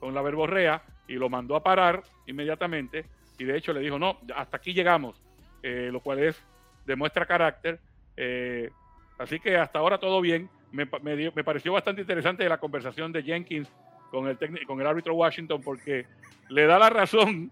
con 0.00 0.14
la 0.14 0.22
verborrea 0.22 0.82
y 1.06 1.14
lo 1.14 1.28
mandó 1.28 1.56
a 1.56 1.62
parar 1.62 2.02
inmediatamente 2.26 3.04
y 3.38 3.44
de 3.44 3.56
hecho 3.56 3.72
le 3.72 3.80
dijo, 3.80 3.98
no, 3.98 4.18
hasta 4.34 4.56
aquí 4.56 4.72
llegamos, 4.72 5.20
eh, 5.62 5.90
lo 5.92 6.00
cual 6.00 6.18
es, 6.20 6.40
demuestra 6.86 7.26
carácter. 7.26 7.78
eh, 8.16 8.70
así 9.18 9.38
que 9.40 9.56
hasta 9.56 9.78
ahora 9.78 9.98
todo 9.98 10.20
bien. 10.20 10.48
Me, 10.70 10.86
me 11.02 11.16
dio- 11.16 11.32
me 11.34 11.42
pareció 11.44 11.72
bastante 11.72 12.02
interesante 12.02 12.46
la 12.48 12.58
conversación 12.58 13.10
de 13.10 13.22
Jenkins 13.22 13.68
con 14.10 14.28
el, 14.28 14.36
con 14.66 14.80
el 14.80 14.86
árbitro 14.86 15.14
Washington 15.14 15.62
porque 15.62 16.04
le 16.50 16.66
da 16.66 16.78
la 16.78 16.90
razón. 16.90 17.50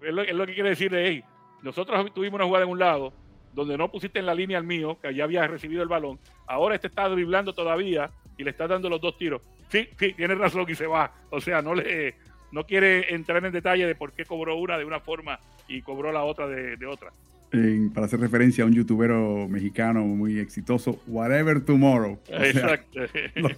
Es 0.00 0.12
lo, 0.14 0.22
es 0.22 0.32
lo 0.34 0.46
que 0.46 0.54
quiere 0.54 0.68
decirle, 0.70 1.04
hey, 1.08 1.24
nosotros 1.62 2.12
tuvimos 2.14 2.36
una 2.38 2.44
jugada 2.46 2.64
en 2.64 2.70
un 2.70 2.78
lado 2.78 3.12
donde 3.54 3.76
no 3.76 3.90
pusiste 3.90 4.18
en 4.18 4.26
la 4.26 4.34
línea 4.34 4.58
al 4.58 4.64
mío, 4.64 4.98
que 5.00 5.14
ya 5.14 5.24
había 5.24 5.46
recibido 5.46 5.82
el 5.82 5.88
balón. 5.88 6.18
Ahora 6.46 6.74
este 6.74 6.86
está 6.88 7.08
driblando 7.08 7.52
todavía 7.52 8.10
y 8.38 8.44
le 8.44 8.50
está 8.50 8.66
dando 8.66 8.88
los 8.88 9.00
dos 9.00 9.16
tiros. 9.18 9.42
Sí, 9.70 9.88
sí, 9.98 10.12
tiene 10.14 10.34
razón 10.34 10.64
y 10.68 10.74
se 10.74 10.86
va. 10.86 11.12
O 11.30 11.40
sea, 11.40 11.60
no 11.62 11.74
le 11.74 12.14
no 12.50 12.64
quiere 12.64 13.14
entrar 13.14 13.44
en 13.44 13.52
detalle 13.52 13.86
de 13.86 13.94
por 13.94 14.12
qué 14.12 14.24
cobró 14.24 14.56
una 14.56 14.76
de 14.78 14.84
una 14.84 15.00
forma 15.00 15.38
y 15.68 15.80
cobró 15.82 16.12
la 16.12 16.22
otra 16.24 16.46
de, 16.46 16.76
de 16.76 16.86
otra. 16.86 17.10
En- 17.52 17.90
para 17.92 18.06
hacer 18.06 18.20
referencia 18.20 18.64
a 18.64 18.66
un 18.66 18.72
youtubero 18.74 19.46
mexicano 19.48 20.02
muy 20.02 20.38
exitoso, 20.38 21.00
Whatever 21.06 21.62
Tomorrow. 21.64 22.18
O 22.22 22.26
sea, 22.26 22.46
Exacto. 22.46 23.00
lo, 23.36 23.48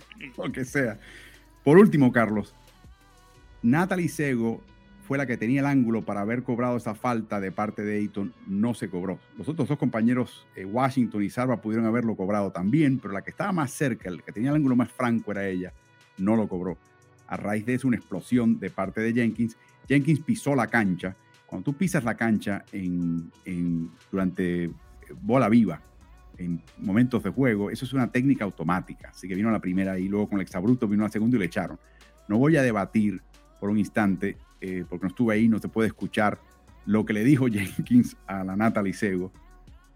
lo 0.44 0.52
que 0.52 0.64
sea. 0.64 0.98
Por 1.62 1.78
último, 1.78 2.12
Carlos, 2.12 2.54
Natalie 3.62 4.08
Sego 4.08 4.60
fue 5.06 5.18
la 5.18 5.26
que 5.26 5.36
tenía 5.36 5.60
el 5.60 5.66
ángulo 5.66 6.02
para 6.02 6.22
haber 6.22 6.42
cobrado 6.42 6.76
esa 6.76 6.94
falta 6.94 7.40
de 7.40 7.52
parte 7.52 7.82
de 7.82 7.98
Ayton, 7.98 8.32
no 8.46 8.72
se 8.74 8.88
cobró. 8.88 9.18
Los 9.36 9.48
otros 9.48 9.68
dos 9.68 9.78
compañeros, 9.78 10.46
eh, 10.56 10.64
Washington 10.64 11.22
y 11.22 11.30
Sarva, 11.30 11.60
pudieron 11.60 11.86
haberlo 11.86 12.16
cobrado 12.16 12.50
también, 12.52 12.98
pero 12.98 13.12
la 13.12 13.22
que 13.22 13.30
estaba 13.30 13.52
más 13.52 13.70
cerca, 13.70 14.08
el 14.08 14.22
que 14.22 14.32
tenía 14.32 14.50
el 14.50 14.56
ángulo 14.56 14.76
más 14.76 14.90
franco 14.90 15.30
era 15.32 15.46
ella, 15.46 15.72
no 16.16 16.36
lo 16.36 16.48
cobró. 16.48 16.78
A 17.26 17.36
raíz 17.36 17.66
de 17.66 17.74
eso, 17.74 17.86
una 17.88 17.96
explosión 17.96 18.58
de 18.58 18.70
parte 18.70 19.00
de 19.00 19.12
Jenkins. 19.12 19.56
Jenkins 19.88 20.20
pisó 20.20 20.54
la 20.54 20.66
cancha. 20.66 21.16
Cuando 21.46 21.64
tú 21.70 21.76
pisas 21.76 22.02
la 22.04 22.16
cancha 22.16 22.64
en, 22.72 23.30
en- 23.44 23.90
durante 24.10 24.64
eh, 24.64 24.70
bola 25.20 25.48
viva, 25.48 25.80
en 26.38 26.62
momentos 26.78 27.22
de 27.22 27.30
juego, 27.30 27.70
eso 27.70 27.84
es 27.84 27.92
una 27.92 28.10
técnica 28.10 28.44
automática. 28.44 29.10
Así 29.10 29.28
que 29.28 29.34
vino 29.34 29.50
la 29.50 29.60
primera 29.60 29.98
y 29.98 30.08
luego 30.08 30.28
con 30.30 30.38
el 30.38 30.42
exabruto 30.42 30.88
vino 30.88 31.04
la 31.04 31.10
segunda 31.10 31.36
y 31.36 31.40
le 31.40 31.46
echaron. 31.46 31.78
No 32.26 32.38
voy 32.38 32.56
a 32.56 32.62
debatir 32.62 33.20
por 33.60 33.70
un 33.70 33.78
instante, 33.78 34.36
eh, 34.64 34.84
porque 34.88 35.04
no 35.04 35.08
estuve 35.08 35.34
ahí, 35.34 35.48
no 35.48 35.58
se 35.58 35.68
puede 35.68 35.88
escuchar 35.88 36.38
lo 36.86 37.04
que 37.04 37.12
le 37.12 37.24
dijo 37.24 37.46
Jenkins 37.50 38.16
a 38.26 38.44
la 38.44 38.56
Natalie 38.56 38.94
Sego, 38.94 39.32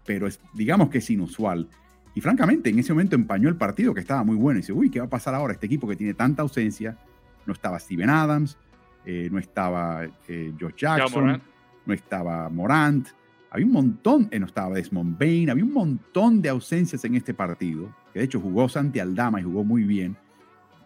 pero 0.05 0.27
es, 0.27 0.39
digamos 0.53 0.89
que 0.89 0.99
es 0.99 1.09
inusual. 1.09 1.67
Y 2.13 2.21
francamente, 2.21 2.69
en 2.69 2.79
ese 2.79 2.93
momento 2.93 3.15
empañó 3.15 3.49
el 3.49 3.55
partido 3.55 3.93
que 3.93 4.01
estaba 4.01 4.23
muy 4.23 4.35
bueno. 4.35 4.59
Y 4.59 4.61
dice, 4.61 4.73
uy, 4.73 4.89
¿qué 4.89 4.99
va 4.99 5.05
a 5.05 5.09
pasar 5.09 5.33
ahora? 5.35 5.53
Este 5.53 5.67
equipo 5.67 5.87
que 5.87 5.95
tiene 5.95 6.13
tanta 6.13 6.41
ausencia, 6.41 6.97
no 7.45 7.53
estaba 7.53 7.79
Steven 7.79 8.09
Adams, 8.09 8.57
eh, 9.05 9.29
no 9.31 9.39
estaba 9.39 10.05
eh, 10.27 10.53
Josh 10.59 10.75
Jackson, 10.75 11.41
no 11.85 11.93
estaba 11.93 12.49
Morant, 12.49 13.07
había 13.51 13.65
un 13.65 13.71
montón, 13.71 14.27
eh, 14.31 14.39
no 14.39 14.45
estaba 14.45 14.75
Desmond 14.75 15.17
Bain, 15.17 15.49
había 15.49 15.63
un 15.63 15.73
montón 15.73 16.41
de 16.41 16.49
ausencias 16.49 17.03
en 17.05 17.15
este 17.15 17.33
partido, 17.33 17.95
que 18.13 18.19
de 18.19 18.25
hecho 18.25 18.39
jugó 18.39 18.69
Santi 18.69 18.99
Aldama 18.99 19.39
y 19.39 19.43
jugó 19.43 19.63
muy 19.63 19.83
bien 19.83 20.15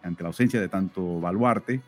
ante 0.02 0.22
la 0.22 0.28
ausencia 0.28 0.60
de 0.60 0.68
tanto 0.68 1.20
Baluarte. 1.20 1.82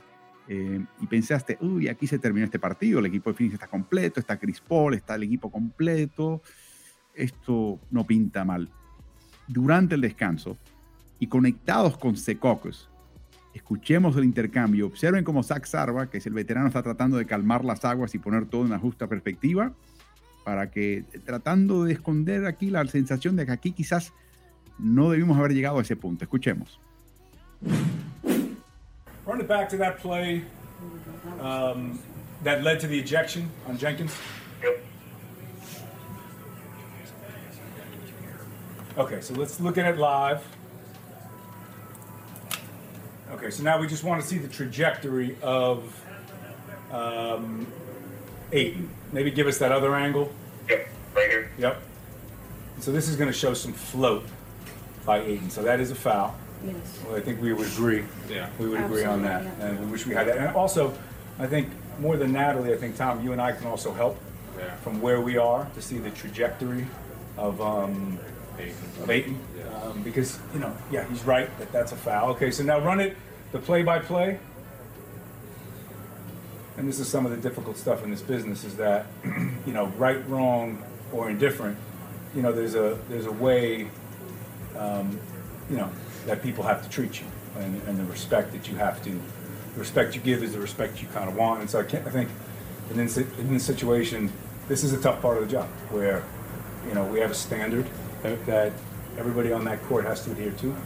Eh, 0.48 0.84
y 1.00 1.06
pensaste, 1.06 1.58
uy, 1.60 1.88
aquí 1.88 2.06
se 2.06 2.18
terminó 2.18 2.44
este 2.44 2.58
partido, 2.58 3.00
el 3.00 3.06
equipo 3.06 3.30
de 3.30 3.36
Phoenix 3.36 3.54
está 3.54 3.66
completo, 3.66 4.20
está 4.20 4.38
Chris 4.38 4.60
Paul, 4.60 4.94
está 4.94 5.16
el 5.16 5.24
equipo 5.24 5.50
completo, 5.50 6.42
esto 7.14 7.80
no 7.90 8.06
pinta 8.06 8.44
mal. 8.44 8.70
Durante 9.48 9.96
el 9.96 10.00
descanso 10.00 10.56
y 11.18 11.26
conectados 11.26 11.96
con 11.98 12.16
Secocos, 12.16 12.88
escuchemos 13.54 14.16
el 14.16 14.24
intercambio, 14.24 14.86
observen 14.86 15.24
cómo 15.24 15.42
Zach 15.42 15.64
Sarva, 15.64 16.10
que 16.10 16.18
es 16.18 16.26
el 16.26 16.34
veterano, 16.34 16.68
está 16.68 16.82
tratando 16.82 17.16
de 17.16 17.26
calmar 17.26 17.64
las 17.64 17.84
aguas 17.84 18.14
y 18.14 18.18
poner 18.18 18.46
todo 18.46 18.62
en 18.62 18.68
una 18.68 18.78
justa 18.78 19.08
perspectiva, 19.08 19.72
para 20.44 20.70
que 20.70 21.04
tratando 21.24 21.84
de 21.84 21.94
esconder 21.94 22.46
aquí 22.46 22.70
la 22.70 22.86
sensación 22.86 23.34
de 23.34 23.46
que 23.46 23.52
aquí 23.52 23.72
quizás 23.72 24.12
no 24.78 25.10
debimos 25.10 25.36
haber 25.38 25.54
llegado 25.54 25.78
a 25.78 25.82
ese 25.82 25.96
punto. 25.96 26.24
Escuchemos. 26.24 26.78
Run 29.26 29.40
it 29.40 29.48
back 29.48 29.68
to 29.70 29.76
that 29.78 29.98
play 29.98 30.42
um, 31.40 31.98
that 32.44 32.62
led 32.62 32.78
to 32.80 32.86
the 32.86 32.96
ejection 32.96 33.50
on 33.66 33.76
Jenkins. 33.76 34.14
Yep. 34.62 34.84
Okay, 38.98 39.20
so 39.20 39.34
let's 39.34 39.58
look 39.58 39.78
at 39.78 39.86
it 39.92 39.98
live. 39.98 40.46
Okay, 43.32 43.50
so 43.50 43.64
now 43.64 43.80
we 43.80 43.88
just 43.88 44.04
want 44.04 44.22
to 44.22 44.26
see 44.26 44.38
the 44.38 44.46
trajectory 44.46 45.36
of 45.42 45.82
um, 46.92 47.66
Aiton. 48.52 48.86
Maybe 49.10 49.32
give 49.32 49.48
us 49.48 49.58
that 49.58 49.72
other 49.72 49.96
angle. 49.96 50.32
Yep, 50.68 50.88
right 51.16 51.28
here. 51.28 51.50
Yep. 51.58 51.82
So 52.78 52.92
this 52.92 53.08
is 53.08 53.16
going 53.16 53.30
to 53.30 53.36
show 53.36 53.54
some 53.54 53.72
float 53.72 54.24
by 55.04 55.20
Aiden. 55.20 55.50
So 55.50 55.62
that 55.64 55.80
is 55.80 55.90
a 55.90 55.96
foul. 55.96 56.36
Yes. 56.66 57.00
Well, 57.06 57.16
I 57.16 57.20
think 57.20 57.40
we 57.40 57.52
would 57.52 57.66
agree. 57.68 58.04
Yeah. 58.28 58.48
We 58.58 58.68
would 58.68 58.80
agree 58.80 59.04
on 59.04 59.22
that. 59.22 59.42
Absolutely, 59.46 59.66
And 59.76 59.86
we 59.86 59.92
wish 59.92 60.06
we 60.06 60.14
had 60.14 60.26
that. 60.28 60.38
And 60.38 60.56
also, 60.56 60.92
I 61.38 61.46
think 61.46 61.68
more 62.00 62.16
than 62.16 62.32
Natalie, 62.32 62.72
I 62.72 62.76
think 62.76 62.96
Tom, 62.96 63.22
you 63.24 63.32
and 63.32 63.40
I 63.40 63.52
can 63.52 63.66
also 63.66 63.92
help 63.92 64.18
Yeah. 64.58 64.74
from 64.76 65.00
where 65.00 65.20
we 65.20 65.36
are 65.38 65.66
to 65.74 65.82
see 65.82 65.98
the 65.98 66.10
trajectory 66.10 66.86
of 67.36 67.60
um, 67.60 68.18
of 68.58 69.08
Aiton. 69.08 69.36
Um, 69.84 70.02
because, 70.02 70.38
you 70.54 70.60
know, 70.60 70.74
yeah, 70.90 71.04
he's 71.08 71.22
right 71.24 71.48
that 71.58 71.70
that's 71.72 71.92
a 71.92 71.96
foul. 71.96 72.30
Okay, 72.30 72.50
so 72.50 72.62
now 72.64 72.78
run 72.80 73.00
it, 73.00 73.16
the 73.52 73.58
play 73.58 73.82
by 73.82 73.98
play. 73.98 74.38
and 76.78 76.86
this 76.88 76.98
is 77.00 77.08
some 77.08 77.24
of 77.24 77.30
the 77.32 77.38
difficult 77.38 77.76
stuff 77.76 78.02
in 78.04 78.10
this 78.10 78.22
business, 78.22 78.64
is 78.64 78.76
that 78.76 79.06
you 79.66 79.72
know, 79.72 79.86
right, 79.98 80.26
wrong, 80.28 80.82
or 81.12 81.30
indifferent, 81.30 81.76
you 82.34 82.42
know, 82.42 82.52
there's 82.52 82.74
a 82.74 82.98
there's 83.08 83.26
a 83.26 83.32
way, 83.32 83.88
um, 84.78 85.18
you 85.70 85.76
know, 85.76 85.90
that 86.26 86.42
people 86.42 86.64
have 86.64 86.82
to 86.82 86.88
treat 86.88 87.20
you, 87.20 87.26
and, 87.58 87.80
and 87.88 87.98
the 87.98 88.04
respect 88.04 88.52
that 88.52 88.68
you 88.68 88.76
have 88.76 89.02
to, 89.04 89.10
the 89.10 89.80
respect 89.80 90.14
you 90.14 90.20
give 90.20 90.42
is 90.42 90.52
the 90.52 90.60
respect 90.60 91.00
you 91.00 91.08
kind 91.08 91.28
of 91.28 91.36
want. 91.36 91.60
And 91.60 91.70
so 91.70 91.80
I, 91.80 91.84
can't, 91.84 92.06
I 92.06 92.10
think, 92.10 92.28
in 92.90 92.96
this, 92.96 93.16
in 93.16 93.52
this 93.52 93.64
situation, 93.64 94.32
this 94.68 94.84
is 94.84 94.92
a 94.92 95.00
tough 95.00 95.20
part 95.22 95.38
of 95.38 95.44
the 95.44 95.50
job 95.50 95.68
where, 95.90 96.22
you 96.86 96.94
know, 96.94 97.04
we 97.04 97.20
have 97.20 97.30
a 97.30 97.34
standard 97.34 97.86
that, 98.22 98.44
that 98.46 98.72
everybody 99.18 99.52
on 99.52 99.64
that 99.64 99.82
court 99.84 100.04
has 100.04 100.24
to 100.24 100.32
adhere 100.32 100.52
to, 100.52 100.76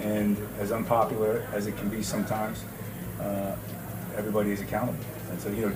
and 0.00 0.36
as 0.58 0.72
unpopular 0.72 1.46
as 1.52 1.66
it 1.66 1.76
can 1.76 1.88
be 1.88 2.02
sometimes, 2.02 2.64
uh, 3.20 3.54
everybody 4.16 4.50
is 4.50 4.60
accountable. 4.60 5.04
And 5.30 5.40
so, 5.40 5.50
you 5.50 5.68
know, 5.68 5.72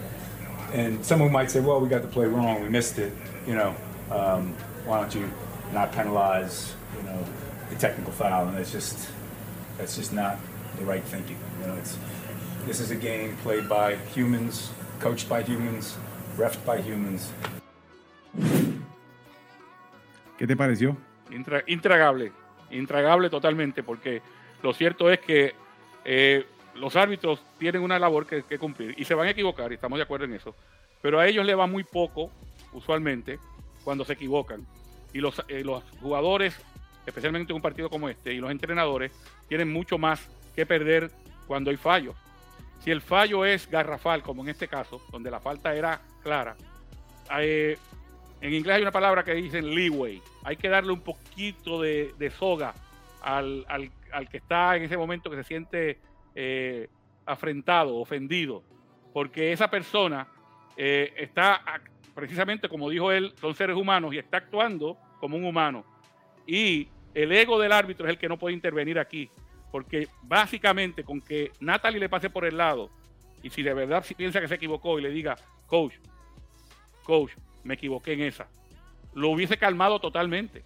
and 0.73 1.05
someone 1.05 1.31
might 1.31 1.51
say, 1.51 1.61
well, 1.61 1.81
we 1.81 1.89
got 1.89 2.03
the 2.03 2.09
play 2.09 2.27
wrong, 2.27 2.63
we 2.63 2.69
missed 2.69 2.99
it, 2.99 3.13
you 3.47 3.55
know, 3.55 3.75
um, 4.11 4.53
why 4.85 5.01
don't 5.01 5.15
you 5.15 5.31
not 5.73 5.93
penalize, 5.93 6.75
you 6.97 7.03
know, 7.05 7.25
the 7.71 7.77
technical 7.77 8.13
foul? 8.13 8.49
And 8.49 8.57
that's 8.57 8.73
just, 8.73 9.09
that's 9.79 9.97
just 9.97 10.13
not 10.13 10.39
the 10.79 10.85
right 10.85 11.05
thinking. 11.05 11.39
You 11.61 11.69
know, 11.69 11.75
it's, 11.75 11.97
this 12.67 12.81
is 12.81 12.91
a 12.91 12.97
game 12.97 13.37
played 13.43 13.69
by 13.69 13.97
humans, 14.15 14.71
coached 14.99 15.29
by 15.29 15.43
humans, 15.43 15.97
refed 16.37 16.65
by 16.65 16.81
humans. 16.81 17.33
¿Qué 20.39 20.47
te 20.47 20.57
pareció? 20.57 20.97
Intra, 21.31 21.63
intragable, 21.67 22.33
intragable 22.71 23.31
totalmente, 23.31 23.83
porque 23.83 24.21
lo 24.63 24.73
cierto 24.73 25.11
es 25.11 25.21
que 25.21 25.55
eh, 26.05 26.45
los 26.75 26.97
árbitros 26.97 27.41
tienen 27.59 27.83
una 27.83 27.99
labor 27.99 28.27
que, 28.27 28.43
que, 28.43 28.59
cumplir 28.59 28.95
y 28.99 29.05
se 29.05 29.15
van 29.15 29.29
a 29.29 29.31
equivocar, 29.31 29.71
y 29.71 29.77
estamos 29.77 29.99
de 29.99 30.03
acuerdo 30.03 30.25
en 30.25 30.35
eso, 30.35 30.55
pero 31.01 31.21
a 31.21 31.27
ellos 31.27 31.47
le 31.47 31.55
va 31.55 31.67
muy 31.67 31.85
poco, 31.85 32.31
usualmente, 32.73 33.39
cuando 33.85 34.05
se 34.05 34.15
equivocan. 34.15 34.67
Y 35.13 35.21
los, 35.21 35.41
eh, 35.49 35.63
los 35.63 35.85
jugadores, 36.01 36.59
especialmente 37.07 37.53
en 37.53 37.57
un 37.57 37.63
partido 37.63 37.91
como 37.91 38.09
este, 38.09 38.33
y 38.33 38.39
los 38.39 38.51
entrenadores, 38.51 39.13
tienen 39.49 39.73
mucho 39.73 39.99
más 39.99 40.29
que 40.55 40.67
perder 40.67 41.11
cuando 41.47 41.71
hay 41.71 41.77
fallos. 41.77 42.15
Si 42.81 42.91
el 42.91 43.01
fallo 43.01 43.45
es 43.45 43.71
garrafal, 43.71 44.23
como 44.23 44.43
en 44.43 44.51
este 44.51 44.69
caso, 44.69 45.01
donde 45.11 45.31
la 45.31 45.41
falta 45.41 45.75
era 45.75 46.01
clara, 46.23 46.57
eh, 47.39 47.79
en 48.41 48.53
inglés 48.53 48.77
hay 48.77 48.83
una 48.83 48.93
palabra 48.93 49.25
que 49.25 49.35
dicen 49.35 49.75
leeway. 49.75 50.21
Hay 50.43 50.57
que 50.57 50.69
darle 50.69 50.93
un 50.93 51.01
poquito 51.01 51.81
de, 51.81 52.15
de 52.19 52.31
soga 52.31 52.75
al, 53.23 53.65
al, 53.69 53.91
al, 54.13 54.29
que 54.29 54.37
está 54.37 54.77
en 54.77 54.83
ese 54.83 54.99
momento 54.99 55.31
que 55.31 55.37
se 55.37 55.45
siente 55.45 55.99
eh, 56.35 56.89
afrentado, 57.25 57.97
ofendido, 57.97 58.63
porque 59.15 59.53
esa 59.53 59.71
persona 59.71 60.29
eh, 60.77 61.15
está 61.17 61.63
precisamente 62.15 62.69
como 62.69 62.91
dijo 62.91 63.11
él, 63.11 63.33
son 63.41 63.55
seres 63.55 63.77
humanos 63.77 64.15
y 64.15 64.19
está 64.19 64.39
actuando 64.39 64.99
como 65.21 65.37
un 65.37 65.45
humano. 65.45 65.85
Y 66.47 66.89
el 67.15 67.33
ego 67.33 67.59
del 67.61 67.73
árbitro 67.73 68.07
es 68.07 68.11
el 68.11 68.19
que 68.19 68.29
no 68.29 68.39
puede 68.39 68.55
intervenir 68.55 68.99
aquí, 68.99 69.31
porque 69.71 70.09
básicamente 70.23 71.05
con 71.05 71.21
que 71.21 71.53
Natalie 71.61 72.01
le 72.01 72.09
pase 72.09 72.31
por 72.31 72.45
el 72.45 72.57
lado 72.57 72.91
y 73.43 73.51
si 73.51 73.63
de 73.63 73.75
verdad 73.75 74.05
piensa 74.17 74.41
que 74.41 74.49
se 74.49 74.55
equivocó 74.55 74.99
y 74.99 75.03
le 75.03 75.11
diga, 75.11 75.37
coach, 75.67 75.95
coach, 77.05 77.33
me 77.63 77.75
equivoqué 77.75 78.15
en 78.15 78.23
esa, 78.23 78.49
lo 79.15 79.31
hubiese 79.31 79.57
calmado 79.57 80.01
totalmente. 80.01 80.65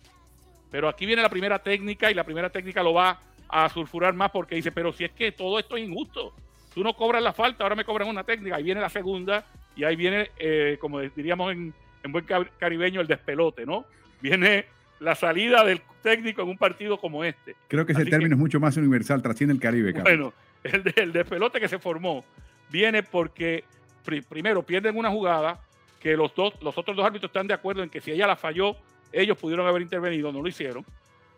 Pero 0.71 0.89
aquí 0.89 1.07
viene 1.07 1.23
la 1.23 1.31
primera 1.31 1.59
técnica 1.59 2.11
y 2.11 2.15
la 2.15 2.25
primera 2.25 2.51
técnica 2.51 2.83
lo 2.83 2.95
va 2.95 3.21
a 3.49 3.69
sulfurar 3.69 4.15
más 4.15 4.31
porque 4.31 4.55
dice, 4.55 4.73
pero 4.73 4.93
si 4.93 5.05
es 5.05 5.13
que 5.13 5.33
todo 5.33 5.59
esto 5.59 5.77
es 5.77 5.89
injusto, 5.89 6.35
tú 6.75 6.85
no 6.85 6.95
cobras 6.95 7.23
la 7.23 7.33
falta, 7.33 7.65
ahora 7.65 7.75
me 7.75 7.85
cobran 7.85 8.09
una 8.09 8.25
técnica, 8.25 8.57
ahí 8.57 8.63
viene 8.63 8.81
la 8.81 8.91
segunda 8.91 9.45
y 9.75 9.85
ahí 9.85 9.97
viene, 9.97 10.31
eh, 10.39 10.77
como 10.81 11.01
diríamos 11.01 11.53
en, 11.53 11.75
en, 12.03 12.13
buen 12.13 12.27
caribeño, 12.59 13.01
el 13.01 13.07
despelote, 13.07 13.65
¿no? 13.65 13.87
Viene 14.21 14.67
la 15.01 15.15
salida 15.15 15.65
del 15.65 15.83
técnico 16.03 16.43
en 16.43 16.49
un 16.49 16.59
partido 16.59 16.99
como 16.99 17.25
este. 17.25 17.55
Creo 17.69 17.87
que 17.87 17.93
ese 17.93 18.03
Así 18.03 18.11
término 18.11 18.31
que, 18.31 18.35
es 18.35 18.41
mucho 18.41 18.61
más 18.61 18.77
universal, 18.77 19.23
trasciende 19.23 19.55
el 19.55 19.61
Caribe. 19.61 19.93
Carlos. 19.93 20.05
Bueno, 20.05 20.33
el, 20.65 20.93
el 20.97 21.13
despelote 21.13 21.61
que 21.61 21.69
se 21.69 21.79
formó 21.79 22.25
viene 22.71 23.03
porque 23.03 23.65
pr 24.05 24.23
primero 24.25 24.63
pierden 24.63 24.97
una 24.97 25.11
jugada 25.11 25.61
que 26.01 26.17
los, 26.17 26.35
dos, 26.35 26.55
los 26.63 26.77
otros 26.79 26.97
dos 26.97 27.05
árbitros 27.05 27.29
están 27.29 27.47
de 27.47 27.55
acuerdo 27.55 27.83
en 27.83 27.91
que 27.91 28.01
si 28.01 28.13
ella 28.13 28.27
la 28.27 28.37
falló, 28.37 28.77
ellos 29.13 29.37
pudieron 29.37 29.67
haber 29.67 29.83
intervenido, 29.83 30.33
no 30.33 30.43
lo 30.43 30.49
hicieron. 30.49 30.85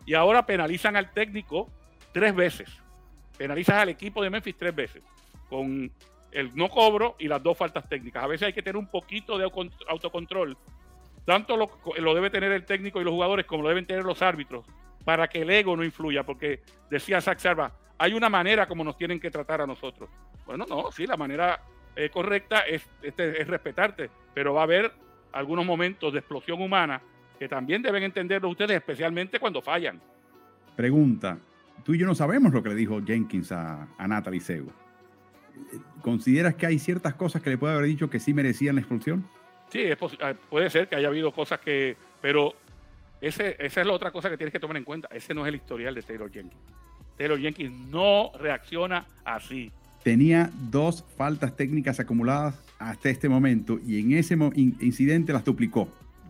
Y 0.05 0.13
ahora 0.13 0.45
penalizan 0.45 0.95
al 0.95 1.11
técnico 1.11 1.69
tres 2.11 2.35
veces. 2.35 2.69
Penalizan 3.37 3.77
al 3.77 3.89
equipo 3.89 4.21
de 4.21 4.29
Memphis 4.29 4.55
tres 4.57 4.75
veces. 4.75 5.03
Con 5.49 5.91
el 6.31 6.55
no 6.55 6.69
cobro 6.69 7.15
y 7.19 7.27
las 7.27 7.41
dos 7.41 7.57
faltas 7.57 7.87
técnicas. 7.87 8.23
A 8.23 8.27
veces 8.27 8.47
hay 8.47 8.53
que 8.53 8.61
tener 8.61 8.77
un 8.77 8.87
poquito 8.87 9.37
de 9.37 9.49
autocontrol. 9.89 10.57
Tanto 11.31 11.55
lo, 11.55 12.13
debe 12.13 12.29
tener 12.29 12.51
el 12.51 12.65
técnico 12.65 12.99
y 12.99 13.05
los 13.05 13.13
jugadores 13.13 13.45
como 13.45 13.63
lo 13.63 13.69
deben 13.69 13.85
tener 13.85 14.03
los 14.03 14.21
árbitros 14.21 14.65
para 15.05 15.29
que 15.29 15.43
el 15.43 15.49
ego 15.49 15.77
no 15.77 15.85
influya. 15.85 16.25
Porque 16.25 16.59
decía 16.89 17.21
Zach 17.21 17.39
Sarva, 17.39 17.71
hay 17.97 18.13
una 18.13 18.27
manera 18.27 18.67
como 18.67 18.83
nos 18.83 18.97
tienen 18.97 19.17
que 19.17 19.31
tratar 19.31 19.61
a 19.61 19.65
nosotros. 19.65 20.09
Bueno, 20.45 20.65
no, 20.67 20.91
sí, 20.91 21.07
la 21.07 21.15
manera 21.15 21.61
eh, 21.95 22.09
correcta 22.09 22.63
es, 22.67 22.85
este, 23.01 23.41
es 23.41 23.47
respetarte, 23.47 24.09
pero 24.33 24.53
va 24.53 24.59
a 24.59 24.63
haber 24.65 24.91
algunos 25.31 25.65
momentos 25.65 26.11
de 26.11 26.19
explosión 26.19 26.61
humana 26.61 27.01
que 27.39 27.47
también 27.47 27.81
deben 27.81 28.03
entenderlo 28.03 28.49
ustedes, 28.49 28.75
especialmente 28.75 29.39
cuando 29.39 29.61
fallan. 29.61 30.01
Pregunta, 30.75 31.37
tú 31.85 31.93
y 31.93 31.99
yo 31.99 32.05
no 32.05 32.13
sabemos 32.13 32.51
lo 32.51 32.61
que 32.61 32.67
le 32.67 32.75
dijo 32.75 33.01
Jenkins 33.01 33.53
a, 33.53 33.87
a 33.97 34.05
Natalie 34.05 34.41
Sego. 34.41 34.73
¿Consideras 36.01 36.55
que 36.55 36.65
hay 36.65 36.77
ciertas 36.77 37.13
cosas 37.13 37.41
que 37.41 37.51
le 37.51 37.57
puede 37.57 37.75
haber 37.75 37.85
dicho 37.85 38.09
que 38.09 38.19
sí 38.19 38.33
merecían 38.33 38.75
la 38.75 38.81
expulsión? 38.81 39.25
Sí, 39.71 39.79
es 39.79 39.97
puede 40.49 40.69
ser 40.69 40.89
que 40.89 40.97
haya 40.97 41.07
habido 41.07 41.31
cosas 41.31 41.59
que, 41.59 41.95
pero 42.21 42.53
ese, 43.21 43.55
esa 43.57 43.81
es 43.81 43.87
la 43.87 43.93
otra 43.93 44.11
cosa 44.11 44.29
que 44.29 44.35
tienes 44.35 44.51
que 44.51 44.59
tomar 44.59 44.75
en 44.75 44.83
cuenta. 44.83 45.07
Ese 45.13 45.33
no 45.33 45.45
es 45.45 45.49
el 45.49 45.55
historial 45.55 45.95
de 45.95 46.01
Taylor 46.01 46.29
Jenkins. 46.29 46.61
Taylor 47.17 47.39
Jenkins 47.39 47.71
no 47.89 48.31
reacciona 48.37 49.05
así. 49.23 49.71
Tenía 50.03 50.49
dos 50.69 51.05
faltas 51.15 51.55
técnicas 51.55 51.99
acumuladas 51.99 52.59
hasta 52.79 53.09
este 53.09 53.29
momento 53.29 53.79
y 53.85 53.99
en 53.99 54.13
ese 54.13 54.35
incidente 54.55 55.31
las 55.31 55.45
duplicó. 55.45 55.87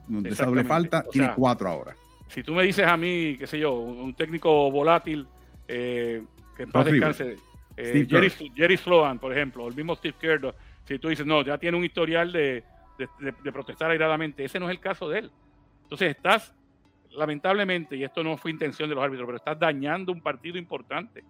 Donde 0.07 0.30
esa 0.30 0.45
doble 0.45 0.65
falta 0.65 1.05
o 1.07 1.09
tiene 1.09 1.31
cuatro 1.35 1.69
ahora. 1.69 1.95
Si 2.27 2.43
tú 2.43 2.53
me 2.53 2.63
dices 2.63 2.85
a 2.85 2.97
mí, 2.97 3.38
qué 3.39 3.47
sé 3.47 3.57
yo, 3.57 3.73
un 3.73 4.13
técnico 4.13 4.69
volátil 4.69 5.26
eh, 5.68 6.22
que 6.55 6.63
en 6.63 6.72
paz 6.72 6.85
descanse, 6.85 7.38
eh, 7.77 8.05
Jerry, 8.09 8.30
Jerry, 8.53 8.77
Sloan, 8.77 9.19
por 9.19 9.31
ejemplo, 9.31 9.68
el 9.68 9.76
mismo 9.76 9.95
Steve 9.95 10.15
Kerr, 10.19 10.53
si 10.85 10.99
tú 10.99 11.07
dices, 11.07 11.26
no, 11.26 11.43
ya 11.43 11.57
tiene 11.57 11.77
un 11.77 11.85
historial 11.85 12.31
de, 12.31 12.63
de, 13.02 13.26
de, 13.26 13.34
de, 13.44 13.52
protestar 13.52 13.91
airadamente, 13.91 14.44
ese 14.44 14.60
no 14.60 14.68
es 14.68 14.72
el 14.72 14.80
caso 14.80 15.10
de 15.10 15.19
él. 15.19 15.32
Entonces 15.84 16.15
estás, 16.15 16.53
lamentablemente, 17.11 17.95
y 17.95 18.03
esto 18.03 18.23
no 18.23 18.38
fue 18.38 18.52
intención 18.52 18.88
de 18.90 18.95
los 18.95 19.03
árbitros, 19.03 19.26
pero 19.26 19.38
estás 19.38 19.60
dañando 19.60 20.11
un 20.11 20.22
partido 20.22 20.57
importante. 20.57 21.23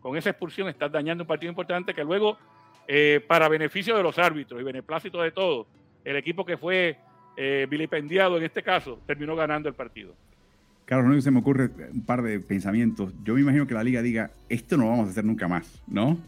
Con 0.00 0.16
esa 0.16 0.30
expulsión 0.30 0.68
estás 0.68 0.92
dañando 0.92 1.24
un 1.24 1.28
partido 1.28 1.50
importante 1.50 1.94
que 1.94 2.04
luego, 2.04 2.38
eh, 2.86 3.24
para 3.26 3.48
beneficio 3.48 3.96
de 3.96 4.02
los 4.02 4.18
árbitros 4.18 4.60
y 4.60 4.64
beneplácito 4.64 5.20
de 5.20 5.32
todos, 5.32 5.66
el 6.04 6.16
equipo 6.16 6.44
que 6.44 6.56
fue 6.56 6.98
eh, 7.36 7.66
vilipendiado 7.68 8.36
en 8.36 8.44
este 8.44 8.62
caso 8.62 9.00
terminó 9.06 9.34
ganando 9.34 9.68
el 9.68 9.74
partido. 9.74 10.14
Carlos, 10.84 11.14
no 11.14 11.20
se 11.20 11.30
me 11.30 11.40
ocurre 11.40 11.70
un 11.92 12.04
par 12.04 12.22
de 12.22 12.38
pensamientos. 12.40 13.12
Yo 13.24 13.34
me 13.34 13.40
imagino 13.40 13.66
que 13.66 13.74
la 13.74 13.82
liga 13.82 14.02
diga, 14.02 14.30
esto 14.48 14.76
no 14.76 14.84
lo 14.84 14.90
vamos 14.90 15.08
a 15.08 15.10
hacer 15.10 15.24
nunca 15.24 15.48
más, 15.48 15.82
¿no? 15.86 16.18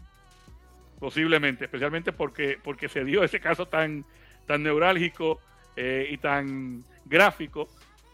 Posiblemente, 0.99 1.65
especialmente 1.65 2.11
porque, 2.11 2.57
porque 2.61 2.89
se 2.89 3.05
dio 3.05 3.23
ese 3.23 3.39
caso 3.39 3.67
tan, 3.67 4.03
tan 4.47 4.63
neurálgico 4.63 5.39
eh, 5.75 6.07
y 6.09 6.17
tan 6.17 6.83
gráfico 7.05 7.67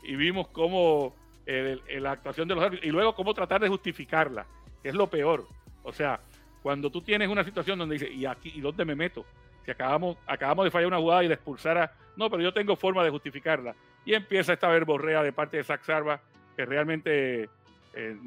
y 0.04 0.16
vimos 0.16 0.50
cómo 0.50 1.16
eh, 1.46 1.80
la 2.00 2.12
actuación 2.12 2.48
de 2.48 2.56
los 2.56 2.64
árbitros 2.64 2.86
y 2.86 2.92
luego 2.92 3.16
cómo 3.16 3.34
tratar 3.34 3.62
de 3.62 3.70
justificarla, 3.70 4.46
que 4.82 4.90
es 4.90 4.96
lo 4.96 5.10
peor. 5.10 5.48
O 5.84 5.94
sea, 5.94 6.20
cuando 6.62 6.90
tú 6.90 7.02
tienes 7.02 7.30
una 7.30 7.44
situación 7.44 7.80
donde 7.80 7.96
dices, 7.96 8.12
¿y 8.12 8.26
aquí 8.26 8.52
y 8.56 8.62
dónde 8.62 8.84
me 8.84 8.96
meto? 8.96 9.26
Si 9.64 9.72
acabamos, 9.72 10.18
acabamos 10.28 10.66
de 10.66 10.72
fallar 10.72 10.88
una 10.88 10.98
jugada 10.98 11.24
y 11.24 11.28
de 11.30 11.36
expulsar 11.36 11.78
a... 11.78 11.92
No, 12.18 12.30
pero 12.30 12.44
yo 12.44 12.54
tengo 12.54 12.76
forma 12.76 13.04
de 13.04 13.10
justificarla. 13.10 13.76
Y 14.06 14.14
empieza 14.14 14.54
esta 14.54 14.68
verborrea 14.68 15.24
de 15.24 15.32
parte 15.32 15.58
de 15.58 15.64
Zach 15.64 15.84
Sarva 15.84 16.20
que 16.56 16.66
realmente 16.66 17.50
eh, 17.94 18.18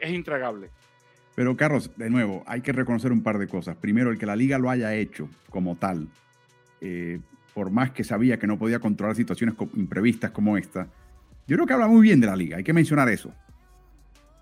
es 0.00 0.10
intragable. 0.10 0.70
Pero 1.34 1.56
Carlos, 1.56 1.90
de 1.96 2.10
nuevo, 2.10 2.42
hay 2.46 2.60
que 2.60 2.72
reconocer 2.72 3.12
un 3.12 3.22
par 3.22 3.38
de 3.38 3.48
cosas. 3.48 3.76
Primero, 3.76 4.10
el 4.10 4.18
que 4.18 4.26
la 4.26 4.36
liga 4.36 4.58
lo 4.58 4.70
haya 4.70 4.94
hecho 4.94 5.28
como 5.50 5.76
tal, 5.76 6.08
por 7.54 7.70
más 7.70 7.90
que 7.90 8.04
sabía 8.04 8.38
que 8.38 8.46
no 8.46 8.58
podía 8.58 8.78
controlar 8.78 9.16
situaciones 9.16 9.54
imprevistas 9.74 10.30
como 10.30 10.56
esta, 10.56 10.88
yo 11.46 11.56
creo 11.56 11.66
que 11.66 11.72
habla 11.72 11.88
muy 11.88 12.02
bien 12.02 12.20
de 12.20 12.26
la 12.26 12.36
liga, 12.36 12.58
hay 12.58 12.64
que 12.64 12.72
mencionar 12.72 13.08
eso. 13.08 13.32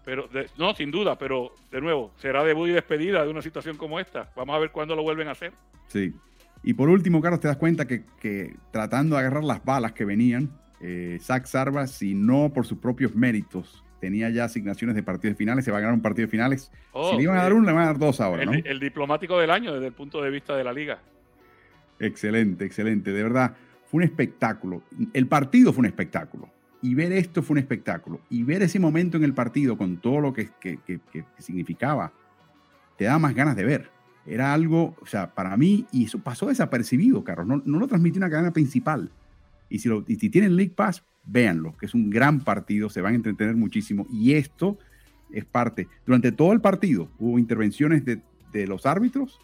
Pero, 0.05 0.28
de, 0.28 0.49
no, 0.57 0.73
sin 0.74 0.91
duda, 0.91 1.19
pero 1.19 1.53
de 1.70 1.81
nuevo, 1.81 2.12
será 2.16 2.45
debut 2.45 2.69
y 2.69 2.73
despedida 2.73 3.24
de 3.24 3.31
una 3.31 3.43
situación 3.43 3.77
como 3.77 3.99
esta. 3.99 4.31
Vamos 4.37 4.55
a 4.55 4.59
ver 4.61 4.70
cuándo 4.70 4.95
lo 4.95 5.03
vuelven 5.03 5.27
a 5.28 5.33
hacer. 5.33 5.53
Sí. 5.89 6.15
Y 6.62 6.74
por 6.74 6.89
último, 6.89 7.20
Carlos, 7.20 7.41
te 7.41 7.49
das 7.49 7.57
cuenta 7.57 7.87
que, 7.87 8.05
que 8.20 8.55
tratando 8.70 9.16
de 9.16 9.23
agarrar 9.23 9.45
las 9.45 9.65
balas 9.65 9.93
que 9.93 10.05
venían, 10.05 10.51
eh, 10.81 11.19
Zach 11.20 11.47
Sarva, 11.47 11.87
si 11.87 12.15
no 12.15 12.53
por 12.53 12.66
sus 12.66 12.78
propios 12.78 13.15
méritos, 13.15 13.85
tenía 14.01 14.31
ya 14.31 14.45
asignaciones 14.45 14.95
de 14.95 15.03
partidos 15.03 15.37
finales, 15.37 15.65
se 15.65 15.70
va 15.70 15.78
a 15.78 15.81
ganar 15.81 15.95
un 15.95 16.03
partido 16.03 16.27
de 16.27 16.31
finales. 16.31 16.70
Oh, 16.93 17.11
si 17.11 17.16
le 17.16 17.23
iban 17.24 17.39
a 17.39 17.43
dar 17.43 17.53
uno, 17.53 17.66
le 17.66 17.73
van 17.73 17.83
a 17.83 17.87
dar 17.87 17.99
dos 17.99 18.20
ahora, 18.20 18.43
el, 18.43 18.51
¿no? 18.51 18.53
El 18.53 18.78
diplomático 18.78 19.39
del 19.39 19.51
año 19.51 19.74
desde 19.74 19.87
el 19.87 19.93
punto 19.93 20.20
de 20.23 20.31
vista 20.31 20.57
de 20.57 20.65
la 20.65 20.73
liga. 20.73 21.01
Excelente, 21.98 22.64
excelente. 22.64 23.12
De 23.12 23.23
verdad, 23.23 23.56
fue 23.86 23.98
un 23.98 24.05
espectáculo. 24.05 24.82
El 25.12 25.27
partido 25.27 25.73
fue 25.73 25.81
un 25.81 25.86
espectáculo. 25.86 26.51
Y 26.82 26.94
ver 26.94 27.12
esto 27.12 27.43
fue 27.43 27.55
un 27.55 27.59
espectáculo. 27.59 28.20
Y 28.28 28.43
ver 28.43 28.62
ese 28.62 28.78
momento 28.78 29.16
en 29.16 29.24
el 29.24 29.35
partido 29.35 29.77
con 29.78 29.97
todo 29.97 30.20
lo 30.20 30.32
que, 30.32 30.51
que, 30.60 30.78
que, 30.86 31.01
que 31.10 31.24
significaba, 31.39 32.12
te 32.97 33.05
da 33.05 33.18
más 33.18 33.35
ganas 33.35 33.56
de 33.56 33.64
ver. 33.64 33.90
Era 34.27 34.52
algo, 34.52 34.97
o 35.01 35.06
sea, 35.06 35.35
para 35.35 35.56
mí, 35.56 35.86
y 35.93 36.05
eso 36.05 36.18
pasó 36.18 36.47
desapercibido, 36.47 37.23
Carlos. 37.24 37.47
No, 37.47 37.62
no 37.64 37.78
lo 37.78 37.86
transmitió 37.86 38.18
una 38.18 38.31
cadena 38.31 38.52
principal. 38.52 39.10
Y 39.68 39.78
si, 39.78 39.89
lo, 39.89 40.05
y 40.06 40.16
si 40.16 40.31
tienen 40.31 40.56
League 40.56 40.74
Pass, 40.74 41.05
véanlo, 41.24 41.77
que 41.77 41.86
es 41.86 41.94
un 41.94 42.10
gran 42.10 42.40
partido, 42.40 42.89
se 42.89 43.01
van 43.01 43.12
a 43.12 43.16
entretener 43.16 43.56
muchísimo. 43.56 44.06
Y 44.10 44.35
esto 44.35 44.78
es 45.31 45.44
parte. 45.44 45.89
Durante 46.05 46.32
todo 46.32 46.52
el 46.52 46.60
partido 46.60 47.09
hubo 47.18 47.39
intervenciones 47.39 48.05
de, 48.05 48.20
de 48.52 48.66
los 48.66 48.86
árbitros 48.86 49.39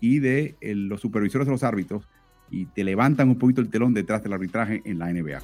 y 0.00 0.18
de 0.18 0.56
el, 0.60 0.88
los 0.88 1.00
supervisores 1.00 1.46
de 1.46 1.52
los 1.52 1.62
árbitros 1.62 2.06
y 2.50 2.66
te 2.66 2.84
levantan 2.84 3.28
un 3.28 3.38
poquito 3.38 3.60
el 3.60 3.68
telón 3.68 3.94
detrás 3.94 4.22
del 4.22 4.32
arbitraje 4.32 4.82
en 4.84 4.98
la 4.98 5.12
NBA. 5.12 5.40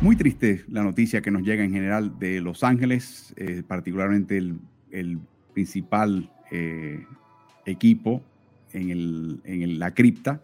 Muy 0.00 0.16
triste 0.16 0.64
la 0.68 0.82
noticia 0.82 1.22
que 1.22 1.30
nos 1.30 1.42
llega 1.42 1.62
en 1.62 1.72
general 1.72 2.18
de 2.18 2.40
Los 2.40 2.64
Ángeles, 2.64 3.32
eh, 3.36 3.62
particularmente 3.64 4.36
el, 4.36 4.58
el 4.90 5.20
principal 5.54 6.28
eh, 6.50 7.06
equipo 7.66 8.20
en, 8.72 8.90
el, 8.90 9.40
en 9.44 9.78
la 9.78 9.94
cripta. 9.94 10.42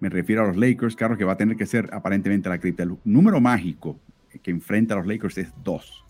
Me 0.00 0.08
refiero 0.08 0.42
a 0.42 0.48
los 0.48 0.56
Lakers, 0.56 0.96
claro 0.96 1.16
que 1.16 1.24
va 1.24 1.34
a 1.34 1.36
tener 1.36 1.56
que 1.56 1.66
ser 1.66 1.88
aparentemente 1.92 2.48
la 2.48 2.58
cripta. 2.58 2.82
El 2.82 2.96
número 3.04 3.40
mágico 3.40 4.00
que 4.38 4.50
enfrenta 4.50 4.94
a 4.94 4.98
los 4.98 5.06
Lakers 5.06 5.38
es 5.38 5.52
dos. 5.62 6.04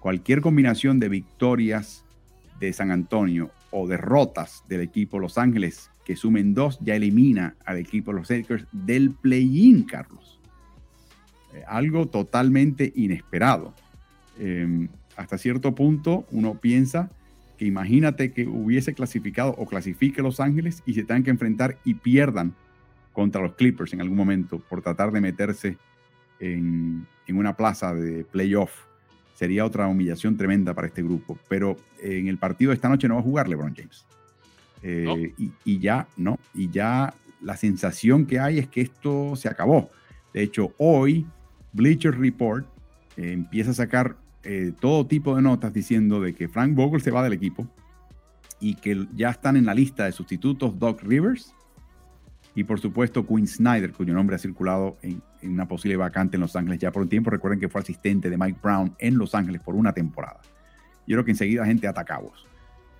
Cualquier 0.00 0.40
combinación 0.40 0.98
de 0.98 1.08
victorias 1.08 2.04
de 2.58 2.72
San 2.72 2.90
Antonio 2.90 3.50
o 3.70 3.86
derrotas 3.86 4.64
del 4.68 4.80
equipo 4.80 5.18
Los 5.18 5.38
Ángeles 5.38 5.90
que 6.04 6.16
sumen 6.16 6.54
dos 6.54 6.78
ya 6.80 6.96
elimina 6.96 7.54
al 7.64 7.78
equipo 7.78 8.12
los 8.12 8.28
Lakers 8.30 8.66
del 8.72 9.12
play-in, 9.12 9.84
Carlos. 9.84 10.40
Eh, 11.54 11.62
algo 11.68 12.08
totalmente 12.08 12.92
inesperado. 12.96 13.74
Eh, 14.38 14.88
hasta 15.16 15.38
cierto 15.38 15.74
punto 15.74 16.26
uno 16.32 16.54
piensa 16.54 17.10
que 17.58 17.66
imagínate 17.66 18.32
que 18.32 18.46
hubiese 18.48 18.94
clasificado 18.94 19.54
o 19.58 19.66
clasifique 19.66 20.22
Los 20.22 20.40
Ángeles 20.40 20.82
y 20.86 20.94
se 20.94 21.04
tengan 21.04 21.22
que 21.22 21.30
enfrentar 21.30 21.78
y 21.84 21.94
pierdan 21.94 22.54
contra 23.12 23.42
los 23.42 23.54
Clippers 23.54 23.92
en 23.92 24.00
algún 24.00 24.16
momento 24.16 24.58
por 24.58 24.82
tratar 24.82 25.12
de 25.12 25.20
meterse 25.20 25.76
en, 26.40 27.06
en 27.26 27.36
una 27.36 27.56
plaza 27.56 27.94
de 27.94 28.24
playoff. 28.24 28.72
Sería 29.34 29.64
otra 29.64 29.86
humillación 29.86 30.36
tremenda 30.36 30.74
para 30.74 30.86
este 30.88 31.02
grupo. 31.02 31.38
Pero 31.48 31.76
en 32.02 32.28
el 32.28 32.38
partido 32.38 32.70
de 32.70 32.74
esta 32.74 32.88
noche 32.88 33.08
no 33.08 33.14
va 33.14 33.20
a 33.20 33.24
jugar 33.24 33.48
LeBron 33.48 33.74
James. 33.74 34.04
Eh, 34.82 35.04
no. 35.06 35.16
y, 35.16 35.52
y, 35.64 35.78
ya, 35.78 36.08
no, 36.16 36.38
y 36.54 36.70
ya 36.70 37.14
la 37.40 37.56
sensación 37.56 38.26
que 38.26 38.38
hay 38.38 38.58
es 38.58 38.68
que 38.68 38.80
esto 38.80 39.36
se 39.36 39.48
acabó. 39.48 39.90
De 40.32 40.42
hecho, 40.42 40.72
hoy 40.78 41.26
Bleacher 41.72 42.18
Report 42.18 42.66
eh, 43.16 43.32
empieza 43.32 43.70
a 43.70 43.74
sacar 43.74 44.16
eh, 44.42 44.72
todo 44.78 45.06
tipo 45.06 45.36
de 45.36 45.42
notas 45.42 45.72
diciendo 45.72 46.20
de 46.20 46.34
que 46.34 46.48
Frank 46.48 46.74
Vogel 46.74 47.02
se 47.02 47.10
va 47.10 47.22
del 47.22 47.32
equipo 47.32 47.66
y 48.58 48.74
que 48.74 49.06
ya 49.14 49.30
están 49.30 49.56
en 49.56 49.66
la 49.66 49.74
lista 49.74 50.04
de 50.04 50.12
sustitutos 50.12 50.78
Doc 50.78 51.02
Rivers 51.02 51.54
y 52.54 52.64
por 52.64 52.80
supuesto 52.80 53.26
Quinn 53.26 53.46
Snyder, 53.46 53.92
cuyo 53.92 54.14
nombre 54.14 54.36
ha 54.36 54.38
circulado 54.38 54.96
en, 55.02 55.22
en, 55.42 55.52
una 55.52 55.66
posible 55.68 55.96
vacante 55.96 56.36
en 56.36 56.40
Los 56.40 56.56
Ángeles 56.56 56.78
ya 56.78 56.92
por 56.92 57.02
un 57.02 57.08
tiempo. 57.08 57.30
Recuerden 57.30 57.60
que 57.60 57.68
fue 57.68 57.80
asistente 57.80 58.30
de 58.30 58.36
Mike 58.36 58.58
Brown 58.62 58.94
en 58.98 59.18
Los 59.18 59.34
Ángeles 59.34 59.60
por 59.60 59.74
una 59.74 59.92
temporada. 59.92 60.40
Yo 61.06 61.16
creo 61.16 61.24
que 61.24 61.32
enseguida 61.32 61.64
gente 61.66 61.88
atacamos. 61.88 62.46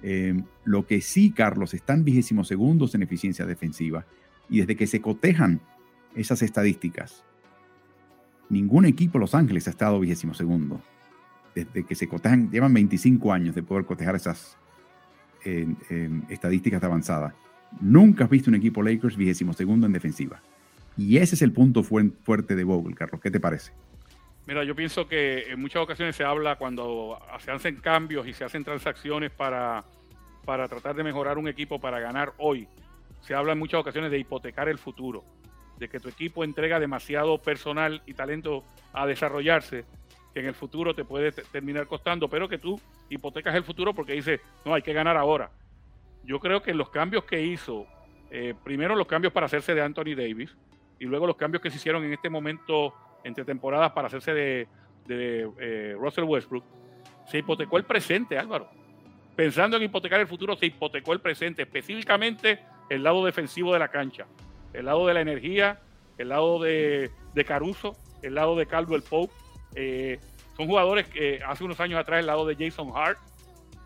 Eh, 0.03 0.43
lo 0.65 0.87
que 0.87 1.01
sí, 1.01 1.31
Carlos, 1.31 1.75
están 1.75 2.05
vigésimos 2.05 2.49
segundos 2.49 2.95
en 2.95 3.03
eficiencia 3.03 3.45
defensiva 3.47 4.07
y 4.49 4.61
desde 4.61 4.77
que 4.77 4.87
se 4.87 5.01
cotejan 5.01 5.61
esas 6.15 6.43
estadísticas, 6.43 7.25
ningún 8.49 8.85
equipo 8.85 9.19
de 9.19 9.21
Los 9.21 9.35
Ángeles 9.35 9.67
ha 9.69 9.71
estado 9.71 10.01
vigésimo 10.01 10.35
segundo. 10.35 10.81
Desde 11.55 11.85
que 11.85 11.95
se 11.95 12.09
cotejan, 12.09 12.51
llevan 12.51 12.73
25 12.75 13.33
años 13.33 13.55
de 13.55 13.63
poder 13.63 13.85
cotejar 13.85 14.15
esas 14.17 14.57
estadísticas 16.29 16.81
de 16.81 16.87
avanzada. 16.87 17.35
Nunca 17.81 18.25
has 18.25 18.31
visto 18.31 18.51
un 18.51 18.57
equipo 18.57 18.83
Lakers 18.83 19.17
vigésimo 19.17 19.53
segundo 19.53 19.87
en 19.87 19.93
defensiva. 19.93 20.43
Y 21.01 21.17
ese 21.17 21.35
es 21.35 21.41
el 21.41 21.51
punto 21.51 21.83
fu 21.83 21.99
fuerte 22.23 22.55
de 22.55 22.63
Vogel, 22.63 22.95
Carlos. 22.95 23.23
¿Qué 23.23 23.31
te 23.31 23.41
parece? 23.41 23.73
Mira, 24.47 24.65
yo 24.65 24.75
pienso 24.75 25.09
que 25.09 25.51
en 25.51 25.59
muchas 25.59 25.83
ocasiones 25.83 26.15
se 26.15 26.25
habla 26.25 26.57
cuando 26.57 27.19
se 27.39 27.51
hacen 27.51 27.77
cambios 27.77 28.27
y 28.27 28.35
se 28.35 28.45
hacen 28.45 28.65
transacciones 28.65 29.31
para, 29.31 29.83
para 30.45 30.69
tratar 30.69 30.95
de 30.95 31.03
mejorar 31.03 31.39
un 31.39 31.49
equipo 31.49 31.81
para 31.81 32.01
ganar 32.01 32.35
hoy. 32.37 32.69
Se 33.23 33.35
habla 33.35 33.55
en 33.55 33.59
muchas 33.59 33.81
ocasiones 33.81 34.11
de 34.11 34.19
hipotecar 34.19 34.69
el 34.69 34.77
futuro, 34.77 35.25
de 35.79 35.89
que 35.89 36.01
tu 36.01 36.11
equipo 36.11 36.45
entrega 36.45 36.79
demasiado 36.79 37.39
personal 37.39 38.03
y 38.05 38.13
talento 38.13 38.63
a 38.93 39.07
desarrollarse, 39.07 39.87
que 40.35 40.41
en 40.41 40.47
el 40.47 40.55
futuro 40.55 40.95
te 40.95 41.07
puede 41.07 41.33
terminar 41.33 41.87
costando, 41.87 42.29
pero 42.29 42.47
que 42.47 42.59
tú 42.59 42.79
hipotecas 43.09 43.55
el 43.55 43.65
futuro 43.65 43.95
porque 43.95 44.13
dices, 44.13 44.39
no, 44.67 44.75
hay 44.75 44.83
que 44.83 44.93
ganar 44.93 45.17
ahora. 45.17 45.51
Yo 46.25 46.41
creo 46.41 46.61
que 46.61 46.75
los 46.75 46.91
cambios 46.91 47.25
que 47.25 47.43
hizo, 47.43 47.87
eh, 48.31 48.53
primero 48.63 48.95
los 48.97 49.07
cambios 49.07 49.33
para 49.33 49.47
hacerse 49.47 49.75
de 49.75 49.81
Anthony 49.81 50.15
Davis 50.15 50.55
y 51.01 51.07
luego 51.07 51.27
los 51.27 51.37
cambios 51.37 51.63
que 51.63 51.71
se 51.71 51.77
hicieron 51.77 52.05
en 52.05 52.13
este 52.13 52.31
momento 52.31 52.95
entre 53.25 53.45
temporadas 53.45 53.91
para 53.93 54.07
hacerse 54.07 54.33
de, 54.33 54.69
de 55.07 55.51
eh, 55.59 55.97
Russell 55.99 56.25
Westbrook, 56.25 56.65
se 57.27 57.39
hipotecó 57.39 57.79
el 57.79 57.85
presente, 57.85 58.39
Álvaro. 58.39 58.69
Pensando 59.35 59.77
en 59.77 59.85
hipotecar 59.85 60.21
el 60.21 60.27
futuro, 60.27 60.57
se 60.57 60.67
hipotecó 60.67 61.13
el 61.13 61.21
presente, 61.21 61.63
específicamente 61.63 62.61
el 62.91 63.03
lado 63.03 63.25
defensivo 63.25 63.73
de 63.73 63.79
la 63.79 63.89
cancha, 63.89 64.27
el 64.73 64.85
lado 64.85 65.07
de 65.07 65.15
la 65.15 65.21
energía, 65.23 65.81
el 66.19 66.29
lado 66.29 66.61
de, 66.61 67.11
Caruso, 67.47 67.97
el 68.23 68.35
lado 68.35 68.55
de 68.57 68.67
Caldwell 68.67 69.03
Pope. 69.03 69.33
Eh, 69.75 70.21
son 70.57 70.67
jugadores 70.67 71.09
que 71.09 71.41
hace 71.47 71.65
unos 71.65 71.81
años 71.81 71.99
atrás, 71.99 72.21
el 72.21 72.27
lado 72.27 72.47
de 72.47 72.57
Jason 72.57 72.93
Hart, 72.95 73.19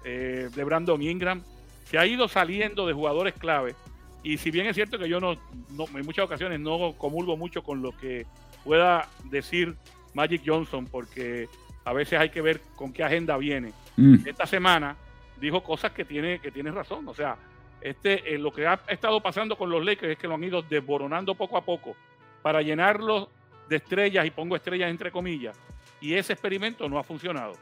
eh, 0.04 0.48
de 0.52 0.64
Brandon 0.64 1.00
Ingram, 1.00 1.44
que 1.88 1.98
ha 1.98 2.06
ido 2.06 2.26
saliendo 2.26 2.86
de 2.86 2.92
jugadores 2.92 3.34
clave. 3.34 3.76
Y 4.24 4.38
si 4.38 4.50
bien 4.50 4.66
es 4.66 4.74
cierto 4.74 4.98
que 4.98 5.08
yo 5.08 5.20
no, 5.20 5.36
no 5.70 5.86
en 5.94 6.04
muchas 6.04 6.24
ocasiones 6.24 6.58
no 6.58 6.94
comulgo 6.98 7.36
mucho 7.36 7.62
con 7.62 7.82
lo 7.82 7.92
que 7.92 8.26
pueda 8.64 9.06
decir 9.24 9.76
Magic 10.14 10.42
Johnson, 10.44 10.86
porque 10.86 11.48
a 11.84 11.92
veces 11.92 12.18
hay 12.18 12.30
que 12.30 12.40
ver 12.40 12.60
con 12.74 12.92
qué 12.92 13.04
agenda 13.04 13.36
viene. 13.36 13.72
Mm. 13.96 14.26
Esta 14.26 14.46
semana 14.46 14.96
dijo 15.38 15.62
cosas 15.62 15.92
que 15.92 16.04
tiene, 16.04 16.40
que 16.40 16.50
tiene 16.50 16.70
razón. 16.70 17.06
O 17.06 17.14
sea, 17.14 17.36
este, 17.82 18.34
eh, 18.34 18.38
lo 18.38 18.50
que 18.50 18.66
ha 18.66 18.80
estado 18.88 19.20
pasando 19.20 19.56
con 19.56 19.68
los 19.68 19.84
Lakers 19.84 20.12
es 20.12 20.18
que 20.18 20.26
lo 20.26 20.34
han 20.34 20.44
ido 20.44 20.62
desboronando 20.62 21.34
poco 21.34 21.58
a 21.58 21.64
poco 21.64 21.94
para 22.40 22.62
llenarlos 22.62 23.28
de 23.68 23.76
estrellas, 23.76 24.26
y 24.26 24.30
pongo 24.30 24.56
estrellas 24.56 24.90
entre 24.90 25.10
comillas, 25.10 25.58
y 26.00 26.14
ese 26.14 26.32
experimento 26.32 26.88
no 26.88 26.98
ha 26.98 27.02
funcionado. 27.02 27.52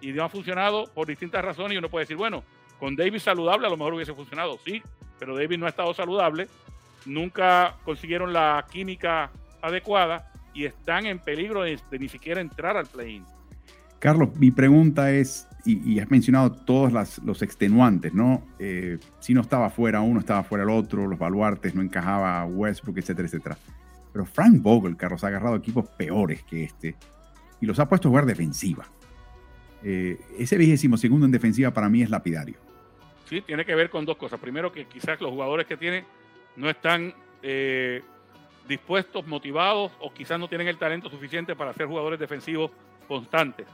Y 0.00 0.12
no 0.12 0.24
ha 0.24 0.28
funcionado 0.28 0.86
por 0.92 1.06
distintas 1.06 1.44
razones 1.44 1.74
y 1.74 1.78
uno 1.78 1.88
puede 1.88 2.04
decir, 2.04 2.16
bueno, 2.16 2.44
con 2.78 2.94
Davis 2.94 3.22
saludable 3.22 3.66
a 3.66 3.70
lo 3.70 3.76
mejor 3.76 3.94
hubiese 3.94 4.14
funcionado, 4.14 4.58
sí, 4.64 4.82
pero 5.18 5.36
Davis 5.36 5.58
no 5.58 5.66
ha 5.66 5.70
estado 5.70 5.92
saludable, 5.94 6.48
nunca 7.04 7.76
consiguieron 7.84 8.32
la 8.32 8.66
química 8.70 9.30
adecuada 9.62 10.32
y 10.54 10.64
están 10.64 11.06
en 11.06 11.18
peligro 11.18 11.62
de, 11.62 11.78
ni 11.98 12.08
siquiera 12.08 12.40
entrar 12.40 12.76
al 12.76 12.86
play-in. 12.86 13.24
Carlos, 13.98 14.34
mi 14.36 14.50
pregunta 14.50 15.10
es, 15.10 15.48
y, 15.64 15.94
y 15.94 16.00
has 16.00 16.10
mencionado 16.10 16.52
todos 16.52 16.92
las, 16.92 17.18
los 17.18 17.42
extenuantes, 17.42 18.12
¿no? 18.14 18.42
Eh, 18.58 18.98
si 19.20 19.34
no 19.34 19.40
estaba 19.40 19.70
fuera 19.70 20.00
uno, 20.00 20.20
estaba 20.20 20.42
fuera 20.44 20.64
el 20.64 20.70
otro, 20.70 21.06
los 21.06 21.18
baluartes, 21.18 21.74
no 21.74 21.82
encajaba 21.82 22.44
Westbrook, 22.44 22.98
etcétera, 22.98 23.26
etcétera. 23.26 23.58
Pero 24.12 24.24
Frank 24.24 24.62
Vogel, 24.62 24.96
Carlos, 24.96 25.24
ha 25.24 25.28
agarrado 25.28 25.56
equipos 25.56 25.88
peores 25.90 26.42
que 26.44 26.64
este 26.64 26.96
y 27.60 27.66
los 27.66 27.78
ha 27.78 27.88
puesto 27.88 28.08
a 28.08 28.10
jugar 28.10 28.26
defensiva. 28.26 28.86
Eh, 29.82 30.18
ese 30.38 30.56
vigésimo 30.56 30.96
segundo 30.96 31.26
en 31.26 31.32
defensiva 31.32 31.70
para 31.70 31.88
mí 31.88 32.02
es 32.02 32.10
lapidario. 32.10 32.56
Sí, 33.28 33.40
tiene 33.42 33.64
que 33.64 33.74
ver 33.74 33.90
con 33.90 34.04
dos 34.04 34.16
cosas. 34.16 34.40
Primero, 34.40 34.72
que 34.72 34.86
quizás 34.86 35.20
los 35.20 35.30
jugadores 35.30 35.66
que 35.66 35.76
tiene 35.76 36.04
no 36.54 36.70
están 36.70 37.12
eh, 37.42 38.02
dispuestos, 38.68 39.26
motivados 39.26 39.92
o 40.00 40.12
quizás 40.12 40.38
no 40.38 40.48
tienen 40.48 40.68
el 40.68 40.78
talento 40.78 41.10
suficiente 41.10 41.54
para 41.56 41.72
ser 41.72 41.86
jugadores 41.86 42.18
defensivos 42.18 42.70
constantes. 43.08 43.66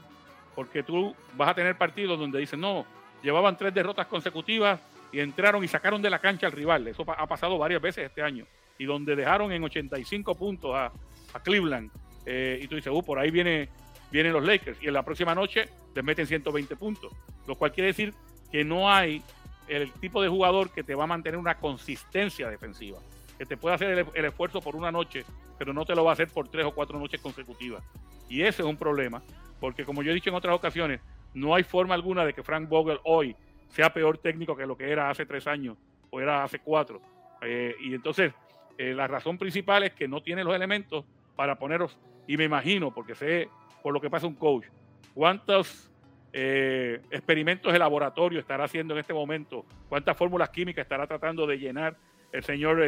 Porque 0.55 0.83
tú 0.83 1.15
vas 1.35 1.49
a 1.49 1.53
tener 1.53 1.77
partidos 1.77 2.19
donde 2.19 2.39
dicen, 2.39 2.59
no, 2.59 2.85
llevaban 3.21 3.57
tres 3.57 3.73
derrotas 3.73 4.07
consecutivas 4.07 4.79
y 5.11 5.19
entraron 5.19 5.63
y 5.63 5.67
sacaron 5.67 6.01
de 6.01 6.09
la 6.09 6.19
cancha 6.19 6.47
al 6.47 6.51
rival. 6.51 6.87
Eso 6.87 7.05
ha 7.07 7.27
pasado 7.27 7.57
varias 7.57 7.81
veces 7.81 8.05
este 8.05 8.21
año. 8.21 8.45
Y 8.77 8.85
donde 8.85 9.15
dejaron 9.15 9.51
en 9.51 9.63
85 9.63 10.35
puntos 10.35 10.75
a, 10.75 10.91
a 11.33 11.39
Cleveland. 11.41 11.91
Eh, 12.25 12.59
y 12.61 12.67
tú 12.67 12.75
dices, 12.75 12.91
uh, 12.91 13.03
por 13.03 13.19
ahí 13.19 13.29
viene, 13.29 13.69
vienen 14.11 14.33
los 14.33 14.43
Lakers. 14.43 14.81
Y 14.81 14.87
en 14.87 14.93
la 14.93 15.03
próxima 15.03 15.35
noche 15.35 15.69
les 15.93 16.03
meten 16.03 16.25
120 16.25 16.75
puntos. 16.75 17.13
Lo 17.47 17.55
cual 17.55 17.71
quiere 17.71 17.87
decir 17.87 18.13
que 18.51 18.63
no 18.63 18.91
hay 18.91 19.21
el 19.67 19.91
tipo 19.93 20.21
de 20.21 20.29
jugador 20.29 20.71
que 20.71 20.83
te 20.83 20.95
va 20.95 21.05
a 21.05 21.07
mantener 21.07 21.39
una 21.39 21.57
consistencia 21.57 22.49
defensiva 22.49 22.99
que 23.37 23.45
te 23.45 23.57
puede 23.57 23.75
hacer 23.75 24.07
el, 24.13 24.25
esfuerzo 24.25 24.61
por 24.61 24.75
una 24.75 24.91
noche, 24.91 25.25
pero 25.57 25.73
no 25.73 25.85
te 25.85 25.95
lo 25.95 26.03
va 26.03 26.11
a 26.11 26.13
hacer 26.13 26.27
por 26.27 26.47
tres 26.49 26.65
o 26.65 26.71
cuatro 26.71 26.99
noches 26.99 27.19
consecutivas. 27.19 27.83
Y 28.29 28.41
ese 28.41 28.61
es 28.61 28.67
un 28.67 28.77
problema, 28.77 29.23
porque 29.59 29.85
como 29.85 30.03
yo 30.03 30.11
he 30.11 30.13
dicho 30.13 30.29
en 30.29 30.35
otras 30.35 30.55
ocasiones, 30.55 31.01
no 31.33 31.55
hay 31.55 31.63
forma 31.63 31.95
alguna 31.95 32.25
de 32.25 32.33
que 32.33 32.43
Frank 32.43 32.69
Vogel 32.69 32.99
hoy 33.03 33.35
sea 33.69 33.91
peor 33.91 34.17
técnico 34.17 34.55
que 34.55 34.65
lo 34.65 34.77
que 34.77 34.91
era 34.91 35.09
hace 35.09 35.25
tres 35.25 35.47
años 35.47 35.77
o 36.09 36.21
era 36.21 36.43
hace 36.43 36.59
cuatro. 36.59 37.01
Eh, 37.41 37.75
y 37.81 37.93
entonces, 37.93 38.33
eh, 38.77 38.93
la 38.93 39.07
razón 39.07 39.37
principal 39.37 39.83
es 39.83 39.93
que 39.93 40.07
no 40.07 40.21
tiene 40.21 40.43
los 40.43 40.55
elementos 40.55 41.05
para 41.35 41.57
poneros, 41.57 41.97
y 42.27 42.37
me 42.37 42.43
imagino, 42.43 42.93
porque 42.93 43.15
sé 43.15 43.49
por 43.81 43.93
lo 43.93 43.99
que 43.99 44.09
pasa 44.09 44.27
un 44.27 44.35
coach, 44.35 44.65
cuántos 45.13 45.91
eh, 46.33 47.01
experimentos 47.11 47.71
de 47.71 47.79
laboratorio 47.79 48.39
estará 48.39 48.65
haciendo 48.65 48.93
en 48.93 48.99
este 48.99 49.13
momento, 49.13 49.65
cuántas 49.87 50.17
fórmulas 50.17 50.49
químicas 50.49 50.83
estará 50.83 51.07
tratando 51.07 51.47
de 51.47 51.57
llenar 51.57 51.95
el 52.31 52.43
señor 52.43 52.79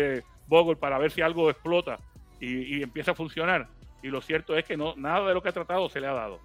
Vogel 0.48 0.78
para 0.78 0.98
ver 0.98 1.12
si 1.12 1.22
algo 1.22 1.50
explota 1.50 2.00
y, 2.40 2.78
y, 2.78 2.84
empieza 2.84 3.12
a 3.12 3.16
funcionar. 3.16 3.68
Y 4.02 4.08
lo 4.08 4.22
cierto 4.22 4.58
es 4.58 4.66
que 4.66 4.76
no, 4.76 4.96
nada 4.96 5.28
de 5.28 5.34
lo 5.34 5.42
que 5.42 5.50
ha 5.50 5.54
tratado 5.54 5.88
se 5.90 6.00
le 6.00 6.08
ha 6.08 6.14
dado. 6.14 6.40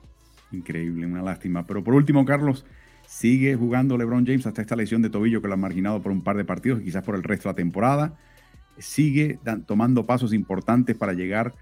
Increíble, 0.52 1.06
una 1.06 1.22
lástima. 1.22 1.66
Pero 1.66 1.82
por 1.82 1.94
último, 1.94 2.24
Carlos, 2.24 2.64
sigue 3.06 3.56
jugando 3.56 3.96
LeBron 3.96 4.26
James 4.26 4.46
hasta 4.46 4.62
esta 4.62 4.76
lesión 4.76 5.02
de 5.02 5.10
tobillo 5.10 5.40
que 5.42 5.48
lo 5.48 5.54
ha 5.54 5.56
marginado 5.56 6.00
por 6.02 6.12
un 6.12 6.22
par 6.22 6.36
de 6.36 6.44
partidos 6.44 6.80
y 6.80 6.84
quizás 6.84 7.04
por 7.04 7.14
el 7.14 7.22
resto 7.22 7.48
de 7.48 7.52
la 7.52 7.56
temporada. 7.56 8.18
Sigue 8.78 9.38
tomando 9.66 10.06
pasos 10.06 10.32
importantes 10.32 10.96
para 10.96 11.12
llegar 11.12 11.48
a 11.48 11.52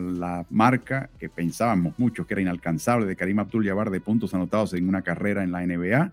la 0.00 0.46
marca 0.50 1.10
que 1.18 1.28
pensábamos 1.28 1.98
muchos 1.98 2.26
que 2.26 2.34
era 2.34 2.42
inalcanzable 2.42 3.06
de 3.06 3.16
Karim 3.16 3.38
Abdul-Jabbar 3.38 3.90
de 3.90 4.00
puntos 4.00 4.34
anotados 4.34 4.74
en 4.74 4.88
una 4.88 5.02
carrera 5.02 5.42
en 5.42 5.52
la 5.52 5.66
NBA. 5.66 6.12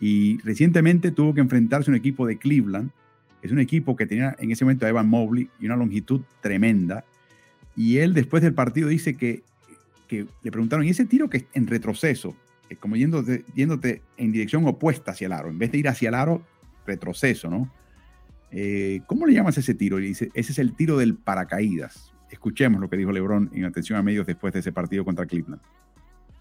Y 0.00 0.38
recientemente 0.42 1.10
tuvo 1.10 1.34
que 1.34 1.40
enfrentarse 1.40 1.90
a 1.90 1.92
un 1.92 1.96
equipo 1.96 2.26
de 2.26 2.38
Cleveland. 2.38 2.90
Es 3.42 3.50
un 3.50 3.58
equipo 3.58 3.96
que 3.96 4.06
tenía 4.06 4.36
en 4.38 4.50
ese 4.50 4.64
momento 4.64 4.86
a 4.86 4.88
Evan 4.88 5.08
Mobley 5.08 5.48
y 5.60 5.66
una 5.66 5.76
longitud 5.76 6.22
tremenda. 6.40 7.04
Y 7.76 7.98
él 7.98 8.14
después 8.14 8.42
del 8.42 8.54
partido 8.54 8.88
dice 8.88 9.16
que 9.16 9.42
que 10.12 10.26
le 10.42 10.50
preguntaron, 10.50 10.84
¿y 10.84 10.90
ese 10.90 11.06
tiro 11.06 11.30
que 11.30 11.38
es 11.38 11.44
en 11.54 11.66
retroceso? 11.66 12.36
Es 12.68 12.76
como 12.76 12.96
yéndote, 12.96 13.46
yéndote 13.54 14.02
en 14.18 14.30
dirección 14.30 14.66
opuesta 14.66 15.12
hacia 15.12 15.24
el 15.24 15.32
aro, 15.32 15.48
en 15.48 15.58
vez 15.58 15.72
de 15.72 15.78
ir 15.78 15.88
hacia 15.88 16.10
el 16.10 16.14
aro, 16.14 16.42
retroceso, 16.86 17.48
¿no? 17.48 17.72
Eh, 18.50 19.00
¿Cómo 19.06 19.24
le 19.24 19.32
llamas 19.32 19.56
ese 19.56 19.72
tiro? 19.72 19.98
Y 19.98 20.08
dice, 20.08 20.30
ese 20.34 20.52
es 20.52 20.58
el 20.58 20.74
tiro 20.74 20.98
del 20.98 21.14
paracaídas. 21.14 22.11
Escuchemos 22.32 22.80
lo 22.80 22.88
que 22.88 22.96
dijo 22.96 23.12
LeBron 23.12 23.50
en 23.52 23.66
atención 23.66 23.98
a 23.98 24.02
medios 24.02 24.26
después 24.26 24.54
de 24.54 24.60
ese 24.60 24.72
partido 24.72 25.04
contra 25.04 25.26
Cleveland. 25.26 25.60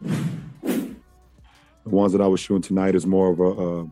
The 0.02 1.90
ones 1.90 2.14
that 2.14 2.22
I 2.22 2.28
was 2.28 2.40
shooting 2.40 2.62
tonight 2.62 2.96
is 2.96 3.06
more 3.06 3.32
of 3.32 3.40
a, 3.40 3.44
uh, 3.44 3.86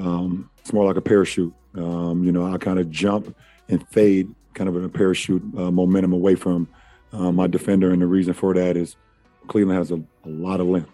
um, 0.00 0.50
it's 0.58 0.72
more 0.72 0.84
like 0.86 0.96
a 0.96 1.00
parachute. 1.00 1.52
Um, 1.74 2.22
you 2.22 2.30
know, 2.30 2.46
I 2.46 2.58
kind 2.58 2.78
of 2.78 2.90
jump 2.90 3.34
and 3.68 3.84
fade, 3.88 4.32
kind 4.54 4.68
of 4.68 4.76
a 4.76 4.88
parachute 4.88 5.42
uh, 5.58 5.72
momentum 5.72 6.12
away 6.12 6.36
from 6.36 6.68
uh, 7.12 7.32
my 7.32 7.48
defender. 7.48 7.90
And 7.90 8.00
the 8.00 8.06
reason 8.06 8.32
for 8.32 8.54
that 8.54 8.76
is 8.76 8.96
Cleveland 9.48 9.78
has 9.78 9.90
a, 9.90 9.96
a 9.96 10.28
lot 10.28 10.60
of 10.60 10.68
length. 10.68 10.90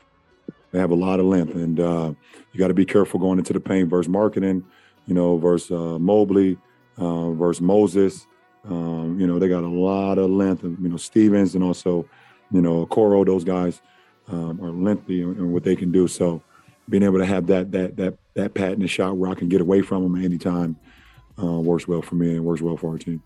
They 0.72 0.78
have 0.78 0.92
a 0.92 0.94
lot 0.94 1.20
of 1.20 1.26
length, 1.26 1.54
and 1.56 1.78
uh, 1.78 2.14
you 2.52 2.58
got 2.58 2.68
to 2.68 2.74
be 2.74 2.86
careful 2.86 3.20
going 3.20 3.38
into 3.38 3.52
the 3.52 3.60
paint 3.60 3.90
versus 3.90 4.08
marketing, 4.08 4.64
you 5.06 5.14
know, 5.14 5.36
versus 5.36 5.70
uh, 5.72 5.98
Mobley, 5.98 6.56
uh, 6.96 7.32
versus 7.32 7.60
Moses. 7.60 8.26
Um, 8.64 9.18
you 9.18 9.26
know, 9.26 9.38
they 9.38 9.48
got 9.48 9.64
a 9.64 9.68
lot 9.68 10.18
of 10.18 10.30
length, 10.30 10.64
and 10.64 10.78
you 10.80 10.88
know, 10.88 10.96
Stevens 10.96 11.54
and 11.54 11.64
also, 11.64 12.06
you 12.50 12.60
know, 12.60 12.86
Coro. 12.86 13.24
Those 13.24 13.44
guys 13.44 13.80
um, 14.28 14.60
are 14.62 14.70
lengthy 14.70 15.22
in, 15.22 15.52
what 15.52 15.64
they 15.64 15.76
can 15.76 15.90
do. 15.90 16.06
So, 16.06 16.42
being 16.88 17.02
able 17.02 17.18
to 17.18 17.26
have 17.26 17.46
that 17.46 17.72
that 17.72 17.96
that 17.96 18.14
that 18.34 18.54
patented 18.54 18.90
shot 18.90 19.16
where 19.16 19.30
I 19.30 19.34
can 19.34 19.48
get 19.48 19.60
away 19.60 19.80
from 19.80 20.02
them 20.02 20.22
anytime 20.22 20.76
uh, 21.42 21.60
works 21.60 21.88
well 21.88 22.02
for 22.02 22.16
me 22.16 22.36
and 22.36 22.44
works 22.44 22.60
well 22.60 22.76
for 22.76 22.90
our 22.90 22.98
team. 22.98 23.22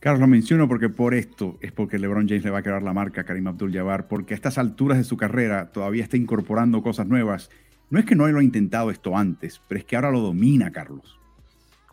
Carlos, 0.00 0.20
lo 0.20 0.28
menciono 0.28 0.68
porque 0.68 0.88
por 0.88 1.14
esto 1.14 1.58
es 1.60 1.72
porque 1.72 1.98
LeBron 1.98 2.28
James 2.28 2.44
le 2.44 2.50
va 2.50 2.58
a 2.58 2.62
quedar 2.62 2.82
la 2.84 2.92
marca 2.92 3.22
a 3.22 3.24
Karim 3.24 3.48
Abdul-Jabbar, 3.48 4.06
porque 4.06 4.34
a 4.34 4.36
estas 4.36 4.56
alturas 4.56 4.96
de 4.96 5.02
su 5.02 5.16
carrera 5.16 5.72
todavía 5.72 6.04
está 6.04 6.16
incorporando 6.16 6.82
cosas 6.82 7.08
nuevas. 7.08 7.50
No 7.90 7.98
es 7.98 8.04
que 8.04 8.14
no 8.14 8.28
lo 8.28 8.38
ha 8.38 8.44
intentado 8.44 8.90
esto 8.90 9.16
antes, 9.16 9.60
pero 9.66 9.80
es 9.80 9.84
que 9.84 9.96
ahora 9.96 10.12
lo 10.12 10.20
domina, 10.20 10.70
Carlos. 10.70 11.18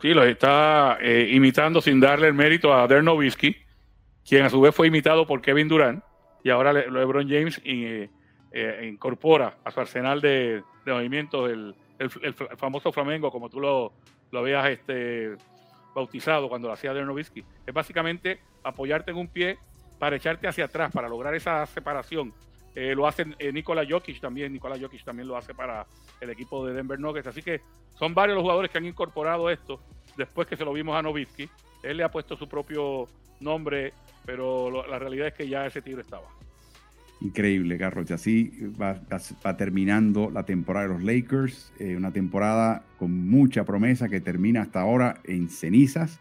Sí, 0.00 0.12
lo 0.12 0.24
está 0.24 0.98
eh, 1.00 1.30
imitando 1.32 1.80
sin 1.80 2.00
darle 2.00 2.28
el 2.28 2.34
mérito 2.34 2.74
a 2.74 2.86
Dirk 2.86 3.02
Nowitzki, 3.02 3.56
quien 4.26 4.44
a 4.44 4.50
su 4.50 4.60
vez 4.60 4.74
fue 4.74 4.88
imitado 4.88 5.26
por 5.26 5.40
Kevin 5.40 5.68
Durant, 5.68 6.04
y 6.44 6.50
ahora 6.50 6.72
LeBron 6.72 7.28
James 7.28 7.60
eh, 7.64 8.08
eh, 8.52 8.88
incorpora 8.88 9.58
a 9.64 9.70
su 9.70 9.80
arsenal 9.80 10.20
de, 10.20 10.62
movimientos 10.86 11.50
el, 11.50 11.74
el, 11.98 12.34
famoso 12.34 12.92
Flamengo, 12.92 13.30
como 13.30 13.48
tú 13.48 13.60
lo, 13.60 13.92
habías 14.32 14.68
este, 14.68 15.34
bautizado 15.94 16.48
cuando 16.48 16.68
lo 16.68 16.74
hacía 16.74 16.92
Dernovitsky. 16.92 17.42
Es 17.66 17.74
básicamente 17.74 18.40
apoyarte 18.62 19.10
en 19.10 19.16
un 19.16 19.28
pie 19.28 19.58
para 19.98 20.16
echarte 20.16 20.46
hacia 20.46 20.66
atrás, 20.66 20.92
para 20.92 21.08
lograr 21.08 21.34
esa 21.34 21.64
separación. 21.66 22.32
Eh, 22.76 22.94
lo 22.94 23.06
hace 23.06 23.24
eh, 23.38 23.50
Nikola 23.52 23.86
Jokic 23.88 24.20
también, 24.20 24.52
Nikola 24.52 24.78
Jokic 24.78 25.02
también 25.02 25.26
lo 25.26 25.36
hace 25.36 25.54
para 25.54 25.86
el 26.20 26.28
equipo 26.28 26.66
de 26.66 26.74
Denver 26.74 27.00
Nuggets. 27.00 27.26
Así 27.26 27.42
que 27.42 27.62
son 27.98 28.12
varios 28.12 28.36
los 28.36 28.42
jugadores 28.42 28.70
que 28.70 28.76
han 28.76 28.84
incorporado 28.84 29.48
esto 29.48 29.80
después 30.16 30.46
que 30.46 30.58
se 30.58 30.64
lo 30.64 30.74
vimos 30.74 30.94
a 30.94 31.00
Novitsky. 31.00 31.48
Él 31.82 31.96
le 31.96 32.04
ha 32.04 32.10
puesto 32.10 32.36
su 32.36 32.46
propio 32.46 33.08
nombre, 33.40 33.94
pero 34.26 34.86
la 34.86 34.98
realidad 34.98 35.28
es 35.28 35.34
que 35.34 35.48
ya 35.48 35.66
ese 35.66 35.80
tiro 35.80 36.02
estaba. 36.02 36.26
Increíble, 37.22 37.78
Carlos. 37.78 38.10
Y 38.10 38.12
así 38.12 38.52
va, 38.80 38.94
terminando 39.56 40.30
la 40.30 40.44
temporada 40.44 40.86
de 40.86 40.94
los 40.94 41.02
Lakers. 41.02 41.72
Eh, 41.78 41.96
una 41.96 42.12
temporada 42.12 42.84
con 42.98 43.26
mucha 43.26 43.64
promesa 43.64 44.08
que 44.08 44.20
termina 44.20 44.60
hasta 44.60 44.82
ahora 44.82 45.20
en 45.24 45.48
cenizas. 45.48 46.20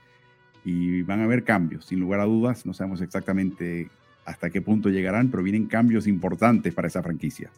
Y 0.63 1.01
van 1.01 1.19
a 1.19 1.25
haber 1.25 1.43
cambios, 1.43 1.85
sin 1.85 1.99
lugar 1.99 2.21
a 2.21 2.25
dudas. 2.25 2.65
No 2.65 2.73
sabemos 2.73 3.01
exactamente 3.01 3.89
hasta 4.25 4.49
qué 4.49 4.61
punto 4.61 4.89
llegarán, 4.89 5.29
pero 5.29 5.43
vienen 5.43 5.67
cambios 5.67 6.07
importantes 6.07 6.73
para 6.73 6.87
esa 6.87 7.03
franquicia. 7.03 7.51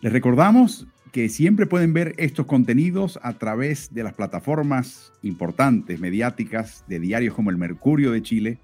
Les 0.00 0.12
recordamos 0.12 0.86
que 1.12 1.28
siempre 1.28 1.66
pueden 1.66 1.92
ver 1.92 2.14
estos 2.18 2.46
contenidos 2.46 3.18
a 3.22 3.34
través 3.34 3.92
de 3.92 4.02
las 4.02 4.14
plataformas 4.14 5.12
importantes, 5.22 6.00
mediáticas, 6.00 6.84
de 6.86 7.00
diarios 7.00 7.34
como 7.34 7.50
el 7.50 7.56
Mercurio 7.56 8.12
de 8.12 8.22
Chile 8.22 8.58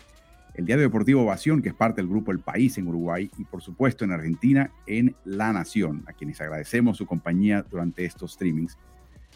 el 0.55 0.67
Diario 0.67 0.85
Deportivo 0.85 1.23
Ovación, 1.23 1.63
que 1.63 1.71
es 1.71 1.75
parte 1.75 2.01
del 2.01 2.09
grupo 2.09 2.33
El 2.33 2.39
País 2.39 2.79
en 2.79 2.87
Uruguay 2.87 3.31
y 3.37 3.45
por 3.45 3.61
supuesto 3.61 4.05
en 4.05 4.13
Argentina 4.13 4.71
en 4.87 5.15
La 5.25 5.53
Nación, 5.53 6.05
a 6.07 6.13
quienes 6.13 6.41
agradecemos 6.41 6.97
su 6.97 7.07
compañía 7.07 7.65
durante 7.69 8.05
estos 8.05 8.35
streamings. 8.35 8.79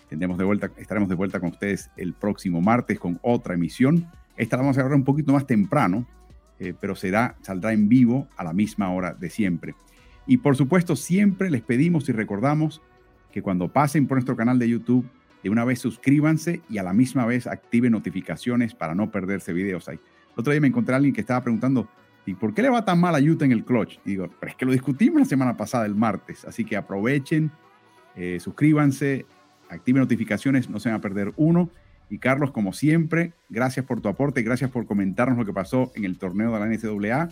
Estaremos 0.03 0.39
de 0.39 1.15
vuelta 1.15 1.41
con 1.41 1.51
ustedes 1.51 1.91
el 1.97 2.15
próximo 2.15 2.61
martes 2.61 2.99
con 2.99 3.19
otra 3.23 3.55
emisión. 3.55 4.07
Esta 4.37 4.57
la 4.57 4.63
vamos 4.63 4.79
a 4.79 4.83
grabar 4.83 4.97
un 4.97 5.05
poquito 5.05 5.33
más 5.33 5.47
temprano, 5.47 6.07
eh, 6.59 6.75
pero 6.79 6.95
será, 6.95 7.37
saldrá 7.43 7.73
en 7.73 7.89
vivo 7.89 8.29
a 8.37 8.45
la 8.45 8.53
misma 8.53 8.91
hora 8.91 9.15
de 9.15 9.31
siempre. 9.31 9.75
Y 10.27 10.39
por 10.39 10.57
supuesto, 10.57 10.97
siempre 10.97 11.51
les 11.51 11.63
pedimos 11.63 12.09
y 12.09 12.13
recordamos 12.13 12.83
que 13.33 13.43
cuando 13.43 13.73
pasen 13.73 14.07
por 14.07 14.17
nuestro 14.17 14.37
canal 14.37 14.59
de 14.59 14.69
YouTube, 14.69 15.09
de 15.43 15.51
una 15.51 15.65
vez 15.65 15.79
suscríbanse 15.79 16.63
y 16.69 16.79
a 16.79 16.83
la 16.83 16.93
misma 16.93 17.25
vez 17.25 17.47
activen 17.47 17.93
notificaciones 17.93 18.75
para 18.75 18.95
no 18.95 19.11
perderse 19.11 19.53
videos 19.53 19.89
ahí 19.89 20.01
otro 20.39 20.53
día 20.53 20.61
me 20.61 20.69
encontré 20.69 20.95
a 20.95 20.97
alguien 20.99 21.13
que 21.13 21.21
estaba 21.21 21.43
preguntando, 21.43 21.89
¿y 22.25 22.35
por 22.35 22.55
qué 22.55 22.63
le 22.63 22.69
va 22.69 22.85
tan 22.85 23.01
mal 23.01 23.13
a 23.13 23.19
Utah 23.19 23.45
en 23.45 23.51
el 23.51 23.65
clutch? 23.65 23.99
Y 24.05 24.11
digo, 24.11 24.29
pero 24.39 24.53
es 24.53 24.57
que 24.57 24.65
lo 24.65 24.71
discutimos 24.71 25.19
la 25.19 25.25
semana 25.25 25.57
pasada, 25.57 25.85
el 25.85 25.97
martes. 25.97 26.45
Así 26.45 26.65
que 26.65 26.77
aprovechen, 26.77 27.51
eh, 28.15 28.39
suscríbanse, 28.39 29.27
activen 29.69 30.01
notificaciones, 30.01 30.71
no 30.71 30.79
se 30.79 30.91
van 30.91 30.99
a 30.99 31.01
perder 31.01 31.33
uno. 31.37 31.71
Y 32.11 32.19
Carlos, 32.19 32.51
como 32.51 32.73
siempre, 32.73 33.33
gracias 33.49 33.85
por 33.85 34.01
tu 34.01 34.09
aporte, 34.09 34.43
gracias 34.43 34.71
por 34.71 34.87
comentarnos 34.87 35.39
lo 35.39 35.45
que 35.45 35.53
pasó 35.53 35.93
en 35.95 36.05
el 36.05 36.19
torneo 36.19 36.53
de 36.53 36.61
la 36.61 36.67
NCAA. 36.67 37.29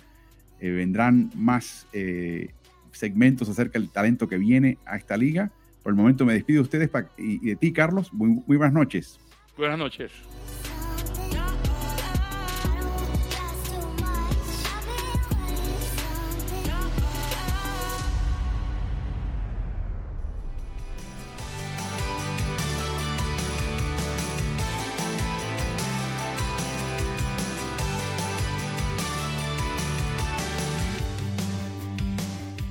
Eh, 0.60 0.70
vendrán 0.70 1.30
más 1.34 1.86
eh, 1.92 2.50
segmentos 2.92 3.48
acerca 3.48 3.78
del 3.78 3.90
talento 3.90 4.28
que 4.28 4.38
viene 4.38 4.78
a 4.84 4.96
esta 4.96 5.16
liga. 5.16 5.50
Por 5.82 5.92
el 5.92 5.96
momento 5.96 6.24
me 6.24 6.34
despido 6.34 6.58
de 6.58 6.62
ustedes 6.62 6.90
y, 7.16 7.38
de 7.38 7.56
ti, 7.56 7.72
Carlos. 7.72 8.12
muy 8.12 8.56
buenas 8.56 8.72
noches. 8.72 9.18
Buenas 9.56 9.78
noches. 9.78 10.12